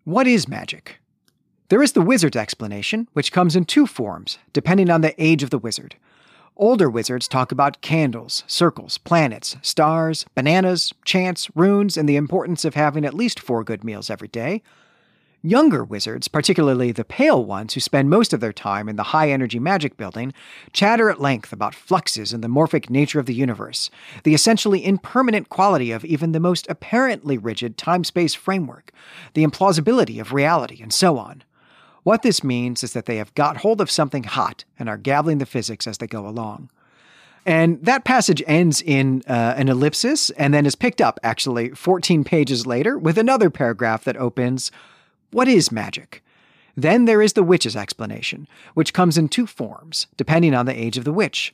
What 0.03 0.27
is 0.27 0.49
magic? 0.49 0.99
There 1.69 1.85
is 1.85 1.93
the 1.93 2.03
wizard's 2.03 2.37
explanation, 2.37 3.07
which 3.13 3.31
comes 3.31 3.55
in 3.55 3.65
two 3.65 3.87
forms, 3.87 4.39
depending 4.53 4.91
on 4.91 5.03
the 5.03 5.15
age 5.23 5.45
of 5.45 5.51
the 5.51 5.59
wizard. 5.59 5.95
Older 6.57 6.91
wizards 6.91 7.29
talk 7.29 7.53
about 7.53 7.81
candles, 7.81 8.43
circles, 8.49 8.99
planets, 8.99 9.57
stars, 9.63 10.27
bananas, 10.35 10.93
chants, 11.05 11.49
runes, 11.55 11.97
and 11.97 12.09
the 12.09 12.17
importance 12.17 12.65
of 12.65 12.75
having 12.75 13.05
at 13.05 13.15
least 13.15 13.39
four 13.39 13.63
good 13.63 13.85
meals 13.85 14.11
every 14.11 14.29
day. 14.29 14.63
Younger 15.47 15.85
wizards, 15.85 16.27
particularly 16.27 16.91
the 16.91 17.05
pale 17.05 17.45
ones 17.45 17.75
who 17.75 17.81
spend 17.81 18.09
most 18.09 18.33
of 18.33 18.41
their 18.41 18.51
time 18.51 18.89
in 18.89 18.97
the 18.97 19.03
high 19.03 19.31
energy 19.31 19.59
magic 19.59 19.99
building, 19.99 20.33
chatter 20.73 21.11
at 21.11 21.21
length 21.21 21.53
about 21.53 21.75
fluxes 21.75 22.33
and 22.33 22.43
the 22.43 22.49
morphic 22.49 22.89
nature 22.89 23.21
of 23.21 23.27
the 23.27 23.35
universe, 23.35 23.91
the 24.23 24.33
essentially 24.33 24.83
impermanent 24.83 25.51
quality 25.51 25.93
of 25.93 26.03
even 26.03 26.33
the 26.33 26.41
most 26.41 26.67
apparently 26.71 27.37
rigid 27.37 27.77
time 27.77 28.05
space 28.05 28.33
framework, 28.33 28.91
the 29.35 29.45
implausibility 29.45 30.19
of 30.19 30.33
reality, 30.33 30.81
and 30.81 30.95
so 30.95 31.19
on. 31.19 31.43
What 32.05 32.23
this 32.23 32.43
means 32.43 32.83
is 32.83 32.95
that 32.95 33.05
they 33.05 33.17
have 33.17 33.35
got 33.35 33.59
hold 33.59 33.83
of 33.83 33.91
something 33.91 34.25
hot 34.25 34.65
and 34.79 34.89
are 34.89 34.97
gabbling 34.97 35.37
the 35.37 35.45
physics 35.45 35.87
as 35.87 35.99
they 35.99 36.07
go 36.07 36.27
along. 36.27 36.71
And 37.45 37.85
that 37.85 38.07
passage 38.07 38.43
ends 38.47 38.81
in 38.81 39.23
uh, 39.29 39.53
an 39.59 39.69
ellipsis 39.69 40.31
and 40.31 40.55
then 40.55 40.65
is 40.65 40.75
picked 40.75 41.03
up, 41.03 41.21
actually, 41.23 41.69
14 41.73 42.25
pages 42.25 42.67
later, 42.67 42.97
with 42.97 43.19
another 43.19 43.51
paragraph 43.51 44.05
that 44.05 44.17
opens 44.17 44.73
what 45.35 45.49
is 45.49 45.73
magic? 45.73 46.23
Then 46.77 47.07
there 47.07 47.21
is 47.21 47.33
the 47.33 47.43
witch's 47.43 47.75
explanation, 47.75 48.47
which 48.75 48.93
comes 48.93 49.19
in 49.19 49.29
two 49.29 49.49
forms, 49.49 50.07
depending 50.17 50.55
on 50.55 50.67
the 50.67 50.81
age 50.81 50.97
of 50.97 51.03
the 51.03 51.13
witch. 51.13 51.53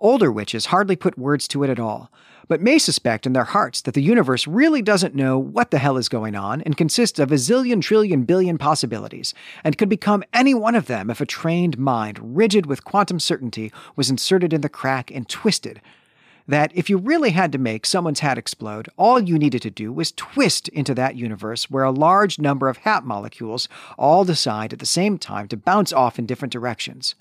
Older 0.00 0.32
witches 0.32 0.66
hardly 0.66 0.96
put 0.96 1.16
words 1.16 1.46
to 1.46 1.62
it 1.62 1.70
at 1.70 1.78
all, 1.78 2.10
but 2.48 2.60
may 2.60 2.78
suspect 2.78 3.24
in 3.24 3.32
their 3.32 3.44
hearts 3.44 3.80
that 3.82 3.94
the 3.94 4.02
universe 4.02 4.48
really 4.48 4.82
doesn't 4.82 5.14
know 5.14 5.38
what 5.38 5.70
the 5.70 5.78
hell 5.78 5.96
is 5.96 6.08
going 6.08 6.34
on 6.34 6.62
and 6.62 6.76
consists 6.76 7.20
of 7.20 7.30
a 7.30 7.36
zillion 7.36 7.80
trillion 7.80 8.24
billion 8.24 8.58
possibilities, 8.58 9.34
and 9.62 9.78
could 9.78 9.88
become 9.88 10.24
any 10.32 10.52
one 10.52 10.74
of 10.74 10.86
them 10.86 11.08
if 11.08 11.20
a 11.20 11.24
trained 11.24 11.78
mind, 11.78 12.18
rigid 12.36 12.66
with 12.66 12.84
quantum 12.84 13.20
certainty, 13.20 13.70
was 13.94 14.10
inserted 14.10 14.52
in 14.52 14.62
the 14.62 14.68
crack 14.68 15.12
and 15.12 15.28
twisted 15.28 15.80
that 16.46 16.72
if 16.74 16.90
you 16.90 16.98
really 16.98 17.30
had 17.30 17.52
to 17.52 17.58
make 17.58 17.86
someone's 17.86 18.20
hat 18.20 18.38
explode, 18.38 18.88
all 18.96 19.20
you 19.20 19.38
needed 19.38 19.62
to 19.62 19.70
do 19.70 19.92
was 19.92 20.12
twist 20.12 20.68
into 20.68 20.94
that 20.94 21.16
universe 21.16 21.70
where 21.70 21.84
a 21.84 21.90
large 21.90 22.38
number 22.38 22.68
of 22.68 22.78
hat 22.78 23.04
molecules 23.04 23.68
all 23.98 24.24
decide 24.24 24.72
at 24.72 24.78
the 24.78 24.86
same 24.86 25.18
time 25.18 25.48
to 25.48 25.56
bounce 25.56 25.92
off 25.92 26.18
in 26.18 26.26
different 26.26 26.52
directions. 26.52 27.14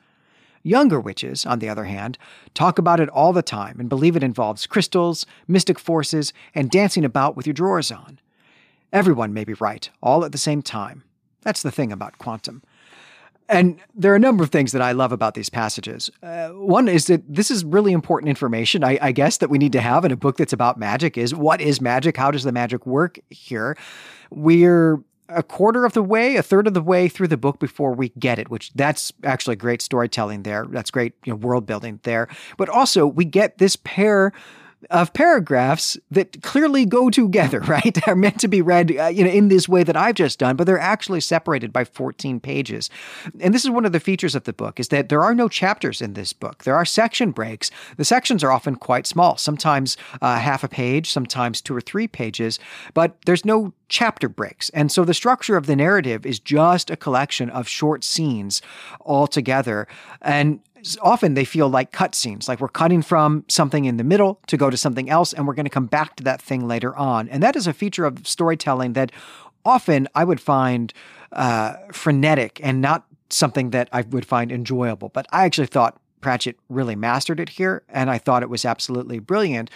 Younger 0.63 0.99
witches, 0.99 1.45
on 1.45 1.59
the 1.59 1.69
other 1.69 1.85
hand, 1.85 2.17
talk 2.53 2.77
about 2.77 2.99
it 2.99 3.09
all 3.09 3.33
the 3.33 3.41
time 3.41 3.79
and 3.79 3.89
believe 3.89 4.15
it 4.15 4.23
involves 4.23 4.67
crystals, 4.67 5.25
mystic 5.47 5.79
forces, 5.79 6.33
and 6.53 6.69
dancing 6.69 7.03
about 7.03 7.35
with 7.35 7.47
your 7.47 7.53
drawers 7.53 7.91
on. 7.91 8.19
Everyone 8.93 9.33
may 9.33 9.43
be 9.43 9.53
right, 9.53 9.89
all 10.03 10.23
at 10.23 10.31
the 10.31 10.37
same 10.37 10.61
time. 10.61 11.03
That's 11.41 11.63
the 11.63 11.71
thing 11.71 11.91
about 11.91 12.19
quantum. 12.19 12.61
And 13.51 13.79
there 13.93 14.13
are 14.13 14.15
a 14.15 14.19
number 14.19 14.43
of 14.43 14.49
things 14.49 14.71
that 14.71 14.81
I 14.81 14.93
love 14.93 15.11
about 15.11 15.33
these 15.33 15.49
passages. 15.49 16.09
Uh, 16.23 16.49
one 16.49 16.87
is 16.87 17.07
that 17.07 17.21
this 17.27 17.51
is 17.51 17.65
really 17.65 17.91
important 17.91 18.29
information, 18.29 18.83
I, 18.83 18.97
I, 19.01 19.11
guess, 19.11 19.37
that 19.37 19.49
we 19.49 19.57
need 19.57 19.73
to 19.73 19.81
have 19.81 20.05
in 20.05 20.11
a 20.11 20.15
book 20.15 20.37
that's 20.37 20.53
about 20.53 20.79
magic 20.79 21.17
is 21.17 21.35
what 21.35 21.59
is 21.59 21.81
magic? 21.81 22.15
How 22.15 22.31
does 22.31 22.43
the 22.43 22.53
magic 22.53 22.85
work 22.85 23.19
here? 23.29 23.77
We're 24.29 25.03
a 25.27 25.43
quarter 25.43 25.85
of 25.85 25.93
the 25.93 26.03
way, 26.03 26.37
a 26.37 26.43
third 26.43 26.67
of 26.67 26.73
the 26.73 26.81
way 26.81 27.07
through 27.07 27.27
the 27.27 27.37
book 27.37 27.59
before 27.59 27.93
we 27.93 28.09
get 28.09 28.39
it, 28.39 28.49
which 28.49 28.71
that's 28.73 29.11
actually 29.23 29.57
great 29.57 29.81
storytelling 29.81 30.43
there. 30.43 30.65
That's 30.69 30.91
great, 30.91 31.13
you 31.25 31.33
know, 31.33 31.37
world 31.37 31.65
building 31.65 31.99
there. 32.03 32.27
But 32.57 32.69
also 32.69 33.05
we 33.05 33.25
get 33.25 33.57
this 33.57 33.75
pair 33.75 34.31
of 34.89 35.13
paragraphs 35.13 35.97
that 36.09 36.41
clearly 36.41 36.85
go 36.85 37.09
together, 37.09 37.59
right? 37.67 37.97
They're 38.05 38.15
meant 38.15 38.39
to 38.41 38.47
be 38.47 38.61
read, 38.61 38.97
uh, 38.97 39.07
you 39.07 39.23
know, 39.23 39.29
in 39.29 39.47
this 39.47 39.69
way 39.69 39.83
that 39.83 39.95
I've 39.95 40.15
just 40.15 40.39
done, 40.39 40.55
but 40.55 40.65
they're 40.65 40.79
actually 40.79 41.21
separated 41.21 41.71
by 41.71 41.83
14 41.83 42.39
pages. 42.39 42.89
And 43.39 43.53
this 43.53 43.63
is 43.63 43.69
one 43.69 43.85
of 43.85 43.91
the 43.91 43.99
features 43.99 44.35
of 44.35 44.43
the 44.43 44.53
book 44.53 44.79
is 44.79 44.89
that 44.89 45.09
there 45.09 45.23
are 45.23 45.35
no 45.35 45.47
chapters 45.47 46.01
in 46.01 46.13
this 46.13 46.33
book. 46.33 46.63
There 46.63 46.75
are 46.75 46.85
section 46.85 47.31
breaks. 47.31 47.71
The 47.97 48.05
sections 48.05 48.43
are 48.43 48.51
often 48.51 48.75
quite 48.75 49.07
small, 49.07 49.37
sometimes 49.37 49.97
uh, 50.21 50.39
half 50.39 50.63
a 50.63 50.67
page, 50.67 51.11
sometimes 51.11 51.61
two 51.61 51.75
or 51.75 51.81
three 51.81 52.07
pages, 52.07 52.59
but 52.93 53.17
there's 53.25 53.45
no 53.45 53.73
chapter 53.91 54.29
breaks. 54.29 54.69
And 54.69 54.91
so 54.91 55.03
the 55.03 55.13
structure 55.13 55.57
of 55.57 55.67
the 55.67 55.75
narrative 55.75 56.25
is 56.25 56.39
just 56.39 56.89
a 56.89 56.95
collection 56.95 57.49
of 57.49 57.67
short 57.67 58.03
scenes 58.03 58.61
all 59.01 59.27
together. 59.27 59.87
And 60.21 60.61
often 61.01 61.33
they 61.33 61.45
feel 61.45 61.69
like 61.69 61.91
cutscenes, 61.91 62.47
like 62.47 62.59
we're 62.59 62.67
cutting 62.67 63.01
from 63.01 63.45
something 63.47 63.85
in 63.85 63.97
the 63.97 64.03
middle 64.03 64.39
to 64.47 64.57
go 64.57 64.69
to 64.69 64.77
something 64.77 65.09
else, 65.09 65.33
and 65.33 65.47
we're 65.47 65.53
going 65.53 65.65
to 65.65 65.71
come 65.71 65.85
back 65.85 66.15
to 66.17 66.23
that 66.23 66.41
thing 66.41 66.67
later 66.67 66.95
on. 66.95 67.29
And 67.29 67.41
that 67.43 67.55
is 67.55 67.67
a 67.67 67.73
feature 67.73 68.05
of 68.05 68.27
storytelling 68.27 68.93
that 68.93 69.11
often 69.65 70.07
I 70.15 70.23
would 70.23 70.41
find 70.41 70.93
uh, 71.31 71.73
frenetic 71.91 72.59
and 72.63 72.81
not 72.81 73.05
something 73.29 73.69
that 73.71 73.89
I 73.91 74.01
would 74.01 74.25
find 74.25 74.51
enjoyable. 74.51 75.09
But 75.09 75.27
I 75.31 75.45
actually 75.45 75.67
thought 75.67 75.97
Pratchett 76.21 76.57
really 76.69 76.95
mastered 76.95 77.39
it 77.39 77.49
here, 77.49 77.83
and 77.89 78.09
I 78.09 78.17
thought 78.17 78.43
it 78.43 78.49
was 78.49 78.65
absolutely 78.65 79.19
brilliant. 79.19 79.69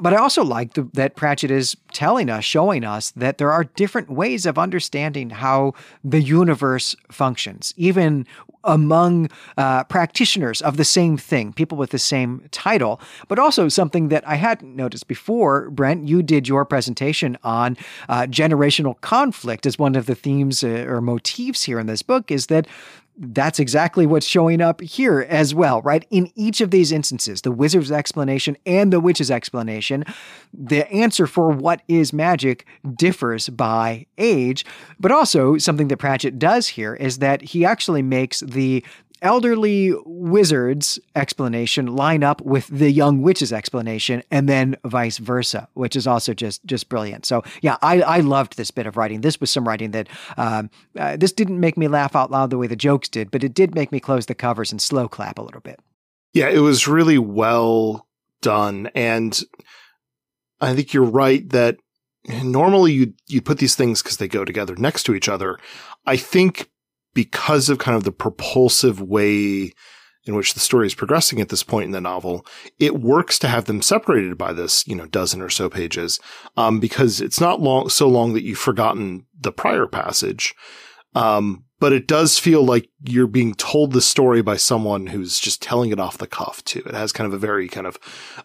But 0.00 0.14
I 0.14 0.16
also 0.16 0.42
like 0.42 0.72
that 0.94 1.14
Pratchett 1.14 1.50
is 1.50 1.76
telling 1.92 2.30
us, 2.30 2.42
showing 2.44 2.84
us 2.84 3.10
that 3.10 3.36
there 3.36 3.52
are 3.52 3.64
different 3.64 4.10
ways 4.10 4.46
of 4.46 4.58
understanding 4.58 5.28
how 5.28 5.74
the 6.02 6.22
universe 6.22 6.96
functions, 7.10 7.74
even 7.76 8.26
among 8.64 9.28
uh, 9.58 9.84
practitioners 9.84 10.62
of 10.62 10.78
the 10.78 10.84
same 10.84 11.18
thing, 11.18 11.52
people 11.52 11.76
with 11.76 11.90
the 11.90 11.98
same 11.98 12.48
title, 12.50 12.98
but 13.28 13.38
also 13.38 13.68
something 13.68 14.08
that 14.08 14.26
I 14.26 14.36
hadn't 14.36 14.74
noticed 14.74 15.06
before. 15.06 15.68
Brent, 15.68 16.08
you 16.08 16.22
did 16.22 16.48
your 16.48 16.64
presentation 16.64 17.36
on 17.44 17.76
uh, 18.08 18.22
generational 18.22 18.98
conflict 19.02 19.66
as 19.66 19.78
one 19.78 19.96
of 19.96 20.06
the 20.06 20.14
themes 20.14 20.64
uh, 20.64 20.86
or 20.88 21.02
motifs 21.02 21.64
here 21.64 21.78
in 21.78 21.86
this 21.86 22.02
book, 22.02 22.30
is 22.30 22.46
that 22.46 22.66
that's 23.16 23.60
exactly 23.60 24.06
what's 24.06 24.26
showing 24.26 24.60
up 24.60 24.80
here 24.80 25.26
as 25.28 25.54
well, 25.54 25.80
right? 25.82 26.06
In 26.10 26.32
each 26.34 26.60
of 26.60 26.70
these 26.70 26.90
instances, 26.90 27.42
the 27.42 27.52
wizard's 27.52 27.92
explanation 27.92 28.56
and 28.66 28.92
the 28.92 29.00
witch's 29.00 29.30
explanation, 29.30 30.04
the 30.52 30.90
answer 30.90 31.26
for 31.26 31.50
what 31.50 31.82
is 31.86 32.12
magic 32.12 32.66
differs 32.96 33.48
by 33.48 34.06
age. 34.18 34.64
But 34.98 35.12
also, 35.12 35.58
something 35.58 35.88
that 35.88 35.98
Pratchett 35.98 36.38
does 36.38 36.68
here 36.68 36.94
is 36.94 37.18
that 37.18 37.42
he 37.42 37.64
actually 37.64 38.02
makes 38.02 38.40
the 38.40 38.84
elderly 39.24 39.92
wizard's 40.04 41.00
explanation 41.16 41.96
line 41.96 42.22
up 42.22 42.40
with 42.42 42.68
the 42.68 42.90
young 42.90 43.22
witch's 43.22 43.52
explanation 43.52 44.22
and 44.30 44.48
then 44.48 44.76
vice 44.84 45.18
versa 45.18 45.68
which 45.74 45.96
is 45.96 46.06
also 46.06 46.34
just 46.34 46.64
just 46.66 46.88
brilliant. 46.88 47.26
So 47.26 47.42
yeah 47.62 47.76
i 47.82 48.00
i 48.02 48.20
loved 48.20 48.56
this 48.56 48.70
bit 48.70 48.86
of 48.86 48.96
writing. 48.96 49.22
This 49.22 49.40
was 49.40 49.50
some 49.50 49.66
writing 49.66 49.90
that 49.92 50.08
um, 50.36 50.70
uh, 50.96 51.16
this 51.16 51.32
didn't 51.32 51.58
make 51.58 51.76
me 51.76 51.88
laugh 51.88 52.14
out 52.14 52.30
loud 52.30 52.50
the 52.50 52.58
way 52.58 52.66
the 52.66 52.76
jokes 52.76 53.08
did 53.08 53.30
but 53.30 53.42
it 53.42 53.54
did 53.54 53.74
make 53.74 53.90
me 53.90 53.98
close 53.98 54.26
the 54.26 54.34
covers 54.34 54.70
and 54.70 54.80
slow 54.80 55.08
clap 55.08 55.38
a 55.38 55.42
little 55.42 55.62
bit. 55.62 55.80
Yeah 56.32 56.50
it 56.50 56.60
was 56.60 56.86
really 56.86 57.18
well 57.18 58.06
done. 58.42 58.90
And 58.94 59.40
i 60.60 60.74
think 60.74 60.92
you're 60.92 61.04
right 61.04 61.48
that 61.50 61.78
normally 62.42 62.92
you 62.92 63.14
you 63.28 63.40
put 63.40 63.58
these 63.58 63.74
things 63.74 64.02
because 64.02 64.18
they 64.18 64.28
go 64.28 64.44
together 64.44 64.74
next 64.76 65.04
to 65.04 65.14
each 65.14 65.28
other. 65.28 65.58
I 66.06 66.16
think 66.16 66.70
because 67.14 67.68
of 67.68 67.78
kind 67.78 67.96
of 67.96 68.04
the 68.04 68.12
propulsive 68.12 69.00
way 69.00 69.72
in 70.26 70.34
which 70.34 70.54
the 70.54 70.60
story 70.60 70.86
is 70.86 70.94
progressing 70.94 71.40
at 71.40 71.50
this 71.50 71.62
point 71.62 71.84
in 71.84 71.90
the 71.90 72.00
novel, 72.00 72.46
it 72.78 73.00
works 73.00 73.38
to 73.38 73.48
have 73.48 73.66
them 73.66 73.82
separated 73.82 74.38
by 74.38 74.52
this, 74.52 74.86
you 74.86 74.94
know, 74.94 75.06
dozen 75.06 75.40
or 75.40 75.50
so 75.50 75.68
pages, 75.68 76.18
um, 76.56 76.80
because 76.80 77.20
it's 77.20 77.40
not 77.40 77.60
long, 77.60 77.88
so 77.88 78.08
long 78.08 78.32
that 78.32 78.42
you've 78.42 78.58
forgotten 78.58 79.26
the 79.38 79.52
prior 79.52 79.86
passage. 79.86 80.54
Um, 81.14 81.64
but 81.80 81.92
it 81.92 82.06
does 82.06 82.38
feel 82.38 82.64
like 82.64 82.88
you're 83.04 83.26
being 83.26 83.54
told 83.54 83.92
the 83.92 84.00
story 84.00 84.40
by 84.40 84.56
someone 84.56 85.08
who's 85.08 85.38
just 85.38 85.60
telling 85.60 85.90
it 85.90 86.00
off 86.00 86.16
the 86.16 86.26
cuff 86.26 86.64
too. 86.64 86.82
It 86.86 86.94
has 86.94 87.12
kind 87.12 87.26
of 87.26 87.34
a 87.34 87.38
very 87.38 87.68
kind 87.68 87.86
of 87.86 87.98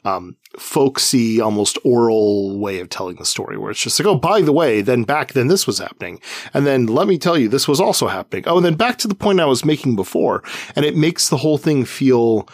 um, 0.04 0.36
folksy, 0.58 1.40
almost 1.40 1.78
oral 1.86 2.60
way 2.60 2.80
of 2.80 2.90
telling 2.90 3.16
the 3.16 3.26
story, 3.26 3.58
where 3.58 3.72
it's 3.72 3.82
just 3.82 3.98
like, 4.00 4.08
oh, 4.08 4.16
by 4.16 4.41
the 4.41 4.52
way, 4.52 4.82
then 4.82 5.04
back 5.04 5.34
then 5.34 5.48
this 5.48 5.66
was 5.66 5.78
happening, 5.80 6.20
and 6.54 6.66
then 6.66 6.88
let 6.88 7.08
me 7.08 7.18
tell 7.18 7.38
you 7.38 7.48
this 7.48 7.68
was 7.68 7.80
also 7.80 8.08
happening. 8.08 8.44
Oh, 8.46 8.58
and 8.58 8.66
then 8.66 8.76
back 8.76 8.98
to 8.98 9.08
the 9.08 9.16
point 9.16 9.40
I 9.40 9.46
was 9.46 9.64
making 9.64 9.96
before, 9.96 10.44
and 10.76 10.84
it 10.84 10.98
makes 10.98 11.30
the 11.30 11.38
whole 11.38 11.58
thing 11.58 11.86
feel 11.86 12.50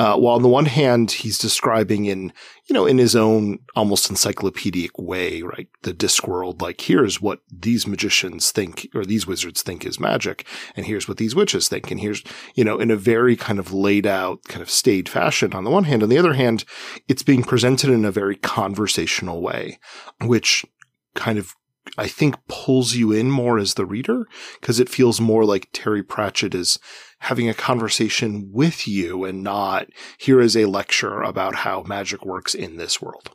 uh, 0.00 0.16
while 0.16 0.36
on 0.36 0.42
the 0.42 0.48
one 0.48 0.64
hand, 0.64 1.10
he's 1.10 1.36
describing 1.36 2.06
in, 2.06 2.32
you 2.64 2.72
know, 2.72 2.86
in 2.86 2.96
his 2.96 3.14
own 3.14 3.58
almost 3.76 4.08
encyclopedic 4.08 4.98
way, 4.98 5.42
right? 5.42 5.68
The 5.82 5.92
Discworld, 5.92 6.62
like, 6.62 6.80
here's 6.80 7.20
what 7.20 7.40
these 7.52 7.86
magicians 7.86 8.50
think 8.50 8.88
or 8.94 9.04
these 9.04 9.26
wizards 9.26 9.60
think 9.60 9.84
is 9.84 10.00
magic. 10.00 10.46
And 10.74 10.86
here's 10.86 11.06
what 11.06 11.18
these 11.18 11.34
witches 11.34 11.68
think. 11.68 11.90
And 11.90 12.00
here's, 12.00 12.24
you 12.54 12.64
know, 12.64 12.78
in 12.78 12.90
a 12.90 12.96
very 12.96 13.36
kind 13.36 13.58
of 13.58 13.74
laid 13.74 14.06
out, 14.06 14.42
kind 14.44 14.62
of 14.62 14.70
staid 14.70 15.06
fashion 15.06 15.52
on 15.52 15.64
the 15.64 15.70
one 15.70 15.84
hand. 15.84 16.02
On 16.02 16.08
the 16.08 16.16
other 16.16 16.32
hand, 16.32 16.64
it's 17.06 17.22
being 17.22 17.42
presented 17.42 17.90
in 17.90 18.06
a 18.06 18.10
very 18.10 18.36
conversational 18.36 19.42
way, 19.42 19.78
which 20.22 20.64
kind 21.14 21.38
of 21.38 21.54
I 21.98 22.08
think 22.08 22.36
pulls 22.48 22.94
you 22.94 23.12
in 23.12 23.30
more 23.30 23.58
as 23.58 23.74
the 23.74 23.84
reader 23.84 24.26
because 24.60 24.80
it 24.80 24.88
feels 24.88 25.20
more 25.20 25.44
like 25.44 25.68
Terry 25.72 26.02
Pratchett 26.02 26.54
is 26.54 26.78
having 27.20 27.48
a 27.48 27.54
conversation 27.54 28.50
with 28.52 28.88
you 28.88 29.24
and 29.24 29.42
not 29.42 29.86
here 30.18 30.40
is 30.40 30.56
a 30.56 30.64
lecture 30.64 31.22
about 31.22 31.54
how 31.54 31.82
magic 31.82 32.24
works 32.24 32.54
in 32.54 32.76
this 32.76 33.00
world. 33.00 33.30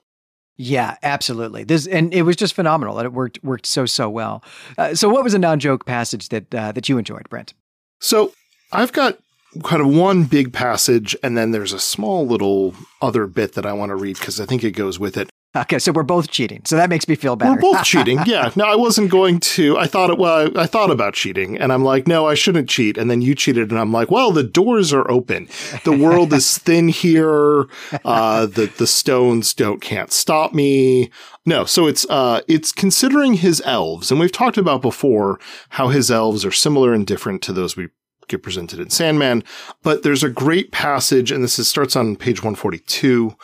Yeah, 0.57 0.97
absolutely. 1.03 1.63
This 1.63 1.85
and 1.85 2.13
it 2.13 2.21
was 2.21 2.35
just 2.35 2.53
phenomenal, 2.53 2.97
and 2.97 3.05
it 3.05 3.13
worked 3.13 3.43
worked 3.43 3.65
so 3.65 3.85
so 3.85 4.09
well. 4.09 4.43
Uh, 4.77 4.95
so, 4.95 5.09
what 5.09 5.23
was 5.23 5.33
a 5.33 5.39
non 5.39 5.59
joke 5.59 5.85
passage 5.85 6.29
that 6.29 6.53
uh, 6.55 6.71
that 6.71 6.87
you 6.87 6.97
enjoyed, 6.97 7.27
Brent? 7.29 7.53
So, 7.99 8.31
I've 8.71 8.93
got 8.93 9.19
kind 9.63 9.81
of 9.81 9.89
one 9.89 10.23
big 10.23 10.53
passage, 10.53 11.15
and 11.21 11.37
then 11.37 11.51
there's 11.51 11.73
a 11.73 11.79
small 11.79 12.25
little 12.25 12.73
other 13.01 13.27
bit 13.27 13.53
that 13.53 13.65
I 13.65 13.73
want 13.73 13.89
to 13.89 13.95
read 13.95 14.17
because 14.17 14.39
I 14.39 14.45
think 14.45 14.63
it 14.63 14.71
goes 14.71 14.97
with 14.97 15.17
it. 15.17 15.29
Okay, 15.55 15.79
so 15.79 15.91
we're 15.91 16.03
both 16.03 16.29
cheating. 16.29 16.61
So 16.65 16.75
that 16.75 16.89
makes 16.89 17.07
me 17.07 17.15
feel 17.15 17.35
better. 17.35 17.53
We're 17.53 17.73
both 17.73 17.83
cheating. 17.85 18.19
Yeah. 18.25 18.51
No, 18.55 18.65
I 18.65 18.75
wasn't 18.75 19.09
going 19.09 19.39
to. 19.39 19.77
I 19.77 19.87
thought 19.87 20.09
it. 20.09 20.17
Well, 20.17 20.51
I, 20.55 20.63
I, 20.63 20.65
thought 20.65 20.91
about 20.91 21.13
cheating, 21.13 21.57
and 21.57 21.71
I'm 21.71 21.83
like, 21.83 22.07
no, 22.07 22.27
I 22.27 22.33
shouldn't 22.33 22.69
cheat. 22.69 22.97
And 22.97 23.09
then 23.09 23.21
you 23.21 23.35
cheated, 23.35 23.71
and 23.71 23.79
I'm 23.79 23.91
like, 23.91 24.11
well, 24.11 24.31
the 24.31 24.43
doors 24.43 24.91
are 24.91 25.09
open. 25.09 25.47
The 25.83 25.97
world 25.97 26.33
is 26.33 26.57
thin 26.57 26.89
here. 26.89 27.67
Uh, 28.03 28.45
the 28.45 28.71
the 28.77 28.87
stones 28.87 29.53
don't 29.53 29.81
can't 29.81 30.11
stop 30.11 30.53
me. 30.53 31.09
No, 31.45 31.65
so 31.65 31.87
it's 31.87 32.05
uh, 32.09 32.41
it's 32.47 32.71
considering 32.71 33.35
his 33.35 33.61
elves, 33.65 34.11
and 34.11 34.19
we've 34.19 34.31
talked 34.31 34.57
about 34.57 34.81
before 34.81 35.39
how 35.69 35.89
his 35.89 36.11
elves 36.11 36.43
are 36.43 36.51
similar 36.51 36.93
and 36.93 37.07
different 37.07 37.41
to 37.43 37.53
those 37.53 37.77
we 37.77 37.89
get 38.27 38.43
presented 38.43 38.79
in 38.79 38.89
Sandman. 38.89 39.43
But 39.83 40.03
there's 40.03 40.23
a 40.23 40.29
great 40.29 40.71
passage, 40.71 41.31
and 41.31 41.43
this 41.43 41.59
is, 41.59 41.67
starts 41.67 41.95
on 41.95 42.15
page 42.15 42.39
142 42.39 43.35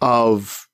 of 0.00 0.67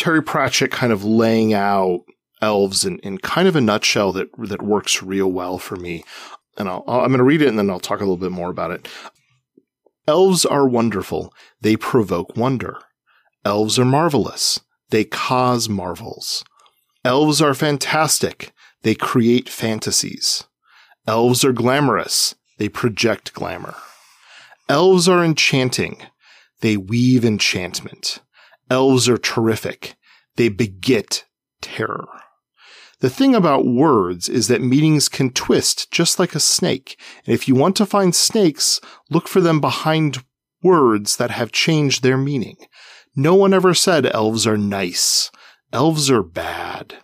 Terry 0.00 0.22
Pratchett 0.22 0.70
kind 0.70 0.94
of 0.94 1.04
laying 1.04 1.52
out 1.52 2.04
elves 2.40 2.86
in, 2.86 3.00
in 3.00 3.18
kind 3.18 3.46
of 3.46 3.54
a 3.54 3.60
nutshell 3.60 4.12
that 4.12 4.30
that 4.38 4.62
works 4.62 5.02
real 5.02 5.30
well 5.30 5.58
for 5.58 5.76
me. 5.76 6.04
And 6.56 6.70
I'll, 6.70 6.82
I'm 6.88 7.08
going 7.08 7.18
to 7.18 7.22
read 7.22 7.42
it 7.42 7.48
and 7.48 7.58
then 7.58 7.68
I'll 7.68 7.80
talk 7.80 7.98
a 7.98 8.04
little 8.04 8.16
bit 8.16 8.32
more 8.32 8.48
about 8.48 8.70
it. 8.70 8.88
Elves 10.08 10.46
are 10.46 10.66
wonderful. 10.66 11.34
They 11.60 11.76
provoke 11.76 12.34
wonder. 12.34 12.78
Elves 13.44 13.78
are 13.78 13.84
marvelous. 13.84 14.60
They 14.88 15.04
cause 15.04 15.68
marvels. 15.68 16.44
Elves 17.04 17.42
are 17.42 17.52
fantastic. 17.52 18.54
They 18.80 18.94
create 18.94 19.50
fantasies. 19.50 20.44
Elves 21.06 21.44
are 21.44 21.52
glamorous. 21.52 22.34
They 22.56 22.70
project 22.70 23.34
glamour. 23.34 23.74
Elves 24.66 25.10
are 25.10 25.22
enchanting. 25.22 25.98
They 26.62 26.78
weave 26.78 27.22
enchantment. 27.22 28.20
Elves 28.70 29.08
are 29.08 29.18
terrific. 29.18 29.96
They 30.36 30.48
beget 30.48 31.24
terror. 31.60 32.08
The 33.00 33.10
thing 33.10 33.34
about 33.34 33.66
words 33.66 34.28
is 34.28 34.48
that 34.48 34.62
meanings 34.62 35.08
can 35.08 35.30
twist 35.30 35.90
just 35.90 36.18
like 36.18 36.34
a 36.34 36.40
snake. 36.40 37.00
And 37.26 37.34
if 37.34 37.48
you 37.48 37.54
want 37.54 37.76
to 37.76 37.86
find 37.86 38.14
snakes, 38.14 38.80
look 39.10 39.26
for 39.26 39.40
them 39.40 39.60
behind 39.60 40.22
words 40.62 41.16
that 41.16 41.30
have 41.30 41.50
changed 41.50 42.02
their 42.02 42.18
meaning. 42.18 42.56
No 43.16 43.34
one 43.34 43.54
ever 43.54 43.74
said 43.74 44.06
elves 44.06 44.46
are 44.46 44.58
nice. 44.58 45.30
Elves 45.72 46.10
are 46.10 46.22
bad. 46.22 46.94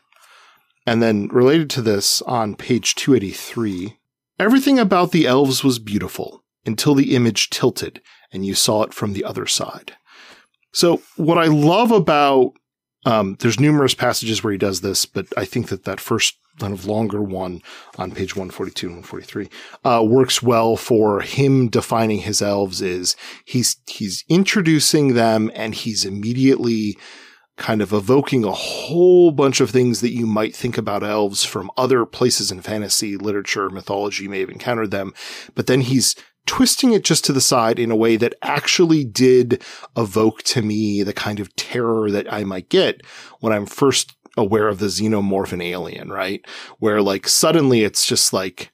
And 0.87 1.03
then 1.03 1.29
related 1.29 1.71
to 1.71 1.83
this 1.83 2.23
on 2.23 2.55
page 2.55 2.95
283, 2.95 3.99
everything 4.39 4.79
about 4.79 5.13
the 5.13 5.27
elves 5.27 5.65
was 5.65 5.79
beautiful 5.79 6.45
until 6.65 6.95
the 6.95 7.15
image 7.17 7.51
tilted 7.51 8.03
and 8.33 8.45
you 8.45 8.55
saw 8.55 8.83
it 8.83 8.93
from 8.93 9.15
the 9.15 9.25
other 9.25 9.47
side. 9.47 9.95
So 10.77 11.01
what 11.17 11.39
I 11.39 11.47
love 11.47 11.91
about 11.91 12.53
um, 13.07 13.39
there's 13.41 13.59
numerous 13.59 13.95
passages 13.95 14.45
where 14.45 14.53
he 14.53 14.59
does 14.59 14.83
this, 14.83 15.07
but 15.07 15.27
I 15.39 15.47
think 15.47 15.69
that 15.69 15.85
that 15.85 16.01
first 16.01 16.37
kind 16.61 16.75
of 16.75 16.85
longer 16.85 17.23
one 17.23 17.63
on 17.97 18.11
page 18.11 18.37
142 18.37 18.89
and 18.89 18.97
143 18.97 19.49
uh, 19.85 20.05
works 20.05 20.43
well 20.43 20.77
for 20.77 21.23
him 21.23 21.69
defining 21.69 22.19
his 22.19 22.43
elves. 22.43 22.83
Is 22.83 23.17
he's 23.47 23.79
he's 23.87 24.23
introducing 24.29 25.15
them 25.15 25.51
and 25.55 25.75
he's 25.75 26.05
immediately 26.05 26.99
kind 27.57 27.81
of 27.81 27.95
evoking 27.95 28.45
a 28.45 28.53
whole 28.53 29.31
bunch 29.31 29.63
of 29.63 29.71
things 29.71 30.03
that 30.03 30.13
you 30.13 30.27
might 30.27 30.55
think 30.55 30.77
about 30.77 31.03
elves 31.03 31.43
from 31.43 31.71
other 31.79 32.05
places 32.05 32.51
in 32.51 32.61
fantasy 32.61 33.17
literature, 33.17 33.71
mythology. 33.71 34.25
You 34.25 34.31
may 34.31 34.41
have 34.41 34.51
encountered 34.51 34.91
them, 34.91 35.15
but 35.55 35.69
then 35.69 35.81
he's 35.81 36.15
twisting 36.47 36.93
it 36.93 37.05
just 37.05 37.25
to 37.25 37.33
the 37.33 37.41
side 37.41 37.79
in 37.79 37.91
a 37.91 37.97
way 37.97 38.17
that 38.17 38.35
actually 38.43 39.05
did 39.05 39.63
evoke 39.97 40.43
to 40.45 40.63
me 40.63 41.03
the 41.03 41.13
kind 41.13 41.41
of 41.41 41.55
terror 41.57 42.11
that 42.11 42.33
I 42.33 42.45
might 42.45 42.69
get 42.69 43.05
when 43.41 43.53
I'm 43.53 43.67
first 43.67 44.15
aware 44.37 44.69
of 44.69 44.79
the 44.79 44.87
xenomorph 44.87 45.53
and 45.53 45.63
alien, 45.63 46.11
right? 46.11 46.45
Where 46.79 47.03
like 47.03 47.29
suddenly 47.29 47.83
it's 47.83 48.07
just 48.07 48.33
like, 48.33 48.73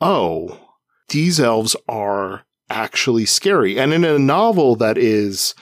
oh, 0.00 0.58
these 1.08 1.38
elves 1.38 1.76
are 1.88 2.44
actually 2.70 3.26
scary. 3.26 3.78
And 3.78 3.92
in 3.92 4.04
a 4.04 4.18
novel 4.18 4.76
that 4.76 4.96
is 4.96 5.54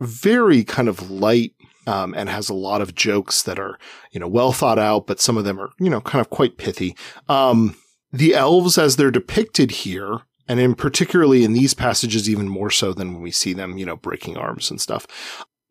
very 0.00 0.64
kind 0.64 0.88
of 0.88 1.10
light 1.10 1.52
um, 1.86 2.14
and 2.14 2.28
has 2.28 2.48
a 2.48 2.54
lot 2.54 2.82
of 2.82 2.94
jokes 2.94 3.42
that 3.44 3.58
are, 3.58 3.78
you 4.12 4.20
know, 4.20 4.28
well 4.28 4.52
thought 4.52 4.78
out, 4.78 5.06
but 5.06 5.20
some 5.20 5.36
of 5.36 5.44
them 5.44 5.58
are, 5.58 5.70
you 5.78 5.88
know, 5.88 6.00
kind 6.00 6.20
of 6.20 6.30
quite 6.30 6.58
pithy. 6.58 6.96
Um, 7.28 7.76
the 8.12 8.34
elves 8.34 8.76
as 8.78 8.96
they're 8.96 9.10
depicted 9.10 9.70
here 9.70 10.22
and 10.48 10.58
in 10.58 10.74
particularly 10.74 11.44
in 11.44 11.52
these 11.52 11.74
passages, 11.74 12.28
even 12.28 12.48
more 12.48 12.70
so 12.70 12.92
than 12.92 13.12
when 13.12 13.22
we 13.22 13.30
see 13.30 13.52
them, 13.52 13.76
you 13.76 13.84
know, 13.84 13.96
breaking 13.96 14.36
arms 14.36 14.70
and 14.70 14.80
stuff, 14.80 15.06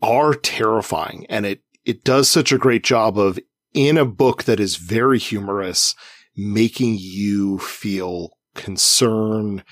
are 0.02 0.34
terrifying. 0.36 1.26
And 1.30 1.46
it, 1.46 1.62
it 1.84 2.04
does 2.04 2.30
such 2.30 2.52
a 2.52 2.58
great 2.58 2.84
job 2.84 3.18
of 3.18 3.40
in 3.74 3.98
a 3.98 4.06
book 4.06 4.44
that 4.44 4.60
is 4.60 4.76
very 4.76 5.18
humorous, 5.18 5.96
making 6.36 6.98
you 7.00 7.58
feel 7.58 8.38
concern, 8.54 9.64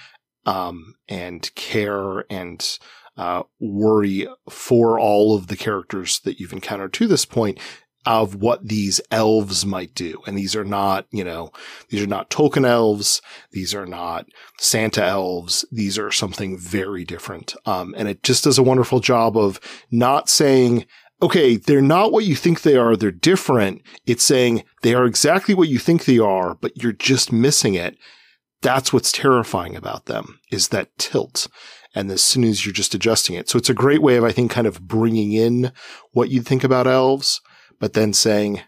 um, 0.46 0.96
and 1.08 1.54
care 1.56 2.26
and, 2.30 2.78
uh, 3.18 3.44
worry 3.60 4.28
for 4.50 5.00
all 5.00 5.36
of 5.36 5.48
the 5.48 5.56
characters 5.56 6.20
that 6.20 6.40
you've 6.40 6.52
encountered 6.52 6.94
to 6.94 7.08
this 7.08 7.26
point 7.26 7.60
of 8.06 8.36
what 8.36 8.68
these 8.68 9.02
elves 9.12 9.66
might 9.66 9.94
do. 9.96 10.22
And 10.28 10.38
these 10.38 10.56
are 10.56 10.64
not, 10.64 11.08
you 11.12 11.24
know, 11.24 11.52
these 11.90 12.04
are 12.04 12.08
not 12.08 12.30
Tolkien 12.30 12.66
elves. 12.66 13.22
These 13.52 13.74
are 13.74 13.86
not 13.86 14.28
Santa 14.60 15.04
elves. 15.04 15.66
These 15.72 15.98
are 15.98 16.12
something 16.12 16.58
very 16.58 17.04
different. 17.04 17.56
Um, 17.66 17.96
and 17.98 18.08
it 18.08 18.24
just 18.24 18.44
does 18.44 18.58
a 18.58 18.64
wonderful 18.64 19.00
job 19.00 19.36
of 19.36 19.60
not 19.92 20.30
saying, 20.30 20.86
okay, 21.22 21.56
they're 21.56 21.82
not 21.82 22.12
what 22.12 22.26
you 22.26 22.36
think 22.36 22.62
they 22.62 22.76
are. 22.76 22.96
They're 22.96 23.12
different. 23.12 23.82
It's 24.06 24.24
saying 24.24 24.64
they 24.84 24.94
are 24.94 25.06
exactly 25.06 25.56
what 25.56 25.70
you 25.70 25.80
think 25.80 26.06
they 26.06 26.20
are, 26.20 26.56
but 26.56 26.82
you're 26.82 26.92
just 26.92 27.32
missing 27.32 27.74
it. 27.74 27.98
That's 28.62 28.94
what's 28.94 29.12
terrifying 29.12 29.76
about 29.76 30.06
them 30.06 30.40
is 30.52 30.70
that 30.70 30.96
tilt. 30.98 31.48
And 31.94 32.12
as 32.12 32.22
soon 32.22 32.44
as 32.44 32.66
you're 32.66 32.74
just 32.74 32.94
adjusting 32.94 33.36
it. 33.36 33.48
So 33.48 33.58
it's 33.58 33.70
a 33.70 33.74
great 33.74 34.02
way 34.02 34.18
of, 34.18 34.24
I 34.24 34.32
think, 34.32 34.52
kind 34.52 34.68
of 34.68 34.82
bringing 34.82 35.32
in 35.32 35.72
what 36.12 36.30
you 36.30 36.42
think 36.42 36.64
about 36.64 36.88
elves 36.88 37.42
but 37.80 37.94
then 37.94 38.14
saying, 38.14 38.62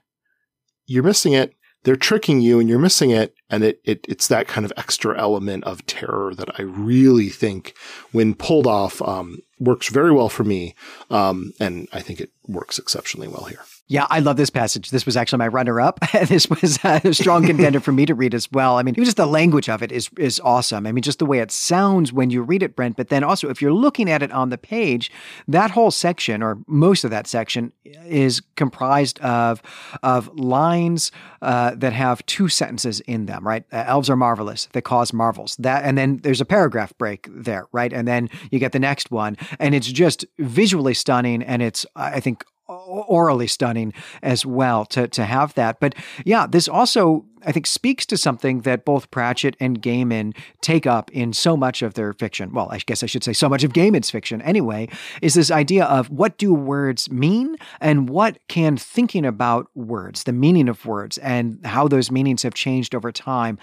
you're 0.85 1.03
missing 1.03 1.34
it. 1.34 1.53
They're 1.84 1.95
tricking 1.95 2.41
you 2.41 2.59
and 2.59 2.67
you're 2.67 2.79
missing 2.79 3.11
it. 3.11 3.34
And 3.49 3.63
it, 3.63 3.79
it, 3.85 4.05
it's 4.09 4.27
that 4.27 4.47
kind 4.47 4.65
of 4.65 4.73
extra 4.75 5.17
element 5.17 5.63
of 5.63 5.85
terror 5.85 6.34
that 6.35 6.59
I 6.59 6.63
really 6.63 7.29
think 7.29 7.75
when 8.11 8.35
pulled 8.35 8.67
off, 8.67 9.01
um, 9.01 9.39
works 9.59 9.89
very 9.89 10.11
well 10.11 10.29
for 10.29 10.43
me. 10.43 10.75
Um, 11.09 11.53
and 11.59 11.88
I 11.93 12.01
think 12.01 12.19
it 12.19 12.31
works 12.45 12.77
exceptionally 12.79 13.27
well 13.27 13.45
here. 13.45 13.61
Yeah, 13.89 14.05
I 14.09 14.19
love 14.19 14.35
this 14.35 14.49
passage. 14.49 14.89
This 14.89 15.05
was 15.05 15.15
actually 15.15 15.38
my 15.38 15.47
runner-up. 15.47 16.01
this 16.27 16.49
was 16.49 16.77
a 16.84 17.14
strong 17.14 17.45
contender 17.45 17.80
for 17.80 17.93
me 17.93 18.05
to 18.05 18.14
read 18.14 18.35
as 18.35 18.51
well. 18.51 18.77
I 18.77 18.84
mean, 18.84 18.93
even 18.95 19.05
just 19.05 19.15
the 19.15 19.26
language 19.26 19.69
of 19.69 19.81
it 19.81 19.93
is 19.93 20.09
is 20.18 20.41
awesome. 20.43 20.85
I 20.85 20.91
mean, 20.91 21.03
just 21.03 21.19
the 21.19 21.26
way 21.26 21.39
it 21.39 21.51
sounds 21.51 22.11
when 22.11 22.30
you 22.30 22.41
read 22.41 22.64
it, 22.64 22.76
Brent. 22.76 22.97
But 22.97 23.07
then 23.07 23.23
also, 23.23 23.49
if 23.49 23.61
you're 23.61 23.73
looking 23.73 24.09
at 24.09 24.22
it 24.22 24.31
on 24.34 24.49
the 24.49 24.57
page, 24.57 25.09
that 25.47 25.72
whole 25.72 25.89
section 25.89 26.43
or 26.43 26.59
most 26.68 27.05
of 27.05 27.11
that 27.11 27.27
section 27.27 27.72
is 27.85 28.41
comprised 28.57 29.19
of 29.22 29.61
of 30.03 30.27
lines 30.38 31.11
uh, 31.41 31.73
that 31.76 31.93
have 31.93 32.26
two 32.26 32.49
sentences 32.49 32.99
in 33.01 33.26
them. 33.26 33.47
Right? 33.47 33.64
Uh, 33.72 33.85
Elves 33.88 34.09
are 34.09 34.18
marvelous; 34.18 34.68
they 34.73 34.81
cause 34.81 35.14
marvels. 35.14 35.55
That, 35.57 35.85
and 35.85 35.97
then 35.97 36.18
there's 36.18 36.41
a 36.41 36.45
paragraph 36.45 36.91
break 36.97 37.30
there. 37.31 37.68
Right? 37.72 37.93
And 37.93 38.05
then 38.05 38.30
you 38.51 38.59
get 38.59 38.73
the 38.73 38.80
next 38.80 39.11
one, 39.11 39.38
and 39.59 39.73
it's 39.73 39.88
just 39.88 40.26
visually 40.39 40.93
stunning, 40.93 41.41
and 41.41 41.61
it's 41.61 41.85
I 41.95 42.19
think 42.19 42.43
orally 42.68 43.48
stunning 43.48 43.94
as 44.22 44.45
well 44.45 44.85
to 44.85 45.07
to 45.07 45.26
have 45.26 45.53
that. 45.56 45.80
But 45.80 45.95
yeah, 46.26 46.48
this 46.48 46.68
also 46.68 47.26
I 47.48 47.53
think 47.53 47.65
speaks 47.65 48.06
to 48.07 48.18
something 48.18 48.61
that 48.61 48.84
both 48.84 49.10
Pratchett 49.10 49.56
and 49.60 49.82
Gaiman 49.82 50.36
take 50.61 50.86
up 50.86 51.10
in 51.11 51.32
so 51.32 51.56
much 51.56 51.82
of 51.82 51.94
their 51.94 52.11
fiction. 52.14 52.52
Well, 52.53 52.68
I 52.69 52.80
guess 52.80 53.03
I 53.03 53.06
should 53.06 53.24
say 53.24 53.34
so 53.34 53.48
much 53.48 53.64
of 53.64 53.72
Gaiman's 53.72 54.11
fiction 54.11 54.41
anyway, 54.41 54.90
is 55.22 55.34
this 55.34 55.49
idea 55.49 55.86
of 55.86 56.10
what 56.10 56.38
do 56.38 56.53
words 56.53 57.10
mean 57.10 57.56
and 57.80 58.10
what 58.10 58.38
can 58.49 58.76
thinking 58.76 59.26
about 59.26 59.69
words, 59.76 60.26
the 60.26 60.34
meaning 60.34 60.68
of 60.68 60.86
words 60.86 61.18
and 61.19 61.65
how 61.65 61.88
those 61.88 62.11
meanings 62.11 62.44
have 62.44 62.53
changed 62.53 62.94
over 62.94 63.11
time 63.11 63.57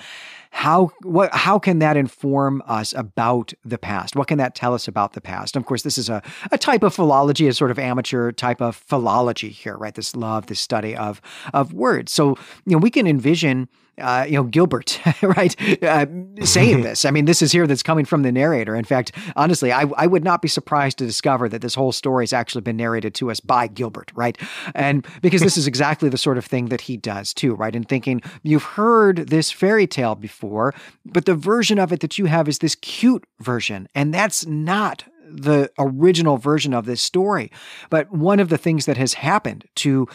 how 0.55 0.93
what 1.03 1.35
how 1.35 1.59
can 1.59 1.81
that 1.81 1.97
inform 1.97 2.63
us 2.69 2.95
about 2.95 3.53
the 3.65 3.77
past? 3.77 4.15
What 4.15 4.29
can 4.29 4.39
that 4.39 4.55
tell 4.55 4.73
us 4.73 4.87
about 4.87 5.13
the 5.13 5.21
past? 5.21 5.57
Of 5.57 5.67
course, 5.67 5.83
this 5.83 5.99
is 5.99 6.09
a, 6.09 6.23
a 6.53 6.57
type 6.57 6.85
of 6.85 6.95
philology, 6.95 7.49
a 7.49 7.53
sort 7.53 7.73
of 7.73 7.79
amateur 7.79 8.31
type 8.31 8.63
of 8.63 8.77
philology 8.77 9.49
here, 9.49 9.77
right? 9.77 9.93
This 9.93 10.15
love, 10.15 10.47
this 10.47 10.61
study 10.61 10.95
of 10.95 11.21
of 11.53 11.73
words. 11.73 12.13
So 12.13 12.37
you 12.67 12.77
know, 12.77 12.79
we 12.79 12.91
can 12.91 13.09
envision 13.09 13.69
uh, 13.99 14.25
you 14.27 14.35
know, 14.35 14.45
Gilbert, 14.45 15.01
right, 15.23 15.55
uh, 15.83 16.07
saying 16.43 16.83
this. 16.83 17.05
I 17.05 17.11
mean, 17.11 17.27
this 17.27 17.43
is 17.43 17.53
here 17.53 17.67
that's 17.67 17.83
coming 17.83 18.05
from 18.05 18.23
the 18.23 18.33
narrator. 18.33 18.75
In 18.75 18.85
fact, 18.85 19.13
honestly, 19.37 19.73
I, 19.73 19.83
I 19.97 20.07
would 20.07 20.25
not 20.25 20.43
be 20.43 20.49
surprised 20.49 20.99
to 20.99 21.07
discover 21.07 21.49
that 21.49 21.63
this 21.63 21.75
whole 21.75 21.93
story 21.93 22.25
has 22.25 22.33
actually 22.33 22.63
been 22.63 22.77
narrated 22.77 23.15
to 23.17 23.31
us 23.31 23.41
by 23.41 23.67
Gilbert, 23.69 24.11
right? 24.15 24.37
And 24.75 25.07
because 25.23 25.43
this 25.43 25.57
is 25.57 25.67
exactly 25.75 26.09
the 26.09 26.19
sort 26.19 26.39
of 26.39 26.45
thing 26.45 26.67
that 26.67 26.83
he 26.83 26.97
does 26.97 27.33
too, 27.33 27.55
right? 27.55 27.75
And 27.75 27.89
thinking, 27.89 28.21
you've 28.43 28.65
heard 28.65 29.29
this 29.29 29.51
fairy 29.51 29.87
tale 29.87 30.15
before, 30.15 30.75
but 31.05 31.27
the 31.27 31.35
version 31.35 31.79
of 31.79 31.93
it 31.93 32.01
that 32.01 32.19
you 32.19 32.27
have 32.27 32.49
is 32.49 32.59
this 32.59 32.75
cute 32.75 33.25
version. 33.41 33.89
And 33.95 34.13
that's 34.13 34.47
not 34.47 35.05
the 35.27 35.71
original 35.79 36.37
version 36.37 36.75
of 36.75 36.87
this 36.87 37.01
story. 37.01 37.51
But 37.91 38.11
one 38.13 38.41
of 38.41 38.49
the 38.49 38.59
things 38.59 38.87
that 38.87 38.97
has 38.97 39.15
happened 39.15 39.67
to 39.77 40.07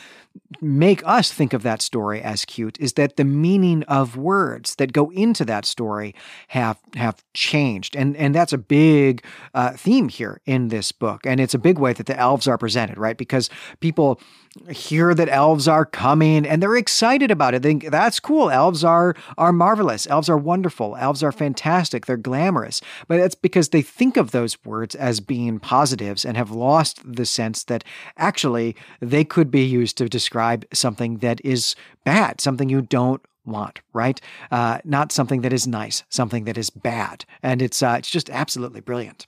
make 0.61 1.05
us 1.05 1.31
think 1.31 1.53
of 1.53 1.63
that 1.63 1.81
story 1.81 2.21
as 2.21 2.45
cute 2.45 2.79
is 2.79 2.93
that 2.93 3.17
the 3.17 3.23
meaning 3.23 3.83
of 3.83 4.17
words 4.17 4.75
that 4.75 4.93
go 4.93 5.09
into 5.11 5.45
that 5.45 5.65
story 5.65 6.13
have 6.49 6.77
have 6.95 7.23
changed, 7.33 7.95
and 7.95 8.17
and 8.17 8.35
that's 8.35 8.53
a 8.53 8.57
big 8.57 9.23
uh, 9.53 9.71
theme 9.71 10.09
here 10.09 10.41
in 10.45 10.67
this 10.69 10.91
book, 10.91 11.25
and 11.25 11.39
it's 11.39 11.53
a 11.53 11.59
big 11.59 11.79
way 11.79 11.93
that 11.93 12.07
the 12.07 12.17
elves 12.17 12.47
are 12.47 12.57
presented, 12.57 12.97
right? 12.97 13.17
Because 13.17 13.49
people 13.79 14.19
hear 14.67 15.13
that 15.13 15.29
elves 15.29 15.67
are 15.67 15.85
coming 15.85 16.45
and 16.45 16.61
they're 16.61 16.75
excited 16.75 17.29
about 17.29 17.53
it. 17.53 17.61
They 17.61 17.69
think 17.69 17.91
that's 17.91 18.19
cool. 18.19 18.49
Elves 18.49 18.83
are 18.83 19.15
are 19.37 19.53
marvelous. 19.53 20.07
Elves 20.07 20.27
are 20.27 20.37
wonderful. 20.37 20.95
Elves 20.95 21.21
are 21.21 21.31
fantastic. 21.31 22.05
They're 22.07 22.17
glamorous. 22.17 22.81
But 23.07 23.17
that's 23.17 23.35
because 23.35 23.69
they 23.69 23.83
think 23.83 24.17
of 24.17 24.31
those 24.31 24.57
words 24.65 24.95
as 24.95 25.19
being 25.19 25.59
positives 25.59 26.25
and 26.25 26.35
have 26.35 26.49
lost 26.49 26.99
the 27.05 27.27
sense 27.27 27.63
that 27.65 27.83
actually 28.17 28.75
they 28.99 29.23
could 29.23 29.51
be 29.51 29.63
used 29.63 29.97
to 29.97 30.09
describe 30.09 30.28
something 30.73 31.17
that 31.17 31.41
is 31.43 31.75
bad, 32.03 32.41
something 32.41 32.69
you 32.69 32.81
don't 32.81 33.21
want, 33.45 33.81
right? 33.93 34.19
Uh, 34.51 34.79
not 34.83 35.11
something 35.11 35.41
that 35.41 35.53
is 35.53 35.67
nice, 35.67 36.03
something 36.09 36.45
that 36.45 36.57
is 36.57 36.69
bad. 36.69 37.25
And 37.41 37.61
it's 37.61 37.81
uh, 37.81 37.95
it's 37.99 38.09
just 38.09 38.29
absolutely 38.29 38.81
brilliant. 38.81 39.27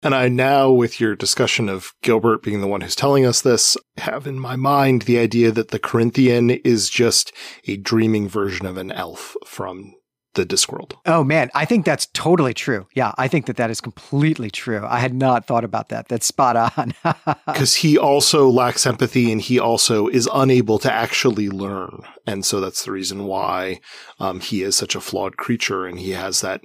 And 0.00 0.14
I 0.14 0.28
now, 0.28 0.70
with 0.70 1.00
your 1.00 1.16
discussion 1.16 1.68
of 1.68 1.92
Gilbert 2.02 2.42
being 2.42 2.60
the 2.60 2.68
one 2.68 2.82
who's 2.82 2.94
telling 2.94 3.26
us 3.26 3.40
this, 3.40 3.76
have 3.96 4.28
in 4.28 4.38
my 4.38 4.54
mind 4.54 5.02
the 5.02 5.18
idea 5.18 5.50
that 5.50 5.68
the 5.68 5.80
Corinthian 5.80 6.50
is 6.50 6.88
just 6.88 7.32
a 7.66 7.76
dreaming 7.76 8.28
version 8.28 8.64
of 8.64 8.76
an 8.76 8.92
elf 8.92 9.36
from 9.44 9.94
the 10.34 10.44
Discworld. 10.44 10.94
Oh 11.06 11.24
man, 11.24 11.50
I 11.54 11.64
think 11.64 11.84
that's 11.84 12.06
totally 12.06 12.54
true. 12.54 12.86
Yeah, 12.94 13.12
I 13.18 13.28
think 13.28 13.46
that 13.46 13.56
that 13.56 13.70
is 13.70 13.80
completely 13.80 14.50
true. 14.50 14.84
I 14.86 14.98
had 15.00 15.14
not 15.14 15.46
thought 15.46 15.64
about 15.64 15.88
that. 15.88 16.08
That's 16.08 16.26
spot 16.26 16.56
on. 16.56 16.94
Because 17.46 17.76
he 17.76 17.98
also 17.98 18.48
lacks 18.48 18.86
empathy 18.86 19.32
and 19.32 19.40
he 19.40 19.58
also 19.58 20.06
is 20.06 20.28
unable 20.32 20.78
to 20.78 20.92
actually 20.92 21.48
learn. 21.48 22.02
And 22.26 22.44
so 22.44 22.60
that's 22.60 22.84
the 22.84 22.92
reason 22.92 23.24
why 23.24 23.80
um, 24.20 24.40
he 24.40 24.62
is 24.62 24.76
such 24.76 24.94
a 24.94 25.00
flawed 25.00 25.36
creature 25.36 25.86
and 25.86 25.98
he 25.98 26.10
has 26.10 26.40
that 26.42 26.60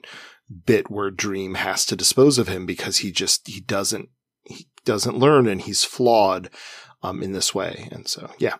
bit 0.65 0.91
where 0.91 1.09
Dream 1.09 1.55
has 1.55 1.85
to 1.87 1.95
dispose 1.95 2.37
of 2.37 2.47
him 2.47 2.65
because 2.65 2.97
he 2.97 3.11
just, 3.11 3.47
he 3.47 3.61
doesn't, 3.61 4.09
he 4.43 4.67
doesn't 4.85 5.17
learn 5.17 5.47
and 5.47 5.61
he's 5.61 5.83
flawed 5.83 6.49
um, 7.01 7.23
in 7.23 7.31
this 7.31 7.55
way. 7.55 7.89
And 7.91 8.07
so, 8.07 8.29
yeah. 8.37 8.55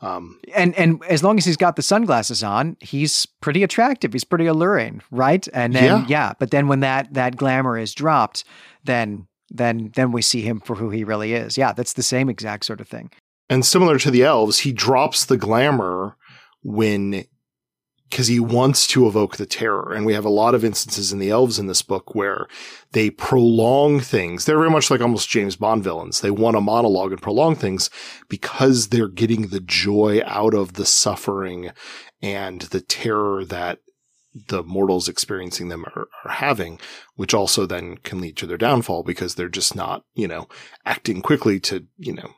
Um, 0.00 0.40
and 0.54 0.74
and 0.76 1.02
as 1.04 1.22
long 1.22 1.38
as 1.38 1.44
he's 1.44 1.56
got 1.56 1.76
the 1.76 1.82
sunglasses 1.82 2.42
on, 2.42 2.76
he's 2.80 3.26
pretty 3.40 3.62
attractive. 3.62 4.12
He's 4.12 4.24
pretty 4.24 4.46
alluring, 4.46 5.02
right? 5.10 5.46
And 5.52 5.74
then 5.74 5.84
yeah, 5.84 6.06
yeah 6.08 6.32
but 6.38 6.50
then 6.50 6.68
when 6.68 6.80
that 6.80 7.14
that 7.14 7.36
glamour 7.36 7.78
is 7.78 7.94
dropped, 7.94 8.44
then 8.84 9.26
then 9.50 9.90
then 9.94 10.12
we 10.12 10.22
see 10.22 10.42
him 10.42 10.60
for 10.60 10.76
who 10.76 10.90
he 10.90 11.04
really 11.04 11.34
is. 11.34 11.56
Yeah, 11.56 11.72
that's 11.72 11.92
the 11.92 12.02
same 12.02 12.28
exact 12.28 12.64
sort 12.64 12.80
of 12.80 12.88
thing. 12.88 13.10
And 13.48 13.66
similar 13.66 13.98
to 13.98 14.10
the 14.10 14.22
elves, 14.22 14.60
he 14.60 14.72
drops 14.72 15.26
the 15.26 15.36
glamour 15.36 16.16
when 16.62 17.24
because 18.12 18.26
he 18.26 18.38
wants 18.38 18.86
to 18.86 19.06
evoke 19.06 19.38
the 19.38 19.46
terror. 19.46 19.94
And 19.94 20.04
we 20.04 20.12
have 20.12 20.26
a 20.26 20.28
lot 20.28 20.54
of 20.54 20.66
instances 20.66 21.14
in 21.14 21.18
the 21.18 21.30
elves 21.30 21.58
in 21.58 21.66
this 21.66 21.80
book 21.80 22.14
where 22.14 22.46
they 22.90 23.08
prolong 23.08 24.00
things. 24.00 24.44
They're 24.44 24.58
very 24.58 24.68
much 24.68 24.90
like 24.90 25.00
almost 25.00 25.30
James 25.30 25.56
Bond 25.56 25.82
villains. 25.82 26.20
They 26.20 26.30
want 26.30 26.58
a 26.58 26.60
monologue 26.60 27.12
and 27.12 27.22
prolong 27.22 27.54
things 27.54 27.88
because 28.28 28.88
they're 28.88 29.08
getting 29.08 29.46
the 29.46 29.60
joy 29.60 30.20
out 30.26 30.52
of 30.52 30.74
the 30.74 30.84
suffering 30.84 31.70
and 32.20 32.60
the 32.60 32.82
terror 32.82 33.46
that 33.46 33.78
the 34.34 34.62
mortals 34.62 35.08
experiencing 35.08 35.68
them 35.68 35.86
are, 35.96 36.06
are, 36.24 36.32
having, 36.32 36.78
which 37.16 37.32
also 37.32 37.64
then 37.64 37.96
can 37.98 38.20
lead 38.20 38.36
to 38.36 38.46
their 38.46 38.58
downfall 38.58 39.04
because 39.04 39.34
they're 39.36 39.48
just 39.48 39.74
not, 39.74 40.04
you 40.14 40.28
know, 40.28 40.48
acting 40.84 41.22
quickly 41.22 41.58
to, 41.60 41.86
you 41.96 42.12
know, 42.12 42.34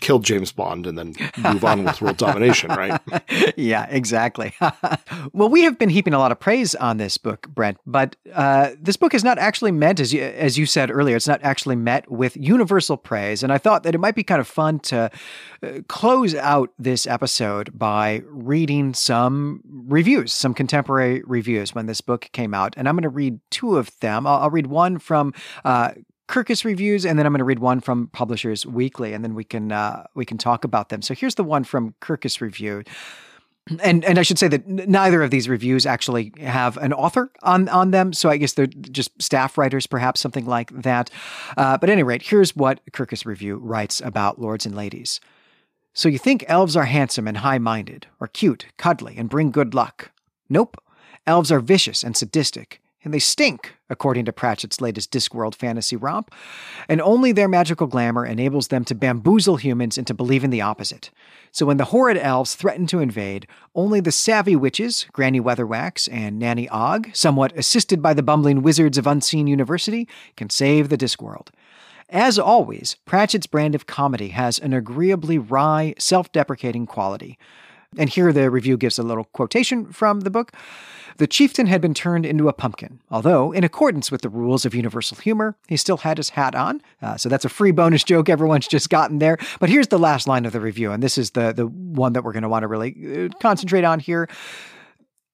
kill 0.00 0.18
James 0.18 0.52
Bond 0.52 0.86
and 0.86 0.98
then 0.98 1.14
move 1.38 1.64
on 1.64 1.84
with 1.84 2.00
world 2.00 2.18
domination, 2.18 2.70
right? 2.70 3.00
yeah, 3.56 3.86
exactly. 3.88 4.52
well, 5.32 5.48
we 5.48 5.62
have 5.62 5.78
been 5.78 5.88
heaping 5.88 6.12
a 6.12 6.18
lot 6.18 6.30
of 6.30 6.38
praise 6.38 6.74
on 6.74 6.98
this 6.98 7.16
book, 7.16 7.48
Brent, 7.48 7.78
but 7.86 8.16
uh, 8.34 8.70
this 8.78 8.96
book 8.96 9.14
is 9.14 9.24
not 9.24 9.38
actually 9.38 9.72
meant, 9.72 9.98
as 9.98 10.12
you, 10.12 10.22
as 10.22 10.58
you 10.58 10.66
said 10.66 10.90
earlier, 10.90 11.16
it's 11.16 11.26
not 11.26 11.40
actually 11.42 11.76
met 11.76 12.10
with 12.10 12.36
universal 12.36 12.96
praise. 12.96 13.42
And 13.42 13.52
I 13.52 13.58
thought 13.58 13.82
that 13.84 13.94
it 13.94 13.98
might 13.98 14.14
be 14.14 14.22
kind 14.22 14.40
of 14.40 14.46
fun 14.46 14.78
to 14.80 15.10
uh, 15.62 15.68
close 15.88 16.34
out 16.34 16.70
this 16.78 17.06
episode 17.06 17.78
by 17.78 18.22
reading 18.26 18.92
some 18.92 19.62
reviews, 19.86 20.32
some 20.32 20.52
contemporary 20.52 21.22
reviews 21.24 21.74
when 21.74 21.86
this 21.86 22.02
book 22.02 22.28
came 22.32 22.52
out. 22.52 22.74
And 22.76 22.88
I'm 22.88 22.94
going 22.94 23.02
to 23.02 23.08
read 23.08 23.40
two 23.50 23.78
of 23.78 23.98
them. 24.00 24.26
I'll, 24.26 24.42
I'll 24.42 24.50
read 24.50 24.66
one 24.66 24.98
from 24.98 25.32
uh, 25.64 25.92
Kirkus 26.28 26.64
reviews, 26.64 27.06
and 27.06 27.18
then 27.18 27.26
I'm 27.26 27.32
going 27.32 27.38
to 27.38 27.44
read 27.44 27.58
one 27.58 27.80
from 27.80 28.08
Publishers 28.08 28.66
Weekly, 28.66 29.14
and 29.14 29.24
then 29.24 29.34
we 29.34 29.44
can 29.44 29.72
uh, 29.72 30.04
we 30.14 30.24
can 30.24 30.38
talk 30.38 30.64
about 30.64 30.90
them. 30.90 31.02
So 31.02 31.14
here's 31.14 31.36
the 31.36 31.44
one 31.44 31.64
from 31.64 31.94
Kirkus 32.00 32.40
Review. 32.40 32.84
And 33.82 34.04
and 34.04 34.18
I 34.18 34.22
should 34.22 34.38
say 34.38 34.48
that 34.48 34.66
neither 34.66 35.22
of 35.22 35.30
these 35.30 35.48
reviews 35.48 35.84
actually 35.84 36.32
have 36.40 36.76
an 36.78 36.92
author 36.92 37.30
on 37.42 37.68
on 37.68 37.90
them, 37.90 38.12
so 38.12 38.30
I 38.30 38.38
guess 38.38 38.54
they're 38.54 38.66
just 38.66 39.10
staff 39.20 39.58
writers, 39.58 39.86
perhaps 39.86 40.20
something 40.20 40.46
like 40.46 40.70
that. 40.82 41.10
Uh, 41.56 41.76
but 41.76 41.90
at 41.90 41.92
any 41.92 42.02
rate, 42.02 42.22
here's 42.22 42.56
what 42.56 42.80
Kirkus 42.92 43.26
Review 43.26 43.56
writes 43.56 44.00
about 44.00 44.40
Lords 44.40 44.64
and 44.64 44.74
Ladies. 44.74 45.20
So 45.92 46.08
you 46.08 46.18
think 46.18 46.44
elves 46.48 46.76
are 46.76 46.84
handsome 46.84 47.26
and 47.26 47.38
high-minded, 47.38 48.06
or 48.20 48.28
cute, 48.28 48.66
cuddly, 48.76 49.16
and 49.18 49.28
bring 49.28 49.50
good 49.50 49.74
luck? 49.74 50.12
Nope. 50.48 50.76
Elves 51.26 51.52
are 51.52 51.60
vicious 51.60 52.02
and 52.02 52.16
sadistic, 52.16 52.80
and 53.04 53.14
they 53.14 53.18
stink, 53.18 53.76
according 53.88 54.24
to 54.24 54.32
Pratchett's 54.32 54.80
latest 54.80 55.12
Discworld 55.12 55.54
fantasy 55.54 55.96
romp, 55.96 56.32
and 56.88 57.00
only 57.00 57.32
their 57.32 57.48
magical 57.48 57.86
glamour 57.86 58.26
enables 58.26 58.68
them 58.68 58.84
to 58.84 58.94
bamboozle 58.94 59.56
humans 59.56 59.96
into 59.96 60.14
believing 60.14 60.50
the 60.50 60.60
opposite. 60.60 61.10
So 61.52 61.66
when 61.66 61.76
the 61.76 61.86
horrid 61.86 62.18
elves 62.18 62.54
threaten 62.54 62.86
to 62.88 63.00
invade, 63.00 63.46
only 63.74 64.00
the 64.00 64.12
savvy 64.12 64.56
witches, 64.56 65.06
Granny 65.12 65.40
Weatherwax 65.40 66.08
and 66.12 66.38
Nanny 66.38 66.68
Ogg, 66.68 67.10
somewhat 67.14 67.56
assisted 67.56 68.02
by 68.02 68.14
the 68.14 68.22
bumbling 68.22 68.62
wizards 68.62 68.98
of 68.98 69.06
Unseen 69.06 69.46
University, 69.46 70.08
can 70.36 70.50
save 70.50 70.88
the 70.88 70.98
Discworld. 70.98 71.48
As 72.10 72.38
always, 72.38 72.96
Pratchett's 73.04 73.46
brand 73.46 73.74
of 73.74 73.86
comedy 73.86 74.28
has 74.28 74.58
an 74.58 74.72
agreeably 74.72 75.38
wry, 75.38 75.94
self 75.98 76.32
deprecating 76.32 76.86
quality. 76.86 77.38
And 77.96 78.10
here 78.10 78.32
the 78.32 78.50
review 78.50 78.76
gives 78.76 78.98
a 78.98 79.02
little 79.02 79.24
quotation 79.24 79.92
from 79.92 80.20
the 80.20 80.30
book. 80.30 80.52
The 81.18 81.26
chieftain 81.26 81.66
had 81.66 81.80
been 81.80 81.94
turned 81.94 82.24
into 82.24 82.48
a 82.48 82.52
pumpkin, 82.52 83.00
although, 83.10 83.50
in 83.50 83.64
accordance 83.64 84.12
with 84.12 84.22
the 84.22 84.28
rules 84.28 84.64
of 84.64 84.72
universal 84.72 85.16
humor, 85.16 85.56
he 85.66 85.76
still 85.76 85.96
had 85.96 86.16
his 86.16 86.30
hat 86.30 86.54
on. 86.54 86.80
Uh, 87.02 87.16
so 87.16 87.28
that's 87.28 87.44
a 87.44 87.48
free 87.48 87.72
bonus 87.72 88.04
joke 88.04 88.28
everyone's 88.28 88.68
just 88.70 88.88
gotten 88.88 89.18
there. 89.18 89.36
But 89.58 89.68
here's 89.68 89.88
the 89.88 89.98
last 89.98 90.28
line 90.28 90.46
of 90.46 90.52
the 90.52 90.60
review, 90.60 90.92
and 90.92 91.02
this 91.02 91.18
is 91.18 91.32
the, 91.32 91.52
the 91.52 91.66
one 91.66 92.12
that 92.12 92.22
we're 92.22 92.32
going 92.32 92.44
to 92.44 92.48
want 92.48 92.62
to 92.62 92.68
really 92.68 93.26
uh, 93.26 93.28
concentrate 93.40 93.82
on 93.82 93.98
here. 93.98 94.28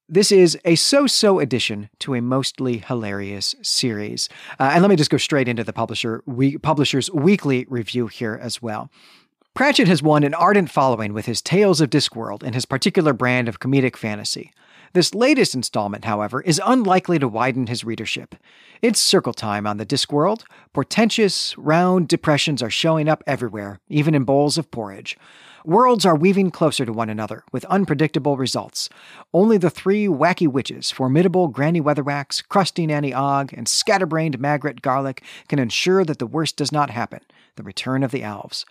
This 0.09 0.33
is 0.33 0.59
a 0.65 0.75
so 0.75 1.07
so 1.07 1.39
addition 1.39 1.91
to 2.01 2.15
a 2.15 2.23
mostly 2.23 2.79
hilarious 2.79 3.55
series. 3.63 4.31
Uh, 4.59 4.71
and 4.73 4.83
let 4.83 4.89
me 4.89 4.97
just 4.97 5.11
go 5.11 5.17
straight 5.17 5.49
into 5.49 5.65
the 5.65 5.73
publisher 5.73 6.23
we, 6.27 6.57
publisher's 6.57 7.11
weekly 7.11 7.67
review 7.69 8.07
here 8.07 8.39
as 8.41 8.63
well. 8.63 8.91
Pratchett 9.55 9.87
has 9.87 10.03
won 10.03 10.25
an 10.25 10.35
ardent 10.35 10.69
following 10.69 11.13
with 11.13 11.27
his 11.27 11.41
Tales 11.41 11.81
of 11.81 11.89
Discworld 11.89 12.43
and 12.43 12.57
his 12.57 12.67
particular 12.67 13.13
brand 13.13 13.49
of 13.49 13.61
comedic 13.61 13.95
fantasy. 13.95 14.53
This 14.95 15.15
latest 15.15 15.55
installment, 15.55 16.07
however, 16.07 16.41
is 16.41 16.61
unlikely 16.67 17.21
to 17.21 17.29
widen 17.29 17.69
his 17.69 17.85
readership. 17.85 18.35
It's 18.83 18.99
circle 18.99 19.33
time 19.33 19.65
on 19.65 19.77
the 19.77 19.87
Discworld. 19.87 20.43
Portentous, 20.73 21.57
round 21.57 22.09
depressions 22.09 22.65
are 22.65 22.71
showing 22.71 23.09
up 23.09 23.23
everywhere, 23.29 23.79
even 23.89 24.17
in 24.17 24.25
bowls 24.25 24.59
of 24.59 24.73
porridge. 24.73 25.17
Worlds 25.65 26.05
are 26.05 26.17
weaving 26.17 26.51
closer 26.51 26.85
to 26.85 26.93
one 26.93 27.09
another, 27.09 27.45
with 27.53 27.65
unpredictable 27.67 28.37
results. 28.37 28.89
Only 29.33 29.57
the 29.57 29.71
three 29.71 30.09
wacky 30.09 30.49
witches, 30.49 30.91
formidable 30.91 31.47
Granny 31.47 31.81
Weatherwax, 31.81 32.43
crusty 32.49 32.89
Nanny 32.89 33.15
Ogg, 33.15 33.53
and 33.53 33.69
scatterbrained 33.69 34.41
Magrat 34.41 34.83
Garlick, 34.83 35.23
can 35.47 35.61
ensure 35.61 36.05
that 36.05 36.19
the 36.19 36.27
worst 36.27 36.57
does 36.57 36.73
not 36.73 36.91
happen 36.91 37.21
the 37.55 37.63
return 37.63 38.03
of 38.03 38.11
the 38.11 38.25
elves. 38.25 38.67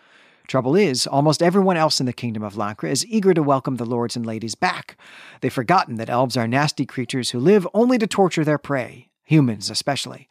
Trouble 0.48 0.76
is, 0.76 1.07
almost 1.07 1.41
everyone 1.41 1.78
else 1.78 1.99
in 1.99 2.06
the 2.06 2.14
kingdom 2.14 2.44
of 2.44 2.56
Lancre 2.56 2.91
is 2.91 3.06
eager 3.07 3.34
to 3.34 3.41
welcome 3.41 3.78
the 3.78 3.86
lords 3.86 4.15
and 4.15 4.26
ladies 4.26 4.56
back. 4.56 4.98
They've 5.41 5.52
forgotten 5.52 5.95
that 5.95 6.10
elves 6.10 6.36
are 6.36 6.48
nasty 6.48 6.86
creatures 6.86 7.30
who 7.30 7.40
live 7.40 7.68
only 7.74 7.98
to 7.98 8.07
torture 8.07 8.44
their 8.44 8.57
prey, 8.57 9.10
humans 9.24 9.70
especially. 9.70 10.28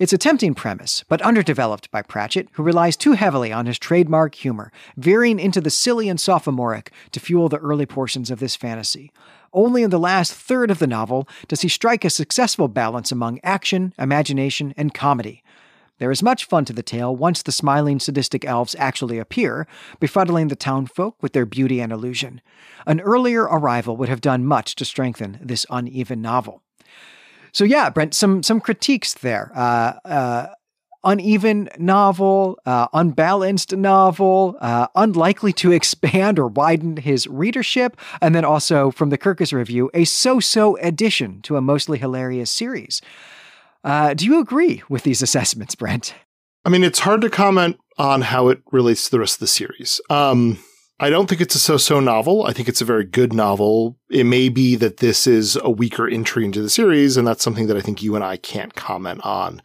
It's 0.00 0.12
a 0.12 0.18
tempting 0.18 0.54
premise, 0.54 1.04
but 1.08 1.22
underdeveloped 1.22 1.88
by 1.92 2.02
Pratchett, 2.02 2.48
who 2.54 2.64
relies 2.64 2.96
too 2.96 3.12
heavily 3.12 3.52
on 3.52 3.66
his 3.66 3.78
trademark 3.78 4.34
humor, 4.34 4.72
veering 4.96 5.38
into 5.38 5.60
the 5.60 5.70
silly 5.70 6.08
and 6.08 6.18
sophomoric 6.18 6.90
to 7.12 7.20
fuel 7.20 7.48
the 7.48 7.58
early 7.58 7.86
portions 7.86 8.28
of 8.28 8.40
this 8.40 8.56
fantasy. 8.56 9.12
Only 9.52 9.84
in 9.84 9.90
the 9.90 10.00
last 10.00 10.34
third 10.34 10.72
of 10.72 10.80
the 10.80 10.88
novel 10.88 11.28
does 11.46 11.60
he 11.60 11.68
strike 11.68 12.04
a 12.04 12.10
successful 12.10 12.66
balance 12.66 13.12
among 13.12 13.38
action, 13.44 13.94
imagination, 13.96 14.74
and 14.76 14.92
comedy. 14.92 15.43
There 16.04 16.10
is 16.10 16.22
much 16.22 16.44
fun 16.44 16.66
to 16.66 16.74
the 16.74 16.82
tale 16.82 17.16
once 17.16 17.42
the 17.42 17.50
smiling, 17.50 17.98
sadistic 17.98 18.44
elves 18.44 18.76
actually 18.78 19.18
appear, 19.18 19.66
befuddling 20.02 20.50
the 20.50 20.54
townfolk 20.54 21.16
with 21.22 21.32
their 21.32 21.46
beauty 21.46 21.80
and 21.80 21.90
illusion. 21.90 22.42
An 22.86 23.00
earlier 23.00 23.44
arrival 23.44 23.96
would 23.96 24.10
have 24.10 24.20
done 24.20 24.44
much 24.44 24.74
to 24.74 24.84
strengthen 24.84 25.38
this 25.40 25.64
uneven 25.70 26.20
novel. 26.20 26.60
So 27.52 27.64
yeah, 27.64 27.88
Brent, 27.88 28.12
some 28.12 28.42
some 28.42 28.60
critiques 28.60 29.14
there. 29.14 29.50
Uh, 29.56 29.94
uh, 30.04 30.46
uneven 31.04 31.70
novel, 31.78 32.58
uh, 32.66 32.88
unbalanced 32.92 33.74
novel, 33.74 34.58
uh, 34.60 34.88
unlikely 34.94 35.54
to 35.54 35.72
expand 35.80 36.38
or 36.38 36.48
widen 36.48 36.98
his 36.98 37.26
readership, 37.26 37.96
and 38.20 38.34
then 38.34 38.44
also 38.44 38.90
from 38.90 39.08
the 39.08 39.16
Kirkus 39.16 39.54
review, 39.54 39.90
a 39.94 40.04
so-so 40.04 40.76
addition 40.82 41.40
to 41.40 41.56
a 41.56 41.62
mostly 41.62 41.96
hilarious 41.96 42.50
series. 42.50 43.00
Uh, 43.84 44.14
do 44.14 44.24
you 44.24 44.40
agree 44.40 44.82
with 44.88 45.02
these 45.02 45.22
assessments, 45.22 45.74
Brent? 45.74 46.14
I 46.64 46.70
mean, 46.70 46.82
it's 46.82 47.00
hard 47.00 47.20
to 47.20 47.30
comment 47.30 47.78
on 47.98 48.22
how 48.22 48.48
it 48.48 48.62
relates 48.72 49.04
to 49.04 49.10
the 49.10 49.20
rest 49.20 49.36
of 49.36 49.40
the 49.40 49.46
series. 49.46 50.00
Um, 50.08 50.58
I 51.00 51.10
don't 51.10 51.28
think 51.28 51.40
it's 51.40 51.56
a 51.56 51.60
so-so 51.60 51.98
novel. 51.98 52.44
I 52.44 52.52
think 52.52 52.68
it's 52.68 52.80
a 52.80 52.84
very 52.84 53.04
good 53.04 53.32
novel. 53.32 53.98
It 54.08 54.24
may 54.24 54.48
be 54.48 54.76
that 54.76 54.98
this 54.98 55.26
is 55.26 55.58
a 55.62 55.70
weaker 55.70 56.08
entry 56.08 56.44
into 56.44 56.62
the 56.62 56.70
series, 56.70 57.16
and 57.16 57.26
that's 57.26 57.42
something 57.42 57.66
that 57.66 57.76
I 57.76 57.80
think 57.80 58.02
you 58.02 58.14
and 58.14 58.22
I 58.22 58.36
can't 58.36 58.74
comment 58.74 59.20
on. 59.24 59.60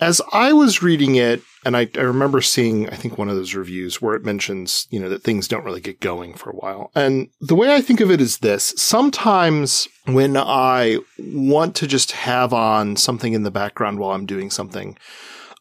As 0.00 0.22
I 0.32 0.54
was 0.54 0.82
reading 0.82 1.16
it, 1.16 1.42
and 1.66 1.76
I, 1.76 1.90
I, 1.96 2.00
remember 2.00 2.40
seeing, 2.40 2.88
I 2.88 2.96
think 2.96 3.18
one 3.18 3.28
of 3.28 3.36
those 3.36 3.54
reviews 3.54 4.00
where 4.00 4.14
it 4.14 4.24
mentions, 4.24 4.86
you 4.88 4.98
know, 4.98 5.10
that 5.10 5.22
things 5.22 5.46
don't 5.46 5.64
really 5.64 5.82
get 5.82 6.00
going 6.00 6.32
for 6.32 6.48
a 6.48 6.56
while. 6.56 6.90
And 6.94 7.28
the 7.42 7.54
way 7.54 7.74
I 7.74 7.82
think 7.82 8.00
of 8.00 8.10
it 8.10 8.18
is 8.18 8.38
this. 8.38 8.72
Sometimes 8.78 9.86
when 10.06 10.38
I 10.38 11.00
want 11.18 11.76
to 11.76 11.86
just 11.86 12.12
have 12.12 12.54
on 12.54 12.96
something 12.96 13.34
in 13.34 13.42
the 13.42 13.50
background 13.50 13.98
while 13.98 14.12
I'm 14.12 14.24
doing 14.24 14.48
something, 14.48 14.96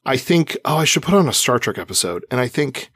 I 0.06 0.16
think, 0.16 0.58
oh, 0.64 0.78
I 0.78 0.86
should 0.86 1.04
put 1.04 1.16
on 1.16 1.28
a 1.28 1.34
Star 1.34 1.60
Trek 1.60 1.78
episode. 1.78 2.26
And 2.32 2.40
I 2.40 2.48
think, 2.48 2.92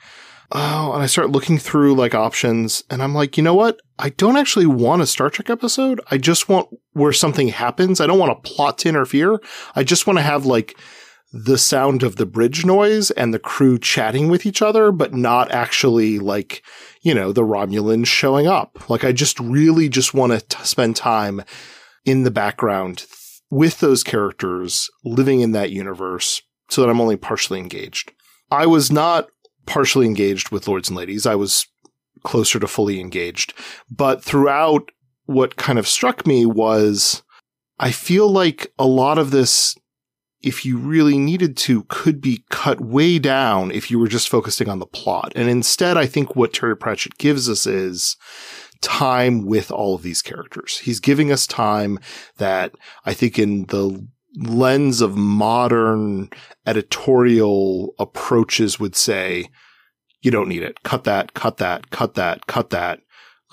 oh, 0.54 0.94
and 0.94 1.02
I 1.02 1.08
start 1.08 1.32
looking 1.32 1.58
through 1.58 1.96
like 1.96 2.14
options 2.14 2.84
and 2.90 3.02
I'm 3.02 3.14
like, 3.14 3.38
you 3.38 3.44
know 3.44 3.56
what? 3.56 3.82
I 4.00 4.10
don't 4.10 4.38
actually 4.38 4.68
want 4.68 5.02
a 5.02 5.08
Star 5.08 5.30
Trek 5.30 5.50
episode. 5.50 6.00
I 6.12 6.18
just 6.18 6.48
want 6.48 6.70
where 6.94 7.14
something 7.14 7.50
happens. 7.50 8.00
I 8.00 8.08
don't 8.08 8.20
want 8.20 8.32
a 8.32 8.50
plot 8.50 8.78
to 8.80 8.90
interfere. 8.90 9.40
I 9.76 9.84
just 9.84 10.08
want 10.08 10.20
to 10.20 10.24
have 10.24 10.46
like 10.46 10.78
the 11.34 11.58
sound 11.58 12.04
of 12.04 12.18
the 12.18 12.28
bridge 12.28 12.64
noise 12.64 13.10
and 13.12 13.34
the 13.34 13.40
crew 13.40 13.80
chatting 13.80 14.30
with 14.30 14.46
each 14.46 14.62
other, 14.62 14.92
but 14.92 15.16
not 15.16 15.52
actually 15.52 16.20
like, 16.20 16.64
you 17.02 17.16
know, 17.16 17.32
the 17.32 17.42
Romulans 17.42 18.06
showing 18.06 18.46
up. 18.46 18.88
Like 18.90 19.04
I 19.04 19.12
just 19.12 19.40
really 19.40 19.90
just 19.90 20.14
want 20.14 20.50
to 20.50 20.66
spend 20.66 20.96
time 20.96 21.44
in 22.06 22.24
the 22.24 22.32
background 22.32 23.08
with 23.50 23.80
those 23.80 24.04
characters 24.04 24.92
living 25.04 25.42
in 25.42 25.52
that 25.54 25.72
universe 25.72 26.44
so 26.70 26.82
that 26.82 26.90
I'm 26.90 27.02
only 27.02 27.18
partially 27.18 27.60
engaged. 27.60 28.12
I 28.52 28.68
was 28.68 28.92
not 28.92 29.30
partially 29.66 30.06
engaged 30.06 30.50
with 30.50 30.68
Lords 30.68 30.90
and 30.90 30.98
Ladies. 30.98 31.26
I 31.26 31.36
was 31.36 31.68
closer 32.24 32.60
to 32.60 32.68
fully 32.68 33.00
engaged. 33.00 33.54
But 33.90 34.24
throughout, 34.24 34.92
what 35.26 35.56
kind 35.56 35.80
of 35.80 35.88
struck 35.88 36.26
me 36.28 36.46
was 36.46 37.24
I 37.80 37.92
feel 37.92 38.30
like 38.30 38.72
a 38.78 38.86
lot 38.86 39.18
of 39.18 39.32
this, 39.32 39.76
if 40.42 40.66
you 40.66 40.78
really 40.78 41.18
needed 41.18 41.58
to, 41.58 41.84
could 41.90 42.22
be 42.22 42.44
cut 42.50 42.82
way 42.82 43.20
down 43.20 43.72
if 43.72 43.90
you 43.90 44.00
were 44.00 44.08
just 44.08 44.30
focusing 44.30 44.70
on 44.70 44.80
the 44.80 44.86
plot. 44.86 45.32
And 45.36 45.50
instead, 45.50 45.98
I 45.98 46.06
think 46.06 46.36
what 46.36 46.54
Terry 46.54 46.78
Pratchett 46.78 47.18
gives 47.18 47.50
us 47.50 47.66
is 47.66 48.18
time 48.82 49.46
with 49.46 49.72
all 49.72 49.96
of 49.96 50.04
these 50.04 50.22
characters. 50.22 50.80
He's 50.80 51.00
giving 51.00 51.32
us 51.32 51.48
time 51.48 52.00
that 52.38 52.74
I 53.06 53.14
think 53.14 53.40
in 53.40 53.66
the 53.68 54.06
lens 54.36 55.02
of 55.02 55.16
modern 55.16 56.30
editorial 56.66 57.94
approaches 58.00 58.80
would 58.80 58.96
say, 58.96 59.50
you 60.22 60.32
don't 60.32 60.50
need 60.50 60.64
it. 60.64 60.84
Cut 60.84 61.04
that, 61.04 61.34
cut 61.34 61.58
that, 61.58 61.92
cut 61.92 62.16
that, 62.16 62.48
cut 62.48 62.70
that. 62.72 63.02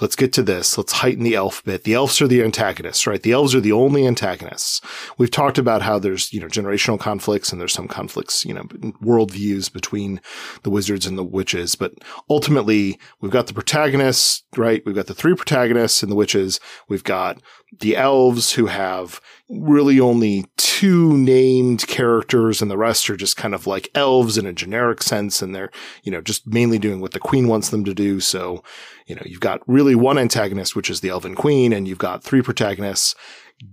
Let's 0.01 0.17
get 0.17 0.33
to 0.33 0.43
this. 0.43 0.79
Let's 0.79 0.95
heighten 0.95 1.25
the 1.25 1.35
elf 1.35 1.63
bit. 1.63 1.85
The 1.85 1.93
elves 1.93 2.23
are 2.23 2.27
the 2.27 2.43
antagonists, 2.43 3.07
right? 3.07 3.23
The 3.23 3.33
elves 3.33 3.55
are 3.55 3.61
the 3.61 3.73
only 3.73 4.07
antagonists. 4.07 4.81
We've 5.19 5.31
talked 5.31 5.59
about 5.59 5.83
how 5.83 5.99
there's, 5.99 6.33
you 6.33 6.41
know, 6.41 6.47
generational 6.47 6.99
conflicts 6.99 7.53
and 7.53 7.61
there's 7.61 7.75
some 7.75 7.87
conflicts, 7.87 8.47
you 8.47 8.55
know, 8.55 8.63
worldviews 9.03 9.71
between 9.71 10.23
the 10.63 10.71
wizards 10.71 11.07
and 11.07 11.19
the 11.19 11.25
witches. 11.25 11.75
But 11.75 11.93
ultimately, 12.31 12.99
we've 13.21 13.31
got 13.31 13.47
the 13.47 13.53
protagonists, 13.53 14.43
right? 14.57 14.83
We've 14.87 14.95
got 14.95 15.07
the 15.07 15.15
three 15.15 15.35
protagonists 15.35 16.03
and 16.03 16.11
the 16.11 16.17
witches. 16.17 16.61
We've 16.89 17.05
got 17.05 17.43
the 17.79 17.97
elves 17.97 18.53
who 18.53 18.67
have 18.67 19.21
really 19.49 20.01
only 20.01 20.45
two 20.57 21.17
named 21.17 21.87
characters 21.87 22.63
and 22.63 22.71
the 22.71 22.79
rest 22.79 23.09
are 23.11 23.17
just 23.17 23.37
kind 23.37 23.55
of 23.55 23.67
like 23.67 23.91
elves 23.95 24.39
in 24.39 24.47
a 24.47 24.53
generic 24.53 25.03
sense. 25.03 25.43
And 25.43 25.55
they're, 25.55 25.71
you 26.03 26.11
know, 26.11 26.21
just 26.21 26.47
mainly 26.47 26.79
doing 26.79 27.01
what 27.01 27.13
the 27.13 27.21
queen 27.21 27.49
wants 27.49 27.71
them 27.71 27.85
to 27.85 27.95
do. 27.95 28.21
So, 28.21 28.63
you 29.07 29.15
know, 29.15 29.23
you've 29.25 29.41
got 29.41 29.61
really 29.69 29.95
one 29.95 30.19
antagonist, 30.19 30.75
which 30.75 30.91
is 30.91 31.01
the 31.01 31.11
elven 31.11 31.35
queen, 31.35 31.73
and 31.73 31.87
you've 31.87 31.99
got 31.99 32.25
three 32.25 32.43
protagonists. 32.43 33.15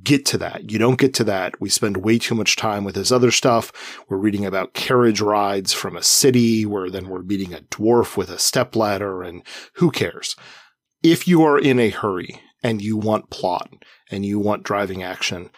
Get 0.03 0.25
to 0.27 0.37
that. 0.39 0.69
You 0.69 0.79
don't 0.79 0.99
get 0.99 1.13
to 1.13 1.23
that. 1.25 1.61
We 1.61 1.69
spend 1.69 1.97
way 1.97 2.19
too 2.19 2.35
much 2.35 2.57
time 2.57 2.83
with 2.83 2.95
his 2.95 3.09
other 3.11 3.31
stuff. 3.31 3.71
We're 4.09 4.17
reading 4.17 4.45
about 4.45 4.73
carriage 4.73 5.21
rides 5.21 5.71
from 5.71 5.95
a 5.95 6.03
city 6.03 6.65
where 6.65 6.89
then 6.89 7.07
we're 7.07 7.21
meeting 7.21 7.53
a 7.53 7.61
dwarf 7.61 8.17
with 8.17 8.29
a 8.29 8.37
stepladder 8.37 9.23
and 9.23 9.43
who 9.75 9.91
cares? 9.91 10.35
If 11.03 11.25
you 11.25 11.41
are 11.43 11.57
in 11.57 11.79
a 11.79 11.89
hurry 11.89 12.41
and 12.67 12.81
you 12.81 12.97
want 12.97 13.29
plot 13.29 13.71
and 14.11 14.25
you 14.25 14.37
want 14.37 14.63
driving 14.63 15.01
action, 15.01 15.49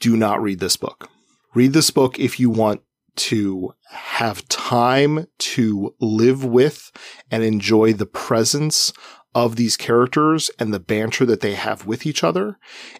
do 0.00 0.16
not 0.16 0.42
read 0.42 0.58
this 0.58 0.76
book. 0.76 1.08
Read 1.54 1.72
this 1.72 1.92
book 1.92 2.18
if 2.18 2.40
you 2.40 2.50
want 2.50 2.82
to 3.16 3.72
have 3.88 4.46
time 4.48 5.26
to 5.38 5.94
live 6.00 6.44
with 6.44 6.90
and 7.30 7.44
enjoy 7.44 7.92
the 7.92 8.06
presence 8.06 8.92
of 9.32 9.54
these 9.54 9.76
characters 9.76 10.50
and 10.58 10.74
the 10.74 10.80
banter 10.80 11.24
that 11.24 11.40
they 11.40 11.54
have 11.54 11.86
with 11.86 12.04
each 12.04 12.24
other 12.24 12.58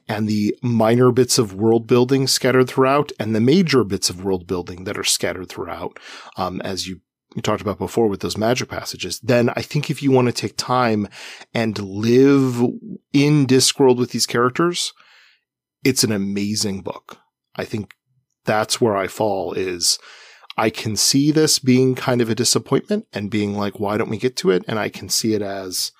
and 0.08 0.28
the 0.28 0.56
minor 0.62 1.10
bits 1.10 1.36
of 1.36 1.52
world 1.52 1.88
building 1.88 2.28
scattered 2.28 2.68
throughout 2.68 3.10
and 3.18 3.34
the 3.34 3.40
major 3.40 3.82
bits 3.82 4.08
of 4.08 4.22
world 4.22 4.46
building 4.46 4.84
that 4.84 4.96
are 4.96 5.02
scattered 5.02 5.48
throughout. 5.48 5.98
Um, 6.36 6.60
as 6.60 6.86
you 6.86 7.00
you 7.36 7.42
talked 7.42 7.62
about 7.62 7.78
before 7.78 8.08
with 8.08 8.20
those 8.20 8.36
magic 8.36 8.68
passages, 8.68 9.20
then 9.20 9.50
I 9.50 9.62
think 9.62 9.88
if 9.88 10.02
you 10.02 10.10
want 10.10 10.26
to 10.26 10.32
take 10.32 10.56
time 10.56 11.08
and 11.54 11.78
live 11.78 12.60
in 13.12 13.46
Discworld 13.46 13.98
with 13.98 14.10
these 14.10 14.26
characters, 14.26 14.92
it's 15.84 16.04
an 16.04 16.12
amazing 16.12 16.82
book. 16.82 17.18
I 17.56 17.64
think 17.64 17.94
that's 18.44 18.80
where 18.80 18.96
I 18.96 19.06
fall 19.06 19.52
is 19.52 19.98
I 20.56 20.70
can 20.70 20.96
see 20.96 21.30
this 21.30 21.58
being 21.58 21.94
kind 21.94 22.20
of 22.20 22.28
a 22.28 22.34
disappointment 22.34 23.06
and 23.12 23.30
being 23.30 23.56
like, 23.56 23.78
why 23.78 23.96
don't 23.96 24.10
we 24.10 24.18
get 24.18 24.36
to 24.38 24.50
it? 24.50 24.64
And 24.66 24.78
I 24.78 24.88
can 24.88 25.08
see 25.08 25.34
it 25.34 25.42
as, 25.42 25.92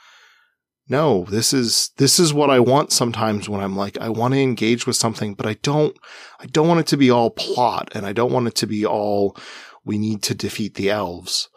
no, 0.89 1.25
this 1.31 1.53
is, 1.53 1.93
this 1.99 2.19
is 2.19 2.35
what 2.35 2.51
I 2.51 2.59
want 2.59 2.91
sometimes 2.93 3.49
when 3.49 3.61
I'm 3.61 3.77
like, 3.77 3.97
I 3.99 4.09
want 4.09 4.35
to 4.35 4.41
engage 4.41 4.87
with 4.87 4.97
something, 4.97 5.35
but 5.35 5.47
I 5.47 5.55
don't, 5.63 5.97
I 6.41 6.47
don't 6.47 6.67
want 6.69 6.81
it 6.81 6.89
to 6.89 6.97
be 6.97 7.11
all 7.11 7.31
plot 7.31 7.91
and 7.95 8.05
I 8.05 8.13
don't 8.13 8.33
want 8.33 8.49
it 8.49 8.57
to 8.57 8.67
be 8.67 8.85
all, 8.85 9.37
we 9.85 9.99
need 9.99 10.23
to 10.23 10.35
defeat 10.35 10.75
the 10.75 10.91
elves. 10.91 11.49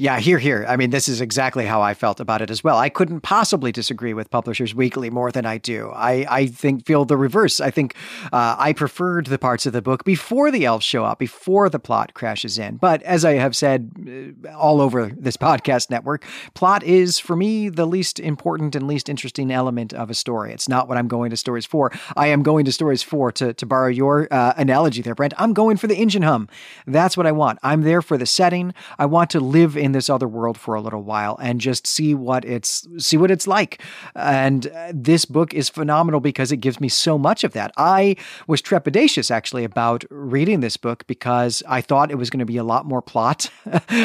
Yeah, 0.00 0.20
here, 0.20 0.38
here. 0.38 0.64
I 0.68 0.76
mean, 0.76 0.90
this 0.90 1.08
is 1.08 1.20
exactly 1.20 1.66
how 1.66 1.82
I 1.82 1.92
felt 1.92 2.20
about 2.20 2.40
it 2.40 2.50
as 2.50 2.62
well. 2.62 2.78
I 2.78 2.88
couldn't 2.88 3.22
possibly 3.22 3.72
disagree 3.72 4.14
with 4.14 4.30
Publishers 4.30 4.72
Weekly 4.72 5.10
more 5.10 5.32
than 5.32 5.44
I 5.44 5.58
do. 5.58 5.90
I, 5.92 6.24
I 6.30 6.46
think 6.46 6.86
feel 6.86 7.04
the 7.04 7.16
reverse. 7.16 7.60
I 7.60 7.72
think 7.72 7.96
uh, 8.32 8.54
I 8.56 8.74
preferred 8.74 9.26
the 9.26 9.40
parts 9.40 9.66
of 9.66 9.72
the 9.72 9.82
book 9.82 10.04
before 10.04 10.52
the 10.52 10.64
elves 10.64 10.86
show 10.86 11.04
up, 11.04 11.18
before 11.18 11.68
the 11.68 11.80
plot 11.80 12.14
crashes 12.14 12.60
in. 12.60 12.76
But 12.76 13.02
as 13.02 13.24
I 13.24 13.32
have 13.32 13.56
said 13.56 14.36
uh, 14.46 14.56
all 14.56 14.80
over 14.80 15.06
this 15.06 15.36
podcast 15.36 15.90
network, 15.90 16.24
plot 16.54 16.84
is 16.84 17.18
for 17.18 17.34
me 17.34 17.68
the 17.68 17.84
least 17.84 18.20
important 18.20 18.76
and 18.76 18.86
least 18.86 19.08
interesting 19.08 19.50
element 19.50 19.92
of 19.92 20.10
a 20.10 20.14
story. 20.14 20.52
It's 20.52 20.68
not 20.68 20.86
what 20.86 20.96
I'm 20.96 21.08
going 21.08 21.30
to 21.30 21.36
stories 21.36 21.66
for. 21.66 21.90
I 22.16 22.28
am 22.28 22.44
going 22.44 22.64
to 22.66 22.72
stories 22.72 23.02
for 23.02 23.32
to 23.32 23.52
to 23.52 23.66
borrow 23.66 23.88
your 23.88 24.28
uh, 24.30 24.54
analogy 24.56 25.02
there, 25.02 25.16
Brent. 25.16 25.34
I'm 25.38 25.54
going 25.54 25.76
for 25.76 25.88
the 25.88 25.96
engine 25.96 26.22
hum. 26.22 26.48
That's 26.86 27.16
what 27.16 27.26
I 27.26 27.32
want. 27.32 27.58
I'm 27.64 27.82
there 27.82 28.00
for 28.00 28.16
the 28.16 28.26
setting. 28.26 28.74
I 28.96 29.06
want 29.06 29.30
to 29.30 29.40
live 29.40 29.76
in 29.76 29.87
in 29.88 29.92
this 29.92 30.10
other 30.10 30.28
world 30.28 30.58
for 30.58 30.74
a 30.74 30.80
little 30.82 31.02
while 31.02 31.38
and 31.40 31.60
just 31.60 31.86
see 31.86 32.14
what 32.14 32.44
it's 32.44 32.86
see 32.98 33.16
what 33.16 33.30
it's 33.30 33.46
like. 33.46 33.82
And 34.14 34.66
uh, 34.66 34.92
this 34.94 35.24
book 35.24 35.54
is 35.54 35.70
phenomenal 35.70 36.20
because 36.20 36.52
it 36.52 36.58
gives 36.58 36.78
me 36.78 36.90
so 36.90 37.16
much 37.16 37.42
of 37.42 37.54
that. 37.54 37.72
I 37.78 38.16
was 38.46 38.60
trepidatious 38.60 39.30
actually 39.30 39.64
about 39.64 40.04
reading 40.10 40.60
this 40.60 40.76
book 40.76 41.06
because 41.06 41.62
I 41.66 41.80
thought 41.80 42.10
it 42.10 42.16
was 42.16 42.28
going 42.28 42.40
to 42.40 42.44
be 42.44 42.58
a 42.58 42.64
lot 42.64 42.84
more 42.84 43.00
plot, 43.00 43.50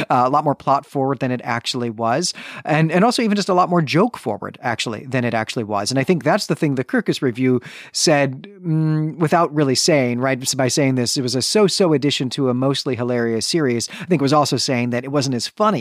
a 0.10 0.30
lot 0.30 0.46
more 0.46 0.56
plot 0.56 0.86
forward 0.86 1.20
than 1.20 1.32
it 1.32 1.42
actually 1.44 1.90
was, 1.90 2.34
and 2.64 2.92
and 2.92 3.04
also 3.04 3.22
even 3.22 3.36
just 3.36 3.50
a 3.50 3.54
lot 3.54 3.70
more 3.70 3.82
joke 3.82 4.18
forward 4.18 4.58
actually 4.62 5.06
than 5.06 5.26
it 5.26 5.34
actually 5.34 5.66
was. 5.66 5.92
And 5.92 6.00
I 6.00 6.06
think 6.06 6.24
that's 6.24 6.48
the 6.48 6.56
thing 6.56 6.76
the 6.76 6.86
Kirkus 6.86 7.22
review 7.22 7.60
said 7.92 8.44
mm, 8.64 9.18
without 9.18 9.54
really 9.54 9.76
saying 9.76 10.22
right 10.22 10.40
by 10.56 10.70
saying 10.70 10.96
this 10.96 11.18
it 11.18 11.22
was 11.22 11.36
a 11.36 11.42
so-so 11.42 11.92
addition 11.92 12.30
to 12.32 12.50
a 12.50 12.54
mostly 12.54 12.96
hilarious 12.96 13.46
series. 13.46 13.90
I 14.00 14.06
think 14.06 14.22
it 14.22 14.30
was 14.30 14.34
also 14.34 14.56
saying 14.56 14.92
that 14.92 15.04
it 15.04 15.12
wasn't 15.12 15.36
as 15.36 15.48
fun 15.48 15.73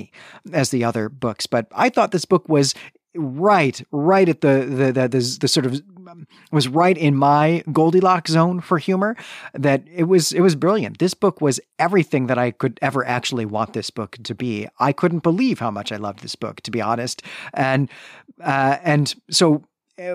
as 0.52 0.70
the 0.70 0.84
other 0.84 1.08
books. 1.08 1.46
But 1.46 1.66
I 1.72 1.88
thought 1.88 2.12
this 2.12 2.24
book 2.24 2.48
was 2.48 2.74
right, 3.14 3.82
right 3.90 4.28
at 4.28 4.40
the 4.40 4.66
the 4.68 4.92
the, 4.92 5.08
the, 5.08 5.38
the 5.40 5.48
sort 5.48 5.66
of 5.66 5.82
was 6.50 6.68
right 6.68 6.96
in 6.96 7.16
my 7.16 7.62
Goldilocks 7.72 8.32
zone 8.32 8.60
for 8.60 8.78
humor. 8.78 9.16
That 9.54 9.84
it 9.92 10.04
was 10.04 10.32
it 10.32 10.40
was 10.40 10.56
brilliant. 10.56 10.98
This 10.98 11.14
book 11.14 11.40
was 11.40 11.60
everything 11.78 12.26
that 12.26 12.38
I 12.38 12.50
could 12.50 12.78
ever 12.82 13.06
actually 13.06 13.46
want 13.46 13.72
this 13.72 13.90
book 13.90 14.16
to 14.24 14.34
be. 14.34 14.68
I 14.78 14.92
couldn't 14.92 15.22
believe 15.22 15.58
how 15.58 15.70
much 15.70 15.92
I 15.92 15.96
loved 15.96 16.20
this 16.20 16.36
book, 16.36 16.60
to 16.62 16.70
be 16.70 16.80
honest. 16.80 17.22
And 17.54 17.90
uh, 18.40 18.78
and 18.82 19.14
so 19.30 19.64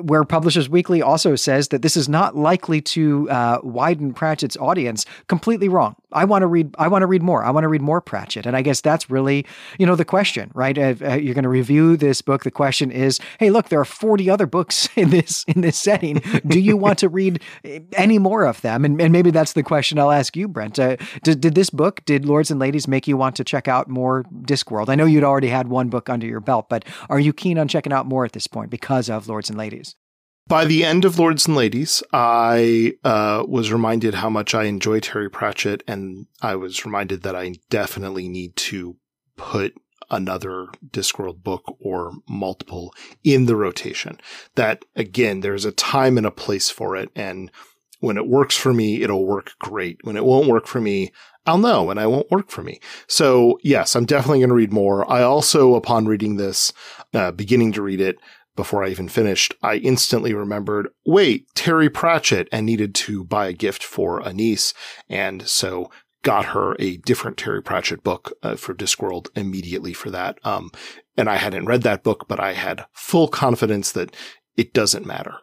where 0.01 0.23
Publishers 0.23 0.69
Weekly 0.69 1.01
also 1.01 1.35
says 1.35 1.69
that 1.69 1.81
this 1.81 1.97
is 1.97 2.07
not 2.07 2.35
likely 2.35 2.81
to 2.81 3.29
uh, 3.29 3.59
widen 3.63 4.13
Pratchett's 4.13 4.57
audience. 4.57 5.05
Completely 5.27 5.69
wrong. 5.69 5.95
I 6.11 6.25
want 6.25 6.43
to 6.43 6.47
read. 6.47 6.73
I 6.77 6.87
want 6.87 7.01
to 7.03 7.07
read 7.07 7.21
more. 7.21 7.43
I 7.43 7.51
want 7.51 7.63
to 7.63 7.67
read 7.67 7.81
more 7.81 7.99
Pratchett, 7.99 8.45
and 8.45 8.55
I 8.55 8.61
guess 8.61 8.81
that's 8.81 9.09
really, 9.09 9.45
you 9.77 9.85
know, 9.85 9.95
the 9.95 10.05
question, 10.05 10.51
right? 10.53 10.77
Uh, 10.77 10.95
uh 11.01 11.15
you're 11.15 11.33
going 11.33 11.43
to 11.43 11.49
review 11.49 11.97
this 11.97 12.21
book. 12.21 12.43
The 12.43 12.51
question 12.51 12.91
is, 12.91 13.19
hey, 13.39 13.49
look, 13.49 13.69
there 13.69 13.79
are 13.79 13.85
40 13.85 14.29
other 14.29 14.45
books 14.45 14.87
in 14.95 15.09
this 15.09 15.43
in 15.45 15.61
this 15.61 15.77
setting. 15.77 16.21
Do 16.45 16.59
you 16.59 16.77
want 16.77 16.99
to 16.99 17.09
read 17.09 17.41
any 17.93 18.19
more 18.19 18.45
of 18.45 18.61
them? 18.61 18.85
And, 18.85 19.01
and 19.01 19.11
maybe 19.11 19.31
that's 19.31 19.53
the 19.53 19.63
question 19.63 19.99
I'll 19.99 20.11
ask 20.11 20.35
you, 20.35 20.47
Brent. 20.47 20.79
Uh, 20.79 20.97
did, 21.23 21.41
did 21.41 21.55
this 21.55 21.69
book, 21.69 22.03
did 22.05 22.25
Lords 22.25 22.51
and 22.51 22.59
Ladies, 22.59 22.87
make 22.87 23.07
you 23.07 23.17
want 23.17 23.35
to 23.37 23.43
check 23.43 23.67
out 23.67 23.89
more 23.89 24.23
Discworld? 24.41 24.89
I 24.89 24.95
know 24.95 25.05
you'd 25.05 25.23
already 25.23 25.49
had 25.49 25.67
one 25.67 25.89
book 25.89 26.09
under 26.09 26.25
your 26.25 26.39
belt, 26.39 26.69
but 26.69 26.85
are 27.09 27.19
you 27.19 27.33
keen 27.33 27.57
on 27.57 27.67
checking 27.67 27.93
out 27.93 28.05
more 28.05 28.25
at 28.25 28.33
this 28.33 28.47
point 28.47 28.69
because 28.69 29.09
of 29.09 29.27
Lords 29.27 29.49
and 29.49 29.57
Ladies? 29.57 29.76
By 30.47 30.63
the 30.63 30.85
end 30.85 31.03
of 31.03 31.19
Lords 31.19 31.45
and 31.45 31.57
Ladies, 31.57 32.01
I 32.13 32.93
uh, 33.03 33.43
was 33.45 33.71
reminded 33.71 34.15
how 34.15 34.29
much 34.29 34.55
I 34.55 34.63
enjoy 34.63 35.01
Terry 35.01 35.29
Pratchett, 35.29 35.83
and 35.87 36.27
I 36.41 36.55
was 36.55 36.85
reminded 36.85 37.23
that 37.23 37.35
I 37.35 37.55
definitely 37.69 38.29
need 38.29 38.55
to 38.55 38.95
put 39.35 39.73
another 40.09 40.67
Discworld 40.89 41.43
book 41.43 41.75
or 41.81 42.13
multiple 42.29 42.93
in 43.25 43.45
the 43.45 43.57
rotation. 43.57 44.21
That 44.55 44.85
again, 44.95 45.41
there's 45.41 45.65
a 45.65 45.71
time 45.73 46.17
and 46.17 46.25
a 46.25 46.31
place 46.31 46.69
for 46.69 46.95
it, 46.95 47.09
and 47.13 47.51
when 47.99 48.15
it 48.15 48.27
works 48.27 48.55
for 48.55 48.73
me, 48.73 49.01
it'll 49.01 49.25
work 49.25 49.51
great. 49.59 49.97
When 50.03 50.15
it 50.15 50.23
won't 50.23 50.47
work 50.47 50.67
for 50.67 50.79
me, 50.79 51.11
I'll 51.45 51.57
know 51.57 51.89
and 51.89 51.99
I 51.99 52.07
won't 52.07 52.29
work 52.29 52.49
for 52.49 52.61
me. 52.61 52.79
So 53.07 53.57
yes, 53.63 53.95
I'm 53.95 54.05
definitely 54.05 54.39
going 54.39 54.49
to 54.49 54.55
read 54.55 54.73
more. 54.73 55.09
I 55.09 55.23
also, 55.23 55.75
upon 55.75 56.05
reading 56.05 56.37
this, 56.37 56.73
uh, 57.13 57.31
beginning 57.31 57.71
to 57.73 57.81
read 57.81 58.01
it, 58.01 58.17
before 58.57 58.83
I 58.83 58.89
even 58.89 59.07
finished, 59.07 59.53
I 59.63 59.75
instantly 59.75 60.33
remembered, 60.33 60.89
wait, 61.05 61.47
Terry 61.55 61.89
Pratchett 61.89 62.49
and 62.51 62.65
needed 62.65 62.93
to 62.95 63.23
buy 63.23 63.47
a 63.47 63.53
gift 63.53 63.81
for 63.81 64.19
a 64.19 64.33
niece. 64.33 64.73
And 65.07 65.47
so 65.47 65.89
got 66.23 66.45
her 66.47 66.75
a 66.79 66.97
different 66.97 67.37
Terry 67.37 67.63
Pratchett 67.63 68.03
book 68.03 68.33
uh, 68.43 68.57
for 68.57 68.73
Discworld 68.73 69.29
immediately 69.35 69.93
for 69.93 70.09
that. 70.09 70.37
Um, 70.43 70.71
and 71.15 71.29
I 71.29 71.37
hadn't 71.37 71.67
read 71.67 71.83
that 71.83 72.03
book, 72.03 72.25
but 72.27 72.39
I 72.39 72.51
had 72.51 72.85
full 72.91 73.29
confidence 73.29 73.93
that 73.93 74.13
it 74.57 74.73
doesn't 74.73 75.05
matter. 75.05 75.35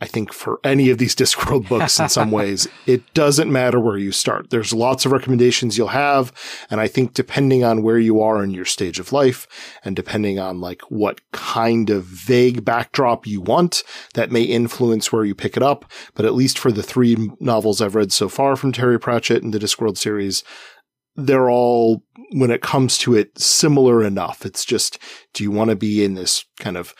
I 0.00 0.06
think 0.06 0.32
for 0.32 0.60
any 0.62 0.90
of 0.90 0.98
these 0.98 1.16
Discworld 1.16 1.68
books 1.68 1.98
in 1.98 2.08
some 2.08 2.30
ways, 2.38 2.68
it 2.86 3.02
doesn't 3.14 3.50
matter 3.50 3.80
where 3.80 3.98
you 3.98 4.12
start. 4.12 4.50
There's 4.50 4.72
lots 4.72 5.04
of 5.04 5.12
recommendations 5.12 5.76
you'll 5.76 5.88
have. 5.88 6.32
And 6.70 6.80
I 6.80 6.86
think 6.86 7.14
depending 7.14 7.64
on 7.64 7.82
where 7.82 7.98
you 7.98 8.20
are 8.20 8.42
in 8.42 8.50
your 8.50 8.64
stage 8.64 9.00
of 9.00 9.12
life 9.12 9.48
and 9.84 9.96
depending 9.96 10.38
on 10.38 10.60
like 10.60 10.82
what 10.82 11.20
kind 11.32 11.90
of 11.90 12.04
vague 12.04 12.64
backdrop 12.64 13.26
you 13.26 13.40
want, 13.40 13.82
that 14.14 14.30
may 14.30 14.42
influence 14.42 15.12
where 15.12 15.24
you 15.24 15.34
pick 15.34 15.56
it 15.56 15.62
up. 15.62 15.90
But 16.14 16.24
at 16.24 16.34
least 16.34 16.58
for 16.58 16.70
the 16.70 16.82
three 16.82 17.30
novels 17.40 17.80
I've 17.80 17.96
read 17.96 18.12
so 18.12 18.28
far 18.28 18.54
from 18.54 18.72
Terry 18.72 19.00
Pratchett 19.00 19.42
and 19.42 19.52
the 19.52 19.58
Discworld 19.58 19.98
series, 19.98 20.44
they're 21.16 21.50
all, 21.50 22.04
when 22.30 22.52
it 22.52 22.62
comes 22.62 22.96
to 22.98 23.16
it, 23.16 23.36
similar 23.36 24.04
enough. 24.04 24.46
It's 24.46 24.64
just, 24.64 25.00
do 25.34 25.42
you 25.42 25.50
want 25.50 25.70
to 25.70 25.76
be 25.76 26.04
in 26.04 26.14
this 26.14 26.44
kind 26.60 26.76
of 26.76 26.94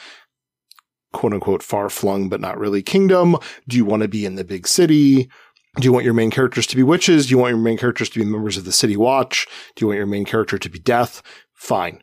quote 1.18 1.34
unquote 1.34 1.64
far 1.64 1.90
flung, 1.90 2.28
but 2.28 2.40
not 2.40 2.58
really 2.58 2.80
kingdom? 2.80 3.36
Do 3.66 3.76
you 3.76 3.84
want 3.84 4.02
to 4.02 4.08
be 4.08 4.24
in 4.24 4.36
the 4.36 4.44
big 4.44 4.68
city? 4.68 5.28
Do 5.76 5.84
you 5.84 5.92
want 5.92 6.04
your 6.04 6.14
main 6.14 6.30
characters 6.30 6.64
to 6.68 6.76
be 6.76 6.84
witches? 6.84 7.26
Do 7.26 7.32
you 7.32 7.38
want 7.38 7.50
your 7.50 7.58
main 7.58 7.76
characters 7.76 8.08
to 8.10 8.20
be 8.20 8.24
members 8.24 8.56
of 8.56 8.64
the 8.64 8.72
city 8.72 8.96
watch? 8.96 9.46
Do 9.74 9.82
you 9.82 9.88
want 9.88 9.98
your 9.98 10.06
main 10.06 10.24
character 10.24 10.58
to 10.58 10.68
be 10.68 10.78
death? 10.78 11.20
Fine. 11.54 12.02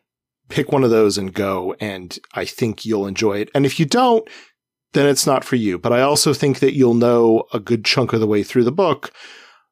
Pick 0.50 0.70
one 0.70 0.84
of 0.84 0.90
those 0.90 1.16
and 1.16 1.32
go. 1.32 1.74
And 1.80 2.18
I 2.34 2.44
think 2.44 2.84
you'll 2.84 3.06
enjoy 3.06 3.38
it. 3.38 3.50
And 3.54 3.64
if 3.64 3.80
you 3.80 3.86
don't, 3.86 4.28
then 4.92 5.06
it's 5.06 5.26
not 5.26 5.44
for 5.44 5.56
you. 5.56 5.78
But 5.78 5.94
I 5.94 6.02
also 6.02 6.34
think 6.34 6.58
that 6.58 6.74
you'll 6.74 6.94
know 6.94 7.44
a 7.54 7.58
good 7.58 7.86
chunk 7.86 8.12
of 8.12 8.20
the 8.20 8.26
way 8.26 8.42
through 8.42 8.64
the 8.64 8.70
book. 8.70 9.12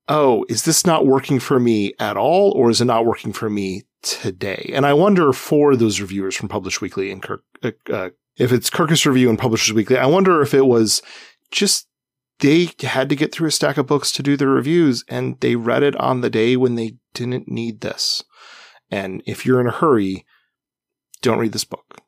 Oh, 0.08 0.46
is 0.48 0.64
this 0.64 0.86
not 0.86 1.06
working 1.06 1.38
for 1.38 1.60
me 1.60 1.92
at 1.98 2.16
all? 2.16 2.50
Or 2.52 2.70
is 2.70 2.80
it 2.80 2.86
not 2.86 3.04
working 3.04 3.34
for 3.34 3.50
me 3.50 3.82
today? 4.02 4.70
And 4.72 4.86
I 4.86 4.94
wonder 4.94 5.34
for 5.34 5.76
those 5.76 6.00
reviewers 6.00 6.34
from 6.34 6.48
Publish 6.48 6.80
Weekly 6.80 7.10
and 7.10 7.22
Kirk, 7.22 7.42
uh, 7.62 7.72
uh 7.92 8.08
if 8.36 8.52
it's 8.52 8.70
Kirkus 8.70 9.06
Review 9.06 9.28
and 9.30 9.38
Publishers 9.38 9.72
Weekly, 9.72 9.98
I 9.98 10.06
wonder 10.06 10.42
if 10.42 10.54
it 10.54 10.66
was 10.66 11.02
just 11.50 11.86
they 12.40 12.70
had 12.80 13.08
to 13.08 13.16
get 13.16 13.32
through 13.32 13.48
a 13.48 13.52
stack 13.52 13.76
of 13.76 13.86
books 13.86 14.10
to 14.12 14.22
do 14.22 14.36
the 14.36 14.48
reviews 14.48 15.04
and 15.08 15.38
they 15.40 15.56
read 15.56 15.82
it 15.82 15.94
on 15.96 16.20
the 16.20 16.30
day 16.30 16.56
when 16.56 16.74
they 16.74 16.96
didn't 17.12 17.48
need 17.48 17.80
this. 17.80 18.24
And 18.90 19.22
if 19.24 19.46
you're 19.46 19.60
in 19.60 19.66
a 19.66 19.72
hurry, 19.72 20.26
don't 21.22 21.38
read 21.38 21.52
this 21.52 21.64
book. 21.64 22.00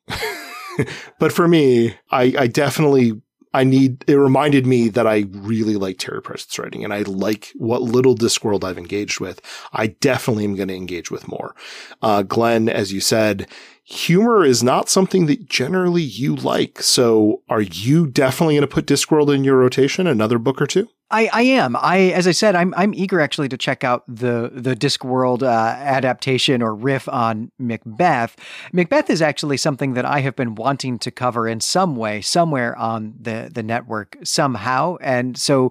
but 1.18 1.32
for 1.32 1.46
me, 1.46 1.96
I, 2.10 2.34
I 2.38 2.46
definitely 2.48 3.20
I 3.56 3.64
need, 3.64 4.04
it 4.06 4.16
reminded 4.16 4.66
me 4.66 4.90
that 4.90 5.06
I 5.06 5.24
really 5.30 5.76
like 5.76 5.98
Terry 5.98 6.20
Pratchett's 6.20 6.58
writing 6.58 6.84
and 6.84 6.92
I 6.92 7.02
like 7.02 7.52
what 7.54 7.80
little 7.80 8.14
Discworld 8.14 8.64
I've 8.64 8.76
engaged 8.76 9.18
with. 9.18 9.40
I 9.72 9.86
definitely 9.86 10.44
am 10.44 10.56
going 10.56 10.68
to 10.68 10.74
engage 10.74 11.10
with 11.10 11.26
more. 11.26 11.54
Uh, 12.02 12.20
Glenn, 12.20 12.68
as 12.68 12.92
you 12.92 13.00
said, 13.00 13.48
humor 13.82 14.44
is 14.44 14.62
not 14.62 14.90
something 14.90 15.24
that 15.26 15.48
generally 15.48 16.02
you 16.02 16.36
like. 16.36 16.82
So 16.82 17.40
are 17.48 17.62
you 17.62 18.06
definitely 18.06 18.56
going 18.56 18.68
to 18.68 18.74
put 18.74 18.84
Discworld 18.84 19.34
in 19.34 19.42
your 19.42 19.56
rotation, 19.56 20.06
another 20.06 20.38
book 20.38 20.60
or 20.60 20.66
two? 20.66 20.90
I, 21.10 21.30
I 21.32 21.42
am. 21.42 21.76
I 21.76 21.98
as 22.10 22.26
I 22.26 22.32
said, 22.32 22.56
I'm 22.56 22.74
I'm 22.76 22.92
eager 22.92 23.20
actually 23.20 23.48
to 23.50 23.56
check 23.56 23.84
out 23.84 24.02
the 24.08 24.50
the 24.52 24.74
Discworld 24.74 25.42
uh, 25.42 25.46
adaptation 25.46 26.62
or 26.62 26.74
riff 26.74 27.08
on 27.08 27.52
Macbeth. 27.58 28.36
Macbeth 28.72 29.08
is 29.08 29.22
actually 29.22 29.56
something 29.56 29.94
that 29.94 30.04
I 30.04 30.20
have 30.20 30.34
been 30.34 30.56
wanting 30.56 30.98
to 30.98 31.12
cover 31.12 31.46
in 31.46 31.60
some 31.60 31.94
way, 31.94 32.20
somewhere 32.22 32.76
on 32.76 33.14
the 33.20 33.48
the 33.52 33.62
network 33.62 34.16
somehow, 34.24 34.96
and 35.00 35.38
so 35.38 35.70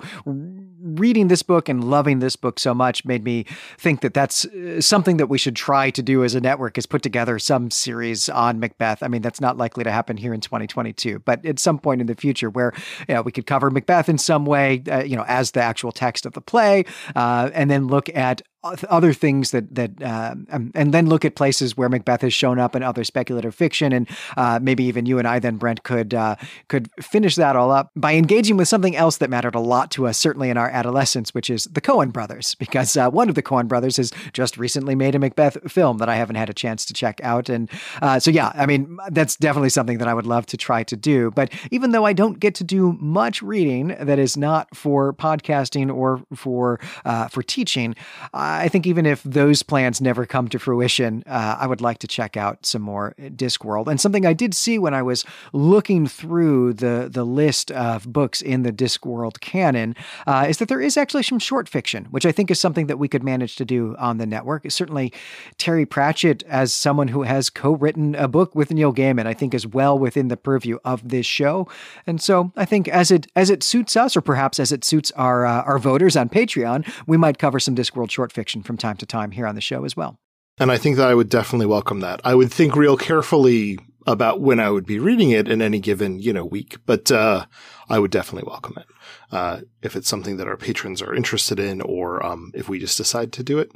reading 0.86 1.28
this 1.28 1.42
book 1.42 1.68
and 1.68 1.84
loving 1.84 2.20
this 2.20 2.36
book 2.36 2.60
so 2.60 2.74
much 2.74 3.04
made 3.06 3.24
me 3.24 3.46
think 3.78 4.02
that 4.02 4.14
that's 4.14 4.46
uh, 4.46 4.80
something 4.80 5.18
that 5.18 5.28
we 5.28 5.38
should 5.38 5.56
try 5.56 5.90
to 5.90 6.04
do 6.04 6.24
as 6.24 6.36
a 6.36 6.42
network 6.42 6.78
is 6.78 6.86
put 6.86 7.02
together 7.02 7.40
some 7.40 7.72
series 7.72 8.30
on 8.30 8.60
Macbeth. 8.60 9.02
I 9.02 9.08
mean, 9.08 9.22
that's 9.22 9.42
not 9.42 9.58
likely 9.58 9.84
to 9.84 9.92
happen 9.92 10.18
here 10.18 10.34
in 10.34 10.42
2022, 10.42 11.20
but 11.20 11.44
at 11.46 11.60
some 11.60 11.80
point 11.80 12.02
in 12.02 12.08
the 12.08 12.16
future 12.16 12.50
where 12.50 12.74
you 13.10 13.16
know, 13.16 13.24
we 13.24 13.32
could 13.32 13.48
cover 13.48 13.72
Macbeth 13.72 14.10
in 14.10 14.18
some 14.18 14.46
way, 14.46 14.84
uh, 14.90 15.04
you 15.04 15.16
know, 15.16 15.26
as 15.28 15.52
the 15.52 15.62
actual 15.62 15.92
text 15.92 16.26
of 16.26 16.34
the 16.34 16.42
play, 16.42 16.86
uh, 17.16 17.50
and 17.54 17.70
then 17.72 17.88
look 17.88 18.10
at 18.16 18.42
other 18.90 19.14
things 19.14 19.52
that 19.52 19.74
that 19.76 20.02
uh, 20.02 20.36
and 20.50 20.94
then 20.94 21.08
look 21.08 21.26
at 21.26 21.36
places 21.36 21.78
where 21.78 21.90
Macbeth 21.90 22.22
has 22.22 22.34
shown 22.34 22.60
up 22.60 22.76
in 22.76 22.84
other 22.84 23.04
speculative 23.04 23.54
fiction, 23.54 23.94
and 23.94 24.10
uh, 24.38 24.60
maybe 24.62 24.84
even 24.84 25.06
you 25.06 25.20
and 25.20 25.28
I 25.28 25.40
then 25.40 25.58
Brent 25.58 25.84
could 25.84 26.14
uh, 26.14 26.36
could 26.68 26.90
finish 27.02 27.36
that 27.36 27.56
all 27.56 27.72
up 27.72 27.92
by 27.96 28.16
engaging 28.16 28.58
with 28.58 28.68
something 28.68 28.96
else 28.96 29.18
that 29.18 29.30
mattered 29.30 29.56
a 29.56 29.60
lot 29.60 29.92
to 29.92 30.08
us, 30.08 30.18
certainly 30.18 30.50
in 30.50 30.58
our 30.58 30.70
adolescence, 30.70 31.34
which 31.34 31.50
is 31.50 31.66
the 31.66 31.82
Coen 31.82 32.12
brothers, 32.12 32.56
because 32.60 32.98
uh, 32.98 33.10
one 33.10 33.30
of 33.30 33.36
the 33.36 33.44
Coen 33.44 33.68
brothers 33.68 33.98
has 33.98 34.12
just 34.34 34.58
recently 34.58 34.96
made 34.96 35.16
a 35.16 35.20
Macbeth 35.20 35.72
film 35.72 35.98
that 35.98 36.10
I 36.10 36.16
haven't 36.16 36.36
had 36.36 36.50
a 36.50 36.54
chance 36.54 36.86
to 36.86 36.94
check 36.94 37.20
out, 37.24 37.50
and 37.50 37.70
uh, 38.02 38.20
so 38.20 38.32
yeah, 38.32 38.52
I 38.56 38.66
mean 38.66 38.98
that's 39.12 39.36
definitely 39.36 39.70
something 39.70 39.98
that 40.00 40.08
I 40.08 40.14
would 40.14 40.28
love 40.28 40.46
to 40.48 40.58
try 40.58 40.84
to 40.84 40.96
do. 40.96 41.32
But 41.32 41.52
even 41.72 41.92
though 41.92 42.06
I 42.06 42.14
don't 42.14 42.40
get 42.40 42.56
to 42.56 42.64
do 42.64 42.94
much 43.00 43.42
reading 43.42 43.96
that 44.00 44.20
is 44.20 44.38
not 44.38 44.76
for 44.76 45.14
podcasting 45.14 45.94
or 45.94 46.22
for 46.34 46.80
uh, 47.04 47.28
for 47.28 47.44
teaching. 47.44 47.96
I 48.34 48.55
think 48.70 48.88
even 48.88 49.06
if 49.06 49.24
those 49.24 49.64
plans 49.64 50.02
never 50.02 50.26
come 50.26 50.48
to 50.50 50.60
fruition, 50.60 51.24
uh, 51.28 51.58
I 51.60 51.68
would 51.68 51.82
like 51.82 52.00
to 52.00 52.08
check 52.08 52.38
out 52.38 52.66
some 52.66 52.82
more 52.82 53.16
Discworld. 53.20 53.88
And 53.88 54.00
something 54.00 54.26
I 54.26 54.34
did 54.34 54.54
see 54.54 54.80
when 54.80 54.94
I 54.94 55.02
was 55.02 55.26
looking 55.54 56.08
through 56.08 56.74
the 56.74 57.10
the 57.12 57.26
list 57.26 57.72
of 57.72 58.12
books 58.12 58.42
in 58.42 58.64
the 58.64 58.72
Discworld 58.72 59.40
canon 59.40 59.96
uh, 60.28 60.46
is 60.50 60.58
that 60.58 60.70
there 60.70 60.82
is 60.82 60.98
actually 60.98 61.24
some 61.24 61.40
short 61.40 61.68
fiction, 61.70 62.06
which 62.06 62.26
I 62.26 62.32
think 62.32 62.50
is 62.52 62.60
something 62.60 62.88
that 62.88 63.00
we 63.00 63.08
could 63.08 63.24
manage 63.24 63.56
to 63.58 63.66
do 63.66 63.96
on 63.98 64.18
the 64.18 64.26
network. 64.26 64.70
Certainly, 64.72 65.14
Terry 65.58 65.86
Pratchett, 65.86 66.44
as 66.44 66.74
someone 66.74 67.10
who 67.10 67.24
has 67.24 67.50
co-written 67.50 68.16
a 68.16 68.28
book 68.28 68.56
with 68.56 68.72
Neil 68.72 68.94
Gaiman, 68.94 69.28
I 69.28 69.34
think 69.34 69.54
is 69.54 69.68
well 69.68 69.98
within 70.00 70.28
the 70.30 70.38
purview 70.38 70.78
of 70.84 71.08
this 71.10 71.26
show. 71.26 71.68
And 72.08 72.22
so 72.22 72.52
I 72.56 72.66
think 72.66 72.88
as 72.88 73.12
it 73.12 73.28
as 73.36 73.50
it 73.50 73.64
suits 73.64 73.96
us, 73.96 74.16
or 74.16 74.22
perhaps 74.22 74.60
as 74.60 74.72
it 74.72 74.84
suits 74.84 75.12
our 75.12 75.46
uh, 75.46 75.64
our 75.64 75.80
voters 75.80 76.16
on 76.16 76.30
Patreon, 76.30 76.88
we 77.08 77.18
might 77.18 77.38
cover 77.38 77.60
some 77.60 77.76
Discworld 77.76 78.12
short 78.12 78.32
fiction 78.32 78.45
fiction 78.46 78.62
from 78.62 78.78
time 78.78 78.96
to 78.98 79.08
time 79.08 79.32
here 79.32 79.48
on 79.48 79.56
the 79.56 79.62
show 79.62 79.86
as 79.86 79.98
well. 79.98 80.20
And 80.60 80.72
I 80.72 80.78
think 80.78 80.98
that 80.98 81.08
I 81.08 81.16
would 81.16 81.30
definitely 81.30 81.66
welcome 81.66 82.02
that. 82.02 82.22
I 82.24 82.36
would 82.36 82.54
think 82.54 82.76
real 82.76 82.96
carefully 82.96 83.80
about 84.06 84.40
when 84.40 84.60
I 84.60 84.70
would 84.70 84.86
be 84.86 85.00
reading 85.00 85.32
it 85.32 85.48
in 85.48 85.64
any 85.64 85.80
given, 85.80 86.20
you 86.20 86.32
know, 86.32 86.46
week, 86.46 86.78
but, 86.86 87.12
uh, 87.12 87.48
I 87.90 87.98
would 87.98 88.12
definitely 88.12 88.48
welcome 88.48 88.76
it. 88.78 88.86
Uh, 89.32 89.62
if 89.82 89.96
it's 89.96 90.08
something 90.08 90.38
that 90.38 90.48
our 90.48 90.58
patrons 90.58 91.02
are 91.02 91.16
interested 91.16 91.60
in 91.60 91.82
or, 91.82 92.24
um, 92.24 92.52
if 92.54 92.70
we 92.70 92.78
just 92.78 92.98
decide 92.98 93.34
to 93.34 93.44
do 93.44 93.58
it 93.58 93.72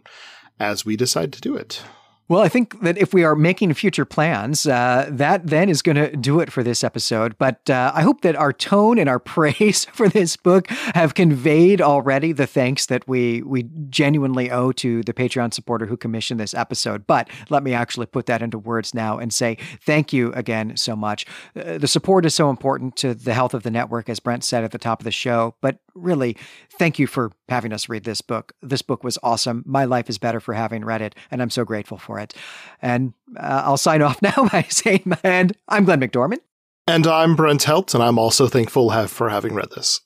as 0.60 0.86
we 0.86 0.96
decide 0.96 1.34
to 1.34 1.42
do 1.42 1.56
it. 1.56 1.82
Well, 2.30 2.44
I 2.44 2.48
think 2.48 2.80
that 2.82 2.96
if 3.00 3.12
we 3.12 3.24
are 3.24 3.36
making 3.36 3.74
future 3.74 4.06
plans, 4.06 4.68
uh, 4.68 5.10
that 5.10 5.48
then 5.48 5.68
is 5.68 5.82
going 5.82 5.96
to 5.96 6.16
do 6.16 6.40
it 6.40 6.52
for 6.52 6.62
this 6.62 6.84
episode. 6.84 7.36
But 7.40 7.68
uh, 7.72 7.92
I 7.96 8.04
hope 8.04 8.22
that 8.22 8.36
our 8.36 8.54
tone 8.54 9.00
and 9.00 9.10
our 9.10 9.18
praise 9.40 9.86
for 9.86 10.08
this 10.08 10.38
book 10.38 10.70
have 10.94 11.16
conveyed 11.16 11.82
already 11.82 12.32
the 12.32 12.46
thanks 12.46 12.86
that 12.86 13.08
we 13.08 13.42
we 13.42 13.64
genuinely 13.90 14.52
owe 14.52 14.72
to 14.74 15.02
the 15.02 15.14
Patreon 15.14 15.56
supporter 15.56 15.88
who 15.88 15.98
commissioned 15.98 16.40
this 16.40 16.54
episode. 16.54 17.08
But 17.08 17.28
let 17.50 17.64
me 17.64 17.74
actually 17.74 18.06
put 18.06 18.28
that 18.28 18.44
into 18.44 18.60
words 18.60 18.94
now 18.94 19.18
and 19.18 19.34
say 19.34 19.58
thank 19.82 20.14
you 20.14 20.32
again 20.34 20.78
so 20.78 20.96
much. 20.96 21.26
Uh, 21.56 21.80
the 21.80 21.88
support 21.88 22.28
is 22.28 22.36
so 22.36 22.52
important 22.52 22.96
to 22.98 23.16
the 23.16 23.34
health 23.34 23.56
of 23.56 23.64
the 23.64 23.72
network, 23.72 24.08
as 24.08 24.20
Brent 24.20 24.44
said 24.44 24.64
at 24.64 24.70
the 24.72 24.78
top 24.78 25.00
of 25.02 25.04
the 25.04 25.12
show. 25.12 25.56
But 25.62 25.80
really, 26.02 26.38
thank 26.78 27.00
you 27.00 27.08
for 27.08 27.32
having 27.48 27.74
us 27.74 27.90
read 27.90 28.04
this 28.04 28.22
book. 28.22 28.54
This 28.62 28.82
book 28.82 29.04
was 29.04 29.18
awesome. 29.24 29.64
My 29.66 29.86
life 29.86 30.10
is 30.10 30.18
better 30.18 30.40
for 30.40 30.54
having 30.54 30.86
read 30.86 31.02
it, 31.02 31.16
and 31.32 31.42
I'm 31.42 31.50
so 31.50 31.66
grateful 31.66 31.98
for 31.98 32.20
it. 32.20 32.34
And 32.82 33.14
uh, 33.38 33.64
I'll 33.66 33.78
sign 33.78 34.02
off 34.04 34.22
now 34.22 34.50
by 34.52 34.64
saying, 34.70 35.12
and 35.24 35.56
I'm 35.68 35.86
Glenn 35.86 36.02
McDormand. 36.02 36.40
And 36.88 37.06
I'm 37.06 37.36
Brent 37.36 37.64
Helt, 37.64 37.94
and 37.94 38.02
I'm 38.02 38.18
also 38.18 38.48
thankful 38.48 38.90
have, 38.90 39.12
for 39.12 39.30
having 39.30 39.54
read 39.54 39.70
this. 39.76 40.02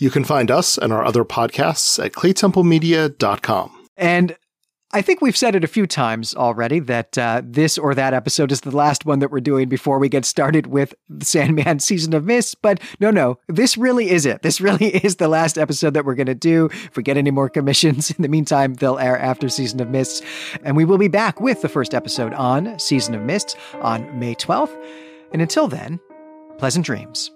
You 0.00 0.10
can 0.10 0.24
find 0.24 0.50
us 0.50 0.78
and 0.78 0.92
our 0.92 1.04
other 1.04 1.24
podcasts 1.24 2.04
at 2.04 2.12
claytemplemedia.com. 2.12 3.88
And 3.96 4.36
I 4.92 5.02
think 5.02 5.20
we've 5.20 5.36
said 5.36 5.54
it 5.54 5.62
a 5.62 5.68
few 5.68 5.86
times 5.86 6.34
already 6.34 6.80
that 6.80 7.16
uh, 7.16 7.42
this 7.44 7.78
or 7.78 7.94
that 7.94 8.12
episode 8.12 8.50
is 8.50 8.62
the 8.62 8.76
last 8.76 9.06
one 9.06 9.20
that 9.20 9.30
we're 9.30 9.38
doing 9.38 9.68
before 9.68 10.00
we 10.00 10.08
get 10.08 10.24
started 10.24 10.66
with 10.66 10.94
Sandman 11.22 11.78
Season 11.78 12.12
of 12.12 12.24
Mists. 12.24 12.56
But 12.56 12.80
no, 12.98 13.12
no, 13.12 13.38
this 13.46 13.76
really 13.76 14.10
is 14.10 14.26
it. 14.26 14.42
This 14.42 14.60
really 14.60 14.86
is 15.04 15.16
the 15.16 15.28
last 15.28 15.58
episode 15.58 15.94
that 15.94 16.04
we're 16.04 16.16
going 16.16 16.26
to 16.26 16.34
do. 16.34 16.66
If 16.72 16.96
we 16.96 17.04
get 17.04 17.16
any 17.16 17.30
more 17.30 17.48
commissions, 17.48 18.10
in 18.18 18.22
the 18.22 18.28
meantime, 18.28 18.74
they'll 18.74 18.98
air 18.98 19.16
after 19.16 19.48
Season 19.48 19.80
of 19.80 19.88
Mists. 19.90 20.22
And 20.64 20.76
we 20.76 20.84
will 20.84 20.98
be 20.98 21.08
back 21.08 21.40
with 21.40 21.62
the 21.62 21.68
first 21.68 21.94
episode 21.94 22.34
on 22.34 22.76
Season 22.80 23.14
of 23.14 23.22
Mists 23.22 23.54
on 23.74 24.18
May 24.18 24.34
12th. 24.34 24.76
And 25.32 25.40
until 25.40 25.68
then, 25.68 26.00
pleasant 26.58 26.84
dreams. 26.84 27.30